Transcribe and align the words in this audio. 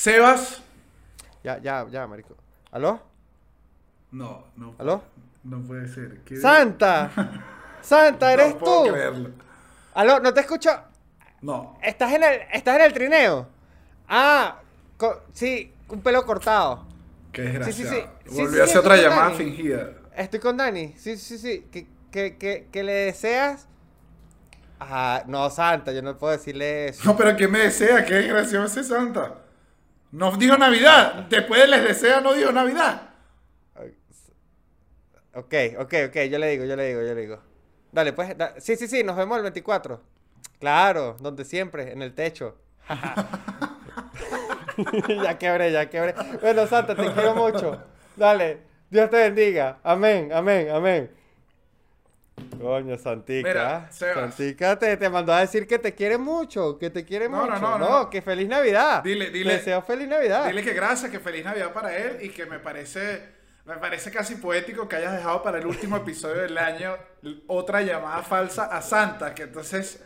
Sebas. 0.00 0.62
Ya, 1.44 1.58
ya, 1.58 1.86
ya, 1.90 2.06
marico. 2.06 2.34
¿Aló? 2.72 3.02
No, 4.12 4.46
no. 4.56 4.74
¿Aló? 4.78 5.02
No 5.44 5.60
puede 5.60 5.86
ser. 5.88 6.20
¿Qué- 6.24 6.36
¡Santa! 6.38 7.10
¡Santa, 7.82 8.32
eres 8.32 8.54
no 8.54 8.58
puedo 8.58 8.84
tú! 8.84 8.90
creerlo. 8.92 9.30
¿Aló? 9.92 10.20
¿No 10.20 10.32
te 10.32 10.40
escucho? 10.40 10.70
No. 11.42 11.78
¿Estás 11.82 12.14
en 12.14 12.22
el, 12.24 12.40
estás 12.50 12.76
en 12.76 12.82
el 12.86 12.92
trineo? 12.94 13.46
Ah, 14.08 14.60
sí, 15.34 15.70
un 15.90 16.00
pelo 16.00 16.24
cortado. 16.24 16.86
Qué 17.30 17.42
desgraciado. 17.42 17.90
Sí, 17.92 18.08
sí, 18.26 18.36
sí. 18.36 18.46
Sí, 18.54 18.58
a 18.58 18.64
hacer 18.64 18.78
otra 18.78 18.96
llamada 18.96 19.24
Dani. 19.24 19.36
fingida. 19.36 19.90
Estoy 20.16 20.40
con 20.40 20.56
Dani. 20.56 20.94
Sí, 20.96 21.18
sí, 21.18 21.36
sí. 21.36 21.68
Que, 21.70 21.86
que, 22.10 22.38
que, 22.38 22.68
que 22.72 22.82
le 22.82 22.92
deseas. 22.92 23.66
Ah, 24.80 25.24
no, 25.26 25.50
Santa, 25.50 25.92
yo 25.92 26.00
no 26.00 26.16
puedo 26.16 26.32
decirle 26.32 26.88
eso. 26.88 27.02
No, 27.04 27.14
pero 27.18 27.36
¿qué 27.36 27.46
me 27.46 27.58
desea? 27.58 28.02
Qué 28.06 28.14
desgracioso 28.14 28.80
es 28.80 28.88
Santa. 28.88 29.34
No 30.12 30.36
dijo 30.36 30.56
Navidad. 30.56 31.26
Después 31.28 31.60
de 31.60 31.68
les 31.68 31.84
desea, 31.84 32.20
no 32.20 32.32
dijo 32.32 32.52
Navidad. 32.52 33.10
Ok, 35.32 35.54
ok, 35.78 35.94
ok, 36.08 36.16
yo 36.28 36.38
le 36.38 36.48
digo, 36.48 36.64
yo 36.64 36.74
le 36.74 36.88
digo, 36.88 37.02
yo 37.02 37.14
le 37.14 37.20
digo. 37.20 37.38
Dale, 37.92 38.12
pues, 38.12 38.34
sí, 38.58 38.76
sí, 38.76 38.88
sí, 38.88 39.04
nos 39.04 39.16
vemos 39.16 39.36
el 39.36 39.44
24. 39.44 40.00
Claro, 40.58 41.16
donde 41.20 41.44
siempre, 41.44 41.92
en 41.92 42.02
el 42.02 42.14
techo. 42.14 42.58
ya 45.22 45.38
quebré, 45.38 45.70
ya 45.70 45.88
quebré. 45.88 46.14
Bueno, 46.40 46.66
Santa, 46.66 46.96
te 46.96 47.12
quiero 47.12 47.36
mucho. 47.36 47.80
Dale, 48.16 48.58
Dios 48.90 49.08
te 49.08 49.16
bendiga. 49.16 49.78
Amén, 49.84 50.32
amén, 50.32 50.70
amén. 50.70 51.10
Coño, 52.60 52.96
Santica. 52.98 53.48
Mira. 53.48 53.88
Santica 53.90 54.78
te, 54.78 54.96
te 54.96 55.08
mandó 55.08 55.32
a 55.32 55.40
decir 55.40 55.66
que 55.66 55.78
te 55.78 55.94
quiere 55.94 56.18
mucho, 56.18 56.78
que 56.78 56.90
te 56.90 57.04
quiere 57.04 57.28
No, 57.28 57.46
no, 57.46 57.52
mucho. 57.52 57.60
no, 57.60 57.78
no, 57.78 57.90
no. 58.02 58.10
que 58.10 58.22
feliz 58.22 58.48
Navidad. 58.48 59.02
Dile, 59.02 59.30
dile. 59.30 59.54
Deseo 59.54 59.82
feliz 59.82 60.08
Navidad. 60.08 60.46
Dile 60.46 60.62
que 60.62 60.72
gracias, 60.74 61.10
que 61.10 61.20
feliz 61.20 61.44
Navidad 61.44 61.72
para 61.72 61.96
él 61.96 62.18
y 62.22 62.28
que 62.30 62.46
me 62.46 62.58
parece, 62.58 63.22
me 63.64 63.76
parece 63.76 64.10
casi 64.10 64.36
poético 64.36 64.88
que 64.88 64.96
hayas 64.96 65.14
dejado 65.14 65.42
para 65.42 65.58
el 65.58 65.66
último 65.66 65.96
episodio 65.96 66.42
del 66.42 66.58
año 66.58 66.96
otra 67.46 67.82
llamada 67.82 68.22
falsa 68.22 68.64
a 68.64 68.82
Santa. 68.82 69.34
Que 69.34 69.44
entonces, 69.44 70.02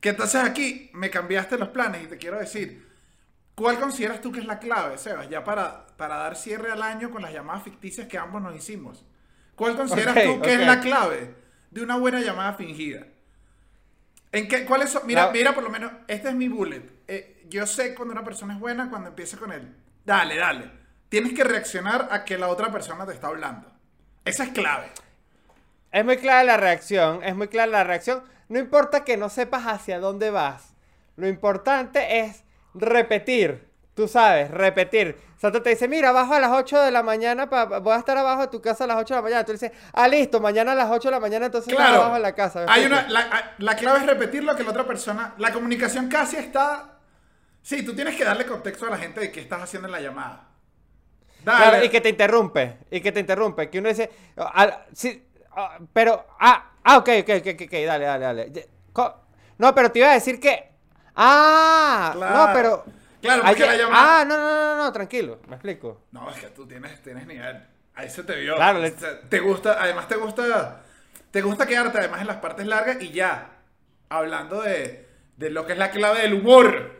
que 0.00 0.10
entonces 0.10 0.42
aquí 0.42 0.90
me 0.94 1.10
cambiaste 1.10 1.58
los 1.58 1.68
planes 1.70 2.04
y 2.04 2.06
te 2.06 2.18
quiero 2.18 2.38
decir, 2.38 2.86
¿cuál 3.54 3.80
consideras 3.80 4.20
tú 4.20 4.30
que 4.30 4.40
es 4.40 4.46
la 4.46 4.58
clave, 4.58 4.96
Sebas? 4.98 5.28
Ya 5.28 5.42
para, 5.44 5.86
para 5.96 6.16
dar 6.16 6.36
cierre 6.36 6.70
al 6.70 6.82
año 6.82 7.10
con 7.10 7.22
las 7.22 7.32
llamadas 7.32 7.64
ficticias 7.64 8.06
que 8.06 8.18
ambos 8.18 8.40
nos 8.42 8.54
hicimos. 8.54 9.04
¿Cuál 9.56 9.74
consideras 9.74 10.14
tú 10.14 10.40
que 10.42 10.54
ok. 10.54 10.60
es 10.60 10.66
la 10.66 10.80
clave 10.80 11.45
de 11.76 11.82
una 11.82 11.98
buena 11.98 12.20
llamada 12.20 12.54
fingida? 12.54 13.06
¿En 14.32 14.48
qué, 14.48 14.64
¿Cuáles 14.64 14.90
son? 14.90 15.06
Mira, 15.06 15.30
mira, 15.30 15.54
por 15.54 15.62
lo 15.62 15.68
menos, 15.68 15.92
este 16.08 16.30
es 16.30 16.34
mi 16.34 16.48
bullet. 16.48 16.82
Eh, 17.06 17.44
yo 17.50 17.66
sé 17.66 17.94
cuando 17.94 18.12
una 18.12 18.24
persona 18.24 18.54
es 18.54 18.60
buena 18.60 18.88
cuando 18.88 19.10
empieza 19.10 19.36
con 19.36 19.52
él. 19.52 19.74
Dale, 20.04 20.36
dale. 20.36 20.70
Tienes 21.10 21.34
que 21.34 21.44
reaccionar 21.44 22.08
a 22.10 22.24
que 22.24 22.38
la 22.38 22.48
otra 22.48 22.72
persona 22.72 23.04
te 23.06 23.12
está 23.12 23.26
hablando. 23.26 23.70
Esa 24.24 24.44
es 24.44 24.50
clave. 24.50 24.86
Es 25.92 26.04
muy 26.04 26.16
clara 26.16 26.44
la 26.44 26.56
reacción, 26.56 27.22
es 27.22 27.36
muy 27.36 27.48
clara 27.48 27.70
la 27.70 27.84
reacción. 27.84 28.22
No 28.48 28.58
importa 28.58 29.04
que 29.04 29.18
no 29.18 29.28
sepas 29.28 29.64
hacia 29.66 30.00
dónde 30.00 30.30
vas. 30.30 30.74
Lo 31.16 31.28
importante 31.28 32.20
es 32.20 32.42
repetir. 32.74 33.68
Tú 33.96 34.06
sabes, 34.06 34.50
repetir. 34.50 35.16
Santa 35.38 35.62
te 35.62 35.70
dice, 35.70 35.88
mira, 35.88 36.12
bajo 36.12 36.34
a 36.34 36.38
las 36.40 36.50
8 36.52 36.80
de 36.82 36.90
la 36.90 37.02
mañana, 37.02 37.48
pa- 37.48 37.64
voy 37.78 37.94
a 37.94 37.98
estar 37.98 38.16
abajo 38.18 38.42
de 38.42 38.48
tu 38.48 38.60
casa 38.60 38.84
a 38.84 38.86
las 38.86 38.98
8 38.98 39.14
de 39.14 39.18
la 39.18 39.22
mañana. 39.22 39.44
Tú 39.44 39.52
dices, 39.52 39.72
ah, 39.94 40.06
listo, 40.06 40.38
mañana 40.38 40.72
a 40.72 40.74
las 40.74 40.90
8 40.90 41.08
de 41.08 41.12
la 41.12 41.20
mañana, 41.20 41.46
entonces 41.46 41.74
Claro. 41.74 41.96
abajo 42.02 42.16
en 42.16 42.22
la 42.22 42.34
casa. 42.34 42.66
¿me 42.66 42.72
Hay 42.72 42.84
una, 42.84 43.08
la, 43.08 43.54
la 43.56 43.74
clave 43.76 44.00
es 44.00 44.06
repetir 44.06 44.44
lo 44.44 44.54
que 44.54 44.64
la 44.64 44.70
otra 44.70 44.86
persona. 44.86 45.32
La 45.38 45.50
comunicación 45.50 46.08
casi 46.08 46.36
está. 46.36 46.90
Sí, 47.62 47.84
tú 47.86 47.94
tienes 47.94 48.16
que 48.16 48.24
darle 48.24 48.44
contexto 48.44 48.86
a 48.86 48.90
la 48.90 48.98
gente 48.98 49.18
de 49.20 49.32
qué 49.32 49.40
estás 49.40 49.62
haciendo 49.62 49.88
en 49.88 49.92
la 49.92 50.00
llamada. 50.00 50.44
Dale. 51.42 51.64
Claro, 51.70 51.84
y 51.84 51.88
que 51.88 52.00
te 52.02 52.10
interrumpe, 52.10 52.78
y 52.90 53.00
que 53.00 53.12
te 53.12 53.20
interrumpe, 53.20 53.70
que 53.70 53.78
uno 53.78 53.88
dice, 53.88 54.10
ah, 54.36 54.80
sí, 54.92 55.26
ah, 55.56 55.78
pero, 55.92 56.26
ah, 56.38 56.70
ah, 56.84 56.98
ok, 56.98 57.08
ok, 57.22 57.30
ok, 57.40 57.62
ok, 57.64 57.72
dale, 57.86 58.04
dale, 58.04 58.24
dale. 58.26 58.68
No, 59.58 59.74
pero 59.74 59.90
te 59.90 60.00
iba 60.00 60.10
a 60.10 60.14
decir 60.14 60.38
que, 60.38 60.70
ah, 61.14 62.10
Claro. 62.14 62.36
no, 62.46 62.52
pero, 62.52 62.84
Claro, 63.26 63.42
porque 63.42 63.62
que- 63.62 63.66
la 63.66 63.76
llamada- 63.76 64.20
ah, 64.20 64.24
no, 64.24 64.36
no, 64.38 64.76
no, 64.76 64.76
no, 64.84 64.92
tranquilo, 64.92 65.40
me 65.48 65.56
explico. 65.56 66.02
No, 66.12 66.30
es 66.30 66.38
que 66.40 66.46
tú 66.48 66.66
tienes, 66.66 67.02
tienes 67.02 67.26
nivel. 67.26 67.62
Ahí 67.94 68.10
se 68.10 68.22
te 68.24 68.34
vio. 68.36 68.56
Claro, 68.56 68.78
le- 68.80 68.90
Te 68.92 69.40
gusta, 69.40 69.76
además 69.80 70.06
te 70.08 70.16
gusta, 70.16 70.82
te 71.30 71.42
gusta 71.42 71.66
quedarte 71.66 71.98
además 71.98 72.20
en 72.20 72.26
las 72.26 72.36
partes 72.36 72.66
largas 72.66 73.00
y 73.00 73.10
ya. 73.10 73.50
Hablando 74.08 74.62
de, 74.62 75.08
de 75.36 75.50
lo 75.50 75.66
que 75.66 75.72
es 75.72 75.78
la 75.78 75.90
clave 75.90 76.20
del 76.22 76.34
humor. 76.34 76.94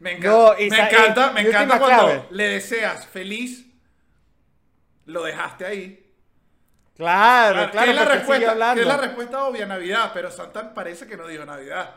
Me 0.00 0.12
encanta, 0.12 0.28
No, 0.30 0.54
me 0.56 0.66
encanta, 0.66 1.32
me 1.32 1.40
encanta 1.42 1.78
cuando 1.78 2.04
clave. 2.06 2.24
le 2.30 2.48
deseas 2.48 3.06
feliz, 3.06 3.66
lo 5.06 5.22
dejaste 5.24 5.66
ahí. 5.66 6.06
Claro, 6.96 7.70
claro, 7.70 7.84
¿Qué 7.84 7.90
es 7.90 7.96
la 7.96 8.04
respuesta? 8.04 8.74
¿Qué 8.74 8.80
es 8.80 8.86
la 8.86 8.96
respuesta 8.96 9.44
obvia? 9.44 9.66
Navidad, 9.66 10.10
pero 10.12 10.30
Santa 10.30 10.74
parece 10.74 11.06
que 11.06 11.16
no 11.16 11.26
dijo 11.26 11.44
Navidad. 11.44 11.94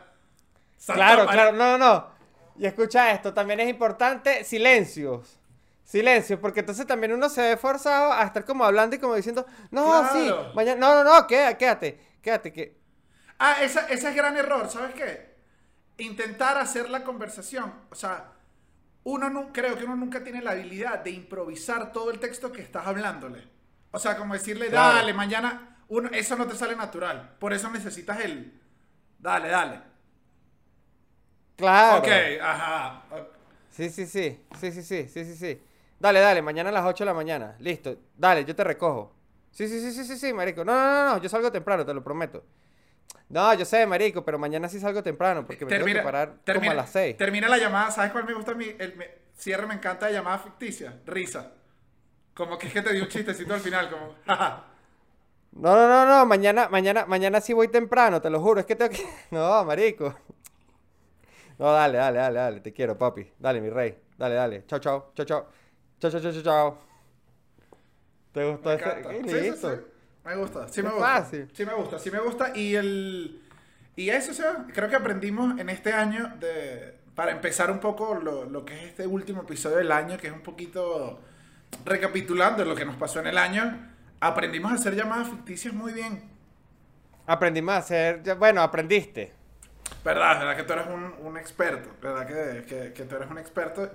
Santa 0.76 0.94
Claro, 0.94 1.24
pare- 1.26 1.36
claro, 1.36 1.52
no, 1.52 1.78
no, 1.78 1.78
no. 1.78 2.13
Y 2.56 2.66
escucha 2.66 3.10
esto, 3.12 3.34
también 3.34 3.60
es 3.60 3.68
importante 3.68 4.44
silencios. 4.44 5.40
Silencio, 5.84 6.40
porque 6.40 6.60
entonces 6.60 6.86
también 6.86 7.12
uno 7.12 7.28
se 7.28 7.42
ve 7.42 7.56
forzado 7.58 8.12
a 8.12 8.22
estar 8.24 8.44
como 8.44 8.64
hablando 8.64 8.96
y 8.96 8.98
como 8.98 9.14
diciendo, 9.16 9.44
no, 9.70 9.84
Claro. 9.84 10.08
sí, 10.12 10.30
mañana, 10.54 10.80
no, 10.80 11.04
no, 11.04 11.20
no, 11.20 11.26
quédate, 11.26 11.58
quédate, 11.58 12.00
quédate, 12.22 12.52
que... 12.52 12.78
Ah, 13.38 13.56
esa- 13.62 13.86
ese 13.88 14.08
es 14.08 14.14
gran 14.16 14.36
error, 14.36 14.68
¿sabes 14.70 14.94
qué? 14.94 15.34
Intentar 15.98 16.58
hacer 16.58 16.90
la 16.90 17.04
conversación. 17.04 17.72
O 17.90 17.94
sea, 17.94 18.32
uno 19.04 19.30
no, 19.30 19.52
creo 19.52 19.76
que 19.78 19.84
uno 19.84 19.96
nunca 19.96 20.24
tiene 20.24 20.42
la 20.42 20.52
habilidad 20.52 21.00
de 21.04 21.10
improvisar 21.10 21.92
todo 21.92 22.10
el 22.10 22.20
texto 22.20 22.52
que 22.52 22.62
estás 22.62 22.86
hablándole. 22.86 23.48
O 23.92 23.98
sea, 23.98 24.16
como 24.16 24.34
decirle, 24.34 24.68
Claro. 24.68 24.96
dale, 24.96 25.14
mañana, 25.14 25.78
uno, 25.88 26.10
eso 26.12 26.36
no 26.36 26.46
te 26.46 26.56
sale 26.56 26.76
natural. 26.76 27.36
Por 27.38 27.52
eso 27.52 27.70
necesitas 27.70 28.20
el, 28.20 28.60
dale, 29.18 29.48
dale. 29.48 29.82
Claro. 31.56 31.98
Ok, 32.00 32.08
ajá. 32.42 33.02
Sí, 33.70 33.90
sí, 33.90 34.06
sí, 34.06 34.38
sí, 34.60 34.72
sí, 34.72 34.82
sí, 34.82 35.08
sí, 35.08 35.24
sí, 35.24 35.36
sí. 35.36 35.62
Dale, 35.98 36.20
dale, 36.20 36.42
mañana 36.42 36.70
a 36.70 36.72
las 36.72 36.84
8 36.86 37.04
de 37.04 37.06
la 37.06 37.14
mañana. 37.14 37.56
Listo, 37.58 37.96
dale, 38.16 38.44
yo 38.44 38.54
te 38.54 38.64
recojo. 38.64 39.12
Sí, 39.50 39.68
sí, 39.68 39.80
sí, 39.80 39.92
sí, 39.92 40.04
sí, 40.04 40.16
sí, 40.18 40.32
marico. 40.32 40.64
No, 40.64 40.74
no, 40.74 40.84
no, 41.04 41.14
no, 41.14 41.22
yo 41.22 41.28
salgo 41.28 41.50
temprano, 41.50 41.84
te 41.84 41.94
lo 41.94 42.02
prometo. 42.02 42.44
No, 43.28 43.54
yo 43.54 43.64
sé, 43.64 43.86
marico, 43.86 44.24
pero 44.24 44.38
mañana 44.38 44.68
sí 44.68 44.80
salgo 44.80 45.02
temprano 45.02 45.46
porque 45.46 45.64
me 45.64 45.72
tengo 45.72 45.86
que 45.86 46.00
parar 46.00 46.36
como 46.52 46.70
a 46.70 46.74
las 46.74 46.90
6. 46.90 47.16
termina 47.16 47.48
la 47.48 47.58
llamada, 47.58 47.90
¿sabes 47.90 48.12
cuál 48.12 48.24
me 48.26 48.34
gusta 48.34 48.52
a 48.52 48.54
mí? 48.54 48.66
El 48.78 48.96
me- 48.96 49.10
cierre 49.36 49.66
me 49.66 49.74
encanta 49.74 50.06
de 50.06 50.12
llamada 50.12 50.38
ficticia, 50.38 51.00
risa. 51.06 51.52
Como 52.34 52.58
que 52.58 52.68
es 52.68 52.72
que 52.72 52.82
te 52.82 52.92
di 52.92 53.00
un 53.00 53.08
chistecito 53.08 53.54
al 53.54 53.60
final, 53.60 53.90
como, 53.90 54.14
jaja. 54.26 54.64
No, 55.52 55.74
no, 55.76 55.86
no, 55.88 56.04
no, 56.06 56.26
mañana, 56.26 56.68
mañana, 56.68 57.06
mañana 57.06 57.40
sí 57.40 57.52
voy 57.52 57.68
temprano, 57.68 58.20
te 58.20 58.28
lo 58.28 58.40
juro, 58.40 58.60
es 58.60 58.66
que 58.66 58.74
tengo 58.76 58.90
que... 58.90 59.04
No, 59.30 59.64
marico. 59.64 60.14
No, 61.58 61.72
dale, 61.72 61.98
dale, 61.98 62.18
dale, 62.18 62.38
dale, 62.38 62.60
te 62.60 62.72
quiero, 62.72 62.98
papi. 62.98 63.30
Dale, 63.38 63.60
mi 63.60 63.70
rey. 63.70 63.96
Dale, 64.18 64.34
dale. 64.34 64.64
Chao, 64.66 64.78
chao, 64.78 65.12
chao, 65.14 65.24
chao. 65.26 65.46
Chao, 66.00 66.10
chao, 66.10 66.20
chao, 66.20 66.32
chao, 66.32 66.42
chao. 66.42 66.78
¿Te 68.32 68.50
gustó 68.50 68.70
Me 68.70 68.74
ese? 68.74 69.22
Sí, 69.22 69.28
sí, 69.28 69.40
listo. 69.40 69.76
sí. 69.76 69.82
Me 70.24 70.36
gusta, 70.36 70.68
sí 70.68 70.82
me 70.82 70.88
gusta. 70.90 71.06
fácil. 71.06 71.50
Sí 71.52 71.66
me 71.66 71.74
gusta, 71.74 71.98
sí 71.98 72.10
me 72.10 72.18
gusta. 72.20 72.56
Y 72.56 72.74
el. 72.74 73.40
Y 73.96 74.08
eso, 74.10 74.32
o 74.32 74.34
sea, 74.34 74.66
creo 74.72 74.88
que 74.88 74.96
aprendimos 74.96 75.58
en 75.58 75.68
este 75.68 75.92
año 75.92 76.32
de. 76.40 76.98
Para 77.14 77.30
empezar 77.30 77.70
un 77.70 77.78
poco 77.78 78.14
lo, 78.16 78.44
lo 78.44 78.64
que 78.64 78.74
es 78.74 78.84
este 78.86 79.06
último 79.06 79.42
episodio 79.42 79.76
del 79.76 79.92
año, 79.92 80.18
que 80.18 80.26
es 80.26 80.32
un 80.32 80.40
poquito 80.42 81.20
recapitulando 81.84 82.64
lo 82.64 82.74
que 82.74 82.84
nos 82.84 82.96
pasó 82.96 83.20
en 83.20 83.28
el 83.28 83.38
año, 83.38 83.92
aprendimos 84.18 84.72
a 84.72 84.74
hacer 84.74 84.96
llamadas 84.96 85.28
ficticias 85.28 85.72
muy 85.72 85.92
bien. 85.92 86.28
Aprendimos 87.26 87.74
a 87.74 87.78
hacer... 87.78 88.34
Bueno, 88.36 88.62
aprendiste. 88.62 89.32
¿Verdad? 90.04 90.38
¿Verdad 90.38 90.56
que 90.56 90.62
tú 90.64 90.72
eres 90.74 90.86
un, 90.86 91.14
un 91.26 91.36
experto? 91.36 91.90
¿Verdad 92.02 92.26
que, 92.26 92.66
que, 92.66 92.92
que 92.92 93.04
tú 93.04 93.16
eres 93.16 93.30
un 93.30 93.38
experto? 93.38 93.90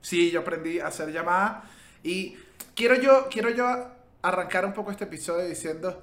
Sí, 0.00 0.30
yo 0.30 0.40
aprendí 0.40 0.80
a 0.80 0.88
hacer 0.88 1.10
llamadas. 1.12 1.64
Y 2.02 2.36
quiero 2.74 2.94
yo, 2.96 3.28
quiero 3.30 3.50
yo 3.50 3.86
arrancar 4.22 4.64
un 4.66 4.72
poco 4.74 4.90
este 4.90 5.04
episodio 5.04 5.46
diciendo, 5.46 6.02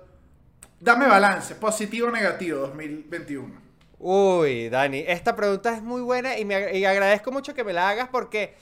dame 0.79 1.07
balance, 1.07 1.55
positivo 1.55 2.07
o 2.07 2.11
negativo 2.11 2.59
2021. 2.61 3.61
Uy, 3.99 4.69
Dani, 4.69 5.03
esta 5.07 5.35
pregunta 5.35 5.75
es 5.75 5.83
muy 5.83 6.01
buena 6.01 6.37
y, 6.39 6.45
me, 6.45 6.75
y 6.75 6.85
agradezco 6.85 7.31
mucho 7.31 7.53
que 7.53 7.63
me 7.63 7.73
la 7.73 7.89
hagas 7.89 8.09
porque, 8.09 8.55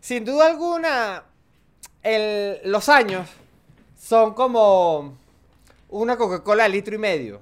sin 0.00 0.24
duda 0.24 0.46
alguna, 0.46 1.24
el- 2.04 2.60
los 2.64 2.88
años 2.88 3.28
son 3.98 4.34
como 4.34 5.18
una 5.88 6.16
Coca-Cola 6.16 6.64
de 6.64 6.68
litro 6.68 6.94
y 6.94 6.98
medio. 6.98 7.40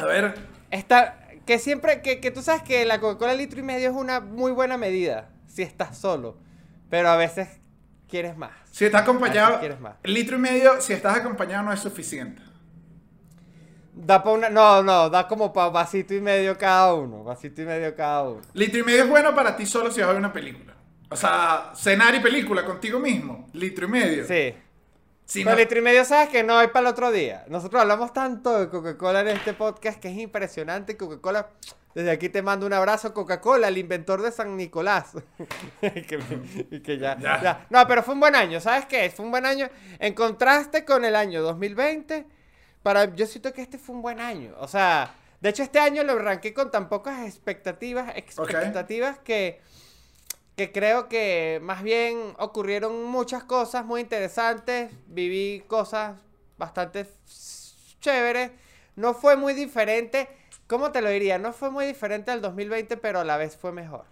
A 0.00 0.06
ver, 0.06 0.34
Esta, 0.70 1.18
que 1.46 1.58
siempre, 1.58 2.00
que, 2.02 2.20
que 2.20 2.30
tú 2.30 2.42
sabes 2.42 2.62
que 2.62 2.84
la 2.84 3.00
Coca-Cola 3.00 3.34
litro 3.34 3.60
y 3.60 3.62
medio 3.62 3.90
es 3.90 3.96
una 3.96 4.20
muy 4.20 4.52
buena 4.52 4.76
medida 4.76 5.30
si 5.46 5.62
estás 5.62 5.98
solo, 5.98 6.38
pero 6.88 7.08
a 7.08 7.16
veces 7.16 7.48
quieres 8.08 8.36
más. 8.36 8.52
si 8.70 8.84
estás 8.84 9.02
acompañado, 9.02 9.60
quieres 9.60 9.80
más. 9.80 9.96
litro 10.04 10.36
y 10.36 10.40
medio, 10.40 10.80
si 10.80 10.92
estás 10.92 11.16
acompañado 11.16 11.64
no 11.64 11.72
es 11.72 11.80
suficiente. 11.80 12.42
Da 13.92 14.22
pa 14.22 14.30
una, 14.30 14.48
no, 14.48 14.82
no, 14.82 15.10
da 15.10 15.26
como 15.28 15.52
para 15.52 15.68
vasito 15.68 16.14
y 16.14 16.20
medio 16.20 16.56
cada 16.56 16.94
uno. 16.94 17.22
Vasito 17.24 17.60
y 17.62 17.66
medio 17.66 17.94
cada 17.94 18.22
uno. 18.22 18.40
Litro 18.54 18.80
y 18.80 18.82
medio 18.84 19.02
es 19.02 19.08
bueno 19.08 19.34
para 19.34 19.56
ti 19.56 19.66
solo 19.66 19.90
si 19.90 20.00
vas 20.00 20.08
a 20.08 20.12
ver 20.12 20.20
una 20.20 20.32
película. 20.32 20.74
O 21.10 21.16
sea, 21.16 21.72
cenar 21.74 22.14
y 22.14 22.20
película 22.20 22.64
contigo 22.64 22.98
mismo. 22.98 23.48
Litro 23.52 23.86
y 23.86 23.90
medio. 23.90 24.26
Sí. 24.26 24.54
Si 25.30 25.44
no- 25.44 25.54
litro 25.54 25.78
y 25.78 25.82
medio, 25.82 26.04
sabes 26.04 26.28
que 26.28 26.42
no 26.42 26.58
hay 26.58 26.68
para 26.68 26.80
el 26.88 26.92
otro 26.92 27.12
día. 27.12 27.44
Nosotros 27.48 27.80
hablamos 27.82 28.12
tanto 28.12 28.58
de 28.58 28.68
Coca-Cola 28.68 29.20
en 29.20 29.28
este 29.28 29.52
podcast 29.54 30.00
que 30.00 30.08
es 30.08 30.18
impresionante. 30.18 30.96
Coca-Cola, 30.96 31.50
desde 31.94 32.10
aquí 32.10 32.28
te 32.28 32.42
mando 32.42 32.66
un 32.66 32.72
abrazo, 32.72 33.14
Coca-Cola, 33.14 33.68
el 33.68 33.78
inventor 33.78 34.22
de 34.22 34.32
San 34.32 34.56
Nicolás. 34.56 35.12
y, 35.82 36.02
que, 36.02 36.18
y 36.70 36.80
que 36.80 36.98
ya, 36.98 37.16
Ya. 37.18 37.40
ya. 37.42 37.66
No, 37.70 37.86
pero 37.86 38.02
fue 38.02 38.14
un 38.14 38.20
buen 38.20 38.34
año, 38.34 38.60
¿sabes 38.60 38.86
qué? 38.86 39.08
Fue 39.10 39.24
un 39.24 39.30
buen 39.30 39.46
año. 39.46 39.68
En 40.00 40.14
contraste 40.14 40.84
con 40.84 41.04
el 41.04 41.14
año 41.14 41.42
2020, 41.42 42.26
para, 42.82 43.14
yo 43.14 43.26
siento 43.26 43.52
que 43.52 43.62
este 43.62 43.78
fue 43.78 43.94
un 43.94 44.02
buen 44.02 44.18
año. 44.20 44.54
O 44.58 44.66
sea, 44.66 45.14
de 45.40 45.48
hecho, 45.50 45.62
este 45.62 45.78
año 45.78 46.02
lo 46.02 46.14
arranqué 46.14 46.52
con 46.52 46.70
tan 46.72 46.88
pocas 46.88 47.24
expectativas, 47.26 48.12
expectativas 48.16 49.18
que 49.20 49.60
que 50.56 50.72
creo 50.72 51.08
que 51.08 51.58
más 51.62 51.82
bien 51.82 52.34
ocurrieron 52.38 53.04
muchas 53.04 53.44
cosas 53.44 53.84
muy 53.84 54.00
interesantes, 54.02 54.92
viví 55.06 55.64
cosas 55.66 56.16
bastante 56.58 57.06
chéveres, 58.00 58.50
no 58.96 59.14
fue 59.14 59.36
muy 59.36 59.54
diferente, 59.54 60.28
¿cómo 60.66 60.92
te 60.92 61.00
lo 61.00 61.08
diría? 61.08 61.38
No 61.38 61.52
fue 61.52 61.70
muy 61.70 61.86
diferente 61.86 62.30
al 62.30 62.40
2020, 62.42 62.96
pero 62.98 63.20
a 63.20 63.24
la 63.24 63.36
vez 63.36 63.56
fue 63.56 63.72
mejor. 63.72 64.04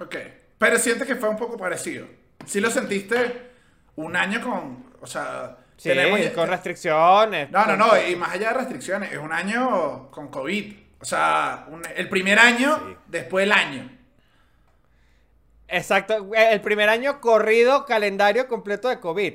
Ok. 0.00 0.16
Pero 0.58 0.78
sientes 0.78 1.06
que 1.06 1.16
fue 1.16 1.28
un 1.28 1.36
poco 1.36 1.56
parecido. 1.56 2.06
Si 2.46 2.60
lo 2.60 2.70
sentiste 2.70 3.50
un 3.96 4.16
año 4.16 4.40
con. 4.40 4.92
O 5.00 5.06
sea. 5.06 5.58
Sí, 5.76 5.88
tenemos- 5.88 6.20
con 6.30 6.48
restricciones. 6.48 7.50
No, 7.50 7.66
no, 7.66 7.76
no. 7.76 7.90
Y 8.08 8.14
más 8.14 8.30
allá 8.32 8.48
de 8.52 8.54
restricciones, 8.58 9.12
es 9.12 9.18
un 9.18 9.32
año 9.32 10.10
con 10.10 10.28
COVID. 10.28 10.76
O 11.00 11.04
sea, 11.04 11.66
un- 11.68 11.82
el 11.96 12.08
primer 12.08 12.38
año 12.38 12.76
Sí. 12.76 12.96
después 13.08 13.42
del 13.44 13.52
año. 13.52 13.90
Exacto, 15.72 16.30
el 16.36 16.60
primer 16.60 16.88
año 16.88 17.20
corrido 17.20 17.84
calendario 17.86 18.46
completo 18.48 18.88
de 18.88 19.00
COVID. 19.00 19.34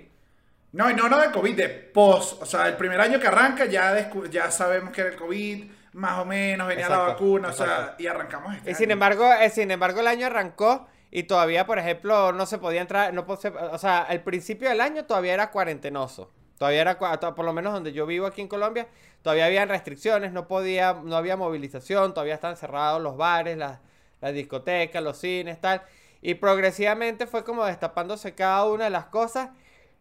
No, 0.71 0.89
y 0.89 0.93
no, 0.93 1.09
no 1.09 1.19
de 1.19 1.31
COVID, 1.31 1.55
de 1.55 1.69
post. 1.69 2.41
O 2.41 2.45
sea, 2.45 2.67
el 2.67 2.77
primer 2.77 2.99
año 3.01 3.19
que 3.19 3.27
arranca 3.27 3.65
ya, 3.65 4.09
ya 4.29 4.51
sabemos 4.51 4.91
que 4.91 5.01
era 5.01 5.09
el 5.11 5.15
COVID, 5.15 5.71
más 5.93 6.19
o 6.19 6.25
menos, 6.25 6.67
venía 6.67 6.89
la 6.89 6.97
Exacto, 6.97 7.07
vacuna, 7.13 7.49
o 7.49 7.53
sea, 7.53 7.95
y 7.97 8.05
arrancamos 8.07 8.55
este 8.55 8.71
Y 8.71 8.75
sin 8.75 8.91
año. 8.91 8.91
embargo, 8.91 9.31
eh, 9.33 9.49
sin 9.49 9.71
embargo, 9.71 9.99
el 10.01 10.07
año 10.07 10.27
arrancó 10.27 10.87
y 11.11 11.23
todavía, 11.23 11.65
por 11.65 11.79
ejemplo, 11.79 12.33
no 12.33 12.45
se 12.45 12.57
podía 12.57 12.81
entrar, 12.81 13.13
no 13.13 13.25
se- 13.37 13.49
o 13.49 13.77
sea, 13.77 13.99
al 14.03 14.21
principio 14.23 14.69
del 14.69 14.81
año 14.81 15.05
todavía 15.05 15.33
era 15.33 15.51
cuarentenoso. 15.51 16.31
Todavía 16.57 16.81
era, 16.81 16.97
por 16.99 17.45
lo 17.45 17.53
menos 17.53 17.73
donde 17.73 17.93
yo 17.93 18.05
vivo 18.05 18.25
aquí 18.25 18.41
en 18.41 18.47
Colombia, 18.47 18.87
todavía 19.21 19.45
habían 19.45 19.69
restricciones, 19.69 20.31
no 20.33 20.47
podía, 20.47 20.93
no 21.03 21.15
había 21.15 21.37
movilización, 21.37 22.13
todavía 22.13 22.33
estaban 22.35 22.57
cerrados 22.57 23.01
los 23.01 23.15
bares, 23.15 23.57
las, 23.57 23.79
las 24.21 24.33
discotecas, 24.33 25.01
los 25.03 25.17
cines, 25.17 25.61
tal. 25.61 25.81
Y 26.21 26.35
progresivamente 26.35 27.27
fue 27.27 27.43
como 27.43 27.65
destapándose 27.65 28.33
cada 28.35 28.65
una 28.65 28.85
de 28.85 28.89
las 28.89 29.05
cosas. 29.05 29.49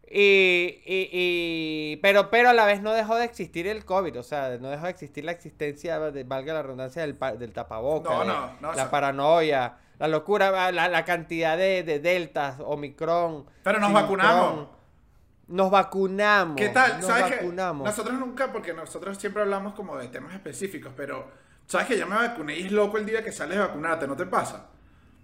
Y, 0.09 0.81
y, 0.85 1.09
y- 1.11 1.99
pero, 2.01 2.29
pero 2.29 2.49
a 2.49 2.53
la 2.53 2.65
vez 2.65 2.81
no 2.81 2.93
dejó 2.93 3.15
de 3.17 3.25
existir 3.25 3.67
el 3.67 3.83
COVID, 3.83 4.17
o 4.19 4.23
sea, 4.23 4.57
no 4.57 4.69
dejó 4.69 4.85
de 4.85 4.91
existir 4.91 5.25
la 5.25 5.33
existencia, 5.33 5.99
de, 5.99 6.23
valga 6.23 6.53
la 6.53 6.63
redundancia, 6.63 7.01
del, 7.01 7.17
del 7.37 7.51
tapaboca, 7.51 8.09
No, 8.09 8.23
no, 8.23 8.51
no, 8.61 8.73
la 8.73 8.89
paranoia, 8.89 9.75
la 9.99 10.07
locura, 10.07 10.71
la, 10.71 10.87
la 10.87 11.03
cantidad 11.03 11.57
de, 11.57 11.83
de 11.83 11.99
deltas, 11.99 12.55
omicron. 12.63 13.45
Pero 13.63 13.79
nos 13.79 13.91
vacunamos. 13.91 14.69
Nos 15.47 15.71
vacunamos. 15.71 16.55
¿Qué 16.55 16.69
tal? 16.69 16.97
Nos 16.99 17.05
¿Sabes 17.05 17.31
vacunamos. 17.31 17.85
Nosotros 17.85 18.17
nunca, 18.17 18.51
porque 18.53 18.73
nosotros 18.73 19.17
siempre 19.17 19.41
hablamos 19.41 19.73
como 19.73 19.97
de 19.97 20.07
temas 20.07 20.33
específicos, 20.33 20.93
pero 20.95 21.29
¿sabes 21.65 21.87
que 21.87 21.97
yo 21.97 22.07
me 22.07 22.15
vacuné 22.15 22.55
y 22.57 22.65
es 22.67 22.71
loco 22.71 22.97
el 22.97 23.05
día 23.05 23.23
que 23.23 23.31
sales 23.33 23.57
de 23.57 23.63
vacunarte? 23.63 24.07
¿No 24.07 24.15
te 24.15 24.25
pasa? 24.25 24.67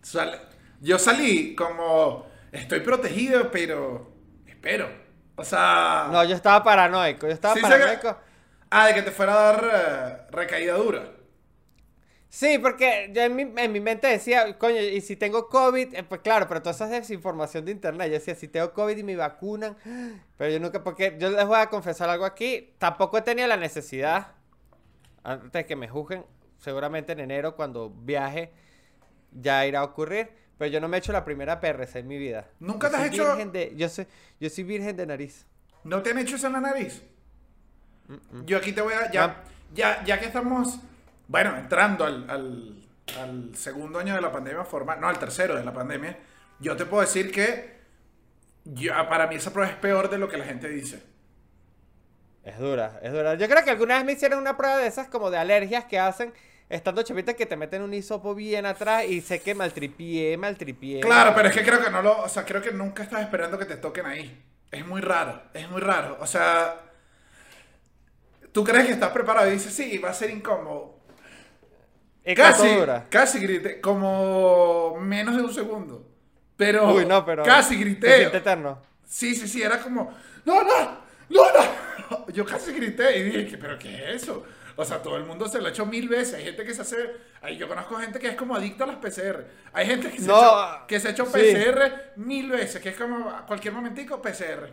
Sale- 0.02 0.40
Yo 0.84 1.00
salí 1.00 1.56
como, 1.56 2.26
estoy 2.52 2.82
protegido, 2.82 3.50
pero 3.52 4.12
espero. 4.46 4.90
O 5.38 5.44
sea... 5.46 6.10
No, 6.12 6.26
yo 6.26 6.36
estaba 6.36 6.62
paranoico, 6.62 7.26
yo 7.26 7.32
estaba 7.32 7.54
Sí 7.56 7.62
paranoico. 7.62 8.18
Ah, 8.70 8.88
de 8.88 8.94
que 8.96 9.02
te 9.02 9.12
fuera 9.12 9.32
a 9.32 9.54
dar 9.54 9.72
eh, 9.74 10.32
recaída 10.32 10.74
dura. 10.74 11.10
Sí, 12.28 12.58
porque 12.58 13.10
yo 13.14 13.22
en 13.22 13.34
mi, 13.34 13.44
en 13.56 13.72
mi 13.72 13.80
mente 13.80 14.08
decía, 14.08 14.58
coño, 14.58 14.82
y 14.82 15.00
si 15.00 15.16
tengo 15.16 15.48
COVID, 15.48 15.96
Eh, 15.96 16.04
pues 16.04 16.20
claro, 16.20 16.50
pero 16.50 16.62
toda 16.62 16.76
esa 16.76 16.86
es 16.86 16.92
desinformación 16.92 17.64
de 17.64 17.72
internet. 17.72 18.08
Yo 18.08 18.14
decía, 18.16 18.36
si 18.36 18.50
tengo 18.50 18.74
COVID 18.74 18.98
y 18.98 19.04
me 19.04 19.16
vacunan, 19.16 19.78
pero 20.38 20.52
yo 20.52 20.60
nunca, 20.60 20.84
porque 20.84 21.16
yo 21.18 21.30
les 21.30 21.46
voy 21.48 21.60
a 21.60 21.70
confesar 21.70 22.10
algo 22.10 22.26
aquí, 22.26 22.74
tampoco 22.78 23.18
he 23.18 23.22
tenido 23.22 23.48
la 23.48 23.56
necesidad, 23.56 24.34
antes 25.24 25.54
de 25.54 25.66
que 25.66 25.78
me 25.78 25.88
juzguen, 25.88 26.26
seguramente 26.58 27.14
en 27.14 27.22
enero 27.22 27.56
cuando 27.56 27.90
viaje 27.90 28.52
ya 29.32 29.66
irá 29.66 29.80
a 29.80 29.84
ocurrir, 29.86 30.43
pero 30.58 30.72
yo 30.72 30.80
no 30.80 30.88
me 30.88 30.98
he 30.98 31.00
hecho 31.00 31.12
la 31.12 31.26
primera 31.26 31.60
PRC 31.60 32.00
en 32.00 32.08
mi 32.08 32.18
vida. 32.18 32.48
¿Nunca 32.60 32.88
Yo 32.88 32.92
te 32.92 32.98
has 32.98 33.08
hecho- 33.08 33.36
de- 33.36 33.74
yo, 33.76 33.90
soy, 33.90 34.08
yo 34.40 34.50
soy 34.50 34.64
virgen 34.64 34.96
de 34.96 35.06
nariz. 35.06 35.46
¿No 35.84 36.02
te 36.02 36.12
han 36.12 36.20
hecho 36.20 36.36
eso 36.36 36.48
en 36.48 36.54
la 36.54 36.62
nariz? 36.62 37.02
Yo 38.46 38.58
aquí 38.58 38.72
te 38.74 38.82
voy 38.82 38.94
a... 38.94 39.12
Ya, 39.12 39.44
ya, 39.74 40.04
ya 40.04 40.20
que 40.20 40.26
estamos, 40.28 40.80
bueno, 41.28 41.58
entrando 41.58 42.06
al, 42.06 42.30
al- 42.30 42.86
al 43.20 43.56
segundo 43.56 44.00
año 44.00 44.14
de 44.16 44.22
la 44.22 44.32
pandemia 44.32 44.64
formal, 44.66 45.00
no, 45.02 45.08
al 45.08 45.20
tercero 45.20 45.56
de 45.56 45.64
la 45.64 45.74
pandemia, 45.74 46.18
yo 46.60 46.76
te 46.76 46.86
puedo 46.86 47.02
decir 47.02 47.32
que 47.32 47.80
yo- 48.66 48.94
para 49.10 49.28
mí 49.28 49.36
esa 49.36 49.52
prueba 49.52 49.70
es 49.72 49.78
peor 49.78 50.10
de 50.10 50.18
lo 50.18 50.28
que 50.30 50.38
la 50.38 50.46
gente 50.46 50.68
dice. 50.70 51.02
Es 52.44 52.58
dura, 52.60 53.00
es 53.02 53.12
dura. 53.14 53.36
Yo 53.36 53.48
creo 53.48 53.64
que 53.64 53.72
alguna 53.72 53.96
vez 53.96 54.06
me 54.06 54.12
hicieron 54.14 54.40
una 54.40 54.58
prueba 54.58 54.78
de 54.78 54.88
esas 54.88 55.08
como 55.08 55.32
de 55.32 55.38
alergias 55.38 55.86
que 55.86 55.98
hacen 55.98 56.34
estando 56.70 57.04
chapitas 57.04 57.36
que 57.36 57.46
te 57.46 57.56
meten 57.56 57.82
un 57.82 57.94
hisopo 57.94 58.34
bien 58.36 58.66
atrás 58.66 59.06
y 59.08 59.22
sé 59.22 59.42
que 59.42 59.56
maltripié, 59.56 60.38
maltripié. 60.38 61.02
Claro, 61.02 61.34
pero 61.36 61.50
es 61.50 61.56
que 61.56 61.64
creo 61.64 61.84
que 61.84 61.90
no 61.90 62.02
lo, 62.02 62.22
o 62.22 62.30
sea, 62.30 62.46
creo 62.46 62.62
que 62.62 62.72
nunca 62.72 63.04
estás 63.04 63.22
esperando 63.22 63.58
que 63.58 63.66
te 63.66 63.78
toquen 63.78 64.06
ahí. 64.06 64.44
Es 64.72 64.86
muy 64.86 65.02
raro, 65.02 65.42
es 65.54 65.70
muy 65.70 65.82
raro. 65.82 66.18
O 66.20 66.26
sea, 66.26 66.82
tú 68.52 68.64
crees 68.64 68.88
que 68.88 68.94
estás 68.94 69.12
preparado 69.12 69.48
y 69.50 69.54
dices, 69.54 69.74
sí, 69.74 69.98
va 70.00 70.10
a 70.10 70.14
ser 70.14 70.32
incómodo. 70.32 71.00
¿Y 72.26 72.36
Casi, 72.36 72.70
casi 73.10 73.40
grité, 73.40 73.82
como 73.82 74.96
menos 75.00 75.36
de 75.36 75.42
un 75.44 75.54
segundo. 75.54 76.08
Pero, 76.56 76.94
Uy, 76.94 77.06
no, 77.06 77.26
pero. 77.26 77.44
casi 77.44 77.76
grité. 77.76 78.24
eterno. 78.24 78.82
Sí, 79.06 79.36
sí, 79.36 79.48
sí, 79.48 79.62
era 79.62 79.80
como, 79.80 80.14
no, 80.46 80.64
no, 80.64 80.98
no, 81.30 81.44
no. 81.52 82.28
Yo 82.34 82.46
casi 82.46 82.72
grité 82.74 83.18
y 83.18 83.24
dije, 83.24 83.58
pero 83.58 83.78
¿qué 83.78 83.96
es 84.16 84.24
eso? 84.24 84.44
O 84.76 84.86
sea, 84.86 85.02
todo 85.02 85.18
el 85.18 85.26
mundo 85.26 85.48
se 85.48 85.60
lo 85.60 85.68
ha 85.68 85.70
hecho 85.70 85.86
mil 85.86 86.10
veces. 86.10 86.36
Hay 86.36 86.44
gente 86.46 86.64
que 86.64 86.74
se 86.74 86.82
hace, 86.82 86.98
ay, 87.42 87.58
yo 87.58 87.68
conozco 87.68 87.96
gente 87.96 88.20
que 88.20 88.28
es 88.30 88.36
como 88.36 88.56
adicta 88.56 88.84
a 88.86 88.88
las 88.88 88.96
PCR. 88.98 89.46
Hay 89.74 89.86
gente 89.86 90.10
que 90.10 90.20
se, 90.20 90.28
No, 90.28 90.36
ha, 90.36 90.76
hecho, 90.78 90.88
que 90.88 91.00
se 91.00 91.08
ha 91.08 91.12
hecho 91.12 91.26
sí. 91.26 91.32
PCR 91.32 91.92
mil 92.18 92.50
veces, 92.50 92.82
que 92.82 92.90
es 92.90 92.98
como 92.98 93.30
a 93.30 93.46
cualquier 93.46 93.74
momentico 93.74 94.22
PCR. 94.22 94.70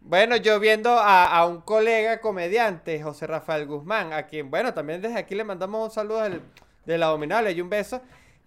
Bueno, 0.00 0.36
yo 0.36 0.58
viendo 0.58 0.90
a, 0.98 1.26
a 1.26 1.46
un 1.46 1.60
colega 1.60 2.20
comediante, 2.20 3.00
José 3.00 3.26
Rafael 3.28 3.66
Guzmán, 3.66 4.12
a 4.12 4.26
quien, 4.26 4.50
bueno, 4.50 4.74
también 4.74 5.00
desde 5.00 5.18
aquí 5.18 5.34
le 5.36 5.44
mandamos 5.44 5.88
un 5.88 5.94
saludo 5.94 6.22
del, 6.22 6.42
del 6.84 7.02
abominable 7.04 7.52
y 7.52 7.60
un 7.60 7.70
beso, 7.70 8.02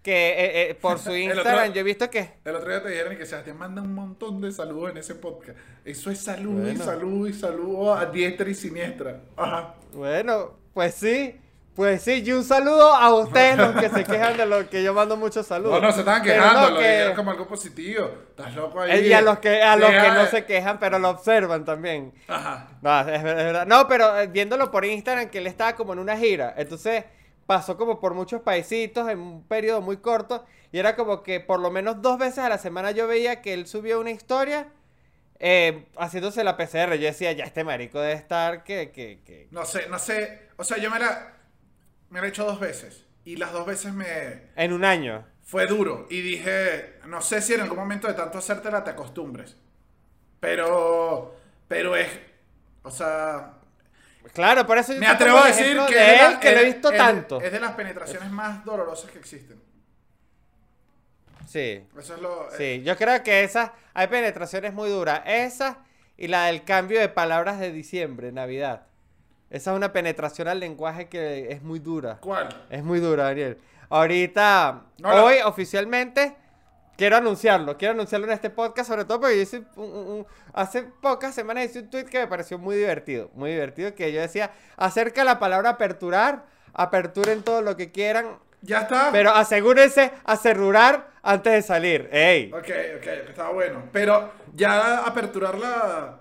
que 0.06 0.28
eh, 0.30 0.70
eh, 0.70 0.74
por 0.80 0.98
su 1.00 1.08
otro- 1.10 1.16
Instagram 1.16 1.72
yo 1.72 1.80
he 1.80 1.82
visto 1.82 2.08
que... 2.08 2.34
El 2.44 2.54
otro 2.54 2.68
día 2.70 2.80
te 2.80 2.90
dijeron 2.90 3.16
que 3.16 3.26
Sebastián 3.26 3.58
manda 3.58 3.82
un 3.82 3.92
montón 3.92 4.40
de 4.40 4.52
saludos 4.52 4.92
en 4.92 4.98
ese 4.98 5.16
podcast. 5.16 5.58
Eso 5.84 6.12
es 6.12 6.20
salud 6.20 6.64
y 6.68 6.76
salud 6.76 7.28
y 7.28 7.32
salud 7.32 7.90
a 7.90 8.06
diestra 8.06 8.48
y 8.48 8.54
siniestra. 8.54 9.20
Ajá. 9.36 9.74
Bueno, 9.92 10.52
pues 10.72 10.94
sí, 10.94 11.40
pues 11.74 12.02
sí, 12.02 12.22
y 12.24 12.30
un 12.32 12.44
saludo 12.44 12.94
a 12.94 13.12
ustedes 13.14 13.56
los 13.58 13.74
que 13.76 13.88
se 13.90 14.04
quejan 14.04 14.36
de 14.36 14.46
lo 14.46 14.70
que 14.70 14.82
yo 14.84 14.94
mando 14.94 15.16
muchos 15.16 15.44
saludos. 15.46 15.82
No, 15.82 15.88
no, 15.88 15.92
se 15.92 16.04
Pero 16.04 16.22
quejando, 16.22 16.60
no, 16.60 16.70
lo 16.70 16.78
que- 16.80 17.12
como 17.16 17.30
algo 17.32 17.48
positivo. 17.48 18.08
Estás 18.30 18.54
loco 18.54 18.80
ahí. 18.82 18.92
Eh, 18.92 19.08
Y 19.08 19.12
a 19.12 19.20
los 19.20 19.40
que, 19.40 19.60
a 19.60 19.74
los 19.76 19.90
que 19.90 20.08
no 20.12 20.26
se 20.26 20.44
quejan, 20.44 20.78
pero 20.78 20.98
lo 21.00 21.10
observan 21.10 21.64
también. 21.64 22.12
Ajá. 22.28 22.68
No, 22.80 23.00
es 23.00 23.22
verdad. 23.24 23.66
No, 23.66 23.88
pero 23.88 24.18
eh, 24.20 24.28
viéndolo 24.28 24.70
por 24.70 24.84
Instagram, 24.84 25.28
que 25.30 25.38
él 25.38 25.46
estaba 25.48 25.74
como 25.74 25.92
en 25.94 25.98
una 25.98 26.16
gira. 26.16 26.54
Entonces 26.56 27.04
pasó 27.46 27.76
como 27.76 28.00
por 28.00 28.14
muchos 28.14 28.42
paisitos 28.42 29.08
en 29.08 29.18
un 29.18 29.42
periodo 29.46 29.80
muy 29.80 29.98
corto. 29.98 30.44
Y 30.72 30.78
era 30.78 30.96
como 30.96 31.22
que 31.22 31.40
por 31.40 31.60
lo 31.60 31.70
menos 31.70 32.02
dos 32.02 32.18
veces 32.18 32.38
a 32.40 32.48
la 32.48 32.58
semana 32.58 32.90
yo 32.90 33.06
veía 33.06 33.40
que 33.42 33.54
él 33.54 33.66
subía 33.66 33.98
una 33.98 34.10
historia 34.10 34.68
eh, 35.38 35.86
haciéndose 35.98 36.44
la 36.44 36.56
PCR. 36.56 36.94
Yo 36.96 37.06
decía, 37.06 37.32
ya 37.32 37.44
este 37.44 37.64
marico 37.64 38.00
debe 38.00 38.14
estar 38.14 38.64
que... 38.64 38.90
que, 38.92 39.20
que... 39.24 39.48
No 39.50 39.64
sé, 39.64 39.88
no 39.88 39.98
sé. 39.98 40.48
O 40.56 40.64
sea, 40.64 40.78
yo 40.78 40.90
me 40.90 40.98
la, 40.98 41.34
me 42.10 42.20
la 42.20 42.26
he 42.26 42.30
hecho 42.30 42.44
dos 42.44 42.60
veces. 42.60 43.04
Y 43.24 43.36
las 43.36 43.52
dos 43.52 43.66
veces 43.66 43.92
me 43.92 44.06
En 44.56 44.72
un 44.72 44.84
año. 44.84 45.24
fue 45.42 45.66
duro. 45.66 46.06
Y 46.10 46.20
dije, 46.22 46.98
no 47.06 47.20
sé 47.20 47.40
si 47.42 47.54
en 47.54 47.60
algún 47.60 47.78
momento 47.78 48.06
de 48.08 48.14
tanto 48.14 48.38
hacértela 48.38 48.84
te 48.84 48.90
acostumbres. 48.90 49.56
Pero, 50.40 51.34
pero 51.68 51.96
es, 51.96 52.08
o 52.82 52.90
sea, 52.90 53.55
Claro, 54.32 54.66
por 54.66 54.78
eso 54.78 54.92
yo 54.92 55.00
me 55.00 55.06
atrevo 55.06 55.38
a 55.38 55.46
decir 55.46 55.76
que, 55.88 55.94
de 55.94 56.14
es 56.14 56.22
él, 56.22 56.32
la- 56.34 56.40
que 56.40 56.52
lo 56.52 56.58
he 56.58 56.68
es- 56.68 56.74
visto 56.74 56.90
es- 56.90 56.96
tanto. 56.98 57.40
Es 57.40 57.52
de 57.52 57.60
las 57.60 57.72
penetraciones 57.72 58.30
más 58.30 58.64
dolorosas 58.64 59.10
que 59.10 59.18
existen. 59.18 59.60
Sí. 61.46 61.84
Eso 61.98 62.14
es 62.14 62.20
lo... 62.20 62.48
eh, 62.52 62.54
Sí, 62.56 62.82
yo 62.84 62.96
creo 62.96 63.22
que 63.22 63.44
esa, 63.44 63.72
hay 63.94 64.08
penetraciones 64.08 64.72
muy 64.74 64.90
duras. 64.90 65.22
Esa 65.26 65.78
y 66.16 66.28
la 66.28 66.46
del 66.46 66.64
cambio 66.64 66.98
de 67.00 67.08
palabras 67.08 67.58
de 67.60 67.72
diciembre, 67.72 68.32
Navidad. 68.32 68.86
Esa 69.50 69.70
es 69.70 69.76
una 69.76 69.92
penetración 69.92 70.48
al 70.48 70.58
lenguaje 70.60 71.08
que 71.08 71.52
es 71.52 71.62
muy 71.62 71.78
dura. 71.78 72.18
¿Cuál? 72.20 72.48
Es 72.68 72.82
muy 72.82 72.98
dura, 72.98 73.24
Daniel. 73.24 73.58
Ahorita, 73.88 74.82
No, 74.98 75.10
la- 75.14 75.24
hoy 75.24 75.36
oficialmente, 75.44 76.36
quiero 76.96 77.16
anunciarlo. 77.16 77.76
Quiero 77.76 77.94
anunciarlo 77.94 78.26
en 78.26 78.32
este 78.32 78.50
podcast, 78.50 78.88
sobre 78.88 79.04
todo 79.04 79.20
porque 79.20 79.36
yo 79.36 79.42
hice 79.42 79.62
un- 79.76 79.84
un- 79.84 80.06
un- 80.08 80.26
hace 80.52 80.82
pocas 80.82 81.34
semanas 81.34 81.64
hice 81.66 81.80
un 81.80 81.90
tweet 81.90 82.04
que 82.04 82.18
me 82.20 82.26
pareció 82.26 82.58
muy 82.58 82.76
divertido. 82.76 83.30
Muy 83.34 83.50
divertido, 83.52 83.94
que 83.94 84.12
yo 84.12 84.20
decía, 84.20 84.50
acerca 84.76 85.24
la 85.24 85.38
palabra 85.38 85.70
aperturar, 85.70 86.44
aperturen 86.74 87.42
todo 87.42 87.62
lo 87.62 87.76
que 87.76 87.90
quieran, 87.92 88.38
Ya 88.62 88.80
está. 88.80 89.10
pero 89.12 89.30
asegúrense 89.30 90.12
asegurar 90.24 91.08
antes 91.22 91.52
de 91.52 91.62
salir. 91.62 92.08
¡Ey! 92.12 92.52
Ok, 92.52 92.68
ok, 92.98 93.06
estaba 93.28 93.50
bueno. 93.50 93.82
Pero 93.92 94.30
ya 94.54 94.98
aperturarla 95.06 96.18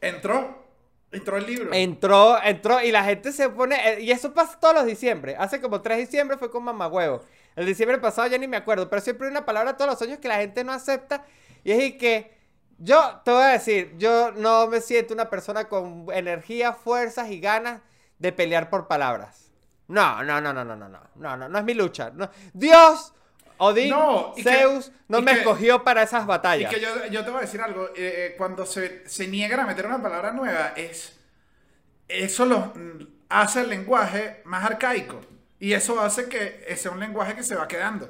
entró. 0.00 0.62
Entró 1.12 1.36
el 1.36 1.46
libro. 1.46 1.70
Entró, 1.72 2.42
entró 2.42 2.82
y 2.82 2.90
la 2.90 3.04
gente 3.04 3.30
se 3.30 3.48
pone. 3.48 3.76
eh, 3.88 4.00
Y 4.00 4.10
eso 4.10 4.34
pasa 4.34 4.58
todos 4.58 4.74
los 4.74 4.84
diciembre. 4.84 5.36
Hace 5.38 5.60
como 5.60 5.80
tres 5.80 5.98
diciembre 5.98 6.36
fue 6.36 6.50
con 6.50 6.64
mamagüevo. 6.64 7.22
El 7.56 7.66
diciembre 7.66 7.98
pasado 7.98 8.26
ya 8.28 8.38
ni 8.38 8.48
me 8.48 8.56
acuerdo. 8.56 8.88
Pero 8.90 9.00
siempre 9.02 9.26
hay 9.26 9.30
una 9.30 9.44
palabra 9.44 9.76
todos 9.76 9.90
los 9.92 10.02
años 10.02 10.18
que 10.18 10.28
la 10.28 10.36
gente 10.36 10.64
no 10.64 10.72
acepta. 10.72 11.24
Y 11.62 11.72
es 11.72 11.82
y 11.82 11.98
que. 11.98 12.34
Yo 12.78 13.20
te 13.24 13.30
voy 13.30 13.42
a 13.42 13.46
decir, 13.48 13.94
yo 13.98 14.32
no 14.32 14.66
me 14.66 14.80
siento 14.80 15.14
una 15.14 15.30
persona 15.30 15.68
con 15.68 16.06
energía, 16.12 16.72
fuerzas 16.72 17.30
y 17.30 17.38
ganas 17.38 17.80
de 18.18 18.32
pelear 18.32 18.68
por 18.68 18.88
palabras. 18.88 19.52
No, 19.86 20.24
no, 20.24 20.40
no, 20.40 20.52
no, 20.52 20.64
no, 20.64 20.74
no, 20.74 20.88
no. 20.88 21.00
No, 21.14 21.36
no, 21.36 21.48
no 21.48 21.58
es 21.58 21.64
mi 21.64 21.74
lucha. 21.74 22.10
No. 22.12 22.28
Dios, 22.52 23.12
Odín, 23.58 23.90
No, 23.90 24.32
y 24.36 24.42
que- 24.42 24.50
Zeus, 24.50 24.90
no 25.06 25.20
y 25.20 25.22
me 25.22 25.32
que- 25.34 25.38
escogió 25.38 25.84
para 25.84 26.02
esas 26.02 26.24
Y 26.24 26.26
batallas. 26.26 26.74
que 26.74 26.80
yo, 26.80 26.88
yo 27.06 27.24
te 27.24 27.30
voy 27.30 27.38
a 27.38 27.42
decir 27.42 27.60
algo. 27.60 27.86
eh, 27.90 27.92
eh, 27.96 28.34
cuando 28.36 28.66
se, 28.66 29.08
se 29.08 29.28
niegan 29.28 29.60
a 29.60 29.66
meter 29.66 29.86
una 29.86 30.02
palabra 30.02 30.32
nueva, 30.32 30.72
es. 30.74 31.16
Eso 32.08 32.44
lo 32.44 32.58
mm, 32.74 33.06
hace 33.28 33.60
el 33.60 33.68
lenguaje 33.68 34.42
más 34.46 34.64
arcaico. 34.64 35.20
Y 35.64 35.72
eso 35.72 35.98
hace 35.98 36.28
que 36.28 36.76
sea 36.76 36.90
un 36.90 37.00
lenguaje 37.00 37.34
que 37.34 37.42
se 37.42 37.54
va 37.54 37.66
quedando. 37.66 38.06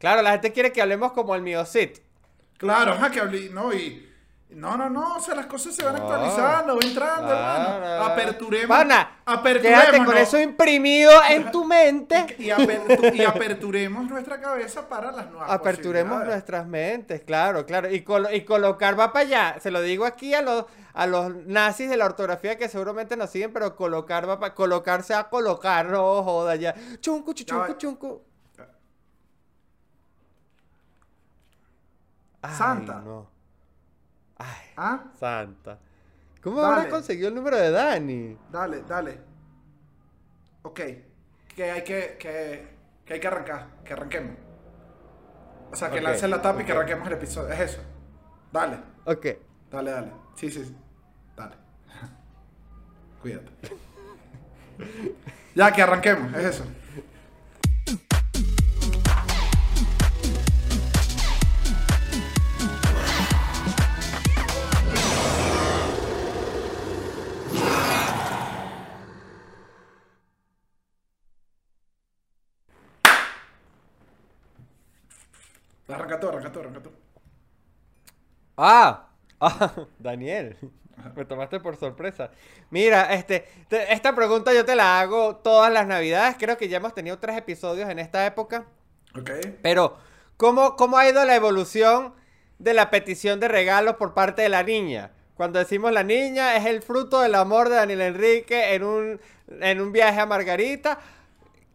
Claro, 0.00 0.22
la 0.22 0.32
gente 0.32 0.52
quiere 0.52 0.72
que 0.72 0.82
hablemos 0.82 1.12
como 1.12 1.36
el 1.36 1.40
mío 1.40 1.64
Cid. 1.64 1.90
Claro, 2.58 2.94
ajá, 2.94 3.12
que 3.12 3.20
hablé. 3.20 3.48
No, 3.50 3.72
y. 3.72 4.12
No, 4.54 4.76
no, 4.76 4.88
no, 4.88 5.16
o 5.16 5.20
sea, 5.20 5.34
las 5.34 5.46
cosas 5.46 5.74
se 5.74 5.84
van 5.84 5.96
No. 5.96 6.02
actualizando, 6.02 6.74
va 6.76 6.80
entrando, 6.86 7.32
hermano. 7.32 7.78
Claro. 7.78 8.04
Aperturemos. 8.04 8.68
Pana, 8.68 9.18
aperturemos. 9.24 10.06
con 10.06 10.16
eso 10.16 10.38
imprimido 10.40 11.10
en 11.28 11.50
tu 11.50 11.64
mente. 11.66 12.36
Y, 12.38 12.48
apertu- 12.50 13.14
y 13.14 13.22
aperturemos 13.24 14.04
nuestra 14.08 14.40
cabeza 14.40 14.88
para 14.88 15.10
las 15.12 15.30
nuevas 15.30 15.50
Aperturemos 15.50 16.24
nuestras 16.24 16.66
mentes, 16.66 17.22
claro, 17.22 17.66
claro. 17.66 17.90
Y, 17.92 18.02
colo- 18.04 18.32
y 18.32 18.44
colocar 18.44 18.98
va 18.98 19.12
para 19.12 19.26
allá. 19.26 19.60
Se 19.60 19.70
lo 19.70 19.80
digo 19.82 20.04
aquí 20.04 20.34
a 20.34 20.40
los, 20.42 20.66
a 20.92 21.06
los 21.06 21.34
nazis 21.46 21.90
de 21.90 21.96
la 21.96 22.06
ortografía 22.06 22.56
que 22.56 22.68
seguramente 22.68 23.16
nos 23.16 23.30
siguen, 23.30 23.52
pero 23.52 23.74
colocar 23.74 24.28
va 24.28 24.38
para 24.38 24.54
colocarse 24.54 25.14
a 25.14 25.24
colocar, 25.28 25.86
no 25.86 26.22
joda 26.22 26.54
ya. 26.56 26.74
Chuncu, 27.00 27.32
chuncu. 27.34 28.22
Ay, 32.42 32.54
Santa. 32.56 33.00
no. 33.04 33.33
¿Ah? 34.76 35.04
Santa. 35.18 35.78
¿Cómo 36.42 36.60
Dale. 36.60 36.74
habrás 36.74 36.86
conseguido 36.88 37.28
el 37.28 37.34
número 37.34 37.56
de 37.56 37.70
Dani? 37.70 38.36
Dale, 38.50 38.82
dale. 38.82 39.18
Ok. 40.62 40.80
Que 41.54 41.70
hay 41.70 41.84
que, 41.84 42.16
que, 42.18 42.68
que 43.04 43.14
hay 43.14 43.20
que 43.20 43.26
arrancar. 43.26 43.66
Que 43.84 43.92
arranquemos. 43.92 44.36
O 45.72 45.76
sea, 45.76 45.90
que 45.90 45.98
Ok, 45.98 46.04
lancen 46.04 46.30
la 46.30 46.42
tapa 46.42 46.62
y 46.62 46.64
que 46.64 46.72
arranquemos 46.72 47.06
el 47.06 47.14
episodio. 47.14 47.52
Es 47.52 47.60
eso. 47.60 47.80
Dale. 48.52 48.78
Ok. 49.06 49.26
Dale, 49.70 49.90
dale. 49.90 50.12
Sí, 50.36 50.50
sí, 50.50 50.64
sí. 50.64 50.76
Dale. 51.36 51.54
Cuídate. 53.22 53.50
ya, 55.54 55.72
que 55.72 55.82
arranquemos. 55.82 56.32
Es 56.34 56.44
eso. 56.44 56.64
Ah, 78.56 79.08
ah, 79.40 79.72
Daniel, 79.98 80.56
me 81.16 81.24
tomaste 81.24 81.60
por 81.60 81.76
sorpresa. 81.76 82.30
Mira, 82.70 83.12
este, 83.14 83.46
te- 83.68 83.92
esta 83.92 84.14
pregunta 84.14 84.52
yo 84.52 84.64
te 84.64 84.76
la 84.76 85.00
hago 85.00 85.36
todas 85.36 85.72
las 85.72 85.86
navidades. 85.86 86.36
Creo 86.38 86.56
que 86.56 86.68
ya 86.68 86.76
hemos 86.78 86.94
tenido 86.94 87.18
tres 87.18 87.36
episodios 87.36 87.88
en 87.90 87.98
esta 87.98 88.24
época. 88.26 88.64
Ok. 89.18 89.30
Pero, 89.62 89.96
¿cómo, 90.36 90.76
cómo 90.76 90.96
ha 90.98 91.08
ido 91.08 91.24
la 91.24 91.34
evolución 91.36 92.14
de 92.58 92.74
la 92.74 92.90
petición 92.90 93.40
de 93.40 93.48
regalos 93.48 93.96
por 93.96 94.14
parte 94.14 94.42
de 94.42 94.48
la 94.48 94.62
niña? 94.62 95.10
Cuando 95.36 95.58
decimos 95.58 95.90
la 95.92 96.04
niña, 96.04 96.56
es 96.56 96.64
el 96.66 96.80
fruto 96.82 97.20
del 97.20 97.34
amor 97.34 97.68
de 97.68 97.74
Daniel 97.76 98.00
Enrique 98.02 98.74
en 98.74 98.84
un, 98.84 99.20
en 99.60 99.80
un 99.80 99.90
viaje 99.92 100.20
a 100.20 100.26
Margarita. 100.26 100.98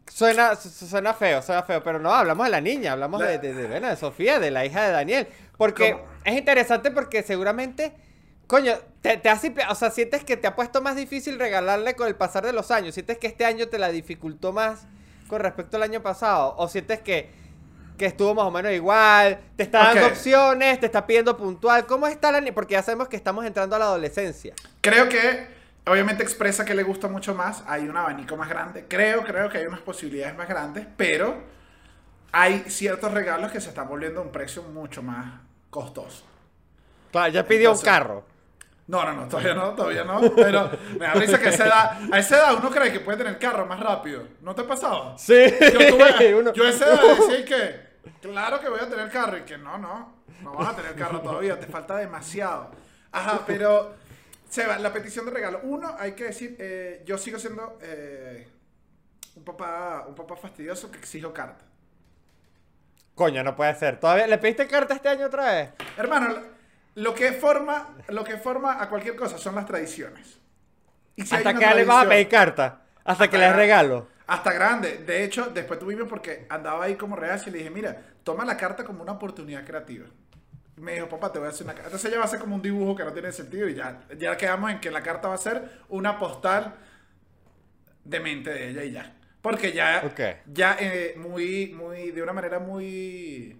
Suena, 0.10 0.56
su- 0.56 0.70
suena 0.70 1.14
feo, 1.14 1.42
suena 1.42 1.62
feo, 1.64 1.84
pero 1.84 2.00
no, 2.00 2.12
hablamos 2.12 2.46
de 2.46 2.52
la 2.52 2.62
niña, 2.62 2.94
hablamos 2.94 3.20
La- 3.22 3.28
de, 3.28 3.38
de, 3.40 3.54
de, 3.54 3.68
bueno, 3.68 3.90
de 3.90 3.96
Sofía, 3.98 4.40
de 4.40 4.50
la 4.50 4.66
hija 4.66 4.84
de 4.84 4.92
Daniel. 4.92 5.28
Porque 5.58 5.92
¿Cómo? 5.92 6.06
Es 6.30 6.38
interesante 6.38 6.92
porque 6.92 7.24
seguramente, 7.24 7.94
coño, 8.48 8.76
te, 9.02 9.18
te 9.18 9.30
hace, 9.30 9.54
o 9.70 9.76
sea, 9.76 9.92
sientes 9.92 10.24
que 10.24 10.38
te 10.38 10.48
ha 10.48 10.56
puesto 10.56 10.82
más 10.82 10.96
difícil 10.96 11.40
regalarle 11.40 11.96
con 11.96 12.08
el 12.08 12.16
pasar 12.16 12.46
de 12.46 12.54
los 12.54 12.72
años. 12.72 12.94
Sientes 12.94 13.18
que 13.18 13.28
este 13.28 13.46
año 13.46 13.68
te 13.68 13.80
la 13.80 13.90
dificultó 13.90 14.54
más 14.54 14.86
con 15.28 15.40
respecto 15.42 15.78
al 15.78 15.84
año 15.84 16.02
pasado. 16.02 16.56
O 16.58 16.68
sientes 16.68 17.00
que, 17.00 17.32
que 17.98 18.06
estuvo 18.06 18.34
más 18.36 18.46
o 18.46 18.52
menos 18.52 18.72
igual, 18.72 19.40
te 19.56 19.64
está 19.64 19.86
dando 19.86 20.08
opciones, 20.08 20.80
te 20.80 20.86
está 20.86 21.06
pidiendo 21.06 21.38
puntual. 21.38 21.86
¿Cómo 21.86 22.08
está 22.08 22.32
la 22.32 22.42
niña? 22.42 22.54
Porque 22.54 22.74
ya 22.74 22.84
sabemos 22.84 23.08
que 23.08 23.16
estamos 23.16 23.46
entrando 23.46 23.76
a 23.76 23.80
la 23.80 23.86
adolescencia. 23.86 24.54
Creo 24.82 25.08
que 25.10 25.48
obviamente 25.86 26.24
expresa 26.24 26.66
que 26.66 26.76
le 26.76 26.84
gusta 26.84 27.08
mucho 27.08 27.34
más. 27.34 27.64
Hay 27.68 27.88
un 27.88 27.96
abanico 27.96 28.36
más 28.36 28.50
grande. 28.50 28.86
Creo, 28.88 29.24
creo 29.24 29.50
que 29.50 29.60
hay 29.60 29.66
unas 29.66 29.82
posibilidades 29.82 30.38
más 30.38 30.48
grandes, 30.48 30.86
pero 30.98 31.42
hay 32.32 32.66
ciertos 32.68 33.12
regalos 33.14 33.52
que 33.52 33.62
se 33.62 33.70
están 33.70 33.88
volviendo 33.88 34.20
a 34.20 34.24
un 34.24 34.32
precio 34.32 34.64
mucho 34.64 35.02
más 35.02 35.49
costoso. 35.70 36.24
Claro, 37.12 37.32
ya 37.32 37.46
pidió 37.46 37.72
un 37.72 37.80
carro. 37.80 38.24
No, 38.88 39.04
no, 39.06 39.14
no, 39.14 39.28
todavía 39.28 39.54
no, 39.54 39.76
todavía 39.76 40.04
no. 40.04 40.20
Pero 40.36 40.72
me 40.94 41.06
da 41.06 41.14
risa 41.14 41.40
que 41.40 41.48
a 41.48 41.50
esa 41.52 41.66
edad, 41.68 42.00
a 42.12 42.18
esa 42.20 42.38
edad 42.38 42.56
uno 42.58 42.72
cree 42.72 42.92
que 42.92 43.00
puede 43.02 43.20
tener 43.20 43.38
carro 43.38 43.66
más 43.68 43.80
rápido. 43.80 44.24
¿No 44.42 44.56
te 44.56 44.64
pasaba? 44.64 45.16
Sí, 45.18 45.36
Yo, 45.74 45.80
tuve- 45.96 46.34
uno- 46.40 46.54
yo 46.54 46.64
a 46.66 46.70
esa 46.70 46.86
edad 46.88 47.02
decía 47.18 47.46
que, 47.46 48.10
claro 48.22 48.60
que 48.60 48.68
voy 48.70 48.80
a 48.80 48.90
tener 48.90 49.10
carro 49.12 49.38
y 49.38 49.42
que 49.42 49.58
no, 49.60 49.78
no, 49.78 50.16
no 50.42 50.54
vas 50.54 50.70
a 50.70 50.76
tener 50.76 50.96
carro 50.96 51.22
todavía, 51.22 51.60
te 51.60 51.68
falta 51.68 51.98
demasiado. 51.98 52.72
Ajá, 53.12 53.42
pero 53.46 53.94
Seba, 54.50 54.80
la 54.80 54.92
petición 54.92 55.26
de 55.26 55.32
regalo. 55.32 55.60
Uno, 55.64 55.96
hay 56.00 56.14
que 56.14 56.24
decir, 56.26 56.56
eh, 56.60 57.04
yo 57.06 57.18
sigo 57.20 57.38
siendo 57.38 57.78
eh, 57.84 58.48
un 59.36 59.44
papá, 59.44 60.06
un 60.08 60.16
papá 60.16 60.36
fastidioso 60.36 60.90
que 60.90 60.98
exijo 60.98 61.32
carta. 61.32 61.64
Coño, 63.20 63.44
no 63.44 63.54
puede 63.54 63.76
ser. 63.76 64.00
¿Todavía 64.00 64.28
le 64.28 64.38
pediste 64.38 64.66
carta 64.66 64.94
este 64.94 65.10
año 65.10 65.26
otra 65.26 65.52
vez? 65.52 65.70
Hermano, 65.98 66.36
lo 66.96 67.14
que 67.14 67.34
forma, 67.34 67.98
lo 68.08 68.24
que 68.24 68.38
forma 68.38 68.82
a 68.82 68.88
cualquier 68.88 69.18
cosa 69.18 69.38
son 69.38 69.56
las 69.56 69.66
tradiciones. 69.66 70.40
Y 71.18 71.24
si 71.26 71.36
hay 71.36 71.44
¿Hasta 71.44 71.60
que 71.60 71.76
le 71.76 71.84
vas 71.84 72.06
a 72.06 72.08
pedir 72.08 72.30
carta? 72.30 72.82
¿Hasta 73.04 73.30
que 73.30 73.38
les 73.38 73.54
regalo? 73.54 74.08
Hasta 74.26 74.54
grande. 74.54 75.00
De 75.00 75.26
hecho, 75.26 75.48
después 75.48 75.78
tuvimos 75.80 76.08
porque 76.08 76.46
andaba 76.48 76.86
ahí 76.86 76.96
como 76.96 77.18
reacio 77.18 77.50
y 77.50 77.52
le 77.52 77.58
dije, 77.58 77.70
mira, 77.70 78.02
toma 78.24 78.46
la 78.46 78.56
carta 78.56 78.86
como 78.86 79.04
una 79.04 79.12
oportunidad 79.12 79.66
creativa. 79.66 80.06
Y 80.78 80.80
me 80.80 80.94
dijo, 80.94 81.10
papá, 81.10 81.30
te 81.30 81.40
voy 81.40 81.48
a 81.48 81.52
hacer 81.52 81.66
una 81.66 81.74
carta. 81.74 81.90
Entonces 81.90 82.10
ella 82.10 82.20
va 82.20 82.24
a 82.24 82.28
hacer 82.28 82.40
como 82.40 82.56
un 82.56 82.62
dibujo 82.62 82.96
que 82.96 83.04
no 83.04 83.12
tiene 83.12 83.34
sentido 83.34 83.68
y 83.68 83.76
ya, 83.76 84.00
ya 84.18 84.38
quedamos 84.38 84.72
en 84.72 84.80
que 84.80 84.92
la 84.92 85.04
carta 85.04 85.28
va 85.28 85.36
a 85.36 85.40
ser 85.40 85.82
una 85.90 86.18
postal 86.18 86.74
de 88.06 88.20
mente 88.22 88.50
de 88.50 88.70
ella 88.70 88.84
y 88.86 88.92
ya. 88.92 89.14
Porque 89.42 89.72
ya, 89.72 90.02
ya 90.48 90.76
eh, 90.80 91.16
muy, 91.18 91.68
muy, 91.74 92.12
de 92.12 92.22
una 92.22 92.34
manera 92.34 92.60
muy... 92.60 93.58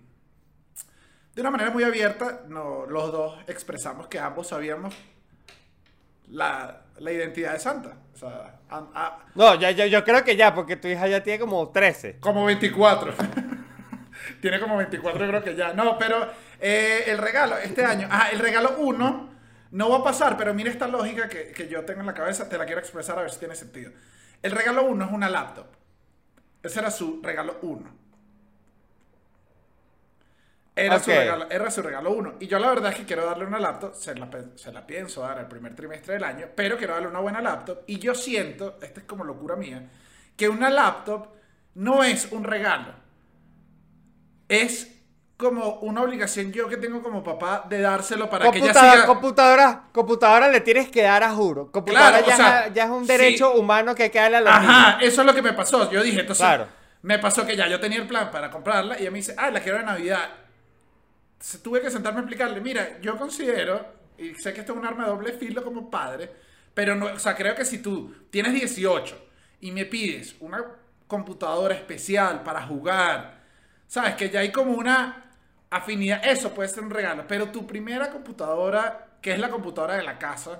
De 1.36 1.42
una 1.42 1.52
manera 1.52 1.72
muy 1.72 1.84
abierta, 1.84 2.42
no, 2.50 2.86
los 2.86 3.12
dos 3.14 3.40
expresamos 3.48 4.08
que 4.08 4.20
ambos 4.20 4.48
sabíamos 4.48 4.94
la, 6.30 6.82
la 7.00 7.12
identidad 7.12 7.54
de 7.54 7.60
Santa. 7.60 7.98
O 8.14 8.18
sea, 8.18 8.60
a- 8.70 8.88
a- 8.94 9.26
No, 9.36 9.56
ya, 9.56 9.72
ya- 9.72 9.86
yo 9.86 10.04
creo 10.04 10.24
que 10.24 10.36
ya, 10.36 10.54
porque 10.54 10.76
tu 10.76 10.88
hija 10.88 11.08
ya 11.08 11.24
tiene 11.24 11.40
como 11.40 11.70
13. 11.70 12.18
como 12.20 12.46
24. 12.46 13.14
Tiene 14.42 14.60
como 14.60 14.78
24, 14.78 15.28
creo 15.28 15.44
que 15.44 15.56
ya. 15.56 15.74
No, 15.74 15.98
pero 15.98 16.30
eh, 16.60 17.04
el 17.08 17.18
regalo, 17.18 17.58
este 17.58 17.84
año. 17.86 18.08
Ah, 18.12 18.30
el 18.32 18.40
regalo 18.40 18.76
1 18.78 19.30
no 19.72 19.90
va 19.90 19.98
a 20.00 20.04
pasar, 20.04 20.38
pero 20.38 20.54
mira 20.54 20.70
esta 20.70 20.88
lógica 20.88 21.28
que, 21.30 21.52
que 21.52 21.68
yo 21.68 21.84
tengo 21.86 22.02
en 22.02 22.06
la 22.08 22.14
cabeza, 22.14 22.48
te 22.50 22.58
la 22.58 22.66
quiero 22.66 22.80
expresar 22.82 23.18
a 23.18 23.22
ver 23.22 23.32
si 23.32 23.40
tiene 23.40 23.56
sentido. 23.56 23.92
El 24.42 24.52
regalo 24.52 24.84
1 24.86 25.06
es 25.06 25.12
una 25.12 25.30
laptop. 25.30 25.68
Ese 26.64 26.80
era 26.80 26.92
su 26.92 27.22
regalo 27.22 27.58
1. 27.62 28.00
Era, 30.76 31.00
su 31.00 31.10
regalo, 31.10 31.50
era 31.50 31.72
su 31.72 31.82
regalo 31.82 32.12
uno. 32.12 32.34
Y 32.40 32.48
yo 32.48 32.58
la 32.58 32.70
verdad 32.70 32.92
es 32.92 33.00
que 33.00 33.06
quiero 33.06 33.26
darle 33.26 33.46
una 33.46 33.60
laptop, 33.60 33.94
se 33.96 34.16
la, 34.16 34.30
se 34.56 34.72
la 34.72 34.88
pienso 34.88 35.22
dar 35.22 35.40
el 35.40 35.48
primer 35.48 35.76
trimestre 35.76 36.14
del 36.14 36.24
año, 36.24 36.48
pero 36.56 36.78
quiero 36.78 36.94
darle 36.94 37.10
una 37.10 37.20
buena 37.20 37.42
laptop. 37.42 37.80
Y 37.88 38.00
yo 38.00 38.16
siento, 38.16 38.78
esta 38.82 39.02
es 39.02 39.06
como 39.06 39.24
locura 39.24 39.56
mía, 39.56 39.90
que 40.38 40.48
una 40.48 40.70
laptop 40.70 41.28
no 41.76 42.04
es 42.04 42.32
un 42.32 42.46
regalo. 42.46 42.94
Es 44.48 44.99
como 45.40 45.76
una 45.76 46.02
obligación 46.02 46.52
yo 46.52 46.68
que 46.68 46.76
tengo 46.76 47.02
como 47.02 47.24
papá 47.24 47.66
de 47.70 47.80
dárselo 47.80 48.30
para 48.30 48.52
que 48.52 48.58
ella 48.60 48.74
siga... 48.74 49.06
computadora, 49.06 49.84
computadora 49.94 50.50
le 50.50 50.60
tienes 50.60 50.90
que 50.90 51.02
dar 51.04 51.24
a 51.24 51.32
juro. 51.32 51.72
Computadora 51.72 52.22
Claro, 52.22 52.26
o 52.26 52.30
ya, 52.30 52.36
sea, 52.36 52.74
ya 52.74 52.84
es 52.84 52.90
un 52.90 53.04
sí. 53.06 53.12
derecho 53.14 53.54
humano 53.54 53.96
que 53.96 54.04
hay 54.04 54.10
que 54.10 54.20
darle 54.20 54.36
a 54.38 54.42
los 54.42 54.54
niños. 54.60 54.70
Ajá, 54.76 54.98
eso 55.02 55.22
es 55.22 55.26
lo 55.28 55.34
que 55.34 55.42
me 55.42 55.54
pasó. 55.54 55.90
Yo 55.90 56.04
dije, 56.04 56.20
entonces, 56.20 56.46
Claro. 56.46 56.68
me 57.04 57.20
pasó 57.20 57.46
que 57.46 57.56
ya 57.56 57.70
yo 57.70 57.80
tenía 57.80 58.00
el 58.00 58.08
plan 58.08 58.30
para 58.32 58.52
comprarla 58.52 58.98
y 59.00 59.04
ella 59.04 59.12
me 59.12 59.20
dice, 59.20 59.34
ah, 59.38 59.50
la 59.50 59.62
quiero 59.62 59.78
de 59.78 59.86
Navidad. 59.86 60.30
Tuve 61.64 61.80
que 61.82 61.90
sentarme 61.90 62.20
a 62.20 62.24
explicarle, 62.24 62.60
mira, 62.60 63.00
yo 63.00 63.16
considero, 63.18 63.86
y 64.18 64.36
sé 64.36 64.54
que 64.54 64.60
esto 64.60 64.74
es 64.74 64.80
un 64.80 64.86
arma 64.86 65.06
de 65.06 65.10
doble 65.12 65.32
filo 65.32 65.64
como 65.64 65.90
padre, 65.90 66.30
pero 66.74 66.96
no, 66.96 67.06
o 67.06 67.20
sea, 67.20 67.34
creo 67.34 67.56
que 67.56 67.64
si 67.64 67.78
tú 67.78 68.14
tienes 68.30 68.54
18 68.54 69.18
y 69.62 69.72
me 69.72 69.86
pides 69.86 70.36
una 70.42 70.62
computadora 71.08 71.76
especial 71.76 72.44
para 72.44 72.62
jugar, 72.68 73.40
sabes 73.88 74.16
que 74.16 74.30
ya 74.30 74.42
hay 74.42 74.52
como 74.52 74.74
una 74.74 75.29
afinidad, 75.72 76.22
eso 76.26 76.54
puede 76.54 76.70
ser 76.70 76.84
un 76.84 76.90
regalo, 76.90 77.26
pero 77.28 77.50
tu 77.50 77.66
primera 77.68 78.10
computadora, 78.10 79.08
que 79.22 79.34
es 79.34 79.40
la 79.40 79.50
computadora 79.50 79.96
de 79.96 80.04
la 80.04 80.18
casa, 80.18 80.60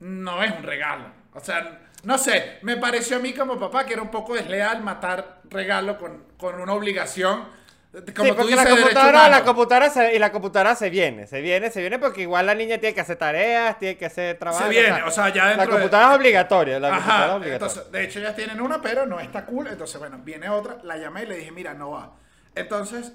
no 0.00 0.42
es 0.42 0.52
un 0.56 0.62
regalo. 0.62 1.04
O 1.34 1.40
sea, 1.40 1.80
no 2.04 2.18
sé, 2.18 2.58
me 2.62 2.76
pareció 2.76 3.16
a 3.16 3.20
mí 3.20 3.32
como 3.32 3.58
papá 3.58 3.86
que 3.86 3.92
era 3.94 4.02
un 4.02 4.10
poco 4.10 4.34
desleal 4.34 4.82
matar 4.82 5.40
regalo 5.48 5.98
con, 5.98 6.24
con 6.36 6.60
una 6.60 6.72
obligación. 6.72 7.44
Como 7.92 8.04
sí, 8.04 8.12
tú 8.14 8.22
porque 8.36 8.42
dices, 8.44 8.64
la 8.64 8.70
computadora, 8.70 9.28
la 9.28 9.44
computadora 9.44 9.90
se, 9.90 10.14
y 10.14 10.18
la 10.18 10.32
computadora 10.32 10.74
se 10.74 10.88
viene, 10.88 11.26
se 11.26 11.42
viene, 11.42 11.70
se 11.70 11.80
viene 11.80 11.98
porque 11.98 12.22
igual 12.22 12.46
la 12.46 12.54
niña 12.54 12.78
tiene 12.78 12.94
que 12.94 13.02
hacer 13.02 13.16
tareas, 13.18 13.78
tiene 13.78 13.98
que 13.98 14.06
hacer 14.06 14.38
trabajo. 14.38 14.64
Se 14.64 14.70
viene, 14.70 15.02
o 15.02 15.10
sea, 15.10 15.28
ya 15.28 15.44
La 15.44 15.50
dentro 15.50 15.66
de- 15.66 15.72
computadora 15.72 16.12
es 16.12 16.18
obligatoria, 16.18 16.80
la 16.80 16.88
computadora 16.88 17.24
Ajá, 17.26 17.36
obligatoria. 17.36 17.52
entonces, 17.68 17.92
de 17.92 18.04
hecho 18.04 18.18
ellas 18.20 18.34
tienen 18.34 18.60
una, 18.62 18.80
pero 18.80 19.04
no 19.06 19.20
está 19.20 19.44
cool. 19.44 19.66
Entonces, 19.66 19.98
bueno, 20.00 20.18
viene 20.24 20.48
otra, 20.48 20.78
la 20.82 20.96
llamé 20.96 21.24
y 21.24 21.26
le 21.26 21.36
dije, 21.36 21.50
mira, 21.52 21.74
no 21.74 21.90
va. 21.90 22.14
Entonces, 22.54 23.12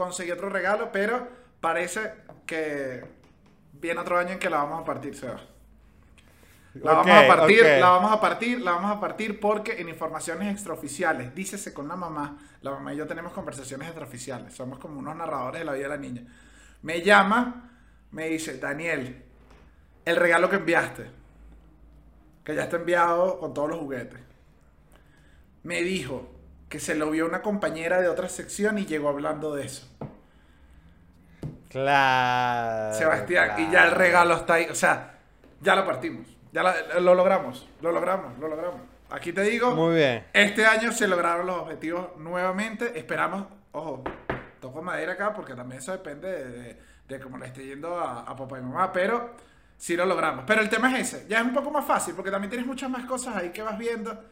conseguí 0.00 0.30
otro 0.30 0.48
regalo, 0.48 0.90
pero 0.90 1.28
parece 1.60 2.12
que 2.46 3.04
viene 3.74 4.00
otro 4.00 4.18
año 4.18 4.30
en 4.30 4.38
que 4.38 4.48
la 4.48 4.56
vamos 4.56 4.80
a 4.80 4.84
partir, 4.84 5.14
Seba. 5.14 5.38
La 6.74 6.94
vamos 6.94 7.12
a 7.12 7.26
partir, 7.26 7.64
la 7.64 7.90
vamos 7.90 8.12
a 8.12 8.20
partir, 8.20 8.60
la 8.60 8.70
vamos 8.72 8.96
a 8.96 9.00
partir 9.00 9.40
porque 9.40 9.80
en 9.80 9.88
informaciones 9.88 10.50
extraoficiales, 10.52 11.34
dícese 11.34 11.74
con 11.74 11.86
la 11.86 11.96
mamá, 11.96 12.38
la 12.62 12.70
mamá 12.70 12.94
y 12.94 12.96
yo 12.96 13.06
tenemos 13.06 13.32
conversaciones 13.32 13.88
extraoficiales, 13.88 14.54
somos 14.54 14.78
como 14.78 14.98
unos 14.98 15.16
narradores 15.16 15.60
de 15.60 15.64
la 15.66 15.72
vida 15.72 15.82
de 15.82 15.88
la 15.88 15.96
niña. 15.98 16.22
Me 16.82 17.02
llama, 17.02 17.70
me 18.12 18.28
dice, 18.28 18.56
Daniel, 18.58 19.22
el 20.04 20.16
regalo 20.16 20.48
que 20.48 20.56
enviaste, 20.56 21.10
que 22.42 22.54
ya 22.54 22.62
está 22.62 22.76
enviado 22.76 23.38
con 23.38 23.52
todos 23.52 23.68
los 23.68 23.78
juguetes, 23.78 24.20
me 25.62 25.82
dijo 25.82 26.30
que 26.70 26.80
se 26.80 26.94
lo 26.94 27.10
vio 27.10 27.26
una 27.26 27.42
compañera 27.42 28.00
de 28.00 28.08
otra 28.08 28.30
sección 28.30 28.78
y 28.78 28.86
llegó 28.86 29.10
hablando 29.10 29.54
de 29.54 29.66
eso. 29.66 29.89
Claro. 31.70 32.94
Sebastián, 32.94 33.52
y 33.58 33.70
ya 33.70 33.84
el 33.86 33.92
regalo 33.92 34.34
está 34.34 34.54
ahí. 34.54 34.66
O 34.70 34.74
sea, 34.74 35.14
ya 35.60 35.74
lo 35.76 35.84
partimos. 35.86 36.26
Ya 36.52 36.62
la- 36.62 37.00
lo 37.00 37.14
logramos. 37.14 37.68
Lo 37.80 37.92
logramos, 37.92 38.38
lo 38.38 38.48
logramos. 38.48 38.80
Aquí 39.10 39.32
te 39.32 39.42
digo, 39.42 39.72
Muy 39.74 39.96
bien. 39.96 40.24
este 40.32 40.66
año 40.66 40.92
se 40.92 41.08
lograron 41.08 41.46
los 41.46 41.56
objetivos 41.58 42.16
nuevamente. 42.18 42.96
Esperamos, 42.98 43.46
ojo, 43.72 44.04
toco 44.60 44.82
madera 44.82 45.12
acá 45.14 45.32
porque 45.32 45.54
también 45.54 45.80
eso 45.80 45.92
depende 45.92 46.28
de, 46.30 46.50
de- 46.50 46.80
de 47.08 47.20
cómo 47.20 47.38
le 47.38 47.46
esté 47.46 47.64
yendo 47.66 47.98
a, 47.98 48.20
a 48.20 48.36
papá 48.36 48.58
y 48.58 48.62
mamá, 48.62 48.92
pero 48.92 49.34
sí 49.76 49.96
lo 49.96 50.04
logramos. 50.06 50.44
Pero 50.46 50.60
el 50.60 50.68
tema 50.68 50.92
es 50.96 51.12
ese, 51.12 51.26
ya 51.28 51.38
es 51.40 51.44
un 51.44 51.52
poco 51.54 51.70
más 51.72 51.84
fácil 51.84 52.14
porque 52.14 52.30
también 52.30 52.50
tienes 52.50 52.66
muchas 52.66 52.88
más 52.88 53.04
cosas 53.04 53.36
ahí 53.36 53.50
que 53.50 53.62
vas 53.62 53.76
viendo. 53.76 54.24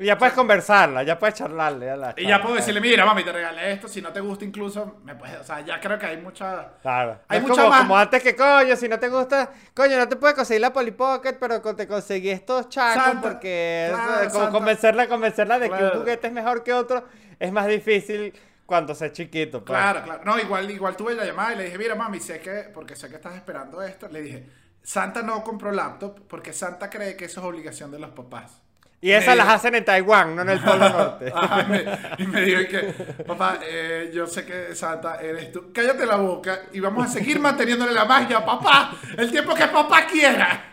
Y 0.00 0.04
ya 0.04 0.16
puedes 0.16 0.32
conversarla, 0.34 1.02
ya 1.02 1.18
puedes 1.18 1.34
charlarle 1.34 1.90
a 1.90 1.96
la 1.96 2.14
Y 2.16 2.26
ya 2.26 2.40
puedo 2.40 2.54
decirle, 2.54 2.80
mira, 2.80 3.04
mami, 3.04 3.24
te 3.24 3.32
regalé 3.32 3.72
esto, 3.72 3.88
si 3.88 4.00
no 4.00 4.12
te 4.12 4.20
gusta 4.20 4.44
incluso, 4.44 4.98
me 5.02 5.16
puedes, 5.16 5.38
o 5.40 5.42
sea, 5.44 5.60
ya 5.62 5.80
creo 5.80 5.98
que 5.98 6.06
hay 6.06 6.16
mucha... 6.18 6.74
Claro. 6.82 7.18
Hay 7.26 7.38
es 7.38 7.42
mucha 7.42 7.54
como, 7.62 7.68
más- 7.70 7.80
como 7.80 7.96
antes 7.98 8.22
que 8.22 8.36
coño, 8.36 8.76
si 8.76 8.88
no 8.88 8.98
te 9.00 9.08
gusta, 9.08 9.50
coño, 9.74 9.96
no 9.98 10.08
te 10.08 10.14
puedes 10.14 10.36
conseguir 10.36 10.60
la 10.60 10.72
Polly 10.72 10.92
Pocket, 10.92 11.34
pero 11.40 11.60
te 11.74 11.88
conseguí 11.88 12.30
estos 12.30 12.68
chacos 12.68 13.02
Santa, 13.02 13.20
porque 13.28 13.88
claro, 13.92 14.20
eso, 14.20 14.30
como 14.30 14.44
Santa. 14.44 14.58
convencerla, 14.58 15.08
convencerla 15.08 15.58
de 15.58 15.68
que 15.68 15.76
Claro. 15.76 15.92
un 15.94 16.00
juguete 16.00 16.26
es 16.28 16.32
mejor 16.32 16.62
que 16.62 16.72
otro, 16.72 17.04
es 17.40 17.50
más 17.50 17.66
difícil 17.66 18.32
cuando 18.66 18.94
se 18.94 19.06
es 19.06 19.12
chiquito. 19.14 19.64
pues. 19.64 19.76
Claro, 19.76 20.02
claro. 20.04 20.20
No, 20.24 20.38
igual, 20.38 20.70
igual 20.70 20.94
tuve 20.96 21.14
la 21.16 21.24
llamada 21.24 21.54
y 21.54 21.56
le 21.56 21.64
dije, 21.64 21.76
mira, 21.78 21.96
mami, 21.96 22.20
sé 22.20 22.38
que, 22.38 22.70
porque 22.72 22.94
sé 22.94 23.08
que 23.08 23.16
estás 23.16 23.34
esperando 23.34 23.82
esto, 23.82 24.06
le 24.08 24.20
dije, 24.22 24.46
Santa 24.80 25.22
no 25.22 25.42
compró 25.42 25.72
laptop 25.72 26.20
porque 26.28 26.52
Santa 26.52 26.88
cree 26.88 27.16
que 27.16 27.24
eso 27.24 27.40
es 27.40 27.46
obligación 27.48 27.90
de 27.90 27.98
los 27.98 28.10
papás. 28.10 28.62
Y 29.00 29.12
esas 29.12 29.36
las 29.36 29.46
hacen 29.48 29.76
en 29.76 29.84
Taiwán, 29.84 30.34
no 30.34 30.42
en 30.42 30.48
el 30.50 30.60
Polo 30.60 30.88
Norte. 30.88 31.32
Ajá, 31.36 31.62
me- 31.64 31.84
y 32.18 32.26
me 32.26 32.40
dijo 32.42 32.62
que, 32.68 32.78
papá, 33.24 33.60
eh, 33.62 34.10
yo 34.12 34.26
sé 34.26 34.44
que 34.44 34.74
Santa 34.74 35.20
eres 35.22 35.52
tú. 35.52 35.70
Cállate 35.72 36.04
la 36.04 36.16
boca 36.16 36.62
y 36.72 36.80
vamos 36.80 37.06
a 37.06 37.08
seguir 37.12 37.38
manteniéndole 37.38 37.92
la 37.92 38.04
magia, 38.06 38.44
papá, 38.44 38.92
el 39.16 39.30
tiempo 39.30 39.54
que 39.54 39.66
papá 39.68 40.04
quiera. 40.06 40.64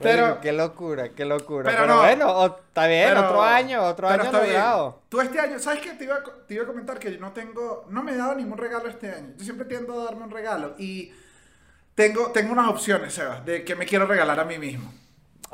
Pero, 0.00 0.40
qué 0.40 0.52
locura, 0.52 1.08
qué 1.10 1.24
locura. 1.24 1.64
pero 1.70 1.82
Pero, 1.82 1.94
no. 1.94 2.00
bueno, 2.02 2.46
está 2.68 2.86
bien, 2.86 3.08
pero- 3.08 3.26
otro 3.28 3.42
año, 3.42 3.82
otro 3.82 4.08
año 4.08 4.30
logrado. 4.30 5.02
Tú 5.08 5.20
este 5.20 5.40
año, 5.40 5.58
¿sabes 5.58 5.80
qué? 5.80 5.90
Te 5.92 6.04
iba, 6.04 6.16
a, 6.16 6.22
co- 6.22 6.32
te 6.46 6.54
iba 6.54 6.64
a 6.64 6.66
comentar 6.66 6.98
que 6.98 7.12
yo 7.12 7.18
no 7.18 7.32
tengo, 7.32 7.86
no 7.88 8.02
me 8.02 8.12
he 8.12 8.16
dado 8.16 8.34
ningún 8.34 8.58
regalo 8.58 8.88
este 8.88 9.10
año. 9.10 9.32
Yo 9.38 9.44
siempre 9.44 9.64
tiendo 9.66 9.98
a 10.00 10.04
darme 10.04 10.24
un 10.24 10.30
regalo 10.30 10.74
y 10.76 11.12
tengo, 11.94 12.30
tengo 12.32 12.52
unas 12.52 12.68
opciones, 12.68 13.14
Sebas, 13.14 13.44
de 13.46 13.64
que 13.64 13.74
me 13.74 13.86
quiero 13.86 14.06
regalar 14.06 14.38
a 14.38 14.44
mí 14.44 14.58
mismo. 14.58 14.92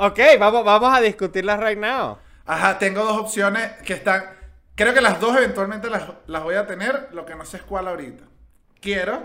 Ok, 0.05 0.19
vamos, 0.37 0.65
vamos 0.65 0.93
a 0.93 1.01
discutirlas 1.01 1.61
right 1.61 1.79
now. 1.79 2.19
Ajá, 2.45 2.77
tengo 2.77 3.05
dos 3.05 3.19
opciones 3.19 3.71
que 3.85 3.93
están. 3.93 4.25
Creo 4.75 4.93
que 4.93 5.01
las 5.01 5.21
dos 5.21 5.37
eventualmente 5.37 5.89
las, 5.89 6.03
las 6.27 6.43
voy 6.43 6.57
a 6.57 6.67
tener, 6.67 7.11
lo 7.13 7.25
que 7.25 7.37
no 7.37 7.45
sé 7.45 7.59
es 7.59 7.63
cuál 7.63 7.87
ahorita. 7.87 8.25
Quiero, 8.81 9.23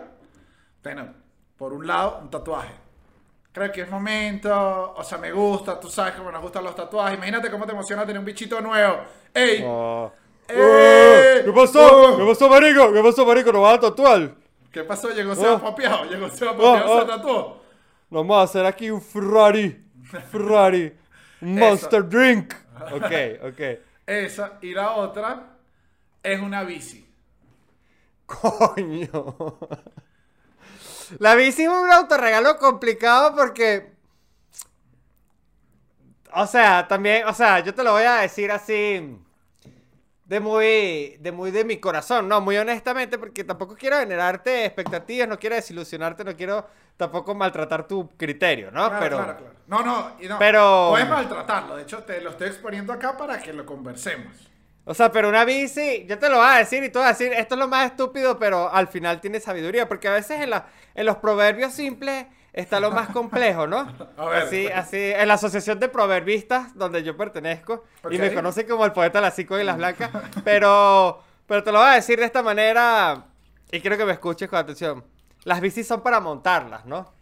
bueno, 0.84 1.16
por 1.58 1.74
un 1.74 1.88
lado, 1.88 2.20
un 2.22 2.30
tatuaje. 2.30 2.76
Creo 3.52 3.72
que 3.72 3.82
es 3.82 3.90
momento, 3.90 4.94
o 4.96 5.04
sea, 5.04 5.18
me 5.18 5.32
gusta, 5.32 5.80
tú 5.80 5.90
sabes 5.90 6.14
cómo 6.14 6.32
nos 6.32 6.44
gustan 6.44 6.64
los 6.64 6.76
tatuajes. 6.76 7.18
Imagínate 7.18 7.50
cómo 7.50 7.66
te 7.66 7.72
emociona 7.72 8.06
tener 8.06 8.20
un 8.20 8.26
bichito 8.26 8.62
nuevo. 8.62 9.00
¡Ey! 9.34 9.64
Oh. 9.66 10.12
¡Eh! 10.48 11.42
¿Qué 11.44 11.52
pasó? 11.54 12.14
Oh. 12.14 12.18
¿Qué 12.18 12.24
pasó, 12.24 12.50
marico? 12.50 12.94
¿Qué 12.94 13.02
pasó, 13.02 13.26
marico? 13.26 13.52
¿Nos 13.52 13.64
vas 13.64 13.78
a 13.78 13.82
tatuar? 13.82 14.30
¿Qué 14.72 14.84
pasó? 14.84 15.10
Llegó 15.10 15.34
Seba 15.34 15.54
Oh. 15.54 15.60
Papiao, 15.60 16.06
llegó 16.06 16.30
Seba 16.30 16.52
Oh, 16.56 16.78
se 16.78 16.84
oh. 16.84 17.06
tatuó. 17.08 17.62
Vamos 18.12 18.38
a 18.38 18.44
hacer 18.44 18.64
aquí 18.64 18.92
un 18.92 19.02
Ferrari. 19.02 19.87
Ferrari. 20.32 20.94
Monster 21.42 22.08
Drink. 22.08 22.54
Ok, 22.92 23.12
ok. 23.44 23.62
Esa, 24.06 24.58
y 24.62 24.74
la 24.74 24.94
otra 24.94 25.58
es 26.24 26.40
una 26.40 26.64
bici. 26.64 27.08
Coño. 28.26 29.58
La 31.20 31.36
bici 31.36 31.64
es 31.64 31.70
un 31.70 31.92
autorregalo 31.92 32.58
complicado 32.58 33.36
porque. 33.36 33.94
O 36.34 36.46
sea, 36.46 36.88
también, 36.88 37.26
o 37.26 37.34
sea, 37.34 37.60
yo 37.62 37.74
te 37.74 37.84
lo 37.84 37.94
voy 37.94 38.04
a 38.04 38.18
decir 38.18 38.52
así. 38.52 39.18
De 40.28 40.42
muy, 40.42 41.16
de 41.22 41.32
muy 41.32 41.52
de 41.52 41.64
mi 41.64 41.78
corazón, 41.78 42.28
¿no? 42.28 42.42
Muy 42.42 42.58
honestamente, 42.58 43.18
porque 43.18 43.46
tampoco 43.46 43.76
quiero 43.78 43.98
generarte 43.98 44.66
expectativas, 44.66 45.26
no 45.26 45.40
quiero 45.40 45.56
desilusionarte, 45.56 46.26
no 46.26 46.36
quiero 46.36 46.68
tampoco 46.98 47.34
maltratar 47.34 47.88
tu 47.88 48.10
criterio, 48.18 48.70
¿no? 48.70 48.90
Claro, 48.90 49.00
Pero. 49.00 49.18
claro, 49.18 49.38
claro. 49.38 49.54
No, 49.68 49.84
no, 49.84 50.12
y 50.20 50.28
no. 50.28 50.38
Pero- 50.38 50.88
Puedes 50.92 51.08
maltratarlo. 51.08 51.78
De 51.78 51.84
hecho, 51.84 52.04
te 52.04 52.20
lo 52.20 52.32
estoy 52.32 52.48
exponiendo 52.50 52.92
acá 52.92 53.16
para 53.16 53.40
que 53.42 53.54
lo 53.54 53.66
conversemos. 53.66 54.34
O 54.84 54.94
sea, 54.94 55.12
pero 55.14 55.30
una 55.30 55.46
bici, 55.46 56.06
yo 56.08 56.20
te 56.20 56.30
lo 56.30 56.38
voy 56.38 56.48
a 56.50 56.58
decir 56.58 56.84
y 56.84 56.90
tú 56.90 57.00
vas 57.00 57.08
a 57.08 57.12
decir, 57.12 57.32
esto 57.32 57.56
es 57.56 57.60
lo 57.60 57.68
más 57.70 57.86
estúpido, 57.92 58.38
pero 58.38 58.70
al 58.70 58.88
final 58.90 59.22
tiene 59.22 59.40
sabiduría, 59.40 59.88
porque 59.88 60.10
a 60.10 60.14
veces 60.14 60.42
en, 60.42 60.50
la, 60.50 60.68
en 60.94 61.06
los 61.06 61.18
proverbios 61.18 61.72
simples 61.74 62.26
está 62.58 62.80
lo 62.80 62.92
más 62.92 63.10
complejo, 63.10 63.68
¿no? 63.68 63.88
A 64.18 64.26
ver, 64.26 64.44
así, 64.44 64.68
así, 64.68 64.98
en 64.98 65.28
la 65.28 65.36
asociación 65.36 65.80
de 65.80 65.88
proverbistas, 65.90 66.76
donde 66.76 67.04
yo 67.04 67.16
pertenezco, 67.16 67.86
y 68.10 68.18
me 68.18 68.34
conocen 68.34 68.68
como 68.68 68.84
el 68.84 68.92
poeta 68.92 69.20
de 69.20 69.26
las 69.26 69.36
cinco 69.36 69.60
y 69.60 69.64
las 69.64 69.78
blancas, 69.78 70.10
pero, 70.44 71.22
pero 71.46 71.64
te 71.64 71.72
lo 71.72 71.80
voy 71.80 71.90
a 71.90 71.94
decir 71.94 72.20
de 72.20 72.26
esta 72.26 72.42
manera, 72.42 73.26
y 73.72 73.80
quiero 73.80 73.96
que 73.96 74.06
me 74.06 74.14
escuches 74.14 74.50
con 74.50 74.60
atención. 74.60 75.06
Las 75.44 75.62
bicis 75.62 75.88
son 75.88 76.02
para 76.02 76.20
montarlas, 76.20 76.86
¿no? 76.86 77.14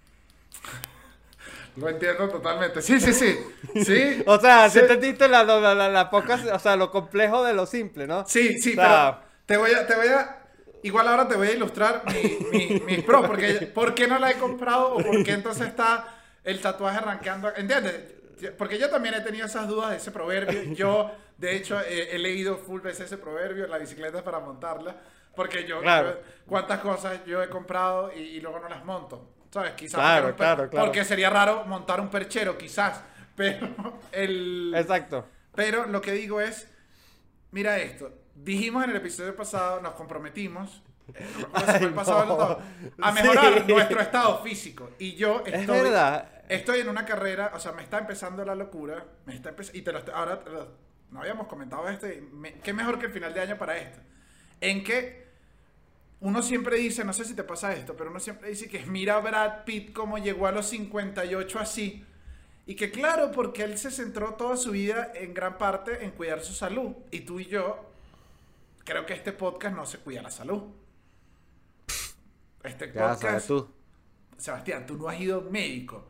Lo 1.75 1.89
entiendo 1.89 2.29
totalmente. 2.29 2.81
Sí, 2.81 3.01
sí, 3.01 3.13
sí. 3.13 3.37
Sí. 3.83 4.23
O 4.27 4.39
sea, 4.39 4.69
sí, 4.69 4.79
entendiste 4.79 5.27
la, 5.27 5.43
la, 5.43 5.75
la, 5.75 5.89
la 5.89 6.09
poca, 6.09 6.39
o 6.53 6.59
sea, 6.59 6.77
lo 6.77 6.89
complejo 6.89 7.43
de 7.43 7.53
lo 7.53 7.65
simple, 7.65 8.07
¿no? 8.07 8.25
Sí, 8.25 8.57
sí, 8.61 8.71
O 8.71 8.75
sea, 8.75 9.21
pero 9.45 9.45
te 9.45 9.57
voy 9.57 9.73
a, 9.73 9.85
te 9.85 9.95
voy 9.95 10.07
a, 10.07 10.44
igual 10.87 11.07
ahora 11.07 11.27
te 11.27 11.35
voy 11.35 11.47
a 11.47 11.51
ilustrar 11.53 12.03
mi, 12.11 12.37
mi, 12.51 12.79
mis 12.81 13.03
pros, 13.03 13.25
porque 13.27 13.53
¿por 13.73 13.93
qué 13.93 14.07
no 14.07 14.17
la 14.19 14.31
he 14.31 14.35
comprado 14.35 14.95
o 14.95 15.03
por 15.03 15.23
qué 15.23 15.31
entonces 15.33 15.67
está 15.67 16.07
el 16.43 16.59
tatuaje 16.61 16.97
arranqueando? 16.97 17.51
¿Entiendes? 17.55 18.13
Porque 18.57 18.77
yo 18.77 18.89
también 18.89 19.15
he 19.15 19.21
tenido 19.21 19.45
esas 19.45 19.67
dudas 19.67 19.91
de 19.91 19.97
ese 19.97 20.11
proverbio. 20.11 20.61
Yo, 20.75 21.11
de 21.37 21.55
hecho, 21.55 21.79
eh, 21.81 22.09
he 22.11 22.19
leído 22.19 22.57
full 22.57 22.81
veces 22.81 23.05
ese 23.05 23.17
proverbio, 23.17 23.65
la 23.67 23.77
bicicleta 23.77 24.17
es 24.19 24.23
para 24.23 24.39
montarla. 24.39 24.95
Porque 25.35 25.65
yo, 25.65 25.81
Claro. 25.81 26.19
cuántas 26.45 26.79
cosas 26.79 27.19
yo 27.25 27.41
he 27.43 27.49
comprado 27.49 28.11
y, 28.15 28.19
y 28.19 28.41
luego 28.41 28.59
no 28.59 28.69
las 28.69 28.83
monto. 28.85 29.31
¿Sabes? 29.51 29.71
Quizás 29.73 29.99
Claro, 29.99 30.25
per- 30.27 30.35
claro, 30.35 30.69
claro. 30.69 30.85
porque 30.85 31.03
sería 31.05 31.29
raro 31.29 31.63
montar 31.65 31.99
un 32.01 32.09
perchero, 32.09 32.57
quizás. 32.57 33.01
Pero 33.35 33.67
el. 34.11 34.73
Exacto. 34.75 35.27
Pero 35.55 35.85
lo 35.87 36.01
que 36.01 36.11
digo 36.11 36.39
es, 36.41 36.67
mira 37.51 37.77
esto, 37.79 38.11
dijimos 38.35 38.83
en 38.83 38.91
el 38.91 38.95
episodio 38.97 39.35
pasado, 39.35 39.81
nos 39.81 39.93
comprometimos, 39.93 40.83
eh, 41.13 41.25
Ay, 41.53 41.87
pasado 41.87 42.25
no. 42.25 42.33
otro, 42.35 42.59
a 43.01 43.11
mejorar 43.11 43.63
Sí. 43.65 43.71
nuestro 43.73 43.99
estado 44.01 44.43
físico. 44.43 44.91
Y 44.99 45.15
yo 45.15 45.43
estoy, 45.45 45.53
Es 45.61 45.67
verdad. 45.67 46.29
estoy 46.49 46.79
en 46.81 46.89
una 46.89 47.05
carrera, 47.05 47.51
o 47.55 47.59
sea, 47.59 47.71
me 47.71 47.83
está 47.83 47.97
empezando 47.99 48.43
la 48.45 48.55
locura, 48.55 49.05
me 49.25 49.35
está 49.35 49.53
y 49.73 49.81
te 49.81 49.91
lo 49.91 49.99
estoy- 49.99 50.13
ahora 50.15 50.41
lo- 50.45 50.85
no 51.11 51.21
habíamos 51.21 51.47
comentado 51.47 51.87
esto, 51.87 52.07
y 52.07 52.19
me- 52.21 52.53
qué 52.59 52.73
mejor 52.73 52.99
que 52.99 53.05
el 53.05 53.11
final 53.11 53.33
de 53.33 53.39
año 53.41 53.57
para 53.57 53.77
esto, 53.77 53.99
en 54.61 54.83
que 54.83 55.25
uno 56.21 56.41
siempre 56.41 56.77
dice, 56.77 57.03
no 57.05 57.13
sé 57.13 57.23
si 57.25 57.35
te 57.35 57.43
pasa 57.43 57.73
esto, 57.73 57.95
pero 57.95 58.09
uno 58.09 58.19
siempre 58.19 58.49
dice 58.49 58.67
que 58.67 58.79
mira 58.85 59.15
a 59.17 59.19
Brad 59.19 59.63
Pitt 59.63 59.93
cómo 59.93 60.17
llegó 60.17 60.47
a 60.47 60.51
los 60.51 60.65
58 60.67 61.59
así. 61.59 62.03
Y 62.65 62.75
que 62.75 62.89
claro, 62.89 63.31
porque 63.31 63.63
él 63.63 63.77
se 63.77 63.91
centró 63.91 64.33
toda 64.33 64.57
su 64.57 64.71
vida 64.71 65.11
en 65.13 65.35
gran 65.35 65.59
parte 65.59 66.03
en 66.03 66.11
cuidar 66.11 66.41
su 66.41 66.53
salud. 66.53 66.93
Y 67.11 67.19
tú 67.19 67.39
y 67.39 67.45
yo, 67.45 67.91
creo 68.85 69.05
que 69.05 69.13
este 69.13 69.33
podcast 69.33 69.75
no 69.75 69.85
se 69.85 69.97
cuida 69.97 70.21
la 70.21 70.31
salud. 70.31 70.63
Este 72.63 72.87
Ya 72.93 73.15
sabes 73.15 73.17
podcast, 73.19 73.47
tú. 73.47 73.69
Sebastián, 74.37 74.85
tú 74.85 74.97
no 74.97 75.07
has 75.07 75.19
ido 75.19 75.41
médico. 75.41 76.07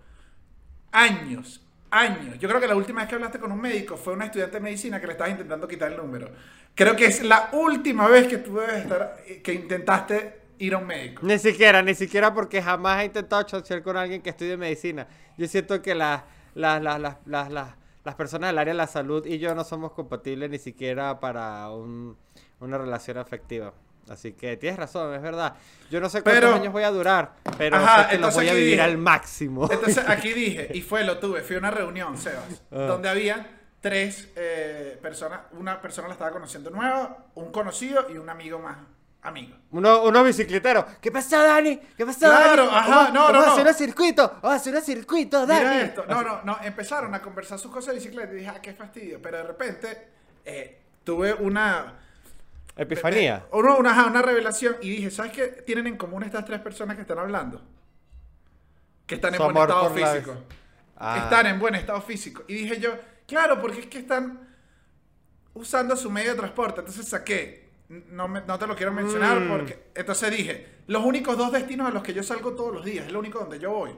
Años, 0.92 1.66
años. 1.92 2.40
Yo 2.40 2.48
creo 2.48 2.62
que 2.62 2.68
la 2.68 2.76
última 2.76 3.02
vez 3.02 3.10
que 3.10 3.16
hablaste 3.16 3.40
con 3.40 3.52
un 3.52 3.60
médico 3.60 3.98
fue 3.98 4.14
una 4.14 4.26
estudiante 4.26 4.58
de 4.58 4.62
medicina 4.62 5.00
que 5.02 5.08
le 5.08 5.14
estabas 5.14 5.32
intentando 5.32 5.68
quitar 5.68 5.92
el 5.92 5.98
número. 5.98 6.32
Creo 6.74 6.96
que 6.96 7.06
es 7.06 7.24
la 7.24 7.50
última 7.54 8.08
vez 8.08 8.28
que 8.28 8.38
tú 8.38 8.56
debes 8.58 8.84
estar, 8.84 9.18
que 9.44 9.54
intentaste 9.54 10.42
ir 10.60 10.74
a 10.74 10.78
un 10.78 10.88
médico. 10.88 11.26
Ni 11.26 11.38
siquiera, 11.40 11.82
ni 11.82 11.94
siquiera 11.96 12.34
porque 12.34 12.62
jamás 12.62 13.02
he 13.02 13.06
intentado 13.06 13.44
chochear 13.44 13.82
con 13.84 13.98
alguien 13.98 14.22
que 14.22 14.30
estudie 14.30 14.56
medicina. 14.58 15.08
Yo 15.38 15.48
siento 15.48 15.82
que 15.82 15.94
las, 15.96 16.24
las, 16.54 16.82
las, 16.82 17.00
las, 17.00 17.18
las, 17.26 17.52
las, 17.52 17.76
las 18.04 18.16
personas 18.16 18.50
del 18.50 18.58
área 18.60 18.74
de 18.74 18.78
la 18.78 18.88
salud 18.88 19.26
y 19.26 19.38
yo 19.40 19.54
no 19.56 19.64
somos 19.66 19.92
compatibles 19.92 20.50
ni 20.50 20.60
siquiera 20.60 21.20
para 21.20 21.70
un- 21.72 22.18
una 22.60 22.78
relación 22.78 23.18
afectiva. 23.18 23.74
Así 24.10 24.34
que 24.34 24.56
tienes 24.58 24.78
razón, 24.78 25.16
es 25.16 25.22
verdad. 25.22 25.56
Yo 25.90 26.00
no 26.00 26.10
sé 26.10 26.22
cuántos 26.22 26.44
Pero- 26.44 26.54
años 26.56 26.72
voy 26.72 26.84
a 26.84 26.92
durar, 26.92 27.34
pero 27.58 27.78
Ajá, 27.78 28.04
sé 28.04 28.10
que 28.12 28.18
los 28.20 28.36
voy 28.36 28.50
a 28.50 28.54
vivir 28.54 28.74
dije- 28.74 28.82
al 28.84 28.98
máximo. 29.00 29.68
Entonces 29.72 30.08
aquí 30.08 30.32
dije, 30.34 30.70
y 30.74 30.82
fue, 30.82 31.04
lo 31.04 31.18
tuve, 31.18 31.42
fui 31.42 31.56
a 31.56 31.60
una 31.60 31.72
reunión, 31.72 32.16
Sebas, 32.18 32.62
Ah. 32.72 32.76
donde 32.82 33.10
había 33.10 33.48
tres 33.82 34.30
eh, 34.36 35.00
personas, 35.02 35.42
una 35.54 35.82
persona 35.82 36.08
la 36.08 36.14
estaba 36.14 36.32
conociendo 36.32 36.70
nueva, 36.70 37.26
un 37.36 37.52
conocido 37.52 38.06
y 38.10 38.18
un 38.18 38.30
amigo 38.30 38.60
más 38.60 38.78
amigo. 39.24 39.56
Uno, 39.72 40.04
unos 40.04 40.24
bicicleteros. 40.24 40.86
¿Qué 41.02 41.12
pasó, 41.12 41.42
Dani? 41.42 41.78
¿Qué 41.98 42.06
Claro, 42.06 42.66
Dani? 42.68 42.78
ajá, 42.78 42.90
Vamos- 42.90 43.14
no, 43.14 43.28
no, 43.28 43.34
Vamos 43.34 43.44
a 43.44 43.48
no. 43.48 43.54
hacer 43.54 43.68
un 43.68 43.74
circuito. 43.74 44.28
Vamos 44.42 44.52
a 44.52 44.56
hacer 44.56 44.76
un 44.76 44.82
circuito, 44.84 45.48
Dani. 45.48 45.60
Mira 45.66 45.82
esto, 45.82 46.06
no, 46.08 46.22
no, 46.22 46.42
no, 46.44 46.60
empezaron 46.64 47.12
a 47.16 47.22
conversar 47.24 47.58
sus 47.58 47.72
cosas 47.72 47.96
de 47.96 48.00
bicicleta 48.02 48.32
y 48.34 48.36
dije, 48.36 48.50
ah, 48.56 48.62
qué 48.62 48.74
fastidio, 48.76 49.20
pero 49.20 49.38
de 49.38 49.44
repente 49.46 50.08
eh, 50.46 50.80
tuve 51.04 51.34
una... 51.34 52.02
Epifanía. 52.76 53.46
Una, 53.52 53.76
una, 53.76 53.92
ajá, 53.92 54.06
una 54.08 54.22
revelación 54.22 54.76
y 54.82 54.90
dije, 54.90 55.10
¿sabes 55.12 55.32
qué 55.32 55.48
tienen 55.66 55.88
en 55.88 55.98
común 55.98 56.24
estas 56.24 56.44
tres 56.46 56.60
personas 56.60 56.96
que 56.96 57.02
están 57.04 57.20
hablando? 57.20 57.62
Que 59.06 59.16
están 59.16 59.34
en 59.34 59.38
Su 59.40 59.44
buen 59.44 59.58
estado 59.58 59.90
físico. 59.92 60.36
Ah. 60.98 61.20
Están 61.24 61.46
en 61.48 61.60
buen 61.60 61.76
estado 61.76 62.02
físico. 62.02 62.44
Y 62.48 62.54
dije 62.56 62.80
yo, 62.80 62.96
claro, 63.28 63.62
porque 63.62 63.82
es 63.82 63.86
que 63.88 64.00
están 64.00 64.48
usando 65.54 65.96
su 65.96 66.10
medio 66.10 66.32
de 66.32 66.38
transporte. 66.38 66.82
Entonces 66.82 67.08
saqué, 67.08 67.70
no, 67.88 68.28
me- 68.28 68.42
no 68.42 68.58
te 68.60 68.68
lo 68.68 68.76
quiero 68.76 68.92
mencionar 68.92 69.40
Mm. 69.40 69.48
porque... 69.50 69.92
Entonces 69.96 70.32
dije, 70.32 70.68
los 70.88 71.04
únicos 71.06 71.38
dos 71.38 71.52
destinos 71.52 71.88
a 71.88 71.92
los 71.92 72.04
que 72.04 72.14
yo 72.14 72.24
salgo 72.24 72.54
todos 72.56 72.74
los 72.74 72.84
días, 72.86 73.06
es 73.08 73.12
lo 73.14 73.20
único 73.20 73.40
donde 73.40 73.60
yo 73.60 73.72
voy. 73.72 73.92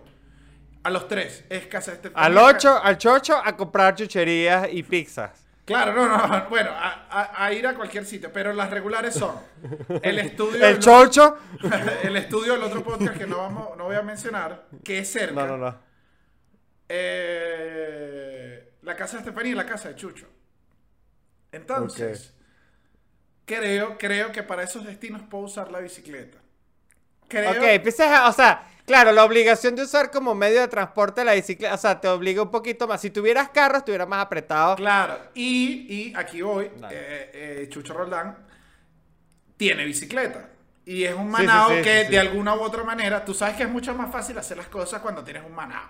A 0.83 0.89
los 0.89 1.07
tres, 1.07 1.43
es 1.49 1.65
casa 1.67 1.91
de 1.91 1.97
Estefanía. 1.97 2.25
Al 2.27 2.37
8, 2.37 2.79
al 2.83 2.97
chocho, 2.97 3.35
a 3.43 3.55
comprar 3.57 3.95
chucherías 3.95 4.67
y 4.71 4.83
pizzas. 4.83 5.46
Claro, 5.67 5.93
no, 5.93 6.07
no, 6.27 6.45
bueno, 6.49 6.71
a, 6.71 7.07
a- 7.11 7.45
a 7.45 7.53
ir 7.53 7.67
a 7.67 7.75
cualquier 7.75 8.05
sitio, 8.05 8.31
pero 8.33 8.53
las 8.53 8.71
regulares 8.71 9.13
son 9.13 9.35
el 10.01 10.17
estudio... 10.27 10.65
El 10.65 10.79
chocho. 10.79 11.37
el 12.03 12.15
estudio 12.15 12.53
del 12.53 12.63
otro 12.63 12.83
podcast 12.83 13.17
que 13.17 13.27
no, 13.27 13.37
vamos, 13.37 13.77
no 13.77 13.83
voy 13.83 13.95
a 13.97 14.01
mencionar, 14.01 14.65
que 14.83 14.99
es 14.99 15.11
cerca. 15.11 15.33
No, 15.45 15.45
no, 15.45 15.57
no. 15.57 15.77
Eh, 16.89 18.71
la 18.83 18.95
casa 18.95 19.17
de 19.17 19.19
Estefanía 19.23 19.51
y 19.51 19.55
la 19.55 19.65
casa 19.65 19.89
de 19.89 19.95
Chucho. 19.95 20.27
Entonces, 21.51 22.33
creo, 23.45 23.97
creo 23.97 24.31
que 24.31 24.43
para 24.43 24.63
esos 24.63 24.85
destinos 24.85 25.21
puedo 25.29 25.45
usar 25.45 25.71
la 25.71 25.79
bicicleta. 25.79 26.37
Creo, 27.27 27.51
Ok, 27.51 27.57
empiezas 27.63 28.07
a, 28.09 28.29
o 28.29 28.31
sea, 28.33 28.67
claro, 28.87 29.11
la 29.11 29.23
obligación 29.23 29.75
de 29.75 29.83
usar 29.83 30.09
como 30.09 30.33
medio 30.33 30.61
de 30.61 30.67
transporte 30.67 31.23
la 31.23 31.33
bicicleta, 31.33 31.75
o 31.75 31.77
sea, 31.77 32.01
te 32.01 32.07
obliga 32.07 32.41
un 32.41 32.49
poquito 32.49 32.87
más. 32.87 33.01
Si 33.01 33.11
tuvieras 33.11 33.49
carro, 33.49 33.77
estuviera 33.77 34.07
más 34.07 34.25
apretado. 34.25 34.75
claro. 34.75 35.19
Y, 35.35 35.85
y 35.93 36.13
aquí 36.15 36.41
voy, 36.41 36.65
eh, 36.65 37.31
eh, 37.33 37.67
Chucho 37.69 37.93
Roldán 37.93 38.37
tiene 39.57 39.85
bicicleta. 39.85 40.49
Y 40.85 41.03
es 41.03 41.13
un 41.13 41.29
manado 41.29 41.69
sí, 41.71 41.75
sí, 41.77 41.83
que 41.83 42.05
sí, 42.05 42.11
de 42.11 42.19
alguna 42.19 42.55
u 42.55 42.61
otra 42.61 42.83
manera, 42.85 43.25
tú 43.25 43.33
sabes 43.33 43.57
que 43.57 43.63
es 43.63 43.69
mucho 43.69 43.93
más 43.93 44.09
fácil 44.09 44.37
hacer 44.37 44.55
las 44.55 44.67
cosas 44.67 45.01
cuando 45.01 45.21
tienes 45.21 45.43
un 45.45 45.53
manado. 45.53 45.89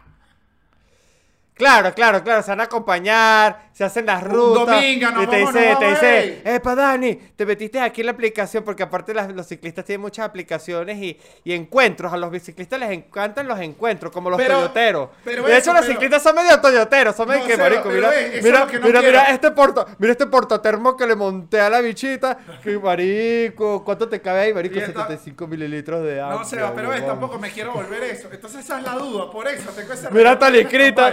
Claro, 1.57 1.93
claro, 1.93 2.23
claro, 2.23 2.41
se 2.43 2.51
van 2.51 2.61
a 2.61 2.63
acompañar, 2.63 3.67
se 3.73 3.83
hacen 3.83 4.05
las 4.05 4.23
Un 4.23 4.29
rutas. 4.29 4.67
domingo, 4.75 5.09
nos 5.11 5.23
y 5.23 5.27
te 5.27 5.37
vamos, 5.37 5.53
dice, 5.53 5.69
nos 5.69 5.79
te 5.79 5.85
vamos, 5.85 6.01
dice, 6.01 6.41
epa 6.55 6.75
Dani, 6.75 7.15
te 7.35 7.45
metiste 7.45 7.79
aquí 7.79 8.01
en 8.01 8.05
la 8.07 8.11
aplicación, 8.11 8.63
porque 8.63 8.83
aparte 8.83 9.13
las- 9.13 9.31
los 9.33 9.47
ciclistas 9.47 9.83
tienen 9.85 10.01
muchas 10.01 10.25
aplicaciones 10.25 10.97
y, 10.97 11.19
y 11.43 11.53
encuentros. 11.53 12.13
A 12.13 12.17
los 12.17 12.29
biciclistas 12.31 12.79
les 12.79 12.91
encantan 12.91 13.47
los 13.47 13.59
encuentros, 13.59 14.11
como 14.11 14.29
los 14.29 14.37
Pero- 14.37 14.55
toyoteros. 14.55 15.09
pero 15.23 15.43
de 15.43 15.51
hecho, 15.53 15.71
eso, 15.71 15.73
los 15.73 15.81
pero- 15.81 15.93
ciclistas 15.93 16.23
son 16.23 16.35
medio 16.35 16.59
toyoteros, 16.61 17.15
son 17.15 17.27
medio 17.27 17.41
No, 17.41 17.47
que 17.47 17.57
marico, 17.57 17.89
mira, 17.89 18.13
es 18.19 18.43
mira, 18.43 18.67
que 18.67 18.79
no 18.79 18.87
mira, 19.01 19.23
este 19.25 19.51
porta, 19.51 19.85
mira 19.97 20.11
este 20.11 20.27
portatermo 20.27 20.95
que 20.95 21.07
le 21.07 21.15
monté 21.15 21.59
a 21.59 21.69
la 21.69 21.81
bichita. 21.81 22.37
Que 22.63 22.77
marico, 22.79 23.83
¿cuánto 23.83 24.07
te 24.07 24.21
cabe 24.21 24.41
ahí, 24.41 24.53
marico? 24.53 24.75
Y 24.75 24.79
esta- 24.79 24.91
75 24.91 25.47
mililitros 25.47 26.03
de 26.03 26.21
agua. 26.21 26.35
No, 26.35 26.45
Seba, 26.45 26.73
pero 26.75 26.89
ves, 26.89 27.01
huevón. 27.01 27.19
tampoco 27.19 27.39
me 27.39 27.51
quiero 27.51 27.73
volver 27.73 28.03
eso. 28.03 28.29
Entonces 28.31 28.63
esa 28.65 28.77
es 28.79 28.83
la 28.83 28.93
duda, 28.93 29.31
por 29.31 29.47
eso 29.47 29.69
tengo 29.71 29.93
ese 29.93 30.09
Mira 30.11 30.31
Compadre. 30.31 30.63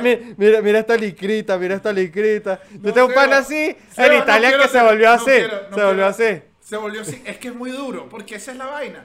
mi- 0.03 0.34
mira, 0.37 0.61
mira 0.63 0.79
esta 0.81 0.97
licrita, 0.97 1.57
mira 1.59 1.75
esta 1.77 1.93
licrita. 1.93 2.61
Yo 2.73 2.79
No, 2.89 2.93
tengo 2.93 3.07
un 3.09 3.15
pan 3.15 3.33
así 3.33 3.77
Seba, 3.91 4.07
en 4.15 4.23
Italia 4.23 4.59
que 4.59 4.69
se 4.69 4.83
volvió 4.83 5.11
así. 5.11 5.25
quiero, 5.25 5.59
se 5.65 5.69
quiero. 5.71 5.89
volvió 5.89 6.07
así. 6.07 6.43
Se 6.61 6.77
volvió 6.77 7.01
así. 7.03 7.23
Es 7.27 7.39
que 7.39 7.49
es 7.49 7.55
muy 7.55 7.71
duro, 7.71 8.09
porque 8.09 8.37
esa 8.37 8.53
es 8.53 8.57
la 8.59 8.67
vaina. 8.67 9.05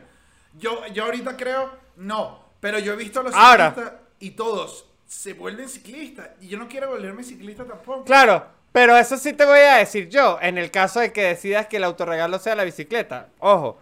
Yo, 0.58 0.86
yo 0.88 1.06
ahorita 1.06 1.36
creo, 1.38 1.72
no, 1.98 2.46
pero 2.60 2.80
yo 2.80 2.94
he 2.94 2.96
visto 2.96 3.20
a 3.20 3.24
los 3.24 3.34
Ahora. 3.36 3.70
ciclistas 3.74 4.00
y 4.20 4.32
todos 4.32 4.86
se 5.08 5.34
vuelven 5.34 5.70
ciclistas. 5.70 6.30
Y 6.42 6.48
yo 6.48 6.58
no 6.58 6.68
quiero 6.68 6.90
volverme 6.90 7.24
ciclista 7.24 7.66
tampoco. 7.66 8.04
Claro, 8.06 8.46
pero 8.72 8.98
eso 8.98 9.18
sí 9.18 9.34
te 9.34 9.46
voy 9.46 9.60
a 9.60 9.78
decir 9.78 10.10
yo, 10.10 10.38
en 10.42 10.58
el 10.58 10.72
caso 10.72 11.00
de 11.00 11.12
que 11.12 11.24
decidas 11.24 11.68
que 11.68 11.78
el 11.78 11.84
autorregalo 11.84 12.40
sea 12.40 12.56
la 12.56 12.64
bicicleta. 12.64 13.28
Ojo, 13.40 13.80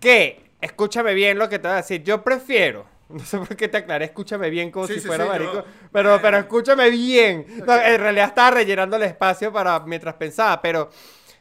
que, 0.00 0.40
escúchame 0.60 1.14
bien 1.14 1.38
lo 1.38 1.48
que 1.48 1.58
te 1.58 1.68
voy 1.68 1.74
a 1.74 1.76
decir, 1.78 2.02
yo 2.02 2.22
prefiero, 2.22 2.86
no 3.08 3.20
sé 3.20 3.38
por 3.38 3.56
qué 3.56 3.68
te 3.68 3.78
aclaré, 3.78 4.06
escúchame 4.06 4.50
bien 4.50 4.70
como 4.70 4.86
Sí, 4.86 4.94
si 4.94 5.00
sí, 5.00 5.08
fuera 5.08 5.24
sí, 5.24 5.26
marico, 5.26 5.64
pero, 5.92 6.20
eh. 6.20 6.20
pero 6.20 6.38
escúchame 6.38 6.90
bien. 6.90 7.46
No, 7.66 7.74
en 7.76 8.00
realidad 8.00 8.28
estaba 8.28 8.50
rellenando 8.52 8.96
el 8.96 9.04
espacio 9.04 9.52
para 9.52 9.80
mientras 9.80 10.14
pensaba, 10.16 10.60
pero, 10.60 10.90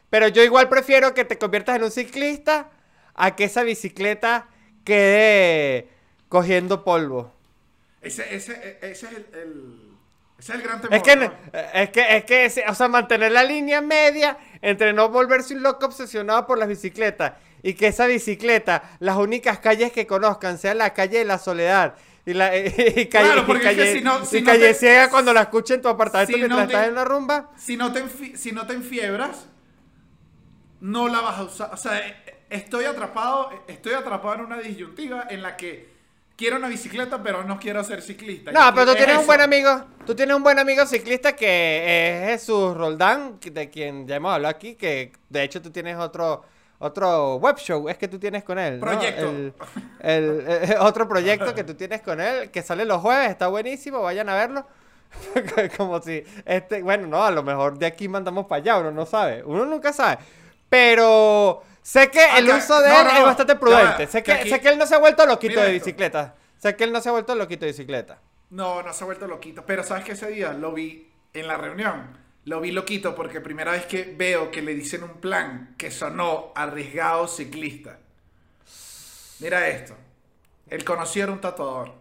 pero 0.10 0.28
yo 0.30 0.44
igual 0.44 0.70
prefiero 0.70 1.14
que 1.14 1.26
te 1.26 1.38
conviertas 1.38 1.78
en 1.78 1.84
un 1.84 1.92
ciclista 1.92 2.72
a 3.16 3.36
que 3.36 3.46
esa 3.46 3.64
bicicleta 3.64 4.50
quede 4.86 5.90
cogiendo 6.30 6.84
polvo. 6.86 7.34
Ese, 8.02 8.36
ese, 8.36 8.78
ese 8.82 9.08
es 9.08 9.12
el, 9.14 9.26
el- 9.34 9.98
ese 10.38 10.52
es 10.52 10.58
el 10.60 10.62
gran 10.62 10.82
temor. 10.82 10.96
Es 10.96 11.04
que, 11.04 11.16
¿no? 11.16 11.34
es 11.74 11.90
que, 11.90 12.18
es 12.18 12.24
que, 12.26 12.64
o 12.70 12.74
sea, 12.76 12.88
mantener 12.88 13.32
la 13.34 13.44
línea 13.44 13.82
media 13.82 14.38
entre 14.62 14.94
no 14.94 15.10
volverse 15.10 15.54
un 15.54 15.64
loco 15.64 15.86
obsesionado 15.88 16.48
por 16.48 16.58
las 16.58 16.70
bicicletas 16.70 17.34
y 17.68 17.74
que 17.74 17.88
esa 17.88 18.06
bicicleta, 18.08 18.82
las 19.00 19.18
únicas 19.18 19.60
calles 19.60 19.92
que 19.92 20.08
conozcan 20.08 20.58
sean 20.58 20.78
la 20.78 20.94
calle 20.94 21.18
de 21.20 21.26
la 21.26 21.38
soledad 21.38 21.96
y, 22.26 22.34
la, 22.34 22.56
y 22.58 23.08
calle, 23.08 23.08
Claro, 23.10 23.42
y 23.42 23.46
porque 23.46 23.70
es 23.72 23.76
que 23.76 23.94
si 23.94 24.02
no- 24.02 24.22
y 24.24 24.26
si 24.26 24.40
no 24.42 24.46
calle 24.46 24.68
te- 24.70 24.74
ciega 24.74 25.10
cuando 25.10 25.34
la 25.34 25.42
escuchen 25.42 25.76
en 25.76 25.82
tu 25.82 25.90
apartamento 25.90 26.32
si 26.34 26.38
mientras 26.40 26.60
no 26.60 26.66
estás 26.66 26.86
en 26.88 26.92
una 26.94 27.04
rumba. 27.04 27.52
si 27.58 27.76
no 27.76 27.92
te, 27.92 28.38
si 28.38 28.52
no 28.54 28.66
te 28.66 28.74
enfiebras, 28.74 29.48
no 30.80 31.08
la 31.08 31.20
vas 31.22 31.40
a 31.40 31.44
usar. 31.44 31.74
O 31.74 31.78
sea, 31.78 32.00
estoy 32.50 32.86
atrapado, 32.86 33.50
estoy 33.68 33.94
atrapado 33.94 34.36
en 34.36 34.42
una 34.42 34.58
disyuntiva 34.60 35.28
en 35.30 35.42
la 35.42 35.58
que 35.58 35.90
quiero 36.38 36.58
una 36.58 36.68
bicicleta, 36.70 37.22
pero 37.22 37.44
no 37.44 37.60
quiero 37.60 37.84
ser 37.84 38.02
ciclista. 38.02 38.52
No, 38.52 38.62
pero 38.74 38.86
tú 38.86 38.92
es 38.92 38.98
tienes 38.98 39.18
un 39.18 39.26
buen 39.26 39.42
amigo, 39.42 39.84
tú 40.06 40.16
tienes 40.16 40.36
un 40.36 40.44
buen 40.44 40.60
amigo 40.60 40.86
ciclista 40.86 41.36
que 41.36 42.24
es 42.34 42.42
Jesús 42.42 42.78
Roldán, 42.78 43.40
de 43.42 43.70
quien 43.70 44.08
ya 44.08 44.16
hemos 44.18 44.34
hablado 44.34 44.56
aquí, 44.56 44.76
que 44.76 45.12
de 45.30 45.44
hecho 45.44 45.62
tú 45.62 45.72
tienes 45.72 45.98
otro 45.98 46.44
otro 46.80 47.36
web 47.38 47.58
show, 47.58 47.90
es 47.90 47.98
que 47.98 48.08
tú 48.08 48.20
tienes 48.20 48.44
con 48.44 48.60
él, 48.60 48.80
¿no? 48.80 48.86
Proyecto. 48.86 49.30
El, 49.30 49.54
el- 50.02 50.46
eh, 50.48 50.76
otro 50.80 51.08
proyecto 51.08 51.54
que 51.56 51.64
tú 51.64 51.74
tienes 51.74 52.02
con 52.02 52.20
él, 52.22 52.52
que 52.52 52.62
sale 52.62 52.86
los 52.86 53.02
jueves, 53.02 53.30
está 53.30 53.48
buenísimo, 53.48 54.02
vayan 54.02 54.30
a 54.30 54.36
verlo. 54.36 54.66
Como 55.78 56.02
si, 56.02 56.24
este, 56.46 56.84
bueno, 56.84 57.08
no, 57.08 57.24
a 57.24 57.32
lo 57.32 57.42
mejor 57.42 57.78
de 57.80 57.86
aquí 57.86 58.08
mandamos 58.08 58.46
para 58.46 58.62
allá, 58.62 58.78
uno 58.78 58.92
no 58.92 59.06
sabe, 59.06 59.42
uno 59.44 59.66
nunca 59.66 59.92
sabe. 59.94 60.18
pero 60.70 61.64
sé 61.82 62.10
que 62.12 62.20
el 62.38 62.50
uso 62.50 62.80
de 62.82 62.90
no, 62.90 63.00
él 63.00 63.08
no, 63.08 63.18
es 63.20 63.24
bastante 63.24 63.56
prudente. 63.56 64.06
sé, 64.08 64.22
que 64.22 64.34
que, 64.34 64.40
aquí- 64.42 64.50
sé 64.50 64.60
que 64.60 64.70
él 64.70 64.78
no 64.78 64.86
se 64.86 64.96
ha 64.96 65.00
vuelto 65.00 65.26
loquito 65.26 65.52
Mira 65.54 65.64
de 65.64 65.76
esto. 65.78 65.86
bicicleta. 65.86 66.36
Sé 66.58 66.76
que 66.76 66.84
él 66.84 66.92
no 66.92 67.02
se 67.02 67.10
ha 67.10 67.12
vuelto 67.14 67.36
loquito 67.36 67.66
de 67.66 67.72
bicicleta. 67.72 68.18
No, 68.50 68.82
no 68.84 68.94
se 68.94 69.04
ha 69.04 69.06
vuelto 69.06 69.28
loquito. 69.28 69.64
Pero 69.66 69.84
sabes 69.84 70.04
que 70.04 70.12
ese 70.14 70.28
día 70.28 70.54
lo 70.54 70.74
vi 70.74 71.10
en 71.34 71.48
la 71.48 71.56
reunión. 71.58 72.18
Lo 72.48 72.62
vi 72.62 72.72
loquito 72.72 73.14
porque 73.14 73.42
primera 73.42 73.74
vez 73.74 73.86
que 73.88 74.14
veo 74.18 74.50
que 74.52 74.62
le 74.62 74.74
dicen 74.74 75.04
un 75.04 75.20
plan 75.20 75.76
que 75.78 75.92
sonó 75.92 76.54
arriesgado 76.56 77.28
ciclista. 77.28 78.00
Mira 79.40 79.68
esto. 79.68 79.96
Él 80.70 80.86
conocía 80.86 81.24
era 81.24 81.34
un 81.34 81.42
tatuador. 81.42 81.94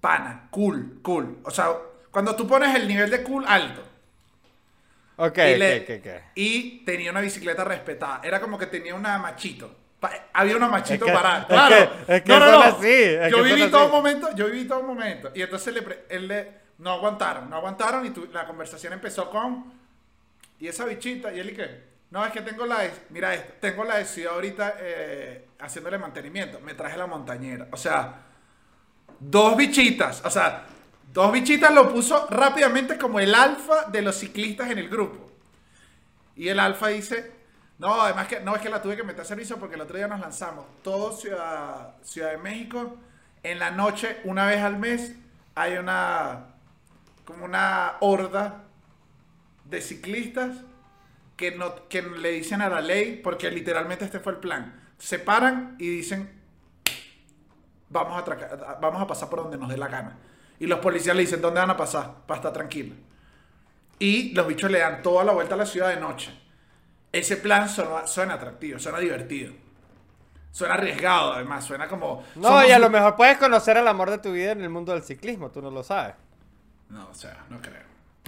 Pana, 0.00 0.48
cool, 0.50 1.00
cool. 1.02 1.38
O 1.44 1.50
sea, 1.50 1.68
cuando 2.10 2.34
tú 2.34 2.46
pones 2.48 2.74
el 2.74 2.88
nivel 2.88 3.10
de 3.10 3.22
cool 3.22 3.44
alto. 3.46 3.82
Ok, 5.18 5.38
y, 5.38 5.56
le- 5.56 5.80
ok, 5.80 5.90
ok. 6.06 6.12
y 6.34 6.84
tenía 6.84 7.10
una 7.10 7.20
bicicleta 7.20 7.62
respetada. 7.64 8.20
Era 8.24 8.40
como 8.40 8.56
que 8.58 8.66
tenía 8.66 8.94
una 8.94 9.18
machito. 9.18 9.74
Pa- 10.00 10.28
había 10.32 10.56
una 10.56 10.68
machito 10.68 11.04
Es 11.06 11.10
que- 11.10 11.16
para. 11.16 11.38
es 11.40 11.46
Claro. 11.46 11.76
que- 12.06 12.16
es 12.16 12.22
que 12.22 12.28
no, 12.30 12.38
no, 12.40 12.50
no. 12.52 12.62
así, 12.62 13.04
yo 13.30 13.42
viví 13.42 13.70
todo 13.70 13.84
un 13.86 13.90
momento. 13.92 14.28
Yo 14.34 14.46
viví 14.46 14.64
todo 14.66 14.80
un 14.80 14.86
momento. 14.86 15.30
Y 15.34 15.42
entonces 15.42 15.74
le, 15.74 16.04
él 16.08 16.26
le. 16.28 16.65
No 16.78 16.90
aguantaron, 16.92 17.48
no 17.50 17.56
aguantaron. 17.56 18.04
Y 18.06 18.10
tu- 18.10 18.26
la 18.32 18.46
conversación 18.46 18.92
empezó 18.92 19.30
con. 19.30 19.72
Y 20.60 20.68
esa 20.68 20.84
bichita. 20.84 21.32
Y 21.32 21.40
él 21.40 21.50
y 21.50 21.54
qué. 21.54 21.84
No, 22.10 22.24
es 22.24 22.32
que 22.32 22.42
tengo 22.42 22.66
la. 22.66 22.88
Mira 23.10 23.34
esto. 23.34 23.54
Tengo 23.60 23.84
la 23.84 23.96
de 23.98 24.04
ciudad 24.04 24.34
ahorita 24.34 24.74
eh, 24.78 25.48
haciéndole 25.58 25.98
mantenimiento. 25.98 26.60
Me 26.60 26.74
traje 26.74 26.96
la 26.96 27.06
montañera. 27.06 27.68
O 27.72 27.76
sea. 27.76 28.22
Dos 29.18 29.56
bichitas. 29.56 30.22
O 30.24 30.30
sea. 30.30 30.66
Dos 31.12 31.32
bichitas 31.32 31.72
lo 31.72 31.90
puso 31.92 32.26
rápidamente 32.28 32.98
como 32.98 33.20
el 33.20 33.34
alfa 33.34 33.84
de 33.84 34.02
los 34.02 34.16
ciclistas 34.16 34.70
en 34.70 34.78
el 34.78 34.88
grupo. 34.90 35.30
Y 36.34 36.48
el 36.48 36.60
alfa 36.60 36.88
dice, 36.88 37.32
no, 37.78 38.02
además 38.02 38.28
que 38.28 38.40
no 38.40 38.54
es 38.54 38.60
que 38.60 38.68
la 38.68 38.82
tuve 38.82 38.96
que 38.96 39.02
meter 39.02 39.22
a 39.22 39.24
servicio 39.24 39.56
porque 39.58 39.76
el 39.76 39.80
otro 39.80 39.96
día 39.96 40.08
nos 40.08 40.20
lanzamos. 40.20 40.66
Todo 40.82 41.12
Ciudad, 41.12 41.94
Ciudad 42.02 42.32
de 42.32 42.36
México, 42.38 42.96
en 43.42 43.58
la 43.58 43.70
noche, 43.70 44.18
una 44.24 44.44
vez 44.46 44.60
al 44.60 44.76
mes, 44.78 45.14
hay 45.54 45.78
una, 45.78 46.48
como 47.26 47.44
una 47.44 47.96
horda 48.00 48.64
de 49.64 49.82
ciclistas 49.82 50.56
que, 51.36 51.50
no, 51.50 51.88
que 51.88 52.00
le 52.00 52.30
dicen 52.30 52.62
a 52.62 52.70
la 52.70 52.80
ley, 52.80 53.20
porque 53.22 53.50
literalmente 53.50 54.06
este 54.06 54.20
fue 54.20 54.32
el 54.32 54.38
plan. 54.38 54.80
Se 54.96 55.18
paran 55.18 55.76
y 55.78 55.88
dicen, 55.88 56.30
vamos 57.90 58.22
a, 58.26 58.78
vamos 58.80 59.02
a 59.02 59.06
pasar 59.06 59.28
por 59.28 59.42
donde 59.42 59.58
nos 59.58 59.68
dé 59.68 59.76
la 59.76 59.88
gana. 59.88 60.16
Y 60.58 60.66
los 60.66 60.78
policías 60.78 61.14
le 61.14 61.22
dicen, 61.22 61.42
¿dónde 61.42 61.60
van 61.60 61.70
a 61.70 61.76
pasar? 61.76 62.14
Para 62.26 62.38
estar 62.38 62.52
tranquilos. 62.52 62.96
Y 63.98 64.32
los 64.32 64.46
bichos 64.46 64.70
le 64.70 64.78
dan 64.78 65.02
toda 65.02 65.24
la 65.24 65.32
vuelta 65.32 65.54
a 65.54 65.58
la 65.58 65.66
ciudad 65.66 65.88
de 65.88 66.00
noche. 66.00 66.32
Ese 67.12 67.36
plan 67.36 67.68
suena, 67.68 68.06
suena 68.06 68.34
atractivo, 68.34 68.78
suena 68.78 68.98
divertido. 68.98 69.52
Suena 70.52 70.74
arriesgado, 70.74 71.34
además. 71.34 71.64
Suena 71.64 71.88
como. 71.88 72.24
No, 72.36 72.48
somos 72.48 72.68
y 72.68 72.72
a 72.72 72.78
lo 72.78 72.88
mejor 72.88 73.16
puedes 73.16 73.36
conocer 73.36 73.76
el 73.76 73.88
amor 73.88 74.10
de 74.10 74.18
tu 74.18 74.32
vida 74.32 74.52
en 74.52 74.62
el 74.62 74.70
mundo 74.70 74.92
del 74.92 75.02
ciclismo, 75.02 75.50
tú 75.50 75.60
no 75.60 75.70
lo 75.70 75.82
sabes. 75.82 76.14
No, 76.88 77.08
o 77.08 77.14
sea, 77.14 77.44
no 77.50 77.60
creo. 77.60 77.82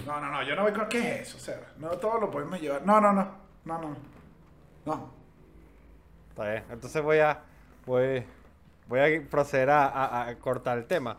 No, 0.05 0.19
no, 0.19 0.29
no. 0.31 0.43
Yo 0.43 0.55
no 0.55 0.63
voy 0.63 0.73
con. 0.73 0.87
¿Qué 0.87 1.15
es 1.21 1.27
eso? 1.29 1.37
O 1.37 1.39
sea, 1.39 1.59
no 1.77 1.89
todo 1.91 2.19
lo 2.19 2.29
podemos 2.31 2.59
llevar. 2.59 2.85
No, 2.85 2.99
no, 3.01 3.11
no. 3.13 3.27
No, 3.65 3.79
no. 3.81 3.95
No. 4.85 5.11
Está 6.29 6.49
bien, 6.51 6.63
entonces 6.69 7.01
voy 7.01 7.19
a 7.19 7.39
voy, 7.85 8.23
voy 8.87 8.99
a 8.99 9.29
proceder 9.29 9.69
a, 9.69 9.87
a- 9.87 10.27
a 10.29 10.35
cortar 10.37 10.77
el 10.77 10.85
tema. 10.85 11.17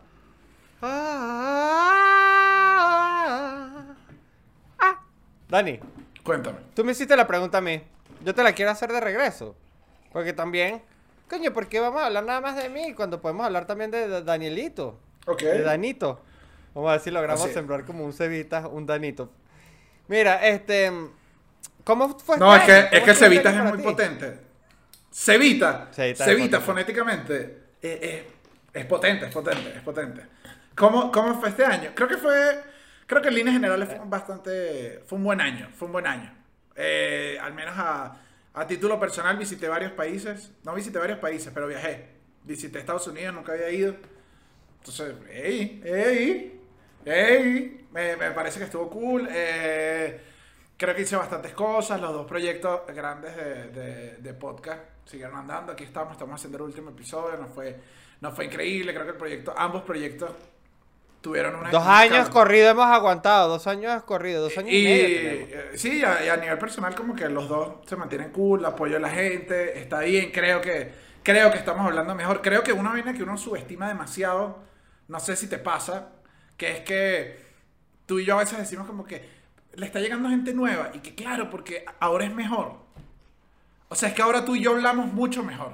Ah. 3.63 3.95
Dani, 5.49 5.79
Cuéntame. 6.23 6.57
tú 6.73 6.83
me 6.83 6.91
hiciste 6.93 7.15
la 7.15 7.27
pregunta 7.27 7.57
a 7.59 7.61
mí. 7.61 7.81
Yo 8.23 8.33
te 8.33 8.43
la 8.43 8.53
quiero 8.53 8.71
hacer 8.71 8.91
de 8.91 8.99
regreso. 8.99 9.55
Porque 10.11 10.33
también, 10.33 10.81
coño, 11.29 11.51
¿por 11.53 11.67
qué 11.67 11.79
vamos 11.79 12.01
a 12.01 12.07
hablar 12.07 12.23
nada 12.23 12.41
más 12.41 12.55
de 12.55 12.69
mí 12.69 12.93
cuando 12.93 13.21
podemos 13.21 13.45
hablar 13.45 13.65
también 13.65 13.91
de, 13.91 14.07
de 14.07 14.23
Danielito? 14.23 14.97
Ok. 15.27 15.41
De 15.41 15.61
Danito. 15.61 16.21
Vamos 16.73 16.89
a 16.89 16.93
ver 16.93 17.01
si 17.01 17.11
logramos 17.11 17.41
Así 17.41 17.49
es. 17.49 17.53
sembrar 17.53 17.85
como 17.85 18.05
un 18.05 18.13
cebita, 18.13 18.67
un 18.67 18.85
Danito. 18.85 19.31
Mira, 20.07 20.45
este. 20.47 20.91
¿Cómo 21.83 22.17
fue? 22.19 22.37
No, 22.37 22.55
es 22.55 22.61
este 22.61 22.73
año? 22.73 22.89
que, 22.89 22.97
es 22.97 23.01
¿Cómo 23.01 23.05
que 23.05 23.11
estuvo 23.11 23.25
este 23.35 23.49
es 23.49 23.63
muy 23.69 23.77
ti? 23.77 23.83
potente. 23.83 24.39
Cevita. 25.11 25.89
Cevita 25.91 26.25
Cevita, 26.25 26.57
es 26.57 26.63
fonéticamente. 26.63 27.37
eh, 27.81 27.99
eh, 28.01 28.27
es 28.73 28.85
potente, 28.85 29.25
es 29.25 29.33
potente, 29.33 29.69
es 29.75 29.81
potente. 29.81 30.25
¿Cómo, 30.75 31.11
¿Cómo 31.11 31.39
fue 31.39 31.49
este 31.49 31.65
año? 31.65 31.91
Creo 31.95 32.07
que 32.07 32.17
fue. 32.17 32.63
Creo 33.05 33.21
que 33.21 33.27
en 33.27 33.35
líneas 33.35 33.55
generales 33.55 33.89
fue 33.89 33.99
un 33.99 34.09
bastante. 34.09 35.03
Fue 35.05 35.17
un 35.17 35.23
buen 35.25 35.41
año. 35.41 35.69
Fue 35.75 35.87
un 35.87 35.91
buen 35.91 36.07
año. 36.07 36.33
Eh, 36.75 37.37
al 37.41 37.53
menos 37.53 37.75
a, 37.77 38.17
a 38.53 38.67
título 38.67 38.99
personal 38.99 39.35
visité 39.37 39.67
varios 39.67 39.91
países. 39.91 40.51
No 40.63 40.73
visité 40.73 40.99
varios 40.99 41.19
países, 41.19 41.51
pero 41.53 41.67
viajé. 41.67 42.07
Visité 42.43 42.79
Estados 42.79 43.05
Unidos, 43.07 43.33
nunca 43.35 43.51
había 43.51 43.69
ido. 43.69 43.95
Entonces, 44.79 45.13
ey, 45.29 45.81
ey, 45.85 46.60
ey, 47.05 47.87
me, 47.91 48.15
me 48.15 48.31
parece 48.31 48.59
que 48.59 48.65
estuvo 48.65 48.89
cool. 48.89 49.27
eh, 49.31 50.21
creo 50.77 50.95
que 50.95 51.01
hice 51.01 51.15
bastantes 51.15 51.53
cosas. 51.53 51.99
Los 52.01 52.13
dos 52.13 52.25
proyectos 52.27 52.81
grandes 52.87 53.35
de, 53.35 53.67
de- 53.69 54.15
de 54.17 54.33
podcast 54.33 54.81
siguieron 55.05 55.35
andando. 55.37 55.71
Aquí 55.73 55.83
estamos, 55.83 56.13
estamos 56.13 56.35
haciendo 56.35 56.57
el 56.57 56.63
último 56.63 56.89
episodio. 56.91 57.37
Nos 57.37 57.53
fue, 57.53 57.77
nos 58.21 58.33
fue 58.35 58.45
increíble. 58.45 58.93
Creo 58.93 59.05
que 59.05 59.11
el 59.11 59.17
proyecto, 59.17 59.53
ambos 59.57 59.83
proyectos 59.83 60.31
tuvieron 61.21 61.55
una. 61.55 61.69
Dos 61.69 61.85
años 61.85 62.29
cambio. 62.29 62.33
corrido 62.33 62.69
hemos 62.71 62.85
aguantado, 62.87 63.49
dos 63.49 63.67
años 63.67 64.03
corrido, 64.03 64.41
dos 64.43 64.57
años 64.57 64.71
y, 64.73 64.77
Y 64.77 64.87
medio 64.87 65.11
tenemos. 65.11 65.49
eh, 65.49 65.71
sí, 65.75 66.03
a, 66.03 66.25
y 66.25 66.29
a 66.29 66.37
nivel 66.37 66.57
personal 66.57 66.95
como 66.95 67.15
que 67.15 67.29
los 67.29 67.47
dos 67.47 67.75
se 67.85 67.95
mantienen 67.95 68.31
cool, 68.31 68.65
apoyo 68.65 68.97
a 68.97 68.99
la 68.99 69.09
gente, 69.09 69.79
está 69.79 69.99
bien, 69.99 70.31
creo 70.31 70.61
que 70.61 70.91
creo 71.23 71.51
que 71.51 71.59
estamos 71.59 71.85
hablando 71.85 72.15
mejor. 72.15 72.41
Creo 72.41 72.63
que 72.63 72.73
una 72.73 72.91
vaina 72.91 73.13
que 73.13 73.21
uno 73.23 73.37
subestima 73.37 73.87
demasiado, 73.87 74.59
no 75.09 75.19
sé 75.19 75.35
si 75.35 75.47
te 75.47 75.59
pasa, 75.59 76.09
que 76.57 76.71
es 76.71 76.79
que 76.81 77.45
tú 78.05 78.19
y 78.19 78.25
yo 78.25 78.35
a 78.35 78.39
veces 78.39 78.57
decimos 78.57 78.87
como 78.87 79.05
que 79.05 79.29
le 79.73 79.85
está 79.85 79.99
llegando 79.99 80.29
gente 80.29 80.53
nueva 80.53 80.91
y 80.93 80.99
que 80.99 81.15
claro, 81.15 81.49
porque 81.49 81.85
ahora 81.99 82.25
es 82.25 82.33
mejor. 82.33 82.75
O 83.89 83.95
sea, 83.95 84.09
es 84.09 84.15
que 84.15 84.21
ahora 84.21 84.45
tú 84.45 84.55
y 84.55 84.61
yo 84.61 84.71
hablamos 84.71 85.11
mucho 85.11 85.43
mejor. 85.43 85.73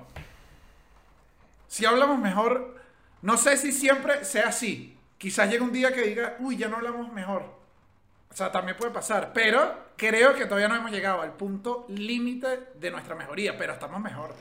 Si 1.68 1.86
hablamos 1.86 2.20
mejor, 2.20 2.80
no 3.22 3.38
sé 3.38 3.58
si 3.58 3.72
siempre 3.72 4.24
sea 4.26 4.50
así. 4.50 4.98
Quizás 5.18 5.50
llegue 5.50 5.64
un 5.64 5.72
día 5.72 5.94
que 5.94 6.04
diga, 6.04 6.36
uy, 6.40 6.58
ya 6.58 6.68
no 6.68 6.78
hablamos 6.78 7.12
mejor. 7.12 7.44
O 8.30 8.36
sea, 8.36 8.52
también 8.52 8.78
puede 8.78 8.92
pasar. 8.92 9.32
Pero 9.34 9.88
creo 9.96 10.36
que 10.36 10.46
todavía 10.46 10.68
no 10.68 10.76
hemos 10.76 10.92
llegado 10.92 11.22
al 11.22 11.34
punto 11.34 11.86
límite 11.90 12.70
de 12.76 12.92
nuestra 12.92 13.16
mejoría, 13.16 13.58
pero 13.58 13.74
estamos 13.74 14.00
mejor. 14.02 14.34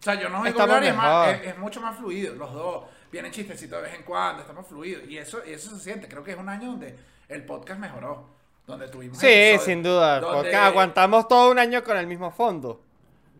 O 0.00 0.02
sea, 0.02 0.14
yo 0.14 0.28
no 0.28 0.40
oigo 0.42 0.60
hablar 0.62 0.84
y 0.84 0.86
es, 0.88 0.94
más- 0.96 1.28
es, 1.34 1.46
es 1.48 1.58
mucho 1.58 1.80
más 1.80 1.96
fluido. 1.96 2.34
Los 2.34 2.52
dos 2.52 2.84
vienen 3.10 3.32
chistecitos 3.32 3.82
de 3.82 3.88
vez 3.88 3.94
en 3.98 4.04
cuando, 4.04 4.42
estamos 4.42 4.66
fluidos. 4.66 5.02
Y 5.08 5.18
eso, 5.18 5.40
y 5.46 5.52
eso 5.52 5.70
se 5.76 5.80
siente. 5.82 6.08
Creo 6.08 6.22
que 6.22 6.32
es 6.32 6.38
un 6.38 6.48
año 6.48 6.68
donde 6.70 6.96
el 7.28 7.44
podcast 7.44 7.80
mejoró. 7.80 8.28
Donde 8.66 8.86
tuvimos. 8.88 9.16
Sí, 9.18 9.26
episodios, 9.26 9.62
sin 9.64 9.82
duda, 9.82 10.20
donde- 10.20 10.36
porque 10.36 10.56
aguantamos 10.56 11.26
todo 11.26 11.50
un 11.50 11.58
año 11.58 11.82
con 11.82 11.96
el 11.96 12.06
mismo 12.06 12.30
fondo. 12.30 12.82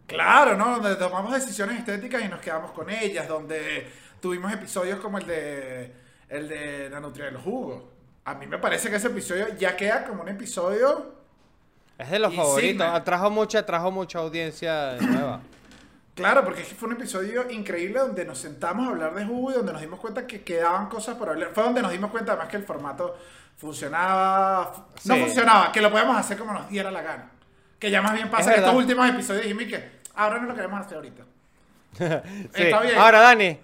Claro, 0.07 0.57
¿no? 0.57 0.79
Donde 0.81 0.97
tomamos 0.97 1.33
decisiones 1.35 1.79
estéticas 1.79 2.25
y 2.25 2.29
nos 2.29 2.41
quedamos 2.41 2.71
con 2.73 2.89
ellas, 2.89 3.29
donde 3.29 3.87
tuvimos 4.21 4.51
episodios 4.53 4.99
como 5.01 5.19
el 5.19 5.27
de 5.27 5.93
el 6.31 6.49
de 6.49 6.89
la 6.91 6.99
nutria 7.01 7.27
de 7.27 7.33
los 7.33 7.43
jugos. 7.43 7.83
A 8.25 8.35
mí 8.35 8.47
me 8.47 8.59
parece 8.59 8.89
que 8.91 8.97
ese 8.97 9.09
episodio 9.09 9.55
ya 9.59 9.77
queda 9.77 10.05
como 10.05 10.23
un 10.23 10.29
episodio. 10.31 11.15
Es 11.99 12.11
de 12.11 12.19
los 12.19 12.35
favoritos, 12.35 13.05
trajo 13.05 13.31
mucha, 13.31 13.65
trajo 13.67 13.91
mucha 13.91 14.19
audiencia 14.21 14.97
nueva. 15.01 15.41
Claro, 16.19 16.45
porque 16.45 16.63
es 16.63 16.69
que 16.69 16.75
fue 16.75 16.89
un 16.89 16.95
episodio 16.97 17.49
increíble 17.49 18.01
donde 18.01 18.25
nos 18.25 18.39
sentamos 18.39 18.87
a 18.87 18.91
hablar 18.91 19.15
de 19.15 19.25
jugo 19.25 19.53
y 19.53 19.55
donde 19.55 19.73
nos 19.73 19.81
dimos 19.81 20.01
cuenta 20.01 20.27
que 20.27 20.43
quedaban 20.43 20.89
cosas 20.89 21.17
por 21.17 21.29
hablar. 21.29 21.51
Fue 21.55 21.63
donde 21.63 21.81
nos 21.81 21.93
dimos 21.93 22.11
cuenta 22.11 22.33
además 22.33 22.49
que 22.51 22.57
el 22.57 22.65
formato 22.65 23.17
funcionaba. 23.57 24.87
No 25.05 25.17
funcionaba, 25.17 25.71
que 25.73 25.81
lo 25.81 25.91
podíamos 25.91 26.17
hacer 26.17 26.37
como 26.37 26.53
nos 26.53 26.69
diera 26.69 26.91
la 26.91 27.03
gana. 27.03 27.31
Que 27.79 27.91
ya 27.91 28.03
más 28.03 28.15
bien 28.15 28.29
pasa 28.31 28.51
Es 28.51 28.57
en 28.59 28.65
estos 28.65 28.75
últimos 28.77 29.09
episodios 29.09 29.43
dijimos 29.45 29.65
que 29.65 29.91
ahora 30.17 30.39
no 30.41 30.49
lo 30.49 30.55
queremos 30.57 30.81
hacer 30.81 30.97
ahorita. 30.97 31.23
Sí. 32.55 32.63
Está 32.65 32.81
bien. 32.81 32.99
Ahora, 32.99 33.21
Dani, 33.21 33.59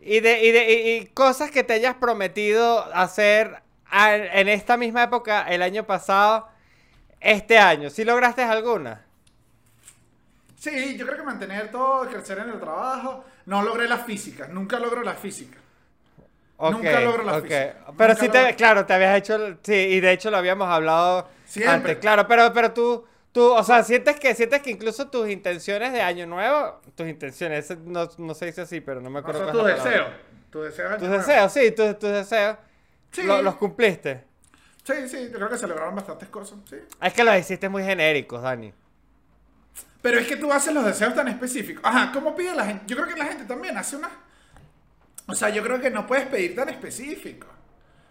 y 0.00 0.20
de, 0.20 0.42
y 0.44 0.52
de 0.52 0.70
y- 0.72 0.96
y 0.98 1.06
cosas 1.06 1.50
que 1.50 1.64
te 1.64 1.72
hayas 1.72 1.94
prometido 1.94 2.84
hacer 2.94 3.62
en 3.90 4.48
esta 4.48 4.76
misma 4.76 5.04
época, 5.04 5.46
el 5.48 5.62
año 5.62 5.84
pasado, 5.84 6.48
este 7.20 7.58
año, 7.58 7.88
¿sí 7.88 8.04
lograste 8.04 8.42
alguna? 8.42 9.05
Sí, 10.70 10.96
yo 10.96 11.06
creo 11.06 11.18
que 11.18 11.22
mantener 11.24 11.70
todo, 11.70 12.08
crecer 12.08 12.38
en 12.38 12.50
el 12.50 12.58
trabajo. 12.60 13.24
No 13.46 13.62
logré 13.62 13.86
la 13.88 13.98
física, 13.98 14.48
nunca 14.48 14.78
logro 14.78 15.02
la 15.02 15.14
física. 15.14 15.58
Ok, 16.58 16.72
Nunca 16.72 17.00
logro 17.00 17.22
la 17.22 17.36
ok. 17.36 17.42
física. 17.42 17.76
Pero 17.96 18.12
Nunca 18.14 18.24
sí 18.24 18.28
te, 18.30 18.38
logro- 18.38 18.56
claro, 18.56 18.86
te 18.86 18.92
habías 18.94 19.16
hecho, 19.18 19.58
sí, 19.62 19.74
y 19.74 20.00
de 20.00 20.12
hecho 20.12 20.30
lo 20.30 20.38
habíamos 20.38 20.68
hablado 20.68 21.28
Siempre. 21.44 21.72
antes, 21.74 21.96
claro, 21.98 22.26
pero, 22.26 22.52
pero 22.52 22.72
tú, 22.72 23.04
tú, 23.30 23.52
o 23.52 23.62
sea, 23.62 23.84
sientes 23.84 24.18
que, 24.18 24.34
sientes 24.34 24.62
que 24.62 24.70
incluso 24.70 25.08
tus 25.08 25.28
intenciones 25.28 25.92
de 25.92 26.00
año 26.00 26.26
nuevo, 26.26 26.80
tus 26.94 27.06
intenciones, 27.06 27.70
no, 27.84 28.08
no 28.18 28.34
se 28.34 28.46
dice 28.46 28.62
así, 28.62 28.80
pero 28.80 29.00
no 29.00 29.10
me 29.10 29.18
O 29.18 29.20
acuerdo 29.20 29.44
sea, 29.44 29.52
cuál 29.52 29.62
tu 29.64 29.68
es 29.68 29.76
la 29.78 29.84
palabra. 29.84 30.04
deseo. 30.08 30.26
Tu 30.50 30.60
deseo. 30.62 30.96
Tus 30.96 31.08
deseos, 31.10 31.52
sí, 31.52 31.70
tus, 31.72 31.98
tus 31.98 32.10
deseos, 32.10 32.56
Sí. 33.12 33.22
lo- 33.22 33.42
los 33.42 33.54
cumpliste. 33.56 34.24
Sí, 34.82 35.08
sí, 35.08 35.28
yo 35.30 35.36
creo 35.36 35.48
que 35.50 35.58
celebraron 35.58 35.94
bastantes 35.94 36.28
cosas. 36.30 36.58
Sí. 36.70 36.76
Es 37.02 37.12
que 37.12 37.22
los 37.22 37.36
hiciste 37.36 37.68
muy 37.68 37.82
genéricos, 37.84 38.40
Dani. 38.42 38.72
Pero 40.02 40.18
es 40.18 40.26
que 40.26 40.36
tú 40.36 40.52
haces 40.52 40.72
los 40.72 40.84
deseos 40.84 41.14
tan 41.14 41.28
específicos. 41.28 41.82
Ajá, 41.84 42.12
¿cómo 42.12 42.34
pide 42.34 42.54
la 42.54 42.66
gente? 42.66 42.84
Yo 42.86 42.96
creo 42.96 43.08
que 43.08 43.18
la 43.18 43.26
gente 43.26 43.44
también 43.44 43.76
hace 43.76 43.96
una... 43.96 44.10
O 45.26 45.34
sea, 45.34 45.48
yo 45.48 45.62
creo 45.62 45.80
que 45.80 45.90
no 45.90 46.06
puedes 46.06 46.26
pedir 46.26 46.54
tan 46.54 46.68
específico. 46.68 47.48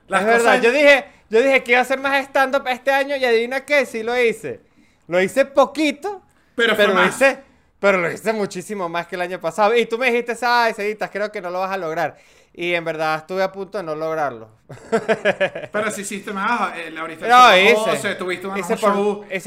Las 0.08 0.22
es 0.22 0.28
verdad, 0.28 0.62
yo 0.62 0.72
dije, 0.72 1.06
yo 1.30 1.42
dije 1.42 1.64
que 1.64 1.72
iba 1.72 1.80
a 1.80 1.84
hacer 1.84 2.00
más 2.00 2.22
stand-up 2.26 2.68
este 2.68 2.92
año 2.92 3.16
y 3.16 3.26
adivina 3.26 3.66
qué, 3.66 3.86
sí 3.86 4.04
lo 4.04 4.20
hice. 4.20 4.62
Lo 5.08 5.22
hice 5.22 5.46
poquito, 5.46 6.22
Pero 6.56 6.76
fue 6.76 6.88
lo 6.88 7.06
hice, 7.06 7.40
pero 7.80 8.00
lo 8.00 8.12
hice 8.12 8.34
muchísimo 8.34 8.90
más 8.90 9.08
que 9.08 9.16
el 9.16 9.22
año 9.22 9.40
pasado. 9.40 9.76
Y 9.76 9.86
tú 9.86 9.98
me 9.98 10.12
dijiste, 10.12 10.36
ay, 10.42 10.74
Ceditas, 10.74 11.10
creo 11.10 11.32
que 11.32 11.42
no 11.42 11.50
lo 11.50 11.60
vas 11.60 11.72
a 11.72 11.78
lograr. 11.78 12.18
Y 12.58 12.74
en 12.74 12.86
verdad 12.86 13.18
estuve 13.18 13.44
a 13.44 13.52
punto 13.52 13.78
de 13.78 13.84
no 13.84 13.96
lograrlo. 13.96 14.48
Pero 15.72 15.92
si 15.92 16.02
hiciste 16.02 16.32
más, 16.32 16.78
eh, 16.78 16.94
ahorita 16.98 17.28
No, 17.28 17.58
hice. 17.58 18.16
tuviste 18.16 18.48
un, 18.48 18.58
Hice 18.58 18.74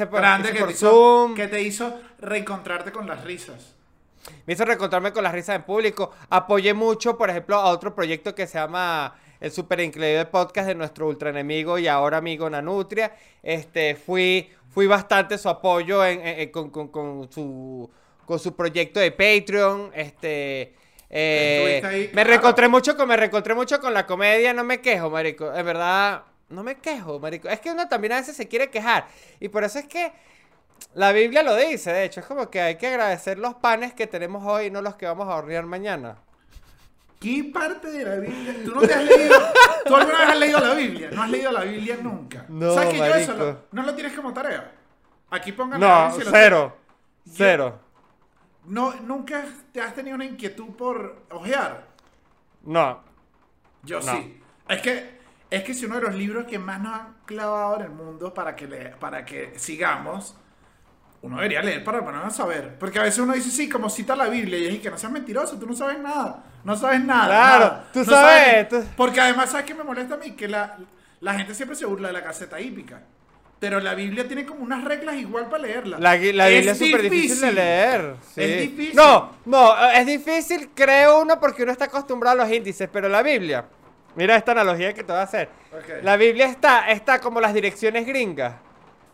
un 0.02 0.08
por- 0.10 0.20
grande 0.20 0.52
que, 0.52 0.58
por 0.58 0.68
te 0.68 0.74
hizo, 0.74 0.90
Zoom. 0.90 1.34
que 1.34 1.48
te 1.48 1.62
hizo 1.62 2.00
reencontrarte 2.20 2.92
con 2.92 3.06
las 3.06 3.24
risas. 3.24 3.74
Me 4.46 4.52
hizo 4.52 4.64
reencontrarme 4.66 5.12
con 5.12 5.24
las 5.24 5.32
risas 5.32 5.56
en 5.56 5.62
público. 5.62 6.12
Apoyé 6.28 6.74
mucho, 6.74 7.16
por 7.16 7.30
ejemplo, 7.30 7.56
a 7.56 7.70
otro 7.70 7.94
proyecto 7.94 8.34
que 8.34 8.46
se 8.46 8.58
llama 8.58 9.14
el 9.40 9.50
Super 9.52 9.80
Increíble 9.80 10.26
Podcast 10.26 10.68
de 10.68 10.74
nuestro 10.74 11.06
ultra 11.06 11.30
enemigo 11.30 11.78
y 11.78 11.88
ahora 11.88 12.18
amigo 12.18 12.50
Nanutria. 12.50 13.14
Este, 13.42 13.94
fui, 13.94 14.50
fui 14.70 14.86
bastante 14.86 15.38
su 15.38 15.48
apoyo 15.48 16.04
en- 16.04 16.20
en- 16.20 16.40
en- 16.40 16.50
con, 16.50 16.68
con- 16.70 16.88
con 16.88 17.32
su, 17.32 17.88
con 18.26 18.38
su 18.38 18.54
proyecto 18.54 19.00
de 19.00 19.12
Patreon. 19.12 19.92
Este, 19.94 20.74
eh, 21.10 21.82
ahí, 21.84 22.00
me 22.06 22.12
claro. 22.12 22.28
reencontré 22.30 22.68
mucho 22.68 22.96
con, 22.96 23.08
me 23.08 23.16
reencontré 23.16 23.54
mucho 23.54 23.80
con 23.80 23.94
la 23.94 24.06
comedia. 24.06 24.52
No 24.52 24.64
me 24.64 24.80
quejo, 24.80 25.10
marico. 25.10 25.54
En 25.54 25.64
verdad, 25.64 26.22
no 26.48 26.62
me 26.62 26.76
quejo, 26.76 27.18
marico. 27.18 27.48
Es 27.48 27.60
que 27.60 27.70
uno 27.70 27.88
también 27.88 28.12
a 28.12 28.16
veces 28.16 28.36
se 28.36 28.48
quiere 28.48 28.70
quejar 28.70 29.06
y 29.40 29.48
por 29.48 29.64
eso 29.64 29.78
es 29.78 29.86
que 29.86 30.12
la 30.94 31.12
Biblia 31.12 31.42
lo 31.42 31.56
dice, 31.56 31.92
de 31.92 32.04
hecho, 32.04 32.20
es 32.20 32.26
como 32.26 32.50
que 32.50 32.60
hay 32.60 32.76
que 32.76 32.86
agradecer 32.86 33.38
los 33.38 33.54
panes 33.54 33.92
que 33.94 34.06
tenemos 34.06 34.44
hoy 34.46 34.66
y 34.66 34.70
no 34.70 34.80
los 34.82 34.94
que 34.96 35.06
vamos 35.06 35.28
a 35.28 35.34
hornear 35.36 35.64
mañana. 35.66 36.18
¿Qué 37.20 37.50
parte 37.52 37.90
de 37.90 38.04
la 38.04 38.14
Biblia? 38.16 38.54
¿Tú 38.64 38.72
no 38.76 38.80
te 38.82 38.94
has 38.94 39.02
leído? 39.04 39.36
¿Tú 39.84 39.96
alguna 39.96 40.18
vez 40.20 40.28
has 40.28 40.38
leído 40.38 40.60
la 40.60 40.74
Biblia? 40.74 41.10
No 41.12 41.22
has 41.24 41.30
leído 41.30 41.50
la 41.50 41.60
Biblia 41.64 41.98
nunca. 42.00 42.44
No, 42.48 42.74
¿Sabes 42.74 42.90
que 42.90 42.98
yo 42.98 43.04
eso 43.06 43.32
marico. 43.32 43.44
lo- 43.44 43.62
no 43.72 43.82
lo 43.82 43.94
tienes 43.94 44.12
como 44.12 44.32
tarea? 44.32 44.70
Aquí 45.30 45.50
pongan 45.50 45.80
No, 45.80 46.10
lo 46.16 46.30
cero. 46.30 46.76
Yo- 47.24 47.32
Cero. 47.36 47.80
No, 48.68 48.94
nunca 49.00 49.44
te 49.72 49.80
has 49.80 49.94
tenido 49.94 50.14
una 50.14 50.24
inquietud 50.24 50.68
por 50.76 51.22
ojear. 51.30 51.86
No. 52.64 53.00
Yo 53.82 54.00
No. 54.00 54.12
sí. 54.12 54.40
Es 54.68 54.82
que, 54.82 55.18
es 55.50 55.62
que 55.64 55.72
es 55.72 55.82
uno 55.82 55.94
de 55.96 56.02
los 56.02 56.14
libros 56.14 56.44
que 56.46 56.58
más 56.58 56.80
nos 56.80 56.92
han 56.94 57.14
clavado 57.24 57.76
en 57.76 57.82
el 57.82 57.90
mundo 57.90 58.34
para 58.34 58.54
que, 58.54 58.66
le, 58.66 58.88
para 58.96 59.24
que 59.24 59.58
sigamos. 59.58 60.36
Uno 61.22 61.36
debería 61.36 61.62
leer 61.62 61.82
para 61.82 62.04
ponernos 62.04 62.32
a 62.34 62.36
saber. 62.36 62.78
Porque 62.78 62.98
a 62.98 63.02
veces 63.02 63.18
uno 63.20 63.32
dice, 63.32 63.50
sí, 63.50 63.68
como 63.68 63.88
cita 63.90 64.14
la 64.14 64.28
Biblia. 64.28 64.58
Y 64.58 64.66
es 64.76 64.80
que 64.80 64.90
no 64.90 64.98
seas 64.98 65.10
mentiroso, 65.12 65.58
tú 65.58 65.66
no 65.66 65.74
sabes 65.74 65.98
nada. 65.98 66.44
No 66.62 66.76
sabes 66.76 67.02
nada. 67.04 67.26
Claro, 67.26 67.64
nada. 67.64 67.88
tú 67.92 67.98
No 68.00 68.04
sabes, 68.04 68.68
tú- 68.68 68.84
Porque 68.96 69.20
además, 69.20 69.50
¿sabes 69.50 69.66
qué 69.66 69.74
me 69.74 69.82
molesta 69.84 70.14
a 70.14 70.18
mí? 70.18 70.32
Que 70.32 70.46
la, 70.46 70.76
la 71.20 71.34
gente 71.34 71.54
siempre 71.54 71.74
se 71.76 71.86
burla 71.86 72.08
de 72.08 72.14
la 72.14 72.22
caseta 72.22 72.60
hípica. 72.60 73.02
Pero 73.60 73.80
la 73.80 73.94
Biblia 73.94 74.26
tiene 74.26 74.46
como 74.46 74.62
unas 74.62 74.84
reglas 74.84 75.16
igual 75.16 75.48
para 75.48 75.64
leerla. 75.64 75.98
La, 75.98 76.10
la 76.16 76.46
Biblia 76.48 76.72
es 76.72 76.78
súper 76.78 77.02
difícil 77.02 77.40
de 77.40 77.52
leer. 77.52 78.14
sí. 78.34 78.42
Es 78.42 78.60
difícil. 78.60 78.94
No, 78.94 79.32
no, 79.46 79.90
es 79.90 80.06
difícil, 80.06 80.70
creo 80.74 81.22
uno, 81.22 81.40
porque 81.40 81.64
uno 81.64 81.72
está 81.72 81.86
acostumbrado 81.86 82.40
a 82.40 82.44
los 82.44 82.54
índices, 82.54 82.88
pero 82.92 83.08
la 83.08 83.22
Biblia, 83.22 83.64
mira 84.14 84.36
esta 84.36 84.52
analogía 84.52 84.92
que 84.94 85.02
te 85.02 85.10
voy 85.12 85.20
a 85.20 85.24
hacer. 85.24 85.48
La 86.02 86.16
Biblia 86.16 86.46
está, 86.46 86.88
está 86.90 87.20
como 87.20 87.40
las 87.40 87.52
direcciones 87.52 88.06
gringas, 88.06 88.54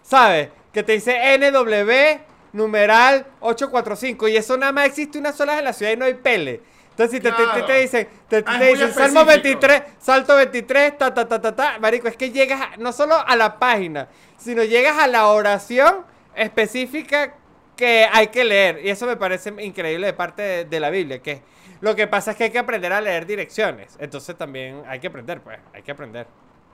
¿sabes? 0.02 0.50
Que 0.72 0.82
te 0.82 0.92
dice 0.92 1.16
NW 1.38 2.20
numeral 2.52 3.26
845 3.40 4.28
y 4.28 4.36
eso 4.36 4.56
nada 4.56 4.72
más 4.72 4.86
existe 4.86 5.18
una 5.18 5.32
sola 5.32 5.58
en 5.58 5.64
la 5.64 5.72
ciudad 5.72 5.92
y 5.92 5.96
no 5.96 6.04
hay 6.04 6.14
pele. 6.14 6.60
Entonces 6.94 7.10
si 7.10 7.20
te, 7.20 7.32
te- 7.32 7.62
te- 7.62 7.80
dicen, 7.80 8.08
te, 8.28 8.44
Ah, 8.46 8.58
dicen 8.60 8.92
Salmo 8.92 9.22
específico. 9.22 9.60
23, 9.66 9.82
Salto 9.98 10.36
23, 10.36 10.96
ta 10.98 11.12
ta 11.12 11.26
ta 11.26 11.40
ta 11.40 11.54
ta, 11.56 11.78
marico, 11.80 12.06
es 12.06 12.16
que 12.16 12.30
llegas 12.30 12.60
a- 12.60 12.76
no 12.76 12.92
solo 12.92 13.16
a 13.16 13.34
la 13.34 13.58
página, 13.58 14.08
sino 14.36 14.62
llegas 14.62 14.96
a 14.98 15.08
la 15.08 15.26
oración 15.26 16.04
específica 16.36 17.34
que 17.76 18.08
hay 18.12 18.28
que 18.28 18.44
leer 18.44 18.80
y 18.84 18.90
eso 18.90 19.06
me 19.06 19.16
parece 19.16 19.52
increíble 19.58 20.06
de 20.06 20.12
parte 20.12 20.42
de, 20.42 20.64
de 20.66 20.80
la 20.80 20.90
Biblia, 20.90 21.20
que 21.20 21.42
lo 21.80 21.96
que 21.96 22.06
pasa 22.06 22.30
es 22.30 22.36
que 22.36 22.44
hay 22.44 22.50
que 22.50 22.58
aprender 22.60 22.92
a 22.92 23.00
leer 23.00 23.26
direcciones, 23.26 23.96
entonces 23.98 24.36
también 24.38 24.82
hay 24.86 25.00
que 25.00 25.08
aprender, 25.08 25.40
pues, 25.40 25.58
hay 25.72 25.82
que 25.82 25.90
aprender. 25.90 26.28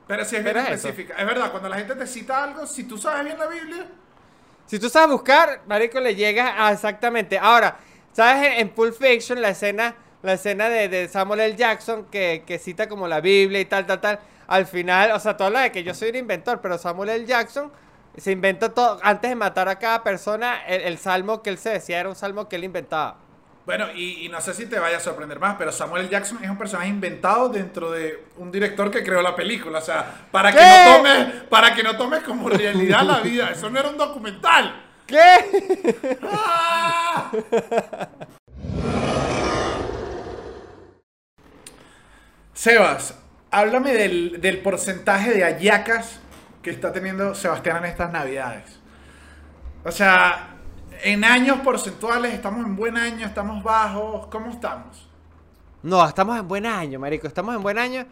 Pero 0.07 0.25
sí 0.27 0.37
es 0.37 0.45
bien 0.45 0.57
eso. 0.59 0.69
específica. 0.89 1.15
Es 1.17 1.25
verdad, 1.27 1.51
cuando 1.51 1.69
la 1.71 1.77
gente 1.77 1.95
te 1.95 2.07
cita 2.07 2.43
algo, 2.45 2.67
si 2.67 2.85
tú 2.85 2.99
sabes 2.99 3.25
bien 3.25 3.39
la 3.39 3.47
Biblia, 3.47 3.87
Si 4.67 4.79
tú 4.79 4.89
sabes 4.91 5.11
buscar, 5.11 5.63
marico, 5.67 5.99
le 6.01 6.15
llegas 6.15 6.53
a 6.57 6.71
exactamente. 6.73 7.39
Ahora, 7.39 7.77
¿sabes 8.13 8.59
en 8.59 8.69
Pulp 8.71 8.95
Fiction 8.95 9.41
la 9.41 9.49
escena, 9.51 9.95
la 10.23 10.35
escena 10.35 10.69
de, 10.69 10.89
de 10.89 11.09
Samuel 11.09 11.41
L. 11.41 11.57
Jackson 11.57 12.07
que, 12.11 12.45
que 12.47 12.59
cita 12.59 12.89
como 12.89 13.09
la 13.09 13.21
Biblia 13.21 13.61
y 13.61 13.65
tal, 13.65 13.87
tal, 13.87 14.01
tal? 14.01 14.21
Al 14.47 14.67
final, 14.67 15.13
o 15.13 15.21
sea, 15.21 15.37
todo 15.37 15.49
habla 15.49 15.61
de 15.63 15.73
que 15.73 15.83
yo 15.83 15.95
soy 15.95 16.11
un 16.11 16.17
inventor, 16.17 16.61
pero 16.61 16.77
Samuel 16.77 17.11
L. 17.11 17.27
Jackson 17.27 17.71
se 18.17 18.33
inventa 18.33 18.75
todo, 18.75 18.99
antes 19.03 19.31
de 19.31 19.37
matar 19.37 19.69
a 19.69 19.79
cada 19.79 20.03
persona, 20.03 20.65
el, 20.67 20.83
el 20.83 20.99
salmo 20.99 21.43
que 21.43 21.51
él 21.51 21.59
se 21.59 21.71
decía 21.71 22.01
era 22.01 22.09
un 22.09 22.17
salmo 22.17 22.49
que 22.49 22.57
él 22.57 22.65
inventaba. 22.65 23.17
Bueno, 23.67 23.87
y, 23.95 24.27
y 24.27 24.29
no 24.29 24.41
sé 24.41 24.53
si 24.53 24.67
te 24.67 24.81
vaya 24.81 24.97
a 24.97 25.01
sorprender 25.01 25.39
más, 25.39 25.55
pero 25.57 25.71
Samuel 25.71 26.03
L. 26.03 26.11
Jackson 26.11 26.43
es 26.43 26.51
un 26.51 26.59
personaje 26.59 26.89
inventado 26.89 27.49
dentro 27.49 27.93
de 27.93 28.25
un 28.39 28.51
director 28.51 28.91
que 28.91 29.05
creó 29.05 29.23
la 29.23 29.37
película. 29.37 29.79
O 29.79 29.83
sea, 29.83 30.27
para 30.33 30.51
que 30.51 30.59
no 30.59 30.97
tomes, 30.97 31.43
para 31.45 31.75
que 31.75 31.83
no 31.85 31.97
tomes 31.97 32.23
como 32.25 32.49
realidad 32.49 33.03
la 33.03 33.21
vida. 33.21 33.51
Eso 33.51 33.71
no 33.71 33.79
era 33.79 33.89
un 33.89 33.97
documental. 33.97 34.87
¿Qué? 35.07 36.19
¡Ah! 36.23 37.31
Sebas, 42.61 43.15
háblame 43.51 43.95
del, 43.95 44.39
del 44.39 44.61
porcentaje 44.61 45.33
de 45.33 45.45
hallacas 45.45 46.21
que 46.63 46.69
está 46.69 46.93
teniendo 46.93 47.35
Sebastián 47.35 47.79
en 47.79 47.85
estas 47.87 48.13
navidades. 48.13 48.79
O 49.83 49.91
sea, 49.91 50.57
en 51.03 51.25
años 51.25 51.61
porcentuales, 51.61 52.35
estamos 52.35 52.67
en 52.67 52.77
buen 52.77 52.99
año, 52.99 53.27
estamos 53.27 53.65
bajos, 53.65 54.27
¿cómo 54.27 54.51
estamos? 54.51 55.09
No, 55.83 56.07
estamos 56.07 56.39
en 56.39 56.47
buen 56.47 56.67
año, 56.67 57.01
marico, 57.01 57.27
estamos 57.27 57.57
en 57.57 57.63
buen 57.63 57.79
año. 57.79 58.05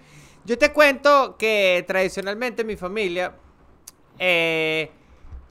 Yo 0.46 0.56
te 0.56 0.72
cuento 0.72 1.36
que 1.36 1.84
tradicionalmente 1.86 2.62
en 2.62 2.68
mi 2.68 2.76
familia 2.76 3.34
eh, 4.18 4.90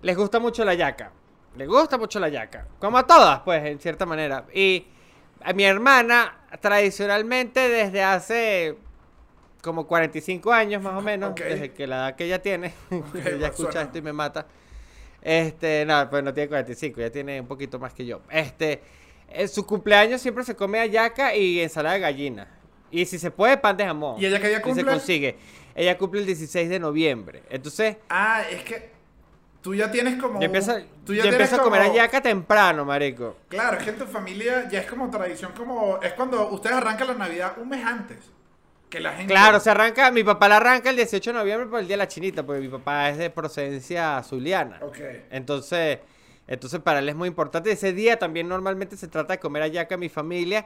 les 0.02 0.18
gusta 0.18 0.40
mucho 0.40 0.66
la 0.66 0.74
yaca. 0.74 1.12
Les 1.56 1.68
gusta 1.68 2.00
mucho 2.00 2.20
la 2.20 2.30
yaca. 2.30 2.66
Como 2.80 2.98
a 2.98 3.06
todas, 3.06 3.42
pues, 3.42 3.64
en 3.64 3.80
cierta 3.80 4.08
manera. 4.08 4.46
Y 4.56 4.88
a 5.44 5.54
mi 5.54 5.66
hermana, 5.66 6.48
tradicionalmente 6.60 7.70
desde 7.70 8.04
hace 8.04 8.87
como 9.68 9.86
45 9.86 10.52
años 10.52 10.82
más 10.82 10.94
o 10.96 11.02
menos, 11.02 11.36
desde 11.36 11.72
que 11.72 11.86
la 11.86 11.98
edad 11.98 12.16
que 12.16 12.26
ella 12.26 12.42
tiene, 12.42 12.74
ella 12.90 13.04
bueno, 13.14 13.46
escucha 13.46 13.72
suena. 13.74 13.82
esto 13.84 13.98
y 14.00 14.02
me 14.02 14.14
mata. 14.14 14.48
Este, 15.22 15.86
no, 15.86 16.10
pues 16.10 16.24
no 16.24 16.34
tiene 16.34 16.48
45, 16.48 17.00
ya 17.02 17.12
tiene 17.12 17.42
un 17.42 17.48
poquito 17.48 17.78
más 17.80 17.94
que 17.94 18.06
yo. 18.06 18.22
Este, 18.30 18.82
en 19.30 19.48
su 19.50 19.66
cumpleaños 19.66 20.22
siempre 20.22 20.44
se 20.44 20.56
come 20.56 20.80
hallaca 20.80 21.36
y 21.36 21.60
ensalada 21.60 21.96
de 21.96 22.02
gallina. 22.02 22.48
Y 22.90 23.06
si 23.06 23.20
se 23.20 23.30
puede, 23.32 23.58
pan 23.58 23.76
de 23.76 23.86
jamón. 23.86 24.20
¿Y 24.22 24.26
ella 24.26 24.40
qué 24.40 24.48
día 24.48 24.58
Si 24.58 24.64
cumple? 24.64 24.84
se 24.84 24.90
consigue. 24.90 25.36
Ella 25.76 25.98
cumple 25.98 26.22
el 26.22 26.26
16 26.26 26.70
de 26.70 26.80
noviembre. 26.80 27.44
Entonces, 27.50 27.98
Ah, 28.10 28.44
es 28.50 28.64
que 28.64 28.92
tú 29.62 29.76
ya 29.76 29.92
tienes 29.92 30.16
como... 30.22 30.40
yo 30.40 30.46
empiezo, 30.46 30.76
un- 30.76 30.86
tú 31.06 31.14
ya 31.14 31.24
tienes 31.24 31.52
a 31.52 31.58
comer 31.58 31.82
hallaca 31.82 32.22
temprano, 32.22 32.86
marico. 32.86 33.36
Claro, 33.50 33.78
es 33.78 33.84
que 33.84 33.90
en 33.90 33.98
tu 33.98 34.06
familia 34.06 34.70
ya 34.70 34.80
es 34.80 34.86
como 34.88 35.10
tradición, 35.10 35.52
como... 35.58 36.00
Es 36.02 36.14
cuando 36.14 36.50
ustedes 36.52 36.78
arrancan 36.78 37.08
la 37.08 37.14
Navidad 37.16 37.54
un 37.58 37.68
mes 37.68 37.86
antes. 37.86 38.18
Que 38.90 39.00
la 39.00 39.14
gente... 39.14 39.34
Claro, 39.34 39.60
se 39.60 39.70
arranca, 39.70 40.12
mi 40.12 40.24
papá 40.24 40.48
la 40.48 40.58
arranca 40.58 40.90
el 40.90 40.96
18 40.96 41.32
de 41.32 41.38
noviembre 41.38 41.68
por 41.68 41.80
el 41.80 41.88
Día 41.88 41.96
de 41.96 42.04
la 42.04 42.08
Chinita, 42.08 42.46
porque 42.46 42.62
mi 42.62 42.70
papá 42.70 43.10
es 43.10 43.18
de 43.18 43.30
procedencia 43.30 44.22
zuliana. 44.24 44.80
Ok. 44.82 44.98
Entonces, 45.30 46.00
entonces 46.48 46.80
para 46.80 47.00
él 47.00 47.10
es 47.10 47.16
muy 47.16 47.28
importante. 47.28 47.72
Ese 47.72 47.92
día 47.92 48.18
también 48.18 48.48
normalmente 48.48 48.96
se 48.96 49.08
trata 49.08 49.34
de 49.34 49.40
comer 49.40 49.64
hallaca 49.64 49.96
en 49.96 50.00
mi 50.00 50.10
familia. 50.10 50.66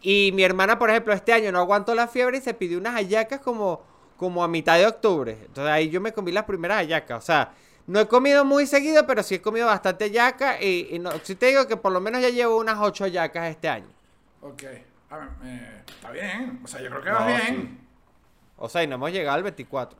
Y 0.00 0.30
mi 0.34 0.44
hermana, 0.44 0.78
por 0.78 0.90
ejemplo, 0.90 1.12
este 1.12 1.32
año 1.32 1.50
no 1.50 1.58
aguantó 1.58 1.94
la 1.94 2.06
fiebre 2.06 2.38
y 2.38 2.40
se 2.40 2.54
pidió 2.54 2.78
unas 2.78 2.94
hallacas 2.94 3.40
como, 3.40 3.82
como 4.16 4.44
a 4.44 4.48
mitad 4.48 4.78
de 4.78 4.86
octubre. 4.86 5.32
Entonces 5.32 5.72
ahí 5.72 5.88
yo 5.90 6.00
me 6.00 6.12
comí 6.12 6.30
las 6.30 6.44
primeras 6.44 6.78
hallacas. 6.78 7.18
O 7.18 7.26
sea, 7.26 7.52
no 7.88 7.98
he 7.98 8.06
comido 8.06 8.44
muy 8.44 8.66
seguido, 8.66 9.04
pero 9.06 9.24
sí 9.24 9.36
he 9.36 9.42
comido 9.42 9.66
bastante 9.66 10.04
hallaca. 10.04 10.62
Y, 10.62 10.88
y 10.92 10.98
no, 11.00 11.10
sí 11.24 11.34
te 11.34 11.46
digo 11.46 11.66
que 11.66 11.76
por 11.76 11.90
lo 11.90 12.00
menos 12.00 12.22
ya 12.22 12.28
llevo 12.28 12.58
unas 12.58 12.78
ocho 12.80 13.02
hallacas 13.02 13.50
este 13.50 13.68
año. 13.68 13.88
Ok. 14.42 14.62
A 15.10 15.16
ver, 15.16 15.28
eh, 15.44 15.82
está 15.86 16.10
bien. 16.10 16.60
O 16.64 16.66
sea, 16.66 16.80
yo 16.80 16.90
creo 16.90 17.02
que 17.02 17.10
No, 17.10 17.16
va 17.20 17.26
bien. 17.26 17.46
sí. 17.46 17.78
O 18.58 18.68
sea, 18.68 18.82
y 18.82 18.86
no 18.86 18.96
hemos 18.96 19.10
llegado 19.12 19.36
al 19.36 19.42
24. 19.42 19.98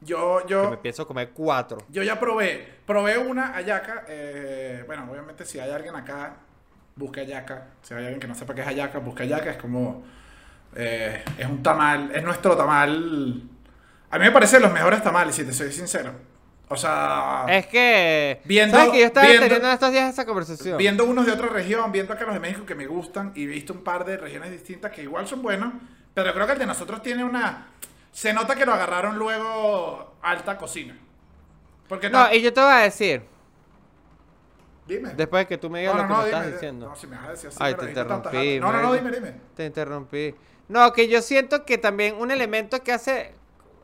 Yo, 0.00 0.40
Que 0.46 0.48
yo... 0.52 0.70
me 0.70 0.76
pienso 0.78 1.06
comer 1.06 1.30
cuatro. 1.30 1.78
Yo 1.88 2.02
ya 2.02 2.18
probé, 2.18 2.80
probé 2.86 3.18
una 3.18 3.52
hallaca. 3.54 4.04
eh, 4.08 4.82
bueno, 4.86 5.08
obviamente 5.10 5.44
si 5.44 5.58
hay 5.58 5.70
alguien 5.70 5.94
acá, 5.94 6.36
busca 6.96 7.20
hallaca. 7.20 7.68
Si 7.82 7.94
hay 7.94 8.00
alguien 8.04 8.20
que 8.20 8.26
no 8.28 8.34
sepa 8.34 8.54
qué 8.54 8.60
es 8.62 8.66
hallaca, 8.66 8.98
busca 8.98 9.22
hallaca. 9.24 9.50
Es 9.50 9.56
como, 9.58 10.04
eh, 10.74 11.22
es 11.38 11.46
un 11.46 11.62
tamal, 11.62 12.10
es 12.14 12.22
nuestro 12.24 12.56
tamal. 12.56 13.42
A 14.10 14.18
mí 14.18 14.24
me 14.24 14.30
parece 14.32 14.56
de 14.56 14.62
los 14.62 14.72
mejores 14.72 15.02
tamales, 15.02 15.34
si 15.34 15.44
te 15.44 15.52
soy 15.52 15.72
sincero. 15.72 16.12
O 16.68 16.76
sea, 16.76 17.46
Es 17.48 17.66
que. 17.68 18.40
Viendo- 18.44 18.76
¿Sabes 18.76 18.92
que 18.92 18.98
yo 19.00 19.06
estaba 19.06 19.26
viendo- 19.26 19.44
teniendo 19.46 19.70
estos 19.70 19.92
días 19.92 20.12
esa 20.12 20.24
conversación? 20.26 20.78
viendo 20.78 21.04
unos 21.04 21.24
de 21.24 21.32
otra 21.32 21.46
región, 21.48 21.92
viendo 21.92 22.12
acá 22.12 22.24
los 22.24 22.34
de 22.34 22.40
México 22.40 22.66
que 22.66 22.74
me 22.74 22.86
gustan 22.86 23.32
y 23.36 23.46
visto 23.46 23.72
un 23.72 23.84
par 23.84 24.04
de 24.04 24.16
regiones 24.16 24.50
distintas 24.50 24.90
que 24.90 25.02
igual 25.02 25.28
son 25.28 25.42
buenos, 25.42 25.72
pero 26.12 26.32
creo 26.34 26.46
que 26.46 26.54
el 26.54 26.58
de 26.58 26.66
nosotros 26.66 27.02
tiene 27.02 27.22
una... 27.24 27.68
Se 28.10 28.32
nota 28.32 28.56
que 28.56 28.64
lo 28.66 28.72
agarraron 28.72 29.16
luego 29.18 30.16
alta 30.22 30.56
cocina. 30.58 30.96
Porque 31.88 32.10
No, 32.10 32.32
y 32.32 32.40
yo 32.42 32.52
te 32.52 32.60
voy 32.60 32.72
a 32.72 32.76
decir, 32.78 33.22
Dime. 34.88 35.10
después 35.16 35.42
de 35.42 35.46
que 35.48 35.58
tú 35.58 35.68
me 35.68 35.80
digas 35.80 35.94
no, 35.94 36.02
lo 36.02 36.08
no, 36.08 36.14
que 36.14 36.14
no, 36.14 36.22
me 36.22 36.26
dime. 36.28 36.38
estás 36.38 36.52
diciendo. 36.52 36.88
No, 36.88 36.96
si 36.96 37.06
me 37.06 37.16
vas 37.16 37.26
a 37.26 37.30
decir 37.30 37.48
así, 37.48 37.58
Ay, 37.60 37.74
te 37.74 37.84
interrumpí. 37.86 38.60
No, 38.60 38.72
no, 38.72 38.82
no, 38.82 38.92
dime, 38.94 39.10
dime. 39.10 39.34
Te 39.54 39.66
interrumpí. 39.66 40.34
No, 40.68 40.92
que 40.92 41.08
yo 41.08 41.22
siento 41.22 41.64
que 41.64 41.78
también 41.78 42.16
un 42.16 42.30
elemento 42.30 42.82
que 42.82 42.92
hace 42.92 43.32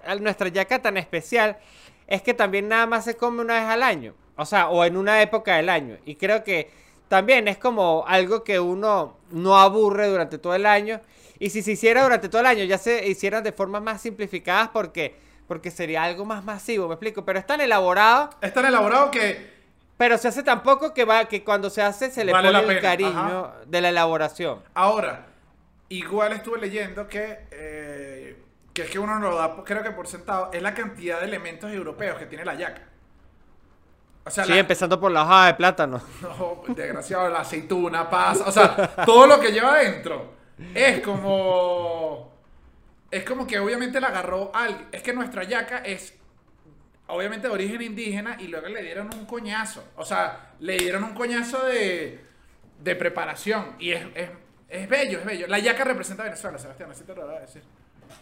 a 0.04 0.14
nuestra 0.16 0.48
yaca 0.48 0.80
tan 0.80 0.96
especial 0.96 1.58
es 2.06 2.22
que 2.22 2.34
también 2.34 2.68
nada 2.68 2.86
más 2.86 3.04
se 3.04 3.16
come 3.16 3.42
una 3.42 3.54
vez 3.54 3.64
al 3.68 3.82
año. 3.82 4.14
O 4.36 4.46
sea, 4.46 4.68
o 4.68 4.84
en 4.84 4.96
una 4.96 5.20
época 5.22 5.56
del 5.56 5.68
año. 5.68 5.96
Y 6.04 6.16
creo 6.16 6.42
que 6.42 6.70
también 7.08 7.48
es 7.48 7.58
como 7.58 8.04
algo 8.06 8.44
que 8.44 8.58
uno 8.60 9.18
no 9.30 9.58
aburre 9.58 10.08
durante 10.08 10.38
todo 10.38 10.54
el 10.54 10.66
año. 10.66 11.00
Y 11.38 11.50
si 11.50 11.62
se 11.62 11.72
hiciera 11.72 12.02
durante 12.02 12.28
todo 12.28 12.40
el 12.40 12.46
año, 12.46 12.64
ya 12.64 12.78
se 12.78 13.06
hicieran 13.08 13.42
de 13.44 13.52
formas 13.52 13.82
más 13.82 14.00
simplificadas 14.00 14.68
porque, 14.68 15.14
porque 15.46 15.70
sería 15.70 16.04
algo 16.04 16.24
más 16.24 16.44
masivo, 16.44 16.88
me 16.88 16.94
explico. 16.94 17.24
Pero 17.24 17.38
es 17.38 17.46
tan 17.46 17.60
elaborado, 17.60 18.30
Es 18.40 18.54
tan 18.54 18.64
elaborado 18.64 19.10
que 19.10 19.52
pero 19.96 20.18
se 20.18 20.26
hace 20.26 20.42
tan 20.42 20.64
poco 20.64 20.92
que, 20.94 21.04
va, 21.04 21.26
que 21.26 21.44
cuando 21.44 21.70
se 21.70 21.80
hace 21.80 22.10
se 22.10 22.24
le 22.24 22.32
Vale 22.32 22.50
pone 22.50 22.74
el 22.74 22.80
cariño 22.80 23.10
ajá. 23.12 23.54
de 23.66 23.80
la 23.80 23.90
elaboración. 23.90 24.60
ahora, 24.74 25.26
igual 25.90 26.32
estuve 26.32 26.58
leyendo 26.58 27.06
que, 27.06 27.38
eh, 27.52 28.41
que 28.72 28.82
es 28.82 28.90
que 28.90 28.98
uno 28.98 29.18
no 29.18 29.30
lo 29.30 29.36
da, 29.36 29.62
creo 29.64 29.82
que 29.82 29.90
por 29.90 30.06
sentado, 30.06 30.50
es 30.52 30.62
la 30.62 30.74
cantidad 30.74 31.20
de 31.20 31.26
elementos 31.26 31.70
europeos 31.70 32.18
que 32.18 32.26
tiene 32.26 32.44
la 32.44 32.54
yaca. 32.54 32.82
O 34.24 34.30
sea, 34.30 34.44
Sí, 34.44 34.50
la- 34.52 34.58
empezando 34.58 35.00
por 35.00 35.10
la 35.10 35.22
hoja 35.24 35.46
de 35.46 35.54
plátano. 35.54 36.00
No, 36.22 36.62
desgraciado, 36.74 37.28
la 37.28 37.40
aceituna, 37.40 38.08
pasa. 38.08 38.44
O 38.46 38.52
sea, 38.52 38.94
todo 39.04 39.26
lo 39.26 39.40
que 39.40 39.50
lleva 39.52 39.74
adentro 39.74 40.32
es 40.74 41.00
como. 41.00 42.32
Es 43.10 43.24
como 43.24 43.46
que 43.46 43.58
obviamente 43.58 44.00
la 44.00 44.08
agarró 44.08 44.50
alguien. 44.54 44.88
Es 44.90 45.02
que 45.02 45.12
nuestra 45.12 45.42
yaca 45.44 45.78
es 45.78 46.14
obviamente 47.08 47.46
de 47.48 47.52
origen 47.52 47.82
indígena 47.82 48.36
y 48.38 48.46
luego 48.48 48.68
le 48.68 48.82
dieron 48.82 49.10
un 49.12 49.26
coñazo. 49.26 49.84
O 49.96 50.04
sea, 50.04 50.52
le 50.60 50.78
dieron 50.78 51.04
un 51.04 51.12
coñazo 51.14 51.62
de, 51.66 52.24
de 52.80 52.96
preparación. 52.96 53.76
Y 53.78 53.90
es, 53.92 54.06
es, 54.14 54.30
es 54.68 54.88
bello, 54.88 55.18
es 55.18 55.24
bello. 55.26 55.46
La 55.46 55.58
yaca 55.58 55.84
representa 55.84 56.22
a 56.22 56.26
Venezuela, 56.26 56.56
Sebastián, 56.58 56.90
así 56.90 57.04
te 57.04 57.14
lo 57.14 57.26
voy 57.26 57.36
a 57.36 57.40
decir. 57.40 57.62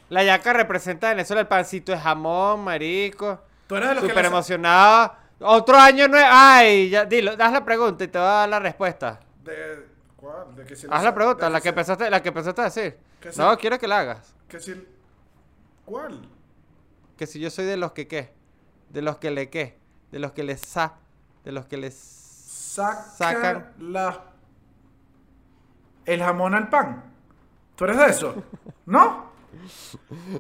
La 0.09 0.23
yaca 0.25 0.53
representa 0.53 1.09
a 1.09 1.11
Venezuela 1.11 1.41
el 1.43 1.47
pancito 1.49 1.93
de 1.93 1.99
jamón, 1.99 2.65
marico. 2.65 3.41
Tú 3.67 3.77
eres 3.77 3.89
de 3.91 3.95
los 3.97 4.03
Súper 4.03 4.17
que. 4.17 4.23
le- 4.23 4.29
emocionado. 4.29 5.15
Otro 5.41 5.77
año 5.79 6.09
no 6.09 6.17
es. 6.19 6.25
Ay, 6.27 6.91
ya, 6.91 7.05
dilo, 7.05 7.33
haz 7.39 7.53
la 7.53 7.65
pregunta 7.65 8.05
y 8.05 8.09
te 8.09 8.19
voy 8.19 8.27
a 8.27 8.31
dar 8.31 8.49
la 8.49 8.59
respuesta. 8.59 9.21
De, 9.45 9.87
¿Cuál? 10.17 10.55
De 10.55 10.65
que 10.65 10.77
si 10.77 10.87
Haz 10.91 10.99
le- 11.01 11.05
la 11.05 11.15
pregunta, 11.15 11.49
la 11.49 11.61
que 11.61 11.73
pensaste, 11.73 12.11
la 12.11 12.23
que 12.23 12.33
pensaste 12.33 12.63
decir. 12.63 12.99
Que 13.21 13.33
sí. 13.33 13.41
No, 13.41 13.57
quiero 13.57 13.79
que 13.79 13.89
la 13.89 14.01
hagas. 14.01 14.35
que 14.49 14.61
si- 14.61 14.87
¿Cuál? 15.85 16.21
Que 17.17 17.27
si 17.27 17.39
yo 17.41 17.51
soy 17.51 17.65
de 17.65 17.77
los 17.77 17.93
que 17.93 18.07
qué. 18.09 18.33
De 18.91 19.03
los 19.03 19.17
que 19.19 19.31
le 19.31 19.49
qué. 19.51 19.79
De 20.11 20.19
los 20.19 20.33
que 20.33 20.43
les 20.43 20.61
sa. 20.61 20.95
De 21.45 21.53
los 21.53 21.67
que 21.67 21.77
les. 21.77 21.95
sacan, 21.95 23.05
Sacan. 23.17 23.73
la 23.79 24.25
el 26.07 26.23
jamón 26.23 26.55
al 26.55 26.69
pan. 26.69 27.05
¿Tú 27.77 27.85
eres 27.85 27.97
de 27.99 28.07
eso? 28.07 28.35
¿No? 28.87 29.30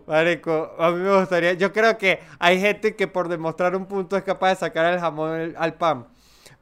Marico, 0.07 0.75
a 0.79 0.91
mí 0.91 1.01
me 1.03 1.19
gustaría. 1.19 1.53
Yo 1.55 1.73
creo 1.73 1.97
que 1.99 2.21
hay 2.39 2.61
gente 2.61 2.95
que 2.97 3.07
por 3.09 3.29
demostrar 3.29 3.75
un 3.77 3.87
punto 3.87 4.17
es 4.17 4.23
capaz 4.23 4.51
de 4.51 4.57
sacar 4.57 4.93
el 4.93 5.01
jamón 5.01 5.55
al- 5.57 5.75
pan. 5.75 6.07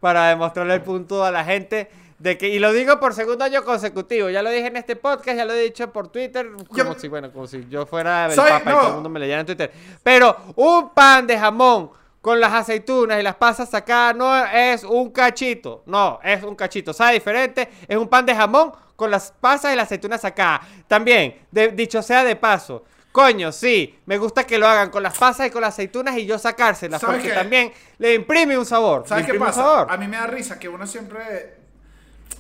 Para 0.01 0.29
demostrarle 0.29 0.75
el 0.75 0.83
punto 0.83 1.25
a 1.25 1.31
la 1.33 1.45
gente 1.45 1.91
de 2.19 2.39
que. 2.39 2.49
Y 2.49 2.59
lo 2.61 2.73
digo 2.73 3.01
por 3.01 3.15
segundo 3.15 3.45
año 3.45 3.65
consecutivo. 3.65 4.31
Ya 4.31 4.43
lo 4.43 4.51
dije 4.51 4.69
en 4.69 4.77
este 4.77 4.95
podcast, 4.95 5.37
ya 5.37 5.45
lo 5.45 5.53
he 5.53 5.63
dicho 5.63 5.93
por 5.93 6.09
Twitter. 6.09 6.49
Como 6.69 6.77
Yo- 6.77 6.95
si, 6.99 7.09
bueno, 7.09 7.33
como 7.33 7.47
si 7.49 7.67
yo 7.69 7.85
fuera 7.85 8.27
el 8.27 8.33
Soy- 8.33 8.49
papa 8.49 8.71
y 8.71 8.75
todo 8.75 8.89
el 8.89 8.95
mundo 8.95 9.09
me 9.09 9.19
leyera 9.19 9.41
en 9.41 9.47
Twitter. 9.47 9.73
Pero 10.05 10.37
un 10.55 10.91
pan 10.91 11.27
de 11.27 11.37
jamón 11.37 11.91
con 12.21 12.39
las 12.39 12.53
aceitunas 12.53 13.19
y 13.19 13.23
las 13.23 13.35
pasas 13.37 13.71
sacadas 13.71 14.15
no 14.15 14.37
es 14.47 14.85
un 14.85 15.11
cachito. 15.11 15.83
No, 15.87 16.21
es 16.23 16.43
un 16.45 16.55
cachito. 16.55 16.93
Sabe 16.93 17.15
diferente. 17.15 17.69
Es 17.89 17.97
un 17.97 18.07
pan 18.07 18.25
de 18.25 18.35
jamón 18.37 18.71
con 18.99 19.13
las 19.13 19.31
pasas 19.31 19.73
y 19.73 19.77
las 19.77 19.85
aceitunas 19.85 20.21
sacadas. 20.23 20.63
También, 20.89 21.47
de- 21.53 21.69
dicho 21.69 22.03
sea 22.03 22.25
de 22.25 22.35
paso. 22.35 22.85
Coño, 23.13 23.53
sí, 23.53 23.97
me 24.07 24.19
gusta 24.19 24.43
que 24.45 24.59
lo 24.59 24.67
hagan 24.67 24.91
con 24.91 25.05
las 25.05 25.17
pasas 25.17 25.47
y 25.47 25.51
con 25.51 25.61
las 25.63 25.75
aceitunas 25.75 26.17
y 26.19 26.27
yo 26.27 26.37
sacárselas. 26.37 27.01
¿Sabes 27.01 27.19
Porque 27.19 27.29
qué? 27.31 27.35
también 27.37 27.73
le 27.99 28.15
imprime 28.15 28.59
un 28.59 28.67
sabor. 28.67 29.05
¿Sabes 29.07 29.25
qué 29.25 29.35
pasa? 29.35 29.63
sabor. 29.63 29.87
A 29.89 29.97
mí 29.97 30.09
me 30.09 30.17
da 30.17 30.27
risa 30.27 30.59
que 30.59 30.69
uno 30.69 30.85
siempre 30.85 31.55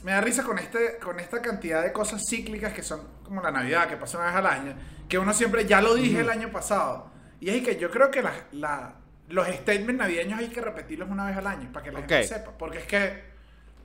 me 0.02 0.10
da 0.10 0.20
risa 0.20 0.42
con 0.42 0.58
este 0.58 0.98
con 0.98 1.20
esta 1.20 1.40
cantidad 1.40 1.80
de 1.84 1.92
cosas 1.92 2.26
cíclicas 2.28 2.72
que 2.72 2.82
son 2.82 3.02
como 3.22 3.40
la 3.40 3.52
Navidad, 3.52 3.88
que 3.88 3.96
pasa 3.96 4.18
una 4.18 4.26
vez 4.26 4.34
al 4.36 4.46
año, 4.46 4.74
que 5.08 5.16
uno 5.16 5.32
siempre 5.32 5.64
ya 5.64 5.80
lo 5.80 5.94
dije 5.94 6.20
el 6.20 6.28
año 6.28 6.50
pasado. 6.50 7.08
Y 7.40 7.50
es 7.50 7.62
que 7.64 7.76
yo 7.76 7.88
creo 7.92 8.10
que 8.10 8.20
la- 8.20 8.32
la- 8.50 8.94
los 9.28 9.46
statements 9.46 9.94
navideños 9.94 10.40
hay 10.40 10.48
que 10.48 10.60
repetirlos 10.60 11.08
una 11.08 11.24
vez 11.26 11.36
al 11.36 11.46
año 11.46 11.70
para 11.72 11.84
que 11.84 11.92
la 11.92 12.00
gente 12.00 12.24
sepa, 12.24 12.50
porque 12.58 12.78
es 12.78 12.84
que 12.86 13.22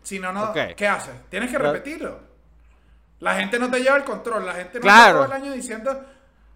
si 0.02 0.18
no 0.18 0.34
no. 0.34 0.52
¿qué 0.76 0.88
haces? 0.88 1.14
Tienes 1.30 1.52
que 1.52 1.60
repetirlo. 1.60 2.33
La 3.24 3.36
gente 3.36 3.58
no 3.58 3.72
te 3.72 3.80
lleva 3.80 3.96
el 3.96 4.04
control, 4.04 4.46
la 4.46 4.54
gente 4.54 4.80
no 4.80 4.84
Claro. 4.84 5.20
todo 5.20 5.26
el 5.26 5.32
año 5.32 5.52
diciendo, 5.54 6.06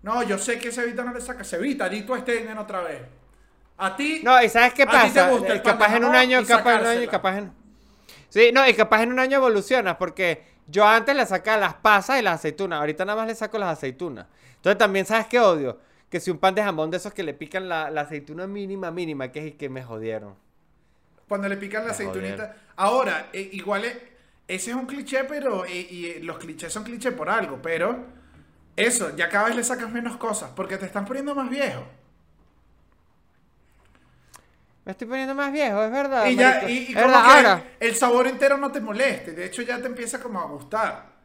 "No, 0.03 0.21
yo 0.23 0.37
sé 0.37 0.59
que 0.59 0.71
Cevita 0.71 1.03
no 1.03 1.13
le 1.13 1.21
saca 1.21 1.43
Cevita, 1.43 1.87
di 1.89 2.01
tu 2.01 2.15
statement 2.15 2.59
otra 2.59 2.81
vez." 2.81 3.01
A 3.77 3.95
ti 3.95 4.21
No, 4.23 4.41
y 4.43 4.49
¿sabes 4.49 4.73
qué 4.73 4.83
¿A 4.83 4.85
ti 4.87 4.91
te 4.91 4.97
pasa? 5.21 5.29
gusta 5.29 5.53
el 5.53 5.59
Eh, 5.59 5.61
pan 5.61 5.73
capaz 5.73 5.95
en 5.95 6.03
un 6.05 6.15
año, 6.15 6.39
capaz 6.45 6.73
en 6.75 6.81
un 6.81 6.87
año, 6.87 7.01
sacársela? 7.05 7.11
capaz 7.11 7.37
en... 7.37 7.53
Sí, 8.29 8.51
no, 8.53 8.67
y 8.67 8.73
capaz 8.73 9.03
en 9.03 9.11
un 9.13 9.19
año 9.19 9.37
evolucionas, 9.37 9.95
porque 9.97 10.43
yo 10.67 10.85
antes 10.85 11.15
le 11.15 11.25
sacaba 11.25 11.57
las 11.57 11.73
pasas 11.75 12.19
y 12.19 12.21
las 12.23 12.35
aceitunas, 12.35 12.79
ahorita 12.79 13.05
nada 13.05 13.17
más 13.19 13.27
le 13.27 13.35
saco 13.35 13.57
las 13.57 13.77
aceitunas. 13.77 14.25
Entonces 14.57 14.77
también, 14.77 15.05
¿sabes 15.05 15.27
qué 15.27 15.39
odio? 15.39 15.79
Que 16.09 16.19
si 16.19 16.31
un 16.31 16.37
pan 16.37 16.53
de 16.55 16.63
jamón 16.63 16.91
de 16.91 16.97
esos 16.97 17.13
que 17.13 17.23
le 17.23 17.33
pican 17.33 17.69
la, 17.69 17.89
la 17.89 18.01
aceituna 18.01 18.45
mínima, 18.47 18.91
mínima, 18.91 19.31
que 19.31 19.47
es 19.47 19.55
que 19.55 19.69
me 19.69 19.83
jodieron. 19.83 20.35
Cuando 21.27 21.47
le 21.47 21.57
pican 21.57 21.81
la 21.83 21.87
Me 21.87 21.91
aceitunita. 21.93 22.55
Ahora, 22.75 23.27
eh, 23.31 23.49
igual 23.53 23.85
es- 23.85 23.97
ese 24.47 24.71
es 24.71 24.75
un 24.75 24.85
cliché, 24.85 25.23
pero 25.25 25.65
y, 25.65 26.19
los 26.21 26.37
clichés 26.37 26.71
son 26.73 26.83
clichés 26.83 27.13
por 27.13 27.29
algo, 27.29 27.61
pero 27.61 28.05
eso, 28.75 29.15
ya 29.15 29.29
cada 29.29 29.45
vez 29.47 29.55
le 29.55 29.63
sacas 29.63 29.91
menos 29.91 30.17
cosas 30.17 30.51
porque 30.55 30.77
te 30.77 30.85
están 30.85 31.05
poniendo 31.05 31.35
más 31.35 31.49
viejo. 31.49 31.85
Me 34.85 34.91
estoy 34.93 35.07
poniendo 35.07 35.35
más 35.35 35.51
viejo, 35.51 35.83
es 35.83 35.91
verdad. 35.91 36.25
y 36.29 36.35
ya, 36.37 36.63
y, 36.69 36.93
como 36.93 37.05
verdad, 37.07 37.23
que 37.23 37.31
ahora. 37.37 37.63
el 37.79 37.95
sabor 37.95 38.27
entero 38.27 38.57
no 38.57 38.71
te 38.71 38.79
moleste, 38.79 39.33
de 39.33 39.45
hecho 39.45 39.61
ya 39.61 39.79
te 39.81 39.87
empieza 39.87 40.19
como 40.21 40.39
a 40.39 40.45
gustar. 40.45 41.17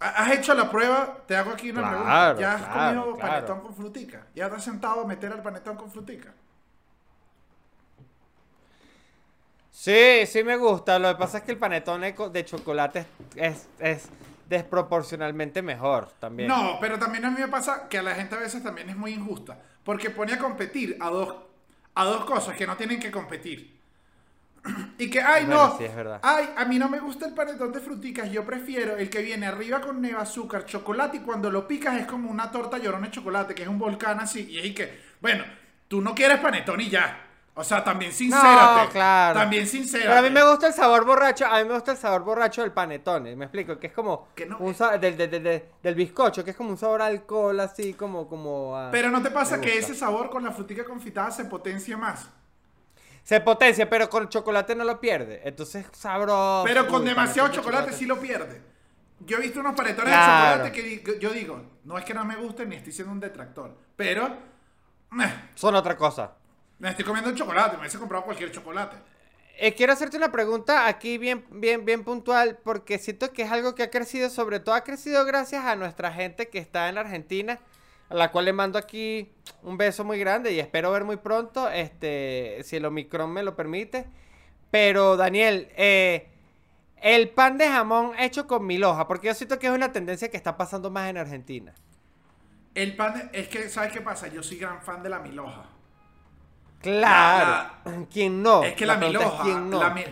Ha- 0.00 0.08
¿Has 0.24 0.32
hecho 0.32 0.54
la 0.54 0.70
prueba? 0.70 1.24
Te 1.26 1.36
hago 1.36 1.50
aquí 1.52 1.70
una 1.70 1.80
Claro, 1.80 1.96
pregunta. 1.96 2.34
¿Ya 2.36 2.54
has 2.54 2.62
claro, 2.62 3.02
comido 3.02 3.14
claro. 3.14 3.20
panetón 3.20 3.60
con 3.62 3.74
frutica? 3.76 4.26
¿Ya 4.34 4.50
te 4.50 4.56
has 4.56 4.64
sentado 4.64 5.02
a 5.02 5.06
meter 5.06 5.32
al 5.32 5.42
panetón 5.42 5.76
con 5.76 5.90
frutica? 5.90 6.34
Sí, 9.76 10.24
sí 10.26 10.44
me 10.44 10.56
gusta. 10.56 10.98
Lo 10.98 11.08
que 11.08 11.18
pasa 11.18 11.38
es 11.38 11.44
que 11.44 11.52
el 11.52 11.58
panetón 11.58 12.00
de 12.02 12.14
co- 12.14 12.30
de 12.30 12.44
chocolate 12.44 13.00
es, 13.00 13.06
es, 13.36 13.68
es 13.78 14.08
desproporcionalmente 14.48 15.62
mejor 15.62 16.12
también. 16.18 16.48
No, 16.48 16.78
pero 16.80 16.98
también 16.98 17.24
a 17.24 17.30
mí 17.30 17.40
me 17.40 17.48
pasa 17.48 17.88
que 17.88 17.98
a 17.98 18.02
la 18.02 18.14
gente 18.14 18.34
a 18.34 18.38
veces 18.40 18.62
también 18.62 18.90
es 18.90 18.96
muy 18.96 19.12
injusta. 19.12 19.58
Porque 19.84 20.10
pone 20.10 20.32
a 20.34 20.38
competir 20.38 20.96
a 21.00 21.10
dos, 21.10 21.34
a 21.94 22.04
dos 22.04 22.24
cosas 22.24 22.56
que 22.56 22.66
no 22.66 22.76
tienen 22.76 22.98
que 23.00 23.10
competir. 23.10 23.74
Y 24.98 25.10
que, 25.10 25.20
ay, 25.20 25.46
Bueno, 25.46 25.48
no. 25.48 25.78
sí, 25.78 25.84
es 25.84 25.94
verdad. 25.94 26.22
Ay, 26.22 26.48
a 26.56 26.64
mí 26.64 26.78
no 26.78 26.88
me 26.88 26.98
gusta 27.00 27.26
el 27.26 27.34
panetón 27.34 27.72
de 27.72 27.80
fruticas. 27.80 28.30
Yo 28.30 28.44
prefiero 28.46 28.96
el 28.96 29.10
que 29.10 29.22
viene 29.22 29.46
arriba 29.46 29.80
con 29.80 30.00
neva, 30.00 30.22
azúcar, 30.22 30.64
chocolate. 30.66 31.18
Y 31.18 31.20
cuando 31.20 31.50
lo 31.50 31.68
picas 31.68 32.00
es 32.00 32.06
como 32.06 32.30
una 32.30 32.50
torta 32.50 32.78
llorona 32.78 33.06
de 33.06 33.12
chocolate, 33.12 33.54
que 33.54 33.62
es 33.62 33.68
un 33.68 33.78
volcán 33.78 34.20
así. 34.20 34.46
Y 34.50 34.58
es 34.58 34.74
que, 34.74 35.00
bueno, 35.20 35.44
tú 35.88 36.00
no 36.00 36.14
quieres 36.14 36.38
panetón 36.40 36.80
y 36.80 36.88
ya. 36.90 37.23
O 37.56 37.62
sea, 37.62 37.84
también 37.84 38.10
sincérate. 38.12 38.82
No, 38.86 38.88
claro. 38.90 39.38
También 39.38 39.66
sincérate. 39.66 40.08
Pero 40.08 40.18
a 40.18 40.22
mí 40.22 40.30
me 40.30 40.42
gusta 40.42 40.66
el 40.66 40.72
sabor 40.72 41.04
borracho, 41.04 41.46
a 41.46 41.58
mí 41.62 41.68
me 41.68 41.74
gusta 41.74 41.92
el 41.92 41.96
sabor 41.98 42.24
borracho 42.24 42.62
del 42.62 42.72
panetone, 42.72 43.36
me 43.36 43.44
explico, 43.44 43.78
que 43.78 43.86
es 43.86 43.92
como 43.92 44.28
Que 44.34 44.44
no- 44.46 44.58
un 44.58 44.74
sa- 44.74 44.98
del, 44.98 45.16
del, 45.16 45.30
del- 45.30 45.62
del- 45.80 45.94
bizcocho, 45.94 46.42
que 46.44 46.50
es 46.50 46.56
como 46.56 46.70
un 46.70 46.76
sabor 46.78 47.00
a 47.02 47.06
alcohol 47.06 47.60
así 47.60 47.94
como 47.94 48.26
como 48.28 48.76
a- 48.76 48.90
Pero 48.90 49.08
no 49.10 49.22
te 49.22 49.30
pasa 49.30 49.60
que 49.60 49.78
ese 49.78 49.94
sabor 49.94 50.30
con 50.30 50.42
la 50.42 50.50
frutica 50.50 50.84
confitada 50.84 51.30
se 51.30 51.44
potencia 51.44 51.96
más. 51.96 52.28
se 53.22 53.40
potencia, 53.40 53.88
pero 53.88 54.10
con 54.10 54.28
chocolate 54.28 54.74
no 54.74 54.82
lo 54.84 55.00
pierde. 55.00 55.40
Entonces, 55.44 55.86
sabroso. 55.92 56.62
Pero 56.66 56.86
con 56.88 57.02
Uy, 57.02 57.08
demasiado 57.08 57.48
de 57.48 57.54
chocolate, 57.54 57.92
sí 57.92 58.04
lo 58.04 58.18
pierde. 58.20 58.60
Yo 59.20 59.38
he 59.38 59.40
visto 59.40 59.60
unos 59.60 59.74
panetones 59.74 60.12
Claro. 60.12 60.64
de 60.64 60.70
chocolate 60.72 61.02
que 61.04 61.18
yo 61.20 61.30
digo, 61.30 61.62
no 61.84 61.96
es 61.96 62.04
que 62.04 62.12
no 62.12 62.24
me 62.24 62.34
gusten 62.36 62.68
ni 62.68 62.76
estoy 62.76 62.92
siendo 62.92 63.12
un 63.12 63.20
detractor, 63.20 63.78
pero 63.96 64.28
Son 65.54 65.74
otra 65.76 65.96
cosa. 65.96 66.32
Me 66.84 66.90
estoy 66.90 67.04
comiendo 67.06 67.30
el 67.30 67.36
chocolate, 67.36 67.76
me 67.76 67.80
hubiese 67.80 67.98
comprado 67.98 68.24
cualquier 68.26 68.52
chocolate. 68.52 68.96
Eh, 69.56 69.72
quiero 69.74 69.94
hacerte 69.94 70.18
una 70.18 70.30
pregunta 70.30 70.86
aquí 70.86 71.16
bien, 71.16 71.46
bien, 71.50 71.86
bien 71.86 72.04
puntual, 72.04 72.58
porque 72.62 72.98
siento 72.98 73.32
que 73.32 73.42
es 73.42 73.50
algo 73.50 73.74
que 73.74 73.84
ha 73.84 73.90
crecido, 73.90 74.28
sobre 74.28 74.60
todo 74.60 74.74
ha 74.74 74.82
crecido 74.84 75.24
gracias 75.24 75.64
a 75.64 75.76
nuestra 75.76 76.12
gente 76.12 76.50
que 76.50 76.58
está 76.58 76.90
en 76.90 76.98
Argentina, 76.98 77.58
a 78.10 78.14
la 78.14 78.30
cual 78.30 78.44
le 78.44 78.52
mando 78.52 78.78
aquí 78.78 79.32
un 79.62 79.78
beso 79.78 80.04
muy 80.04 80.18
grande 80.18 80.52
y 80.52 80.60
espero 80.60 80.92
ver 80.92 81.04
muy 81.04 81.16
pronto, 81.16 81.70
este, 81.70 82.60
si 82.64 82.76
el 82.76 82.84
Omicron 82.84 83.32
me 83.32 83.42
lo 83.42 83.56
permite. 83.56 84.04
Pero 84.70 85.16
Daniel, 85.16 85.70
eh, 85.76 86.28
el 87.00 87.30
pan 87.30 87.56
de 87.56 87.66
jamón 87.66 88.12
hecho 88.18 88.46
con 88.46 88.66
mil 88.66 88.84
hojas, 88.84 89.06
porque 89.06 89.28
yo 89.28 89.34
siento 89.34 89.58
que 89.58 89.68
es 89.68 89.72
una 89.72 89.90
tendencia 89.90 90.30
que 90.30 90.36
está 90.36 90.58
pasando 90.58 90.90
más 90.90 91.08
en 91.08 91.16
Argentina. 91.16 91.72
El 92.74 92.94
pan, 92.94 93.14
de- 93.30 93.40
es 93.40 93.48
que, 93.48 93.70
¿sabes 93.70 93.90
qué 93.90 94.02
pasa? 94.02 94.26
Yo 94.28 94.42
soy 94.42 94.58
gran 94.58 94.82
fan 94.82 95.02
de 95.02 95.08
la 95.08 95.20
milhoja. 95.20 95.70
Claro. 96.84 98.06
¿Quién 98.12 98.42
no? 98.42 98.62
Es 98.62 98.74
que 98.74 98.84
la, 98.84 98.98
pregunta 98.98 99.20
es 99.20 99.26
milhoja. 99.26 99.42
¿Quién 99.42 99.70
no? 99.70 99.80
la 99.80 100.04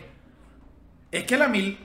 es 1.12 1.24
que 1.24 1.36
la 1.36 1.48
mil. 1.48 1.78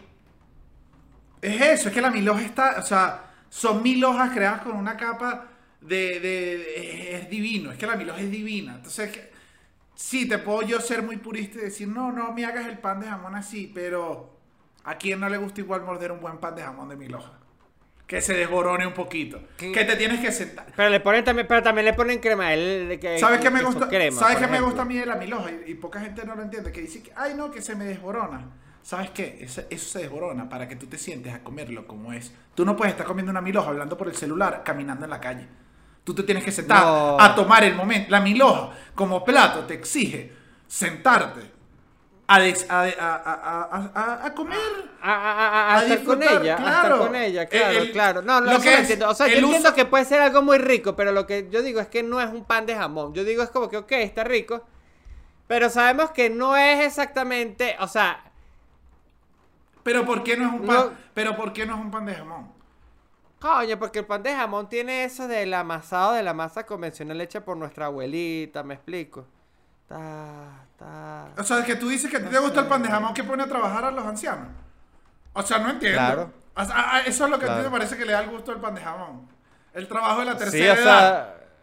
Es 1.42 1.62
eso, 1.62 1.90
es 1.90 1.94
que 1.94 2.02
la 2.02 2.10
milhoja 2.10 2.42
está. 2.42 2.76
O 2.80 2.84
sea, 2.84 3.24
son 3.50 3.84
mil 3.84 4.04
hojas 4.06 4.32
creadas 4.32 4.62
con 4.62 4.78
una 4.78 4.96
capa 4.96 5.48
de. 5.82 6.20
de- 6.22 6.58
de- 6.58 7.16
es 7.18 7.30
divino. 7.30 7.72
Es 7.72 7.78
que 7.78 7.86
la 7.86 7.98
milhoja 7.98 8.22
es 8.22 8.32
divina. 8.32 8.76
Entonces, 8.76 9.12
que- 9.12 9.32
sí, 9.94 10.28
te 10.28 10.38
puedo 10.38 10.62
yo 10.62 10.80
ser 10.80 11.04
muy 11.04 11.18
purista 11.18 11.58
y 11.60 11.64
decir, 11.64 11.90
no, 11.90 12.14
no 12.14 12.32
me 12.32 12.46
hagas 12.46 12.66
el 12.68 12.78
pan 12.80 13.02
de 13.02 13.08
jamón 13.08 13.36
así, 13.36 13.70
pero. 13.74 14.36
¿A 14.86 14.96
quién 14.98 15.20
no 15.20 15.28
le 15.28 15.38
gusta 15.38 15.60
igual 15.60 15.82
morder 15.82 16.14
un 16.14 16.22
buen 16.22 16.38
pan 16.38 16.56
de 16.56 16.62
jamón 16.64 16.88
de 16.88 16.96
milhoja? 16.96 17.34
Que 18.08 18.22
se 18.22 18.34
desborone 18.34 18.88
un 18.88 18.94
poquito. 18.94 19.40
¿Qué? 19.58 19.72
Que 19.74 19.84
te 19.84 19.98
tienes 19.98 20.22
que 20.22 20.32
sentar. 20.32 20.66
Pero 20.76 20.90
le 20.90 21.02
ponen 21.02 21.26
también, 21.26 21.46
pero 21.46 21.62
también 21.62 21.84
le 21.86 21.94
ponen 21.94 22.20
crema. 22.20 22.54
El, 22.54 22.98
que- 23.02 23.20
¿Sabes 23.20 23.40
qué 23.42 23.50
me 23.52 23.62
gusta? 23.62 23.90
crema, 23.90 24.18
¿Sabes 24.18 24.38
qué 24.38 24.48
me 24.48 24.62
gusta 24.62 24.84
a 24.84 24.86
mí 24.86 24.98
de 24.98 25.06
la 25.06 25.16
milhoja? 25.18 25.52
Y, 25.52 25.72
y 25.72 25.74
poca 25.76 26.00
gente 26.00 26.26
no 26.26 26.34
lo 26.36 26.42
entiende. 26.44 26.72
Que 26.72 26.80
dice 26.82 27.04
que, 27.04 27.12
ay, 27.18 27.34
no, 27.36 27.52
que 27.52 27.62
se 27.62 27.76
me 27.76 27.84
desborona. 27.84 28.50
¿Sabes 28.82 29.10
qué? 29.10 29.40
Eso, 29.42 29.62
eso 29.70 29.90
se 29.90 30.00
desborona 30.00 30.48
para 30.48 30.70
que 30.70 30.78
tú 30.78 30.86
te 30.88 30.98
sientes 30.98 31.34
a 31.34 31.44
comerlo 31.44 31.86
como 31.86 32.14
es. 32.14 32.34
Tú 32.56 32.64
no 32.64 32.78
puedes 32.78 32.94
estar 32.94 33.06
comiendo 33.06 33.30
una 33.30 33.42
milhoja 33.42 33.70
hablando 33.72 33.98
por 33.98 34.08
el 34.08 34.16
celular, 34.16 34.64
caminando 34.64 35.04
en 35.04 35.10
la 35.12 35.20
calle. 35.20 35.46
Tú 36.06 36.16
te 36.16 36.24
tienes 36.24 36.46
que 36.46 36.54
sentar 36.54 36.84
No. 36.86 37.20
a 37.20 37.36
tomar 37.36 37.66
el 37.66 37.76
momento. 37.76 38.10
La 38.10 38.22
milhoja, 38.22 38.72
como 38.96 39.26
plato, 39.26 39.66
te 39.66 39.74
exige 39.74 40.32
sentarte 40.66 41.42
a, 42.28 42.36
a, 42.36 43.90
a- 43.96 44.26
a- 44.26 44.34
comer. 44.34 44.58
A, 45.02 45.12
a- 45.14 45.32
a- 45.32 45.76
a 45.76 45.78
A 45.80 45.84
estar 45.86 46.04
con 46.04 46.22
ella, 46.22 46.54
a 46.54 46.58
claro. 46.58 46.96
estar 46.96 46.98
con 47.08 47.16
ella, 47.16 47.46
claro, 47.48 47.80
El- 47.80 47.92
claro. 47.92 48.22
No, 48.22 48.42
no, 48.42 48.54
lo 48.54 48.60
que 48.60 48.74
es 48.74 48.80
entiendo. 48.82 49.10
O 49.10 49.14
sea, 49.14 49.28
yo 49.28 49.38
el 49.38 49.44
entiendo 49.46 49.70
uso- 49.70 49.76
que 49.76 49.86
puede 49.86 50.04
ser 50.06 50.22
algo 50.22 50.42
muy 50.42 50.58
rico, 50.58 50.96
pero 50.96 51.12
lo 51.14 51.26
que 51.26 51.48
yo 51.50 51.62
digo 51.62 51.80
es 51.80 51.88
que 51.88 52.04
no 52.04 52.20
es 52.20 52.30
un 52.30 52.44
pan 52.44 52.66
de 52.66 52.76
jamón. 52.76 53.14
Yo 53.14 53.24
digo 53.24 53.44
es 53.44 53.50
como 53.50 53.70
que, 53.70 53.78
ok, 53.78 53.92
está 53.94 54.24
rico, 54.26 54.62
pero 55.48 55.70
sabemos 55.70 56.12
que 56.12 56.30
no 56.30 56.58
es 56.58 56.86
exactamente, 56.86 57.76
o 57.80 57.88
sea, 57.88 58.24
Pero 59.84 60.06
¿por 60.06 60.22
qué 60.24 60.36
no 60.36 60.48
es 60.48 60.54
un 60.60 60.68
pan? 60.68 60.76
No. 60.76 60.92
Pero 61.14 61.36
¿por 61.38 61.54
qué 61.54 61.66
no 61.66 61.76
es 61.76 61.80
un 61.82 61.92
pan 61.92 62.06
de 62.06 62.14
jamón? 62.16 62.52
coño, 63.40 63.78
porque 63.80 64.00
el 64.00 64.06
pan 64.06 64.24
de 64.24 64.34
jamón 64.36 64.68
tiene 64.68 65.04
eso 65.06 65.28
del 65.28 65.54
amasado 65.54 66.14
de 66.14 66.24
la 66.24 66.34
masa 66.34 66.66
convencional 66.66 67.22
hecha 67.22 67.46
por 67.46 67.56
nuestra 67.56 67.86
abuelita, 67.86 68.64
me 68.64 68.74
explico. 68.74 69.26
Ta, 69.88 70.66
ta. 70.78 71.28
O 71.38 71.44
sea, 71.44 71.64
que 71.64 71.76
tú 71.76 71.88
dices 71.90 72.10
que 72.12 72.18
a 72.18 72.20
ti 72.22 72.28
te 72.30 72.40
gusta 72.40 72.60
el 72.62 72.68
pan 72.68 72.84
de 72.84 72.90
jamón 72.90 73.14
que 73.14 73.24
pone 73.24 73.44
a 73.44 73.48
trabajar 73.48 73.86
a 73.86 73.92
los 73.92 74.06
ancianos. 74.06 74.48
O 75.34 75.42
sea, 75.44 75.60
no 75.60 75.70
entiendo. 75.70 75.98
Claro. 76.00 76.32
O 76.56 76.66
sea, 76.66 76.76
a- 76.76 76.96
a- 76.98 77.02
eso 77.02 77.26
es 77.26 77.32
lo 77.32 77.40
que 77.40 77.46
a 77.50 77.58
ti 77.58 77.64
te 77.64 77.70
parece 77.70 77.98
que 77.98 78.06
le 78.06 78.12
da 78.14 78.22
el 78.22 78.30
gusto 78.30 78.52
al 78.52 78.60
pan 78.60 78.76
de 78.76 78.82
jamón. 78.82 79.28
El 79.74 79.88
trabajo 79.88 80.20
de 80.20 80.26
la 80.26 80.32
Sí, 80.34 80.38
tercera 80.40 80.74
o 80.74 80.76
edad. 80.78 80.84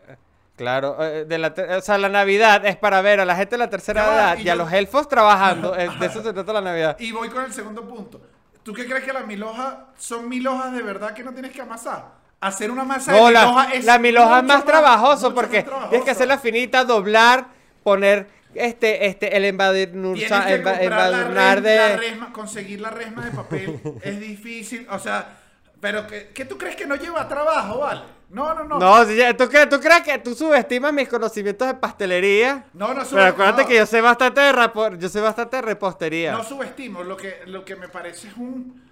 sea, 0.06 0.16
claro, 0.56 0.96
eh, 1.04 1.24
de 1.24 1.38
la 1.38 1.52
ter- 1.52 1.70
o 1.72 1.80
sea, 1.80 1.98
la 1.98 2.08
Navidad 2.08 2.64
es 2.64 2.76
para 2.76 3.00
ver 3.02 3.20
a 3.20 3.24
la 3.24 3.34
gente 3.34 3.52
de 3.52 3.58
la 3.58 3.68
tercera 3.70 4.04
Ya 4.06 4.14
edad 4.14 4.38
y 4.38 4.42
y, 4.42 4.48
a 4.48 4.54
los 4.54 4.72
elfos 4.72 5.08
trabajando. 5.08 5.74
eh, 5.78 5.90
de 5.98 6.06
eso 6.06 6.22
se 6.22 6.32
trata 6.32 6.52
la 6.52 6.60
Navidad. 6.60 6.96
Y 7.00 7.10
voy 7.12 7.28
con 7.28 7.44
el 7.44 7.52
segundo 7.52 7.86
punto. 7.86 8.20
¿Tú 8.62 8.72
qué 8.72 8.86
crees 8.86 9.04
que 9.04 9.12
las 9.12 9.26
mil 9.26 9.42
hojas 9.42 9.74
son 9.98 10.28
mil 10.28 10.46
hojas 10.46 10.72
de 10.72 10.80
verdad 10.82 11.12
que 11.12 11.22
no 11.24 11.32
tienes 11.32 11.50
que 11.52 11.60
amasar? 11.60 12.06
Hacer 12.40 12.70
una 12.70 12.84
masa 12.84 13.12
No, 13.12 13.26
de 13.26 13.32
la, 13.32 13.40
mil 13.42 13.50
hojas 13.50 13.68
es 13.74 13.84
la 13.84 13.98
mil 13.98 14.16
hoja 14.18 14.36
es 14.38 14.42
mucho 14.44 14.54
más 14.54 14.64
trabajoso 14.64 15.34
porque 15.34 15.56
más 15.58 15.64
trabajoso. 15.64 15.90
tienes 15.90 16.04
que 16.04 16.10
hacerla 16.12 16.38
finita, 16.38 16.84
doblar, 16.84 17.46
poner 17.84 18.26
este, 18.54 19.06
este, 19.06 19.36
el 19.36 19.44
embadurnur, 19.44 20.16
Tienes 20.16 20.44
que 20.46 20.62
emba- 20.62 20.78
comprar 20.78 21.10
la 21.10 21.18
embadurnar 21.18 21.62
resma, 21.62 21.70
la 21.82 21.88
de... 21.88 21.96
resma, 21.96 22.32
conseguir 22.32 22.80
la 22.80 22.90
resma 22.90 23.24
de 23.24 23.30
papel 23.30 23.80
es 24.02 24.18
difícil, 24.20 24.86
o 24.90 24.98
sea, 24.98 25.38
pero 25.80 26.06
que, 26.06 26.28
¿qué 26.34 26.44
tú 26.44 26.56
crees 26.58 26.74
que 26.76 26.86
no 26.86 26.96
lleva 26.96 27.28
trabajo, 27.28 27.78
vale? 27.80 28.00
No, 28.30 28.52
no, 28.54 28.64
no. 28.64 28.78
No, 28.78 29.04
si 29.04 29.16
ya- 29.16 29.36
¿tú, 29.36 29.48
crees, 29.48 29.68
¿tú 29.68 29.78
crees 29.80 30.00
que 30.02 30.18
tú 30.18 30.34
subestimas 30.34 30.92
mis 30.92 31.08
conocimientos 31.08 31.68
de 31.68 31.74
pastelería? 31.74 32.64
No, 32.72 32.88
no 32.88 32.94
Pero 32.94 33.04
sube- 33.04 33.26
acuérdate 33.26 33.62
no. 33.62 33.68
que 33.68 33.76
yo 33.76 33.86
sé 33.86 34.00
bastante 34.00 34.40
de, 34.40 34.96
yo 34.98 35.08
sé 35.08 35.20
bastante 35.20 35.56
de 35.56 35.62
repostería. 35.62 36.32
No 36.32 36.42
subestimo, 36.42 37.02
lo 37.04 37.16
que, 37.16 37.40
lo 37.46 37.64
que 37.64 37.76
me 37.76 37.88
parece 37.88 38.28
es 38.28 38.36
un. 38.36 38.82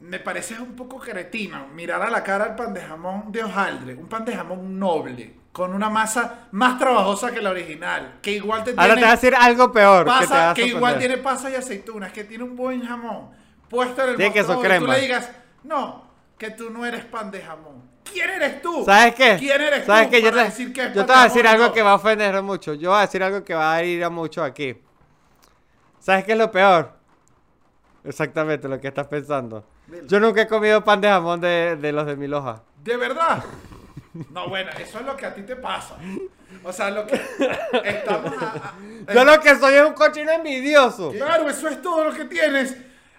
Me 0.00 0.20
parece 0.20 0.54
un 0.60 0.76
poco 0.76 0.98
cretino 0.98 1.66
mirar 1.74 2.00
a 2.02 2.08
la 2.10 2.22
cara 2.22 2.46
el 2.46 2.54
pan 2.54 2.72
de 2.72 2.80
jamón 2.80 3.32
de 3.32 3.42
hojaldre, 3.42 3.94
un 3.94 4.08
pan 4.08 4.24
de 4.24 4.34
jamón 4.36 4.78
noble, 4.78 5.34
con 5.50 5.74
una 5.74 5.90
masa 5.90 6.46
más 6.52 6.78
trabajosa 6.78 7.32
que 7.32 7.42
la 7.42 7.50
original, 7.50 8.18
que 8.22 8.30
igual 8.32 8.62
te 8.62 8.70
Ahora 8.76 8.94
te 8.94 8.94
tiene 8.94 9.06
a 9.08 9.10
decir 9.16 9.34
algo 9.34 9.72
peor. 9.72 10.04
que 10.04 10.10
te 10.12 10.16
pasa, 10.18 10.54
que, 10.54 10.66
igual 10.66 10.98
tiene 10.98 11.16
pasas 11.18 11.50
y 11.52 11.56
aceitunas, 11.56 12.12
que 12.12 12.22
tiene 12.24 12.44
un 12.44 12.54
buen 12.54 12.84
jamón 12.86 13.30
puesto 13.68 14.02
en 14.04 14.10
el 14.10 14.16
Tiene 14.16 14.32
queso 14.32 14.54
mostrador, 14.54 14.76
y 14.76 14.78
tú 14.78 14.84
crema. 14.84 14.94
le 14.96 15.00
digas, 15.02 15.30
no, 15.64 16.04
que 16.38 16.50
tú 16.52 16.70
no 16.70 16.86
eres 16.86 17.04
pan 17.04 17.30
de 17.32 17.40
jamón. 17.42 17.82
¿Quién 18.04 18.30
eres 18.30 18.62
tú? 18.62 18.84
¿Sabes 18.84 19.14
qué? 19.16 19.36
¿Quién 19.38 19.60
eres 19.60 19.84
¿Sabes 19.84 20.06
tú 20.06 20.10
qué? 20.12 20.22
Yo 20.22 20.32
te, 20.32 20.38
decir 20.44 20.72
que 20.72 20.82
yo 20.94 21.04
te 21.04 21.12
voy 21.12 21.20
a 21.20 21.24
decir 21.24 21.46
algo 21.46 21.64
No. 21.66 21.72
que 21.72 21.82
va 21.82 21.90
a 21.90 21.94
ofender 21.96 22.40
mucho. 22.42 22.72
Yo 22.74 22.90
voy 22.90 22.98
a 22.98 23.02
decir 23.02 23.22
algo 23.22 23.44
que 23.44 23.52
va 23.54 23.74
a 23.74 23.82
ir 23.84 24.02
a 24.04 24.08
mucho 24.10 24.42
aquí. 24.44 24.80
¿Sabes 25.98 26.24
qué 26.24 26.32
es 26.32 26.38
lo 26.38 26.50
peor? 26.50 26.92
Exactamente 28.04 28.68
lo 28.68 28.80
que 28.80 28.88
estás 28.88 29.06
pensando. 29.08 29.64
Yo 30.06 30.20
nunca 30.20 30.42
he 30.42 30.46
comido 30.48 30.84
pan 30.84 31.00
de 31.00 31.08
jamón 31.08 31.40
de, 31.40 31.76
de 31.76 31.92
los 31.92 32.06
de 32.06 32.16
mil 32.16 32.32
hojas. 32.34 32.60
¿De 32.84 32.96
verdad? 32.96 33.42
No, 34.30 34.48
bueno, 34.48 34.70
eso 34.78 34.98
es 35.00 35.06
lo 35.06 35.16
que 35.16 35.26
a 35.26 35.34
ti 35.34 35.42
te 35.42 35.56
pasa. 35.56 35.96
O 36.64 36.72
sea, 36.72 36.90
lo 36.90 37.06
que 37.06 37.14
estamos 37.84 38.32
a- 38.42 38.74
a- 39.08 39.12
Yo 39.14 39.24
lo 39.24 39.40
que 39.40 39.54
soy 39.56 39.74
es 39.74 39.82
un 39.84 39.92
cochino 39.92 40.30
envidioso. 40.32 41.10
Claro, 41.12 41.48
eso 41.48 41.68
es 41.68 41.80
todo 41.82 42.04
lo 42.04 42.12
que 42.12 42.24
tienes. 42.24 42.76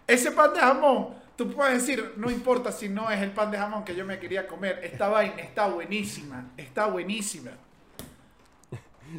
Ese 0.07 0.31
pan 0.31 0.53
de 0.53 0.59
jamón, 0.59 1.09
tú 1.35 1.51
puedes 1.51 1.73
decir, 1.75 2.13
no 2.17 2.29
importa 2.29 2.71
si 2.71 2.89
no 2.89 3.09
es 3.11 3.21
el 3.21 3.31
pan 3.31 3.51
de 3.51 3.57
jamón 3.57 3.83
que 3.85 3.95
yo 3.95 4.05
me 4.05 4.19
quería 4.19 4.47
comer. 4.47 4.79
Esta 4.83 5.07
vaina 5.07 5.41
está 5.41 5.67
buenísima, 5.67 6.45
está 6.57 6.85
buenísima. 6.87 7.51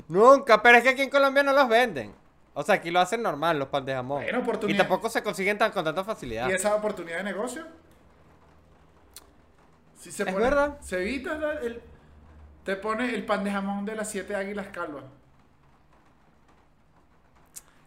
Nunca, 0.08 0.62
pero 0.62 0.78
es 0.78 0.84
que 0.84 0.90
aquí 0.90 1.02
en 1.02 1.10
Colombia 1.10 1.42
no 1.42 1.52
los 1.52 1.68
venden. 1.68 2.12
O 2.54 2.62
sea, 2.62 2.76
aquí 2.76 2.90
lo 2.90 3.00
hacen 3.00 3.22
normal 3.22 3.58
los 3.58 3.68
pan 3.68 3.84
de 3.84 3.94
jamón. 3.94 4.22
Bueno, 4.22 4.42
y 4.66 4.76
tampoco 4.76 5.08
se 5.08 5.22
consiguen 5.22 5.56
tan, 5.56 5.70
con 5.72 5.84
tanta 5.84 6.02
facilidad. 6.04 6.48
¿Y 6.48 6.52
esa 6.52 6.74
oportunidad 6.74 7.18
de 7.18 7.24
negocio? 7.24 7.64
Si 9.98 10.10
se 10.10 10.24
Es 10.24 10.34
verdad. 10.34 10.78
Se 10.80 11.00
evita 11.00 11.34
el... 11.62 11.80
Te 12.64 12.76
pone 12.76 13.14
el 13.14 13.24
pan 13.24 13.44
de 13.44 13.50
jamón 13.50 13.84
de 13.84 13.94
las 13.94 14.10
siete 14.10 14.34
águilas 14.34 14.68
calvas. 14.68 15.04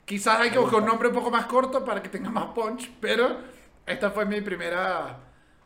Quizás 0.05 0.39
hay 0.39 0.51
que 0.51 0.59
buscar 0.59 0.79
un 0.81 0.87
nombre 0.87 1.07
un 1.09 1.13
poco 1.13 1.31
más 1.31 1.45
corto 1.45 1.83
para 1.85 2.01
que 2.01 2.09
tenga 2.09 2.29
más 2.29 2.47
punch, 2.47 2.91
pero 2.99 3.37
esta 3.85 4.11
fue 4.11 4.25
mi 4.25 4.41
primera... 4.41 5.17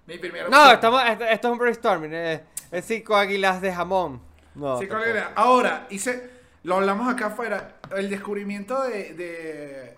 Mi 0.05 0.17
primera 0.17 0.47
No, 0.47 0.71
estamos, 0.71 1.03
esto, 1.05 1.23
esto 1.25 1.47
es 1.47 1.51
un 1.51 1.57
brainstorming. 1.57 2.13
eh, 2.13 2.43
Es 2.71 2.85
cinco 2.85 3.15
águilas 3.15 3.61
de 3.61 3.73
jamón. 3.73 4.21
No. 4.55 4.79
Tampoco. 4.79 5.01
idea. 5.05 5.33
Ahora, 5.35 5.87
hice, 5.89 6.31
lo 6.63 6.75
hablamos 6.75 7.11
acá 7.13 7.27
afuera, 7.27 7.76
el 7.95 8.09
descubrimiento 8.09 8.83
de, 8.83 9.13
de, 9.13 9.97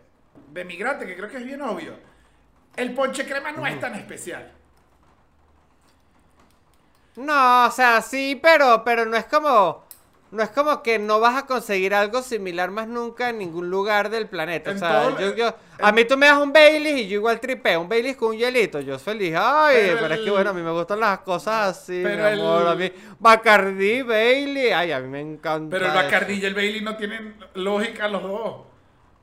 de 0.52 0.66
migrante, 0.66 1.06
que 1.06 1.16
creo 1.16 1.30
que 1.30 1.38
es 1.38 1.46
bien 1.46 1.62
obvio. 1.62 1.94
El 2.76 2.94
ponche 2.94 3.26
crema 3.26 3.52
no 3.52 3.66
es 3.66 3.80
tan 3.80 3.96
especial. 3.96 4.52
No, 7.16 7.66
o 7.66 7.72
sea, 7.72 8.02
sí, 8.02 8.40
pero, 8.42 8.84
pero 8.84 9.06
no 9.06 9.18
es 9.18 9.26
como. 9.26 9.84
No 10.32 10.44
es 10.44 10.50
como 10.50 10.84
que 10.84 11.00
no 11.00 11.20
vas 11.20 11.36
a 11.42 11.46
conseguir 11.48 11.96
algo 11.96 12.22
similar 12.22 12.70
más 12.70 12.88
nunca 12.88 13.30
en 13.30 13.40
ningún 13.40 13.70
lugar 13.72 14.10
del 14.12 14.28
planeta. 14.28 14.70
O 14.72 14.78
sea, 14.78 15.18
yo, 15.20 15.36
yo- 15.36 15.56
a 15.82 15.92
mí 15.92 16.06
tú 16.06 16.18
me 16.18 16.28
das 16.28 16.38
un 16.38 16.54
Baileys 16.54 17.00
y 17.02 17.08
yo 17.08 17.16
igual 17.16 17.40
tripeo. 17.40 17.82
Un 17.82 17.90
Baileys 17.90 18.16
con 18.16 18.30
un 18.30 18.38
hielito. 18.38 18.80
Yo 18.80 19.00
feliz. 19.00 19.34
Ay, 19.36 19.78
Pero 19.88 20.00
pero, 20.02 20.14
es 20.14 20.20
que 20.22 20.30
bueno, 20.30 20.50
a 20.52 20.54
mí 20.54 20.62
me 20.62 20.72
gustan 20.72 21.00
las 21.00 21.20
cosas 21.22 21.70
así, 21.78 22.02
Pero 22.04 22.24
mi 22.36 22.42
amor. 22.42 22.62
el- 22.62 22.68
A 22.68 22.76
mí, 22.76 22.92
Bacardi, 23.18 24.02
Bailey. 24.04 24.70
Ay, 24.72 24.92
a 24.92 25.00
mí 25.00 25.08
me 25.08 25.22
encanta. 25.22 25.72
Pero 25.78 25.86
el 25.86 25.92
eso. 25.94 26.04
Bacardi 26.04 26.34
y 26.34 26.46
el 26.46 26.54
Bailey 26.54 26.82
no 26.82 26.96
tienen 26.96 27.36
lógica 27.56 28.08
los 28.08 28.22
dos. 28.22 28.56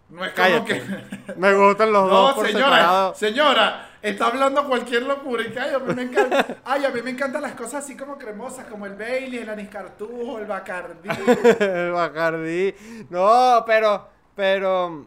No 0.08 0.24
es 0.24 0.32
como 0.32 0.46
Cállate. 0.46 0.82
que... 0.82 1.34
Me 1.36 1.52
gustan 1.54 1.92
los 1.92 2.08
dos 2.08 2.28
No, 2.30 2.34
por 2.36 2.46
señora, 2.46 2.64
separado. 2.66 3.14
señora, 3.14 3.90
está 4.02 4.26
hablando 4.28 4.64
cualquier 4.68 5.02
locura. 5.02 5.42
Y 5.42 5.58
ay, 5.58 5.74
a 5.74 5.78
mí 5.80 5.94
me 5.94 6.02
encanta, 6.02 6.46
ay, 6.64 6.84
a 6.84 6.90
mí 6.90 7.02
me 7.02 7.10
encantan 7.10 7.42
las 7.42 7.52
cosas 7.54 7.84
así 7.84 7.96
como 7.96 8.16
cremosas, 8.16 8.66
como 8.66 8.86
el 8.86 8.94
Bailey, 8.94 9.40
el 9.40 9.50
anís 9.50 9.68
cartujo, 9.68 10.38
el 10.38 10.46
Bacardi. 10.46 11.08
el 11.60 11.90
Bacardi. 11.90 12.74
No, 13.10 13.64
pero, 13.66 14.08
pero. 14.34 15.06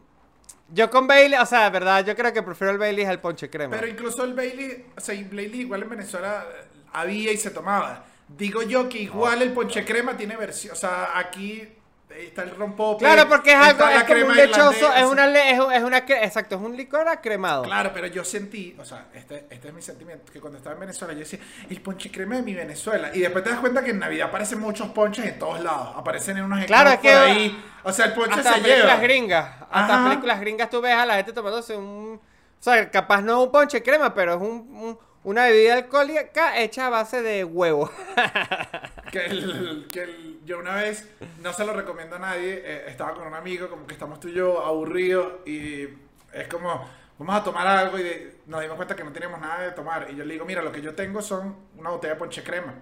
Yo 0.71 0.89
con 0.91 1.07
Bailey, 1.07 1.39
o 1.39 1.45
sea, 1.45 1.63
de 1.63 1.69
verdad, 1.71 2.05
yo 2.05 2.15
creo 2.15 2.31
que 2.31 2.43
prefiero 2.43 2.71
el 2.73 2.77
Bailey 2.77 3.05
al 3.05 3.19
ponche 3.21 3.49
crema. 3.49 3.75
Pero 3.75 3.87
incluso 3.87 4.23
el 4.23 4.33
Bailey, 4.33 4.85
o 4.95 5.01
sea, 5.01 5.15
el 5.15 5.25
Bailey 5.25 5.61
igual 5.61 5.81
en 5.83 5.89
Venezuela 5.89 6.45
eh, 6.47 6.65
había 6.93 7.31
y 7.31 7.37
se 7.37 7.49
tomaba. 7.51 8.03
Digo 8.27 8.61
yo 8.61 8.87
que 8.87 8.99
igual 8.99 9.41
el 9.41 9.51
ponche 9.53 9.83
crema 9.83 10.15
tiene 10.15 10.35
versión, 10.37 10.73
o 10.73 10.75
sea, 10.75 11.17
aquí 11.17 11.67
ahí 12.15 12.25
está 12.27 12.43
el 12.43 12.55
rompope. 12.55 13.03
Claro, 13.05 13.27
porque 13.29 13.51
es 13.51 13.57
algo, 13.57 13.87
es 13.87 14.03
como 14.03 14.25
un 14.25 14.35
lechoso, 14.35 14.93
es 14.93 15.03
una, 15.05 15.27
es, 15.49 15.59
es 15.73 15.83
una, 15.83 15.97
exacto, 15.97 16.55
es 16.55 16.61
un 16.61 16.75
licor 16.75 17.07
acremado. 17.07 17.63
Claro, 17.63 17.91
pero 17.93 18.07
yo 18.07 18.23
sentí, 18.23 18.75
o 18.79 18.85
sea, 18.85 19.07
este, 19.13 19.45
este 19.49 19.67
es 19.67 19.73
mi 19.73 19.81
sentimiento, 19.81 20.31
que 20.31 20.39
cuando 20.39 20.57
estaba 20.57 20.73
en 20.75 20.79
Venezuela 20.81 21.13
yo 21.13 21.19
decía, 21.19 21.39
el 21.69 21.81
ponche 21.81 22.11
crema 22.11 22.35
de 22.37 22.41
mi 22.41 22.53
Venezuela. 22.53 23.11
Y 23.13 23.19
después 23.19 23.43
te 23.43 23.49
das 23.51 23.59
cuenta 23.59 23.83
que 23.83 23.91
en 23.91 23.99
Navidad 23.99 24.29
aparecen 24.29 24.59
muchos 24.59 24.89
ponches 24.89 25.25
en 25.25 25.39
todos 25.39 25.61
lados. 25.61 25.93
Aparecen 25.95 26.37
en 26.37 26.43
unos 26.45 26.65
Claro, 26.65 26.89
es 26.91 26.99
que- 26.99 27.11
por 27.11 27.17
ahí. 27.21 27.65
O 27.83 27.93
sea, 27.93 28.05
el 28.07 28.13
ponche 28.13 28.31
Hasta 28.39 28.53
se 28.55 28.61
películas 28.61 28.85
lleva. 28.95 29.01
gringas, 29.01 29.45
hasta 29.71 29.95
Ajá. 29.95 30.09
películas 30.09 30.39
gringas 30.41 30.69
tú 30.69 30.81
ves 30.81 30.93
a 30.93 31.05
la 31.05 31.15
gente 31.15 31.31
tomándose 31.31 31.77
un, 31.77 32.19
o 32.59 32.63
sea, 32.63 32.91
capaz 32.91 33.21
no 33.21 33.41
un 33.43 33.51
ponche 33.51 33.81
crema, 33.81 34.13
pero 34.13 34.33
es 34.33 34.41
un, 34.41 34.47
un- 34.75 34.99
una 35.23 35.45
bebida 35.45 35.73
alcohólica 35.75 36.59
hecha 36.59 36.87
a 36.87 36.89
base 36.89 37.21
de 37.21 37.43
huevo. 37.43 37.91
Que, 39.11 39.25
el- 39.25 39.87
que 39.91 40.03
el- 40.03 40.39
yo 40.45 40.59
una 40.59 40.75
vez, 40.75 41.09
no 41.41 41.51
se 41.51 41.65
lo 41.65 41.73
recomiendo 41.73 42.17
a 42.17 42.19
nadie, 42.19 42.61
eh, 42.63 42.83
estaba 42.89 43.15
con 43.15 43.25
un 43.25 43.33
amigo, 43.33 43.67
como 43.67 43.87
que 43.87 43.93
estamos 43.93 44.19
tú 44.19 44.27
y 44.27 44.33
yo 44.33 44.63
aburridos 44.63 45.47
y 45.47 45.87
es 46.31 46.47
como, 46.47 46.87
vamos 47.17 47.35
a 47.35 47.43
tomar 47.43 47.65
algo 47.65 47.97
y 47.97 48.03
de- 48.03 48.35
nos 48.45 48.61
dimos 48.61 48.75
cuenta 48.75 48.95
que 48.95 49.03
no 49.03 49.11
teníamos 49.11 49.39
nada 49.41 49.61
de 49.63 49.71
tomar. 49.71 50.07
Y 50.11 50.15
yo 50.15 50.23
le 50.25 50.33
digo, 50.33 50.45
mira, 50.45 50.61
lo 50.61 50.71
que 50.71 50.81
yo 50.81 50.93
tengo 50.93 51.23
son 51.23 51.55
una 51.75 51.89
botella 51.89 52.13
de 52.13 52.19
ponche 52.19 52.43
crema. 52.43 52.75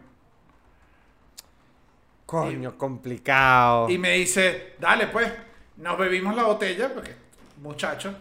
Coño, 2.25 2.77
complicado. 2.77 3.89
Y 3.89 3.97
me 3.97 4.11
dice, 4.13 4.73
dale 4.79 5.07
pues, 5.07 5.31
nos 5.77 5.97
bebimos 5.97 6.35
la 6.35 6.43
botella, 6.43 6.93
porque 6.93 7.15
muchacho. 7.61 8.13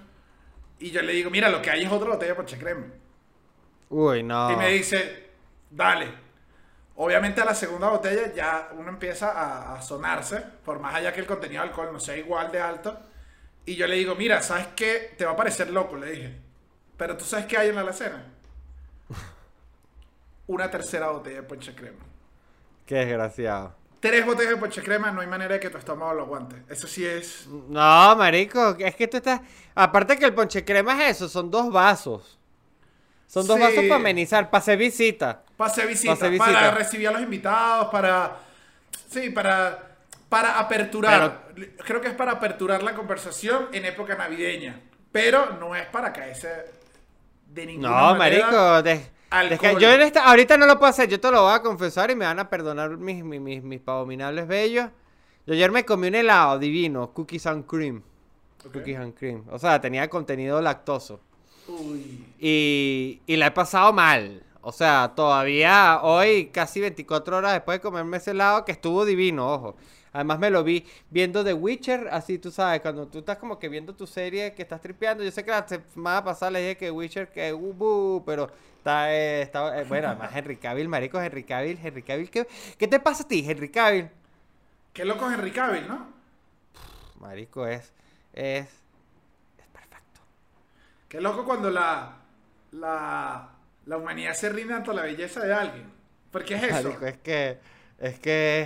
Y 0.79 0.93
yo 0.93 1.03
le 1.03 1.13
digo, 1.13 1.29
mira, 1.31 1.49
lo 1.49 1.61
que 1.61 1.71
hay 1.71 1.83
es 1.85 1.91
otra 1.91 2.11
botella 2.11 2.33
de 2.33 2.37
ponche 2.37 2.57
crema. 2.59 2.85
Uy, 3.91 4.23
no. 4.23 4.53
Y 4.53 4.57
me 4.57 4.71
dice, 4.71 5.31
dale. 5.71 6.27
Obviamente 6.97 7.41
a 7.41 7.45
la 7.45 7.55
segunda 7.55 7.89
botella 7.91 8.33
ya 8.35 8.71
uno 8.73 8.89
empieza 8.89 9.31
a, 9.33 9.75
a 9.75 9.83
sonarse, 9.83 10.43
por 10.65 10.81
más 10.81 10.95
allá 10.95 11.13
que 11.13 11.21
el 11.21 11.27
contenido 11.27 11.63
de 11.63 11.69
alcohol 11.69 11.91
no 11.93 12.01
sea 12.01 12.17
igual 12.17 12.51
de 12.51 12.61
alto. 12.61 12.99
Y 13.67 13.75
yo 13.75 13.87
le 13.87 13.97
digo, 13.97 14.15
mira, 14.15 14.43
¿sabes 14.43 14.69
qué? 14.77 15.15
Te 15.19 15.25
va 15.25 15.33
a 15.33 15.37
parecer 15.37 15.71
loco, 15.71 15.97
le 15.97 16.11
dije. 16.11 16.37
Pero 16.97 17.17
tú 17.17 17.25
sabes 17.25 17.47
qué 17.47 17.59
hay 17.59 17.69
en 17.69 17.75
la 17.75 17.81
alacena. 17.83 18.25
Una 20.47 20.71
tercera 20.71 21.11
botella 21.11 21.37
de 21.37 21.43
ponche 21.43 21.75
crema. 21.75 21.99
Qué 22.87 22.95
desgraciado. 22.95 23.75
Tres 23.99 24.25
botellas 24.25 24.53
de 24.53 24.57
ponche 24.59 24.83
crema, 24.83 25.11
no 25.11 25.21
hay 25.21 25.27
manera 25.27 25.55
de 25.55 25.61
que 25.61 25.69
tu 25.69 25.79
estómago 25.79 26.15
lo 26.15 26.23
aguante. 26.23 26.63
Eso 26.69 26.87
sí 26.87 27.05
es... 27.05 27.47
No, 27.49 28.15
marico, 28.15 28.77
es 28.79 28.95
que 28.95 29.09
tú 29.09 29.17
estás... 29.17 29.41
Aparte 29.75 30.17
que 30.17 30.27
el 30.27 30.35
ponche 30.35 30.65
crema 30.65 31.03
es 31.03 31.17
eso, 31.17 31.29
son 31.29 31.51
dos 31.51 31.73
vasos. 31.73 32.36
Son 33.27 33.47
dos 33.47 33.57
Sí. 33.57 33.63
vasos 33.63 33.85
para 33.85 33.97
amenizar, 33.97 34.51
para 34.51 34.61
hacer 34.63 34.79
visita. 34.79 35.43
Pase 35.57 35.85
visita, 35.87 36.13
Pase 36.15 36.37
para 36.39 36.51
visita. 36.51 36.71
recibir 36.73 37.09
a 37.09 37.13
los 37.13 37.23
invitados, 37.23 37.89
para... 37.89 38.37
Sí, 39.09 39.31
para, 39.31 39.97
para 40.29 40.59
aperturar. 40.59 41.49
Creo 41.85 42.01
que 42.01 42.09
es 42.09 42.15
para 42.15 42.33
aperturar 42.33 42.83
la 42.83 42.95
conversación 42.95 43.69
en 43.73 43.85
época 43.85 44.15
navideña. 44.17 44.81
Pero 45.13 45.53
no 45.59 45.75
es 45.75 45.87
para 45.87 46.13
caerse 46.13 46.49
de 47.47 47.67
ninguna 47.67 47.89
No, 47.89 48.17
manera. 48.17 48.47
marico, 48.51 48.83
de- 48.83 49.11
alcohol. 49.31 49.79
yo 49.81 49.91
en 49.93 50.01
esta, 50.03 50.25
ahorita 50.25 50.57
no 50.57 50.67
lo 50.67 50.79
puedo 50.79 50.91
hacer, 50.91 51.09
yo 51.09 51.19
te 51.19 51.31
lo 51.31 51.43
voy 51.43 51.55
a 51.55 51.63
confesar 51.63 52.11
y 52.11 52.15
me 52.15 52.25
van 52.27 52.39
a 52.39 52.49
perdonar 52.51 52.97
mis, 52.97 53.25
mis, 53.25 53.41
mis, 53.41 53.63
mis 53.63 53.81
abominables 53.87 54.47
bellos. 54.47 54.89
Yo 55.47 55.55
ayer 55.55 55.71
me 55.71 55.85
comí 55.85 56.09
un 56.09 56.17
helado 56.17 56.59
divino, 56.59 57.13
cookies 57.13 57.47
and 57.47 57.65
cream. 57.67 58.03
Ok. 58.67 58.73
Cookies 58.75 58.97
and 58.99 59.15
cream. 59.15 59.45
O 59.51 59.59
sea, 59.59 59.81
tenía 59.81 60.09
contenido 60.11 60.61
lactoso. 60.61 61.21
Uy. 61.69 62.25
Y, 62.39 63.21
y 63.27 63.37
la 63.37 63.49
he 63.49 63.51
pasado 63.51 63.93
mal. 63.93 64.43
O 64.69 64.73
sea, 64.73 65.13
todavía 65.15 66.01
hoy, 66.03 66.47
casi 66.47 66.81
24 66.81 67.37
horas 67.37 67.53
después 67.53 67.79
de 67.79 67.83
comerme 67.83 68.17
ese 68.17 68.33
helado, 68.33 68.65
que 68.65 68.73
estuvo 68.73 69.05
divino, 69.05 69.53
ojo. 69.53 69.77
Además 70.13 70.39
me 70.39 70.51
lo 70.51 70.65
vi 70.65 70.85
viendo 71.11 71.45
The 71.45 71.53
Witcher, 71.53 72.09
así 72.11 72.39
tú 72.39 72.51
sabes, 72.51 72.81
cuando 72.81 73.07
tú 73.07 73.19
estás 73.19 73.37
como 73.37 73.59
que 73.59 73.69
viendo 73.69 73.95
tu 73.95 74.07
serie 74.07 74.55
que 74.55 74.63
estás 74.63 74.81
tripeando. 74.81 75.23
Yo 75.23 75.31
sé 75.31 75.45
que 75.45 75.51
la 75.51 75.67
semana 75.69 76.25
pasada 76.25 76.53
le 76.53 76.61
dije 76.61 76.77
que 76.79 76.91
Witcher, 76.91 77.29
que 77.29 77.53
uh, 77.53 78.23
pero 78.25 78.51
está, 78.79 79.15
eh, 79.15 79.43
está 79.43 79.79
eh, 79.79 79.85
bueno, 79.85 80.09
además 80.09 80.31
Henry 80.35 80.57
Cavill, 80.57 80.89
marico, 80.89 81.21
Henry 81.21 81.45
Cavill, 81.45 81.79
Henry 81.83 82.03
Cavill, 82.03 82.31
¿qué, 82.31 82.49
qué 82.79 82.89
te 82.89 82.99
pasa 82.99 83.25
a 83.25 83.29
ti, 83.29 83.45
Henry 83.47 83.69
Cavill? 83.69 84.09
Qué 84.95 85.05
loco 85.05 85.29
es 85.31 85.35
Henry 85.35 85.51
Cavill, 85.51 85.87
¿no? 85.87 86.07
Marico, 87.21 87.67
es, 87.67 87.93
es. 88.33 88.67
Qué 91.09 91.21
loco 91.21 91.45
cuando 91.45 91.71
la, 91.71 92.17
la, 92.73 93.49
la 93.87 93.97
humanidad 93.97 94.35
se 94.35 94.49
rinde 94.49 94.75
ante 94.75 94.93
la 94.93 95.03
belleza 95.03 95.41
de 95.41 95.53
alguien. 95.55 95.85
Porque 96.31 96.55
es 96.55 96.63
eso. 96.65 96.83
Marico, 96.89 97.07
es 97.07 97.17
que, 97.19 97.59
es 97.99 98.19
que 98.19 98.63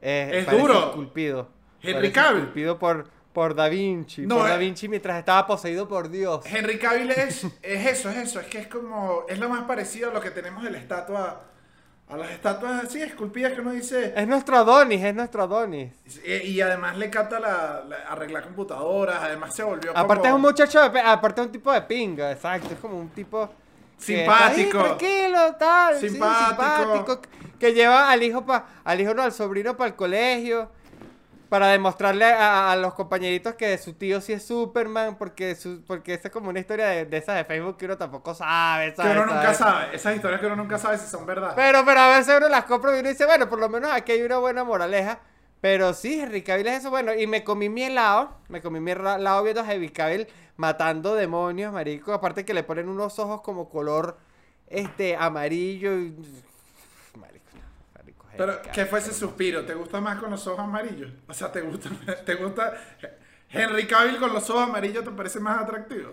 es, 0.00 0.46
Es 0.46 0.50
duro. 0.50 0.88
esculpido. 0.90 1.48
Henry 1.82 2.10
Cavill. 2.12 2.38
Esculpido 2.40 2.78
por, 2.78 3.08
por 3.32 3.54
Da 3.54 3.68
Vinci. 3.68 4.26
No, 4.26 4.36
por 4.38 4.48
Da 4.48 4.56
eh. 4.56 4.58
Vinci 4.58 4.88
mientras 4.88 5.18
estaba 5.18 5.46
poseído 5.46 5.86
por 5.88 6.08
Dios. 6.10 6.44
Henry 6.46 6.78
Cavill 6.78 7.10
es, 7.12 7.44
es 7.62 7.86
eso, 7.86 8.10
es 8.10 8.16
eso. 8.16 8.40
Es 8.40 8.46
que 8.46 8.58
es 8.58 8.66
como. 8.66 9.24
Es 9.28 9.38
lo 9.38 9.48
más 9.48 9.62
parecido 9.64 10.10
a 10.10 10.12
lo 10.12 10.20
que 10.20 10.30
tenemos 10.30 10.64
en 10.66 10.72
la 10.72 10.78
estatua. 10.78 11.44
A 12.08 12.16
las 12.16 12.30
estatuas 12.30 12.84
así, 12.84 13.02
esculpidas 13.02 13.52
que 13.52 13.60
uno 13.60 13.72
dice. 13.72 14.12
Es 14.16 14.28
nuestro 14.28 14.56
Adonis, 14.58 15.02
es 15.02 15.12
nuestro 15.14 15.42
Adonis. 15.42 15.90
Y, 16.24 16.32
y 16.50 16.60
además 16.60 16.96
le 16.96 17.06
encanta 17.06 17.40
la, 17.40 17.82
la- 17.88 17.96
arreglar 18.08 18.44
computadoras. 18.44 19.18
Además 19.24 19.54
se 19.54 19.64
volvió. 19.64 19.90
Aparte 19.96 20.28
es 20.28 20.34
un 20.34 20.40
muchacho, 20.40 20.88
de 20.88 21.00
aparte 21.00 21.40
es 21.40 21.46
un 21.48 21.52
tipo 21.52 21.72
de 21.72 21.82
pinga, 21.82 22.30
exacto. 22.30 22.68
Es 22.72 22.78
como 22.78 22.96
un 22.98 23.08
tipo... 23.08 23.42
ahí 23.42 23.50
Simpático. 23.98 24.78
tranquilo, 24.84 25.54
tal. 25.58 25.98
sí, 25.98 26.10
Simpático. 26.10 26.62
simpático, 26.62 27.20
Que 27.58 27.72
lleva 27.74 28.08
al 28.10 28.22
hijo, 28.22 28.44
pa, 28.46 28.66
al 28.84 29.00
hijo 29.00 29.12
no, 29.12 29.22
al 29.22 29.32
sobrino 29.32 29.76
para 29.76 29.88
el 29.88 29.96
colegio. 29.96 30.70
Para 31.48 31.68
demostrarle 31.68 32.24
a, 32.24 32.72
a 32.72 32.76
los 32.76 32.94
compañeritos 32.94 33.54
que 33.54 33.78
su 33.78 33.94
tío 33.94 34.20
sí 34.20 34.32
es 34.32 34.44
Superman. 34.46 35.16
Porque, 35.16 35.54
su, 35.54 35.84
porque 35.86 36.14
esa 36.14 36.28
es 36.28 36.32
como 36.32 36.50
una 36.50 36.58
historia 36.60 36.86
de, 36.86 37.04
de 37.06 37.16
esas 37.16 37.36
de 37.36 37.44
Facebook 37.44 37.76
que 37.76 37.84
uno 37.84 37.96
tampoco 37.96 38.34
sabe, 38.34 38.94
Que 38.96 38.96
¿sabes? 38.96 39.12
uno 39.12 39.26
nunca 39.26 39.54
¿sabes? 39.54 39.58
sabe. 39.58 39.96
Esas 39.96 40.16
historias 40.16 40.40
que 40.40 40.46
uno 40.46 40.56
nunca 40.56 40.78
sabe 40.78 40.98
si 40.98 41.06
son 41.08 41.24
verdad. 41.26 41.52
Pero, 41.54 41.84
pero 41.84 42.00
a 42.00 42.16
veces 42.18 42.34
uno 42.36 42.48
las 42.48 42.64
compra 42.64 42.96
y 42.96 43.00
uno 43.00 43.08
dice, 43.08 43.26
bueno, 43.26 43.48
por 43.48 43.58
lo 43.60 43.68
menos 43.68 43.90
aquí 43.92 44.12
hay 44.12 44.22
una 44.22 44.38
buena 44.38 44.64
moraleja. 44.64 45.20
Pero 45.60 45.94
sí, 45.94 46.20
Henry 46.20 46.42
Cavill 46.42 46.66
es 46.68 46.80
eso. 46.80 46.90
Bueno, 46.90 47.14
y 47.14 47.26
me 47.26 47.42
comí 47.44 47.68
mi 47.68 47.84
helado. 47.84 48.36
Me 48.48 48.60
comí 48.60 48.80
mi 48.80 48.90
helado 48.92 49.42
viendo 49.42 49.62
a 49.62 49.72
Henry 49.72 49.90
Cavill 49.90 50.26
matando 50.56 51.14
demonios, 51.14 51.72
marico. 51.72 52.12
Aparte 52.12 52.44
que 52.44 52.54
le 52.54 52.62
ponen 52.64 52.88
unos 52.88 53.18
ojos 53.18 53.40
como 53.42 53.68
color 53.68 54.18
este 54.68 55.16
amarillo. 55.16 55.92
Y... 55.98 56.14
Marico, 57.14 57.46
no, 57.54 57.62
marico, 57.94 58.25
Henry 58.25 58.25
Pero, 58.36 58.60
¿qué 58.72 58.86
fue 58.86 58.98
ese 58.98 59.12
suspiro? 59.12 59.64
¿Te 59.64 59.74
gusta 59.74 60.00
más 60.00 60.18
con 60.20 60.30
los 60.30 60.46
ojos 60.46 60.60
amarillos? 60.60 61.10
O 61.28 61.34
sea, 61.34 61.50
¿te 61.52 61.60
gusta, 61.62 61.90
te 62.24 62.34
gusta 62.34 62.74
Henry 63.50 63.86
Cavill 63.86 64.18
con 64.18 64.32
los 64.32 64.48
ojos 64.50 64.62
amarillos 64.68 65.04
te 65.04 65.10
parece 65.10 65.40
más 65.40 65.62
atractivo? 65.62 66.12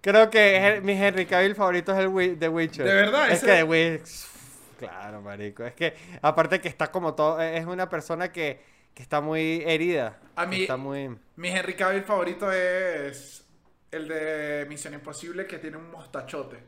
Creo 0.00 0.28
que 0.28 0.80
mi 0.82 0.92
Henry 0.92 1.24
Cavill 1.26 1.54
favorito 1.54 1.92
es 1.92 1.98
el 1.98 2.38
The 2.38 2.48
Witcher. 2.48 2.84
¿De 2.86 2.94
verdad? 2.94 3.30
Es 3.30 3.38
Ese- 3.38 3.46
que 3.46 3.52
The 3.52 3.62
Witcher... 3.64 4.34
Claro, 4.78 5.22
marico. 5.22 5.64
Es 5.64 5.72
que, 5.74 5.94
aparte 6.20 6.60
que 6.60 6.68
está 6.68 6.90
como 6.90 7.14
todo... 7.14 7.40
Es 7.40 7.64
una 7.64 7.88
persona 7.88 8.30
que, 8.32 8.60
que 8.92 9.02
está 9.02 9.20
muy 9.20 9.62
herida. 9.64 10.18
A 10.36 10.46
mí- 10.46 10.62
Está 10.62 10.76
muy... 10.76 11.16
Mi 11.36 11.48
Henry 11.48 11.74
Cavill 11.74 12.02
favorito 12.02 12.52
es 12.52 13.46
el 13.90 14.08
de 14.08 14.66
Misión 14.68 14.94
Imposible 14.94 15.46
que 15.46 15.58
tiene 15.58 15.76
un 15.78 15.90
mostachote. 15.90 16.58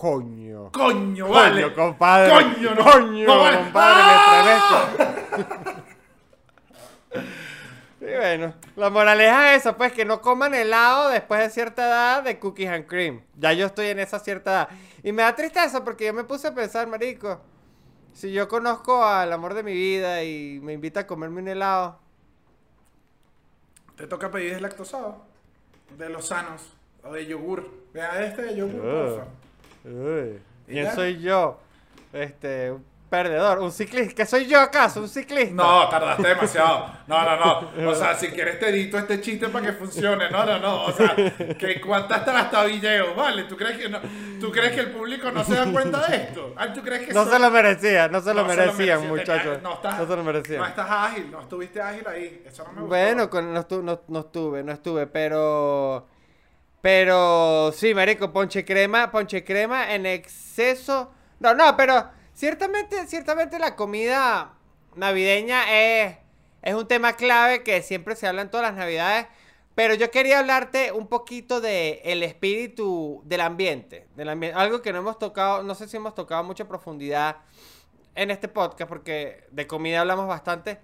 Coño. 0.00 0.70
¡Coño, 0.72 1.26
Coño, 1.26 1.28
vale! 1.28 1.74
compadre. 1.74 2.30
¡Coño, 2.32 2.74
no! 2.74 2.84
Coño, 2.90 3.26
no 3.26 3.38
vale. 3.38 3.56
compadre, 3.58 4.02
¡Ah! 4.06 4.88
me. 7.12 7.20
Y 8.00 8.16
bueno, 8.16 8.54
la 8.76 8.88
moraleja 8.88 9.52
es 9.54 9.60
esa, 9.60 9.76
pues, 9.76 9.92
que 9.92 10.06
no 10.06 10.22
coman 10.22 10.54
helado 10.54 11.10
después 11.10 11.38
de 11.42 11.50
cierta 11.50 11.86
edad 11.86 12.22
de 12.22 12.38
cookies 12.38 12.70
and 12.70 12.86
cream. 12.86 13.20
Ya 13.36 13.52
yo 13.52 13.66
estoy 13.66 13.88
en 13.88 13.98
esa 13.98 14.18
cierta 14.18 14.50
edad. 14.50 14.68
Y 15.02 15.12
me 15.12 15.20
da 15.22 15.36
tristeza 15.36 15.84
porque 15.84 16.06
yo 16.06 16.14
me 16.14 16.24
puse 16.24 16.48
a 16.48 16.54
pensar, 16.54 16.86
marico, 16.86 17.38
si 18.14 18.32
yo 18.32 18.48
conozco 18.48 19.04
al 19.04 19.30
amor 19.34 19.52
de 19.52 19.62
mi 19.62 19.74
vida 19.74 20.24
y 20.24 20.60
me 20.62 20.72
invita 20.72 21.00
a 21.00 21.06
comerme 21.06 21.42
un 21.42 21.48
helado, 21.48 21.98
Te 23.96 24.06
toca 24.06 24.30
pedir 24.30 24.52
deslactosado. 24.54 25.22
De 25.98 26.08
los 26.08 26.26
sanos. 26.28 26.72
O 27.04 27.12
de 27.12 27.26
yogur. 27.26 27.68
Vea 27.92 28.24
este 28.24 28.42
de 28.42 28.56
yogur, 28.56 28.80
porfa. 28.80 29.24
Uy, 29.84 30.38
¿Y 30.68 30.72
¿quién 30.72 30.84
ya? 30.84 30.94
soy 30.94 31.20
yo? 31.20 31.58
Este, 32.12 32.70
un 32.72 32.84
perdedor, 33.08 33.58
un 33.58 33.72
ciclista. 33.72 34.14
¿Qué 34.14 34.26
soy 34.26 34.46
yo 34.46 34.60
acaso? 34.60 35.00
¿Un 35.00 35.08
ciclista? 35.08 35.52
No, 35.54 35.88
tardaste 35.88 36.26
demasiado. 36.28 36.92
No, 37.08 37.22
no, 37.24 37.36
no. 37.74 37.90
O 37.90 37.94
sea, 37.94 38.14
si 38.18 38.28
quieres 38.28 38.58
te 38.60 38.68
edito 38.68 38.98
este 38.98 39.20
chiste 39.20 39.48
para 39.48 39.66
que 39.66 39.72
funcione. 39.72 40.30
No, 40.30 40.44
no, 40.44 40.58
no. 40.60 40.84
O 40.84 40.92
sea, 40.92 41.14
que 41.16 41.80
cuántas 41.80 42.24
trastabilleos, 42.24 43.16
¿vale? 43.16 43.44
¿Tú 43.44 43.56
crees 43.56 43.78
que 43.78 43.88
no, 43.88 43.98
¿Tú 44.40 44.50
crees 44.52 44.72
que 44.72 44.80
el 44.80 44.90
público 44.92 45.30
no 45.32 45.42
se 45.44 45.54
da 45.56 45.70
cuenta 45.72 46.06
de 46.08 46.16
esto? 46.16 46.54
Ah, 46.56 46.72
¿Tú 46.72 46.82
crees 46.82 47.06
que 47.08 47.12
No 47.12 47.24
son- 47.24 47.32
se 47.32 47.38
lo 47.40 47.50
merecía, 47.50 48.08
no 48.08 48.20
se 48.20 48.32
lo 48.34 48.42
No 48.42 48.48
merecían, 48.48 48.76
merecía. 48.76 49.08
muchachos. 49.08 49.62
No, 49.62 49.74
estás, 49.74 49.98
no 49.98 50.06
se 50.06 50.16
lo 50.16 50.24
merecían. 50.24 50.58
No 50.60 50.66
estás 50.66 50.86
ágil, 50.90 51.30
no 51.32 51.40
estuviste 51.40 51.80
ágil 51.82 52.06
ahí. 52.06 52.44
Eso 52.46 52.62
no 52.64 52.68
me 52.70 52.74
gustó. 52.82 52.88
Bueno, 52.88 53.28
con, 53.30 53.52
no, 53.54 53.60
estu- 53.66 53.82
no- 53.82 54.00
no 54.08 54.20
estuve, 54.20 54.62
no 54.62 54.72
estuve, 54.72 55.06
pero... 55.08 56.06
Pero 56.80 57.72
sí, 57.72 57.94
marico, 57.94 58.32
ponche 58.32 58.64
crema, 58.64 59.10
ponche 59.10 59.44
crema 59.44 59.94
en 59.94 60.06
exceso. 60.06 61.10
No, 61.38 61.54
no, 61.54 61.76
pero 61.76 62.08
ciertamente, 62.32 63.06
ciertamente 63.06 63.58
la 63.58 63.76
comida 63.76 64.54
navideña 64.94 65.64
es, 65.70 66.16
es 66.62 66.74
un 66.74 66.88
tema 66.88 67.14
clave 67.14 67.62
que 67.62 67.82
siempre 67.82 68.16
se 68.16 68.26
habla 68.26 68.42
en 68.42 68.50
todas 68.50 68.66
las 68.66 68.76
navidades. 68.76 69.26
Pero 69.74 69.94
yo 69.94 70.10
quería 70.10 70.40
hablarte 70.40 70.92
un 70.92 71.06
poquito 71.06 71.60
de 71.60 72.02
el 72.04 72.22
espíritu 72.22 73.22
del 73.24 73.40
ambiente, 73.40 74.08
del 74.16 74.28
ambiente, 74.28 74.58
algo 74.58 74.82
que 74.82 74.92
no 74.92 74.98
hemos 74.98 75.18
tocado, 75.18 75.62
no 75.62 75.74
sé 75.74 75.88
si 75.88 75.96
hemos 75.96 76.14
tocado 76.14 76.42
mucha 76.44 76.66
profundidad 76.66 77.36
en 78.14 78.30
este 78.30 78.48
podcast, 78.48 78.88
porque 78.88 79.46
de 79.50 79.66
comida 79.66 80.00
hablamos 80.00 80.26
bastante. 80.26 80.80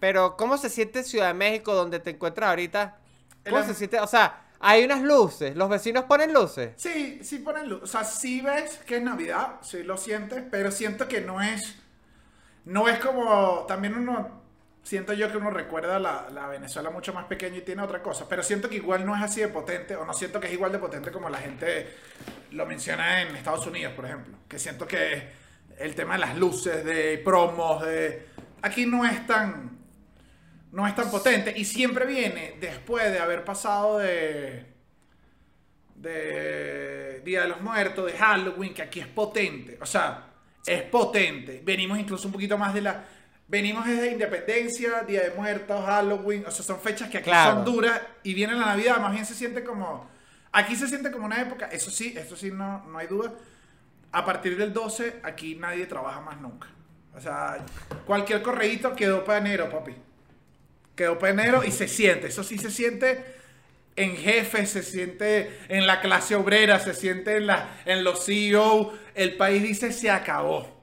Pero, 0.00 0.36
¿cómo 0.36 0.58
se 0.58 0.68
siente 0.68 1.04
Ciudad 1.04 1.28
de 1.28 1.34
México, 1.34 1.74
donde 1.74 2.00
te 2.00 2.10
encuentras 2.10 2.50
ahorita? 2.50 2.98
¿Cómo 3.44 3.58
El 3.58 3.64
se 3.64 3.74
siente? 3.74 4.00
O 4.00 4.06
sea, 4.06 4.43
hay 4.66 4.82
unas 4.82 5.02
luces, 5.02 5.54
los 5.56 5.68
vecinos 5.68 6.04
ponen 6.04 6.32
luces. 6.32 6.72
Sí, 6.76 7.20
sí 7.22 7.40
ponen 7.40 7.68
luz. 7.68 7.82
O 7.82 7.86
sea, 7.86 8.02
sí 8.02 8.40
ves 8.40 8.80
que 8.86 8.96
es 8.96 9.02
Navidad, 9.02 9.56
sí 9.60 9.82
lo 9.82 9.98
sientes, 9.98 10.42
pero 10.50 10.70
siento 10.70 11.06
que 11.06 11.20
no 11.20 11.42
es. 11.42 11.76
No 12.64 12.88
es 12.88 12.98
como. 12.98 13.66
También 13.68 13.94
uno. 13.94 14.42
Siento 14.82 15.12
yo 15.12 15.30
que 15.30 15.36
uno 15.36 15.50
recuerda 15.50 15.98
la, 15.98 16.28
la 16.30 16.46
Venezuela 16.46 16.88
mucho 16.88 17.12
más 17.12 17.26
pequeña 17.26 17.58
y 17.58 17.60
tiene 17.60 17.82
otra 17.82 18.02
cosa, 18.02 18.26
pero 18.28 18.42
siento 18.42 18.68
que 18.70 18.76
igual 18.76 19.04
no 19.04 19.14
es 19.14 19.22
así 19.22 19.40
de 19.40 19.48
potente, 19.48 19.96
o 19.96 20.04
no 20.04 20.12
siento 20.14 20.40
que 20.40 20.46
es 20.46 20.52
igual 20.52 20.72
de 20.72 20.78
potente 20.78 21.10
como 21.10 21.28
la 21.28 21.38
gente 21.38 21.88
lo 22.50 22.64
menciona 22.64 23.22
en 23.22 23.36
Estados 23.36 23.66
Unidos, 23.66 23.92
por 23.92 24.06
ejemplo. 24.06 24.38
Que 24.48 24.58
siento 24.58 24.86
que 24.86 25.28
el 25.78 25.94
tema 25.94 26.14
de 26.14 26.20
las 26.20 26.38
luces, 26.38 26.82
de 26.86 27.18
promos, 27.18 27.84
de. 27.84 28.28
Aquí 28.62 28.86
no 28.86 29.04
es 29.04 29.26
tan. 29.26 29.83
No 30.74 30.86
es 30.86 30.94
tan 30.94 31.10
potente. 31.10 31.52
Y 31.56 31.64
siempre 31.64 32.04
viene 32.04 32.56
después 32.60 33.10
de 33.12 33.18
haber 33.20 33.44
pasado 33.44 33.98
de 33.98 34.74
de 35.94 37.22
Día 37.24 37.42
de 37.42 37.48
los 37.48 37.60
Muertos, 37.60 38.06
de 38.06 38.12
Halloween, 38.18 38.74
que 38.74 38.82
aquí 38.82 39.00
es 39.00 39.06
potente. 39.06 39.78
O 39.80 39.86
sea, 39.86 40.24
es 40.66 40.82
potente. 40.82 41.62
Venimos 41.64 41.98
incluso 41.98 42.28
un 42.28 42.32
poquito 42.32 42.58
más 42.58 42.74
de 42.74 42.82
la... 42.82 43.04
Venimos 43.46 43.86
desde 43.86 44.10
Independencia, 44.10 45.02
Día 45.02 45.22
de 45.22 45.30
Muertos, 45.30 45.84
Halloween. 45.84 46.44
O 46.46 46.50
sea, 46.50 46.64
son 46.64 46.80
fechas 46.80 47.08
que 47.08 47.18
aquí 47.18 47.24
Claro. 47.30 47.54
son 47.56 47.64
duras 47.64 48.00
y 48.22 48.34
viene 48.34 48.54
la 48.54 48.66
Navidad. 48.66 48.98
Más 49.00 49.12
bien 49.12 49.24
se 49.24 49.34
siente 49.34 49.64
como... 49.64 50.10
Aquí 50.52 50.76
se 50.76 50.86
siente 50.86 51.10
como 51.10 51.26
una 51.26 51.40
época, 51.42 51.66
eso 51.66 51.90
sí, 51.90 52.14
eso 52.16 52.36
sí, 52.36 52.50
no, 52.52 52.84
no 52.86 52.98
hay 52.98 53.08
duda. 53.08 53.32
A 54.12 54.24
partir 54.24 54.56
del 54.56 54.72
12, 54.72 55.20
aquí 55.24 55.56
nadie 55.56 55.86
trabaja 55.86 56.20
más 56.20 56.40
nunca. 56.40 56.68
O 57.12 57.20
sea, 57.20 57.64
cualquier 58.06 58.40
correíto 58.40 58.94
quedó 58.94 59.24
para 59.24 59.38
enero, 59.38 59.68
papi. 59.68 59.94
Quedó 60.94 61.18
para 61.18 61.32
enero 61.32 61.64
y 61.64 61.70
se 61.70 61.88
siente. 61.88 62.28
Eso 62.28 62.44
sí 62.44 62.58
se 62.58 62.70
siente 62.70 63.24
en 63.96 64.16
jefes, 64.16 64.70
se 64.70 64.82
siente 64.82 65.50
en 65.68 65.86
la 65.86 66.00
clase 66.00 66.34
obrera, 66.34 66.80
se 66.80 66.94
siente 66.94 67.36
en, 67.36 67.46
la, 67.46 67.80
en 67.84 68.04
los 68.04 68.24
CEO. 68.24 68.92
El 69.14 69.36
país 69.36 69.62
dice 69.62 69.92
se 69.92 70.10
acabó. 70.10 70.74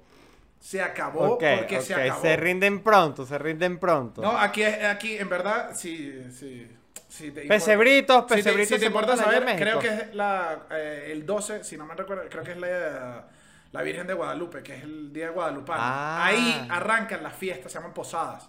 Se 0.60 0.82
acabó 0.82 1.40
porque 1.40 1.82
se 1.82 1.96
acabó. 1.96 2.22
se 2.22 2.38
rinden 2.38 2.84
pronto, 2.84 3.26
se 3.26 3.38
rinden 3.38 3.80
pronto. 3.80 4.22
No, 4.22 4.38
aquí, 4.38 4.64
aquí 4.64 5.18
en 5.18 5.28
verdad, 5.28 5.72
sí, 5.76 6.24
sí. 6.32 6.70
sí 7.10 7.32
te 7.32 7.42
Pesebritos, 7.42 8.24
si 8.24 8.28
te- 8.28 8.36
pesebritos 8.36 8.76
Si 8.76 8.80
te, 8.80 8.86
importa 8.86 9.18
saber, 9.18 9.44
creo 9.58 9.80
que 9.80 9.88
es 9.88 10.14
la, 10.16 10.68
eh, 10.70 11.10
el 11.12 11.26
12, 11.26 11.64
si 11.64 11.78
no 11.78 11.86
me 11.86 11.96
recuerdo, 11.96 12.30
creo 12.30 12.44
que 12.44 12.52
es 12.52 12.58
la, 12.58 13.28
la 13.72 13.82
Virgen 13.82 14.06
de 14.06 14.14
Guadalupe, 14.14 14.62
que 14.62 14.76
es 14.76 14.84
el 14.84 15.12
día 15.12 15.26
de 15.26 15.32
Guadalupe. 15.32 15.72
Ah. 15.76 16.26
Ahí 16.26 16.68
arrancan 16.70 17.24
las 17.24 17.36
fiestas, 17.36 17.72
se 17.72 17.80
llaman 17.80 17.94
posadas. 17.94 18.48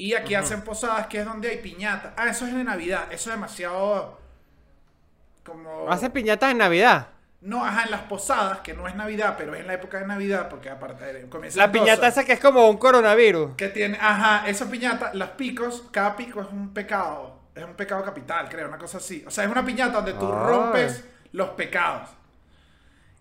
Y 0.00 0.14
aquí 0.14 0.34
hacen 0.34 0.62
posadas, 0.62 1.08
que 1.08 1.18
es 1.18 1.26
donde 1.26 1.50
hay 1.50 1.58
piñata. 1.58 2.14
Ah, 2.16 2.30
eso 2.30 2.46
es 2.46 2.54
de 2.54 2.64
Navidad, 2.64 3.04
eso 3.10 3.28
es 3.28 3.36
demasiado 3.36 4.18
como... 5.44 5.90
Hacen 5.90 6.10
piñatas 6.10 6.52
en 6.52 6.58
Navidad. 6.58 7.08
No, 7.42 7.62
ajá, 7.62 7.84
en 7.84 7.90
las 7.90 8.00
posadas, 8.02 8.60
que 8.60 8.72
no 8.72 8.88
es 8.88 8.94
Navidad, 8.94 9.34
pero 9.36 9.54
es 9.54 9.60
en 9.60 9.66
la 9.66 9.74
época 9.74 9.98
de 9.98 10.06
Navidad, 10.06 10.48
porque 10.48 10.70
aparte 10.70 11.04
eh, 11.10 11.26
comienza 11.28 11.58
La 11.58 11.66
el 11.66 11.72
12. 11.72 11.84
piñata 11.84 12.08
esa 12.08 12.24
que 12.24 12.32
es 12.32 12.40
como 12.40 12.66
un 12.70 12.78
coronavirus. 12.78 13.56
Que 13.56 13.68
tiene, 13.68 13.98
ajá, 14.00 14.48
esa 14.48 14.70
piñata, 14.70 15.12
las 15.12 15.32
picos, 15.32 15.84
cada 15.90 16.16
pico 16.16 16.40
es 16.40 16.48
un 16.50 16.72
pecado, 16.72 17.38
es 17.54 17.64
un 17.64 17.74
pecado 17.74 18.02
capital, 18.02 18.48
creo, 18.48 18.68
una 18.68 18.78
cosa 18.78 18.96
así. 18.96 19.22
O 19.26 19.30
sea, 19.30 19.44
es 19.44 19.50
una 19.50 19.66
piñata 19.66 19.96
donde 19.96 20.14
tú 20.14 20.32
Ay. 20.32 20.48
rompes 20.48 21.04
los 21.32 21.50
pecados. 21.50 22.08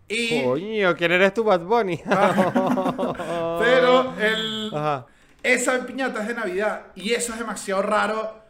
Y, 0.08 0.46
Coño, 0.46 0.96
¿quién 0.96 1.12
eres 1.12 1.34
tú, 1.34 1.44
Bad 1.44 1.60
Bunny? 1.60 2.02
pero 3.60 4.16
el, 4.18 4.72
Ajá. 4.74 5.06
Esa 5.44 5.86
piñata 5.86 6.22
es 6.22 6.28
de 6.28 6.34
Navidad 6.34 6.88
y 6.96 7.14
eso 7.14 7.34
es 7.34 7.40
demasiado 7.40 7.82
raro. 7.82 8.44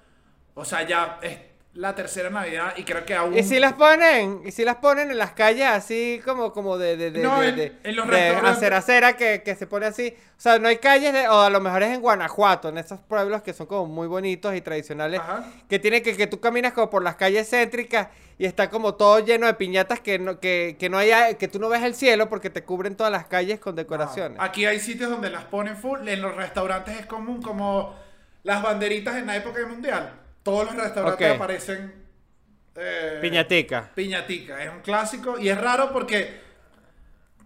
O 0.55 0.65
sea, 0.65 0.87
ya 0.87 1.19
es 1.21 1.37
la 1.79 1.95
tercera 1.95 2.29
Navidad 2.29 2.73
y 2.75 2.83
creo 2.83 3.05
que 3.05 3.15
aún... 3.15 3.37
¿Y 3.37 3.41
si 3.43 3.57
las 3.57 3.71
ponen? 3.71 4.41
¿Y 4.45 4.51
si 4.51 4.65
las 4.65 4.75
ponen 4.75 5.11
en 5.11 5.17
las 5.17 5.31
calles 5.31 5.65
así 5.65 6.21
como, 6.25 6.51
como 6.51 6.77
de, 6.77 6.97
de, 6.97 7.09
de, 7.11 7.21
No, 7.23 7.39
de, 7.39 7.47
en- 7.47 7.79
en 7.83 7.95
los 7.95 8.05
de 8.07 8.11
restaurantes. 8.11 8.57
acera 8.57 8.77
acera 8.77 9.13
que, 9.15 9.41
que 9.43 9.55
se 9.55 9.65
pone 9.65 9.85
así? 9.85 10.13
O 10.37 10.41
sea, 10.41 10.59
no 10.59 10.67
hay 10.67 10.75
calles, 10.77 11.13
de- 11.13 11.29
o 11.29 11.39
a 11.39 11.49
lo 11.49 11.61
mejor 11.61 11.83
es 11.83 11.91
en 11.93 12.01
Guanajuato, 12.01 12.67
en 12.67 12.79
esos 12.79 12.99
pueblos 12.99 13.41
que 13.43 13.53
son 13.53 13.65
como 13.65 13.85
muy 13.85 14.07
bonitos 14.07 14.53
y 14.55 14.59
tradicionales, 14.59 15.21
Ajá. 15.21 15.45
que 15.69 15.79
tiene 15.79 16.01
que, 16.01 16.17
que 16.17 16.27
tú 16.27 16.41
caminas 16.41 16.73
como 16.73 16.89
por 16.89 17.01
las 17.01 17.15
calles 17.15 17.49
céntricas 17.49 18.09
y 18.37 18.45
está 18.45 18.69
como 18.69 18.95
todo 18.95 19.19
lleno 19.19 19.47
de 19.47 19.53
piñatas 19.53 20.01
que 20.01 20.19
no, 20.19 20.41
que, 20.41 20.75
que 20.77 20.89
no 20.89 20.97
haya, 20.97 21.35
que 21.35 21.47
tú 21.47 21.59
no 21.59 21.69
ves 21.69 21.83
el 21.83 21.95
cielo 21.95 22.27
porque 22.27 22.49
te 22.49 22.61
cubren 22.65 22.97
todas 22.97 23.11
las 23.11 23.25
calles 23.27 23.57
con 23.61 23.77
decoraciones. 23.77 24.37
No, 24.37 24.43
Aquí 24.43 24.65
hay 24.65 24.81
sitios 24.81 25.09
donde 25.09 25.29
las 25.29 25.45
ponen 25.45 25.77
full. 25.77 26.05
En 26.09 26.21
los 26.21 26.35
restaurantes 26.35 26.99
es 26.99 27.05
común, 27.05 27.41
como 27.41 27.95
las 28.43 28.61
banderitas 28.61 29.15
en 29.15 29.27
la 29.27 29.37
época 29.37 29.59
del 29.59 29.67
mundial. 29.67 30.13
Todos 30.43 30.65
los 30.65 30.75
restaurantes 30.75 31.35
aparecen. 31.35 31.93
eh, 32.75 33.19
Piñatica. 33.21 33.91
Piñatica. 33.93 34.63
Es 34.63 34.71
un 34.71 34.81
clásico 34.81 35.37
y 35.39 35.49
es 35.49 35.59
raro 35.59 35.91
porque. 35.91 36.47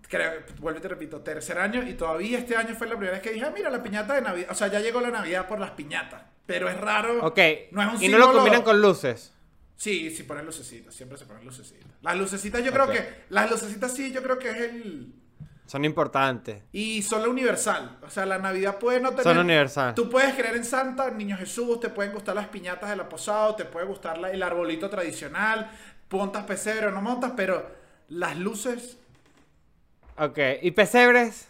Creo, 0.08 0.32
vuelvo 0.60 0.78
y 0.78 0.82
te 0.82 0.88
repito, 0.90 1.22
tercer 1.22 1.58
año 1.58 1.82
y 1.82 1.94
todavía 1.94 2.38
este 2.38 2.56
año 2.56 2.76
fue 2.76 2.86
la 2.86 2.94
primera 2.94 3.14
vez 3.14 3.22
que 3.24 3.32
dije, 3.32 3.46
ah, 3.48 3.52
mira, 3.56 3.72
la 3.72 3.82
piñata 3.82 4.14
de 4.14 4.22
Navidad. 4.22 4.52
O 4.52 4.54
sea, 4.54 4.68
ya 4.68 4.80
llegó 4.80 5.02
la 5.02 5.10
Navidad 5.10 5.48
por 5.48 5.60
las 5.60 5.72
piñatas. 5.72 6.22
Pero 6.46 6.70
es 6.70 6.78
raro. 6.80 7.26
Ok. 7.26 7.40
No 7.72 7.82
es 7.82 7.96
un 7.96 8.04
y 8.04 8.10
no 8.10 8.18
lo 8.20 8.32
combinan 8.32 8.62
con 8.62 8.80
luces. 8.80 9.34
Sí, 9.76 10.12
sí 10.12 10.24
ponen 10.24 10.46
lucecitas. 10.46 10.94
Siempre 10.94 11.18
se 11.18 11.26
ponen 11.26 11.44
lucecitas. 11.44 11.90
Las 12.02 12.16
lucecitas 12.16 12.64
yo 12.64 12.72
creo 12.72 12.88
que. 12.90 13.24
Las 13.30 13.50
lucecitas 13.50 13.92
sí, 13.94 14.12
yo 14.12 14.22
creo 14.22 14.38
que 14.38 14.50
es 14.52 14.58
el. 14.58 15.14
Son 15.74 15.84
importantes. 15.86 16.62
Y 16.72 17.02
son 17.02 17.24
la 17.24 17.30
universal. 17.30 17.98
O 18.04 18.10
sea, 18.12 18.28
la 18.28 18.38
Navidad 18.38 18.78
puede 18.78 19.00
no 19.02 19.10
tener. 19.10 19.24
Son 19.24 19.40
universal. 19.40 19.96
Tú 19.96 20.08
puedes 20.08 20.36
creer 20.36 20.56
en 20.56 20.64
Santa, 20.66 21.10
Niño 21.10 21.36
Jesús, 21.36 21.80
te 21.80 21.90
pueden 21.90 22.12
gustar 22.12 22.36
las 22.36 22.48
piñatas 22.50 22.92
de 22.92 22.96
la 22.96 23.10
posada, 23.10 23.56
te 23.56 23.66
puede 23.66 23.88
gustar 23.88 24.20
la- 24.20 24.30
el 24.30 24.44
arbolito 24.44 24.88
tradicional, 24.88 25.72
montas 26.12 26.44
pesebre 26.46 26.86
o 26.86 26.92
no 26.92 27.02
montas, 27.02 27.32
pero 27.36 27.66
las 28.10 28.38
luces. 28.38 28.98
Ok. 30.20 30.38
¿Y 30.62 30.70
pesebres? 30.70 31.48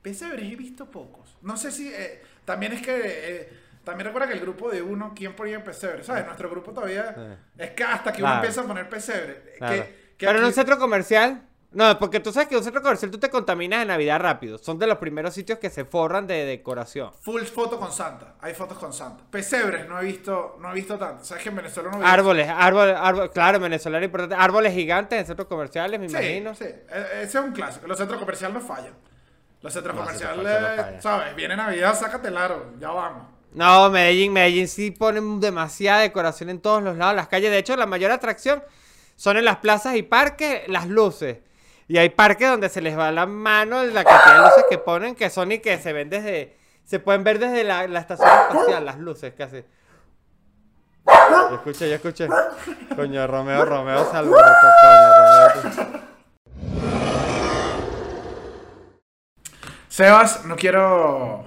Pesebres 0.00 0.50
he 0.50 0.56
visto 0.56 0.86
pocos. 0.90 1.36
No 1.42 1.58
sé 1.58 1.70
si. 1.72 1.88
eh, 1.92 2.22
también 2.46 2.72
es 2.72 2.80
que. 2.80 3.00
eh, 3.04 3.52
también 3.84 4.06
recuerda 4.06 4.28
que 4.28 4.34
el 4.34 4.40
grupo 4.40 4.70
de 4.70 4.80
uno, 4.80 5.12
¿quién 5.14 5.36
ponía 5.36 5.62
pesebre? 5.62 6.04
¿Sabes? 6.04 6.24
Nuestro 6.24 6.48
grupo 6.48 6.70
todavía. 6.72 7.14
Eh. 7.18 7.36
Es 7.58 7.70
que 7.72 7.84
hasta 7.84 8.12
que 8.14 8.22
uno 8.22 8.28
Claro. 8.32 8.42
empieza 8.44 8.60
a 8.62 8.64
poner 8.64 8.88
pesebre. 8.88 9.42
Claro. 9.58 9.74
Que, 9.74 9.82
que 10.16 10.26
Pero 10.26 10.38
en 10.38 10.44
un 10.44 10.44
aquí- 10.46 10.54
centro 10.54 10.78
comercial. 10.78 11.42
No, 11.74 11.98
porque 11.98 12.20
tú 12.20 12.32
sabes 12.32 12.48
que 12.48 12.54
en 12.54 12.58
un 12.58 12.64
centro 12.64 12.82
comercial 12.82 13.10
tú 13.10 13.18
te 13.18 13.30
contaminas 13.30 13.80
de 13.80 13.86
Navidad 13.86 14.20
rápido. 14.20 14.58
Son 14.58 14.78
de 14.78 14.86
los 14.86 14.98
primeros 14.98 15.32
sitios 15.32 15.58
que 15.58 15.70
se 15.70 15.86
forran 15.86 16.26
de 16.26 16.44
decoración. 16.44 17.12
Full 17.22 17.42
foto 17.44 17.78
con 17.78 17.90
Santa. 17.90 18.34
Hay 18.42 18.52
fotos 18.52 18.76
con 18.78 18.92
Santa. 18.92 19.24
Pesebres 19.30 19.88
no 19.88 19.98
he 19.98 20.04
visto, 20.04 20.56
no 20.60 20.70
he 20.70 20.74
visto 20.74 20.98
tanto. 20.98 21.24
¿Sabes 21.24 21.42
que 21.42 21.48
en 21.48 21.56
Venezuela 21.56 21.90
no 21.90 22.06
Árboles, 22.06 22.46
árboles, 22.48 22.94
árboles, 22.98 23.30
claro, 23.30 23.56
en 23.56 23.62
Venezuela 23.62 23.96
era 23.96 24.04
importante. 24.04 24.34
Árboles 24.38 24.74
gigantes 24.74 25.18
en 25.18 25.26
centros 25.26 25.48
comerciales, 25.48 25.98
me 25.98 26.08
Sí, 26.08 26.14
imagino. 26.14 26.54
sí. 26.54 26.64
E- 26.64 27.22
Ese 27.22 27.38
es 27.38 27.44
un 27.44 27.52
clásico. 27.52 27.86
Los 27.86 27.96
centros 27.96 28.20
comerciales 28.20 28.54
no 28.54 28.60
fallan. 28.60 28.92
Los 29.62 29.72
centros 29.72 29.94
No, 29.94 30.02
comerciales, 30.02 30.94
no. 30.96 31.00
¿sabes? 31.00 31.34
Viene 31.36 31.56
Navidad, 31.56 31.98
sácate 31.98 32.28
el 32.28 32.36
aro. 32.36 32.66
Ya 32.80 32.90
vamos. 32.90 33.28
No, 33.54 33.88
Medellín, 33.90 34.32
Medellín 34.32 34.68
sí 34.68 34.90
ponen 34.90 35.40
demasiada 35.40 36.00
decoración 36.00 36.50
en 36.50 36.60
todos 36.60 36.82
los 36.82 36.96
lados, 36.98 37.14
las 37.16 37.28
calles. 37.28 37.50
De 37.50 37.58
hecho, 37.58 37.76
la 37.76 37.86
mayor 37.86 38.10
atracción 38.10 38.62
son 39.16 39.36
en 39.36 39.44
las 39.44 39.58
plazas 39.58 39.94
y 39.96 40.02
parques, 40.02 40.68
las 40.68 40.86
luces. 40.88 41.38
Y 41.92 41.98
hay 41.98 42.08
parques 42.08 42.48
donde 42.48 42.70
se 42.70 42.80
les 42.80 42.98
va 42.98 43.12
la 43.12 43.26
mano 43.26 43.84
la 43.84 44.02
cantidad 44.02 44.36
de 44.36 44.48
luces 44.48 44.64
que 44.70 44.78
ponen, 44.78 45.14
que 45.14 45.28
son 45.28 45.52
y 45.52 45.58
que 45.58 45.76
se 45.76 45.92
ven 45.92 46.08
desde. 46.08 46.56
Se 46.84 47.00
pueden 47.00 47.22
ver 47.22 47.38
desde 47.38 47.64
la, 47.64 47.84
estación 47.84 48.30
espacial, 48.30 48.86
las 48.86 48.96
luces 48.96 49.38
hace. 49.38 49.66
Yo 51.06 51.54
escuché, 51.56 51.90
yo 51.90 51.96
escuché. 51.96 52.28
Coño, 52.96 53.26
Romeo, 53.26 53.66
Romeo 53.66 54.10
alborotó, 54.10 54.68
coño, 54.82 55.62
Romeo. 55.62 56.00
Sebas, 59.88 60.46
no 60.46 60.56
quiero. 60.56 61.44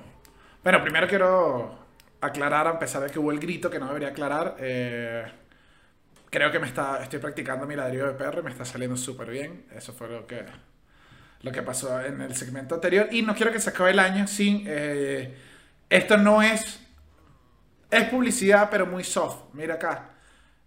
Bueno, 0.64 0.84
primero 0.84 1.08
quiero 1.08 1.76
aclarar, 2.22 2.68
a 2.68 2.78
pesar 2.78 3.02
de 3.02 3.10
que 3.10 3.18
hubo 3.18 3.32
el 3.32 3.40
grito 3.40 3.72
que 3.72 3.80
no 3.80 3.88
debería 3.88 4.10
aclarar. 4.10 4.58
eh, 4.60 5.26
creo 6.36 6.52
que 6.52 6.60
me 6.60 6.68
está, 6.68 7.02
estoy 7.02 7.20
practicando 7.20 7.66
mi 7.66 7.78
ladrillo 7.78 8.08
de 8.08 8.14
perro 8.14 8.42
y 8.42 8.44
me 8.44 8.50
está 8.50 8.66
saliendo 8.66 8.98
súper 8.98 9.30
bien. 9.30 9.68
Eso 9.74 9.94
fue 9.94 10.10
lo 10.10 10.28
que, 10.28 10.44
lo 11.44 11.50
que 11.50 11.62
pasó 11.62 12.02
en 12.02 12.20
el 12.20 12.36
segmento 12.36 12.76
anterior. 12.76 13.08
Y 13.10 13.22
no 13.22 13.34
quiero 13.34 13.54
que 13.54 13.60
se 13.62 13.70
acabe 13.70 13.92
el 13.92 14.00
año 14.00 14.28
sin. 14.28 14.66
eh, 14.68 15.34
esto 15.90 16.18
no 16.18 16.42
es. 16.42 16.82
Es 17.90 18.04
publicidad, 18.10 18.68
pero 18.70 18.86
muy 18.86 19.06
soft. 19.06 19.54
Mira 19.54 19.76
acá. 19.76 20.10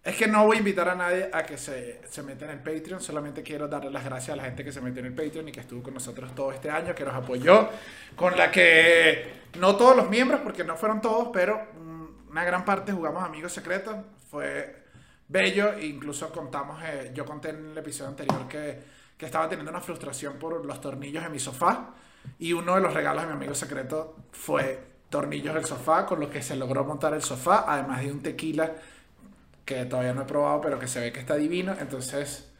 Es 0.03 0.15
que 0.15 0.25
no 0.25 0.43
voy 0.43 0.55
a 0.55 0.59
invitar 0.59 0.89
a 0.89 0.95
nadie 0.95 1.29
a 1.31 1.43
que 1.43 1.55
se, 1.55 2.01
se 2.09 2.23
meta 2.23 2.45
en 2.45 2.51
el 2.51 2.59
Patreon, 2.59 2.99
solamente 2.99 3.43
quiero 3.43 3.67
darle 3.67 3.91
las 3.91 4.03
gracias 4.03 4.33
a 4.33 4.37
la 4.37 4.45
gente 4.45 4.63
que 4.63 4.71
se 4.71 4.81
metió 4.81 5.01
en 5.01 5.07
el 5.07 5.13
Patreon 5.13 5.49
y 5.49 5.51
que 5.51 5.59
estuvo 5.59 5.83
con 5.83 5.93
nosotros 5.93 6.33
todo 6.33 6.51
este 6.51 6.71
año, 6.71 6.95
que 6.95 7.05
nos 7.05 7.13
apoyó, 7.13 7.69
con 8.15 8.35
la 8.35 8.49
que 8.49 9.41
no 9.59 9.75
todos 9.75 9.95
los 9.95 10.09
miembros, 10.09 10.39
porque 10.41 10.63
no 10.63 10.77
fueron 10.77 10.99
todos, 10.99 11.29
pero 11.31 11.67
mm, 11.79 12.31
una 12.31 12.43
gran 12.43 12.65
parte 12.65 12.91
jugamos 12.91 13.23
Amigos 13.23 13.51
Secretos, 13.51 13.97
fue 14.31 14.88
bello, 15.29 15.79
incluso 15.79 16.29
contamos, 16.31 16.81
eh, 16.83 17.11
yo 17.13 17.23
conté 17.23 17.51
en 17.51 17.71
el 17.71 17.77
episodio 17.77 18.09
anterior 18.09 18.47
que, 18.47 18.83
que 19.17 19.25
estaba 19.25 19.47
teniendo 19.47 19.71
una 19.71 19.79
frustración 19.79 20.33
por 20.37 20.65
los 20.65 20.81
tornillos 20.81 21.23
de 21.23 21.29
mi 21.29 21.39
sofá, 21.39 21.91
y 22.37 22.51
uno 22.51 22.75
de 22.75 22.81
los 22.81 22.93
regalos 22.93 23.23
de 23.23 23.29
mi 23.29 23.35
amigo 23.35 23.55
secreto 23.55 24.17
fue 24.31 24.83
tornillos 25.09 25.55
del 25.55 25.65
sofá, 25.65 26.05
con 26.05 26.19
los 26.19 26.29
que 26.29 26.41
se 26.41 26.55
logró 26.55 26.83
montar 26.83 27.13
el 27.13 27.23
sofá, 27.23 27.65
además 27.67 28.01
de 28.01 28.11
un 28.11 28.21
tequila 28.21 28.73
que 29.65 29.85
todavía 29.85 30.13
no 30.13 30.23
he 30.23 30.25
probado, 30.25 30.61
pero 30.61 30.79
que 30.79 30.87
se 30.87 30.99
ve 30.99 31.11
que 31.11 31.19
está 31.19 31.35
divino. 31.35 31.75
Entonces, 31.79 32.51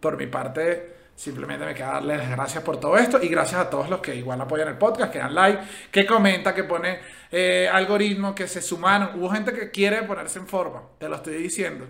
por 0.00 0.16
mi 0.16 0.26
parte, 0.26 1.01
simplemente 1.22 1.64
me 1.64 1.72
queda 1.72 1.92
darles 1.92 2.18
las 2.18 2.30
gracias 2.30 2.64
por 2.64 2.80
todo 2.80 2.96
esto 2.96 3.22
y 3.22 3.28
gracias 3.28 3.60
a 3.60 3.70
todos 3.70 3.88
los 3.88 4.00
que 4.00 4.12
igual 4.16 4.40
apoyan 4.40 4.66
el 4.66 4.76
podcast, 4.76 5.12
que 5.12 5.20
dan 5.20 5.32
like, 5.32 5.62
que 5.92 6.04
comenta, 6.04 6.52
que 6.52 6.64
pone 6.64 6.98
eh, 7.30 7.70
algoritmos, 7.72 8.34
que 8.34 8.48
se 8.48 8.60
sumaron. 8.60 9.20
Hubo 9.20 9.30
gente 9.30 9.52
que 9.52 9.70
quiere 9.70 10.02
ponerse 10.02 10.40
en 10.40 10.48
forma, 10.48 10.82
te 10.98 11.08
lo 11.08 11.14
estoy 11.16 11.34
diciendo. 11.34 11.86